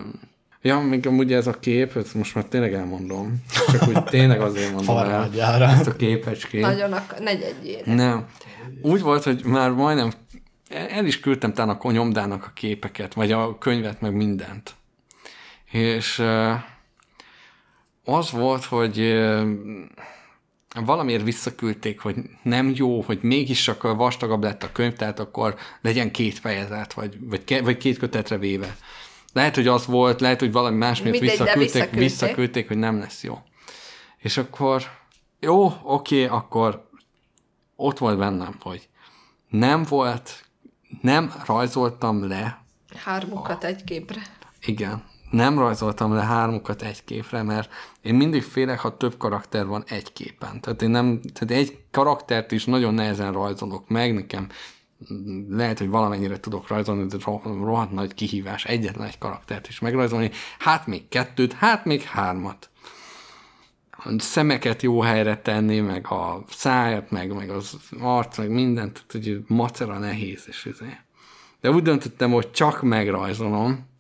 [0.63, 3.43] Ja, még amúgy ez a kép, ezt most már tényleg elmondom.
[3.71, 6.61] Csak úgy tényleg azért mondom el ezt a képecskét.
[6.61, 7.95] Nagyon a negyedjére.
[7.95, 8.27] Nem.
[8.83, 10.11] Úgy volt, hogy már majdnem
[10.69, 14.75] el is küldtem talán a nyomdának a képeket, vagy a könyvet, meg mindent.
[15.71, 16.23] És
[18.05, 18.99] az volt, hogy
[20.75, 26.11] valamiért visszaküldték, hogy nem jó, hogy mégis csak vastagabb lett a könyv, tehát akkor legyen
[26.11, 28.77] két fejezet, vagy, vagy, ke, vagy két kötetre véve.
[29.33, 31.99] Lehet, hogy az volt, lehet, hogy valami más miatt visszaküldték, visszaküldték.
[32.01, 33.39] visszaküldték, hogy nem lesz jó.
[34.19, 34.83] És akkor
[35.41, 36.89] jó, oké, akkor
[37.77, 38.89] ott volt bennem, hogy
[39.49, 40.45] nem volt,
[41.01, 42.65] nem rajzoltam le,
[43.05, 44.23] Hármukat egy képre.
[44.61, 49.85] igen, nem rajzoltam le hármukat egy képre, mert én mindig félek, ha több karakter van
[49.87, 50.61] egy képen.
[50.61, 54.49] Tehát én nem, tehát egy karaktert is nagyon nehezen rajzolok meg, nekem
[55.49, 60.31] lehet, hogy valamennyire tudok rajzolni, de ro- rohadt nagy kihívás egyetlen egy karaktert is megrajzolni,
[60.59, 62.71] hát még kettőt, hát még hármat.
[63.91, 69.27] A szemeket jó helyre tenni, meg a szájat, meg, meg az arc, meg mindent, tehát,
[69.27, 70.97] hogy macera nehéz, és izé.
[71.61, 73.91] De úgy döntöttem, hogy csak megrajzolom,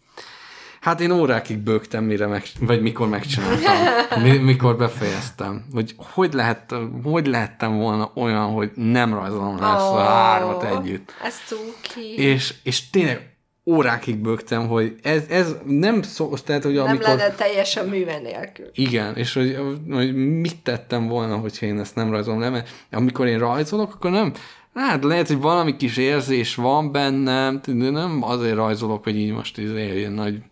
[0.83, 5.65] Hát én órákig bőgtem, mire meg, vagy mikor megcsináltam, mi, mikor befejeztem.
[5.73, 11.13] Hogy hogy, lehet, hogy lehettem volna olyan, hogy nem rajzolom le ezt a hármat együtt.
[11.25, 12.15] Ez cuki.
[12.17, 13.33] És, és tényleg
[13.67, 17.09] órákig bőgtem, hogy ez, ez nem szó, tehát, hogy nem amikor...
[17.09, 18.71] lenne teljes a műve nélkül.
[18.75, 19.59] Igen, és hogy,
[19.91, 24.11] hogy mit tettem volna, hogyha én ezt nem rajzolom le, mert amikor én rajzolok, akkor
[24.11, 24.33] nem,
[24.75, 29.59] hát lehet, hogy valami kis érzés van bennem, de nem azért rajzolok, hogy így most
[29.59, 30.43] izé, ilyen nagy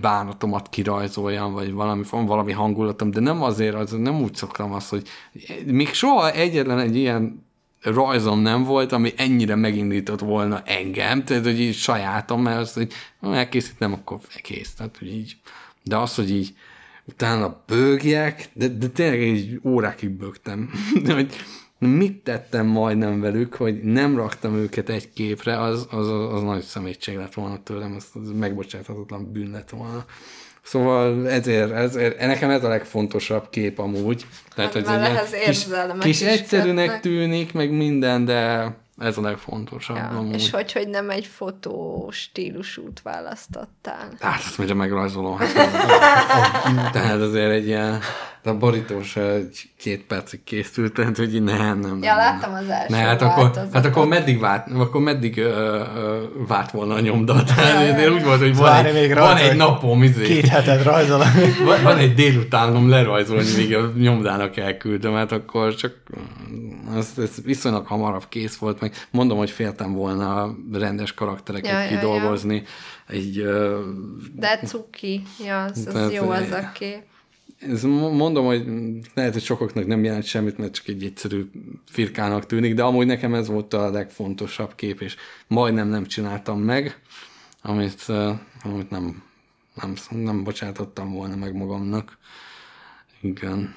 [0.00, 4.88] bánatomat kirajzoljam, vagy valami, van valami hangulatom, de nem azért, az, nem úgy szoktam azt,
[4.88, 5.08] hogy
[5.64, 7.44] még soha egyetlen egy ilyen
[7.82, 12.92] rajzom nem volt, ami ennyire megindított volna engem, tehát hogy így sajátom, mert azt, hogy
[13.20, 15.36] elkészítem, akkor kész, tehát hogy így.
[15.82, 16.54] De az, hogy így
[17.04, 20.70] utána bőgjek, de, de tényleg így órákig bőgtem,
[21.06, 21.34] hogy
[21.88, 27.16] mit tettem majdnem velük, hogy nem raktam őket egy képre, az, az, az nagy szemétség
[27.16, 30.04] lett volna tőlem, az, az megbocsáthatatlan bűn lett volna.
[30.62, 34.26] Szóval ezért, ezért, nekem ez a legfontosabb kép amúgy.
[34.54, 35.66] Tehát, Hát, ez egy kis,
[36.00, 37.00] kis is egyszerűnek kötnek.
[37.02, 40.34] tűnik, meg minden, de ez a legfontosabb Ja, amúgy.
[40.34, 44.08] és hogy, hogy nem egy fotó stílusút választottál.
[44.20, 45.36] Hát, azt mire megrajzolom.
[45.36, 45.52] Hát,
[46.92, 48.00] tehát azért egy ilyen,
[48.44, 52.02] de a borítós egy két percig készült, tehát hogy így nem, nem.
[52.02, 55.82] Ja, nem, láttam az első Ne, hát akkor, hát akkor meddig várt, akkor meddig ö,
[55.96, 57.42] ö, várt volna a nyomda?
[57.44, 58.12] Tehát Ja, ja, ja.
[58.12, 60.24] úgy volt, hogy van, egy, még van egy napom, izé.
[60.24, 61.28] Két hetet rajzolom.
[61.66, 65.92] Van, van egy délutánom lerajzolni, míg a nyomdának elküldöm, hát akkor csak
[66.96, 71.78] ez, ez viszonylag hamarabb kész volt, meg mondom, hogy féltem volna a rendes karaktereket Ja,
[71.78, 71.96] ja, ja.
[71.98, 72.62] kidolgozni.
[73.08, 73.80] Egy, ö,
[74.36, 75.22] De cuki.
[75.44, 77.02] Ja, az, az jó az a kép.
[77.58, 78.66] Ez mo- mondom, hogy
[79.14, 81.50] lehet, hogy sokaknak nem jelent semmit, mert csak egy egyszerű
[81.86, 85.16] firkának tűnik, de amúgy nekem ez volt a legfontosabb kép, és
[85.46, 87.00] majdnem nem csináltam meg,
[87.62, 88.02] amit,
[88.62, 89.22] amit nem,
[89.74, 92.18] nem, nem bocsátottam volna meg magamnak.
[93.20, 93.74] Igen.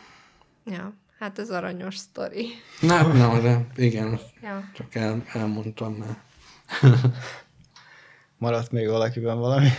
[0.65, 2.47] Ja, hát ez aranyos sztori.
[2.81, 4.69] Na, na, de igen, Ja.
[4.73, 6.22] csak el, elmondtam már.
[8.38, 9.69] Maradt még valakiben valami?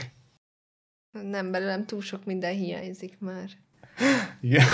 [1.10, 3.50] Nem, belőlem túl sok minden hiányzik már.
[4.40, 4.64] Igen.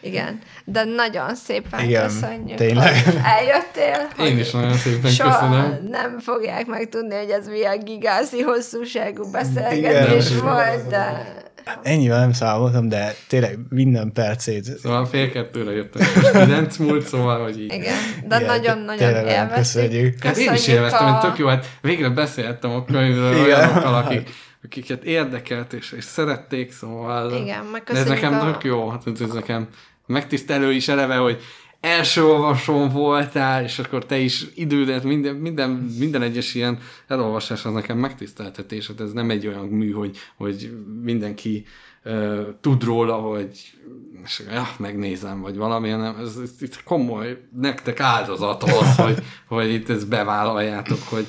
[0.00, 3.04] Igen, de nagyon szépen Igen, köszönjük, tényleg.
[3.04, 4.26] hogy eljöttél.
[4.26, 5.88] Én is nagyon szépen Soha köszönöm.
[5.90, 10.42] nem fogják megtudni, hogy ez milyen gigázi hosszúságú beszélgetés Igen.
[10.44, 11.34] volt, de
[11.82, 14.64] Ennyivel nem számoltam, de tényleg minden percét.
[14.82, 16.06] Szóval fél kettőre jöttem.
[16.32, 17.72] Kilenc múlt, szóval, hogy így.
[17.72, 17.94] igen,
[18.28, 19.54] de nagyon-nagyon élveztük.
[19.54, 20.22] köszönjük.
[20.22, 24.30] Hát én is élveztem, hogy tök jó, hát végre beszéltem a könyvről olyanokkal, akik,
[24.66, 29.06] akiket érdekelt és, és szerették, szóval Igen, meg de ez nekem a- tök jó, hát
[29.06, 29.68] ez, ez nekem
[30.06, 31.42] megtisztelő is eleve, hogy
[31.80, 37.72] első olvasón voltál, és akkor te is idődet, minden, minden, minden egyes ilyen elolvasás az
[37.72, 41.66] nekem megtiszteltetés, hát ez nem egy olyan mű, hogy, hogy mindenki
[42.04, 43.72] uh, tud róla, hogy
[44.24, 49.72] és, ja, megnézem, vagy valami, hanem ez, ez, ez komoly, nektek áldozat az, hogy, hogy
[49.72, 51.26] itt ezt bevállaljátok, hogy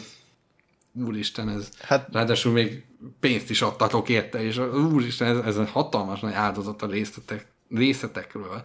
[1.06, 2.86] úristen, ez, hát, ráadásul még
[3.19, 4.58] pénzt is adtatok érte, és
[4.92, 8.64] úristen, ez, ez egy hatalmas nagy áldozat a részletek, részletekről.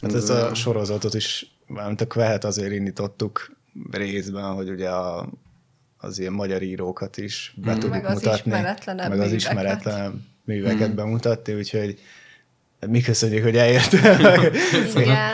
[0.00, 3.50] Hát ez a sorozatot is, mert a Kvehet azért indítottuk
[3.90, 5.28] részben, hogy ugye a,
[5.96, 7.80] az ilyen magyar írókat is be hmm.
[7.80, 8.52] tudjuk meg mutatni.
[8.52, 10.14] Az meg az ismeretlenebb
[10.44, 10.96] műveket hmm.
[10.96, 11.98] bemutatni, úgyhogy
[12.80, 14.50] mi köszönjük, hogy eljöttél.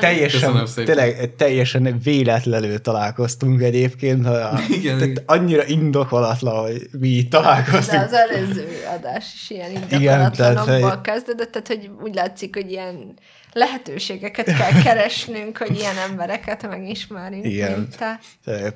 [0.01, 4.27] teljesen, tényleg teljesen véletlenül találkoztunk egyébként.
[4.27, 8.01] Ha, igen, tehát annyira indokolatlan, hogy mi találkoztunk.
[8.01, 8.67] De az előző
[8.99, 13.15] adás is ilyen indokolatlanokból kezdődött, tehát hogy úgy látszik, hogy ilyen
[13.53, 17.45] lehetőségeket kell keresnünk, hogy ilyen embereket megismerjünk.
[17.45, 17.89] Igen.
[17.99, 18.21] Te.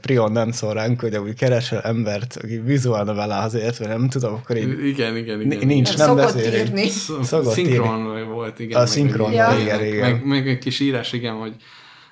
[0.01, 4.35] Prion nem szól ránk, hogy úgy keresel embert, aki vizuálna vele azért, mert nem tudom,
[4.35, 5.67] akkor így igen, igen, igen.
[5.67, 6.55] nincs, nem, nem beszél.
[6.55, 6.89] írni.
[6.89, 8.23] Szokott szinkron írni.
[8.23, 8.81] volt, igen.
[8.81, 9.59] A szinkron, ja.
[9.61, 10.11] igen, igen.
[10.11, 11.55] Meg, meg, egy kis írás, igen, hogy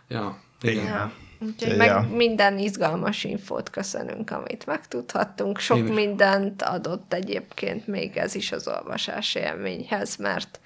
[0.08, 0.84] ja, igen.
[0.84, 1.12] Ja.
[1.40, 5.58] Úgyhogy meg minden izgalmas infót köszönünk, amit megtudhattunk.
[5.58, 10.60] Sok Én mindent adott egyébként még ez is az olvasás élményhez, mert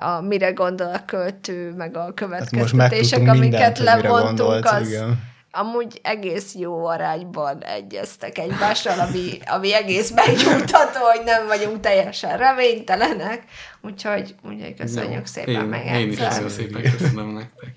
[0.00, 5.22] a mire gondol a költő, meg a következtetések, hát amiket levontunk, az igen.
[5.50, 13.42] amúgy egész jó arányban egyeztek egymással, ami, ami egész megnyugtató, hogy nem vagyunk teljesen reménytelenek,
[13.80, 15.24] úgyhogy, úgyhogy köszönjük jó.
[15.24, 17.74] szépen én, meg Én is nagyon szépen köszönöm nektek.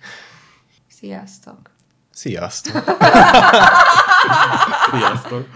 [1.00, 1.60] Sziasztok!
[2.12, 2.84] Sziasztok!
[4.92, 5.48] Sziasztok!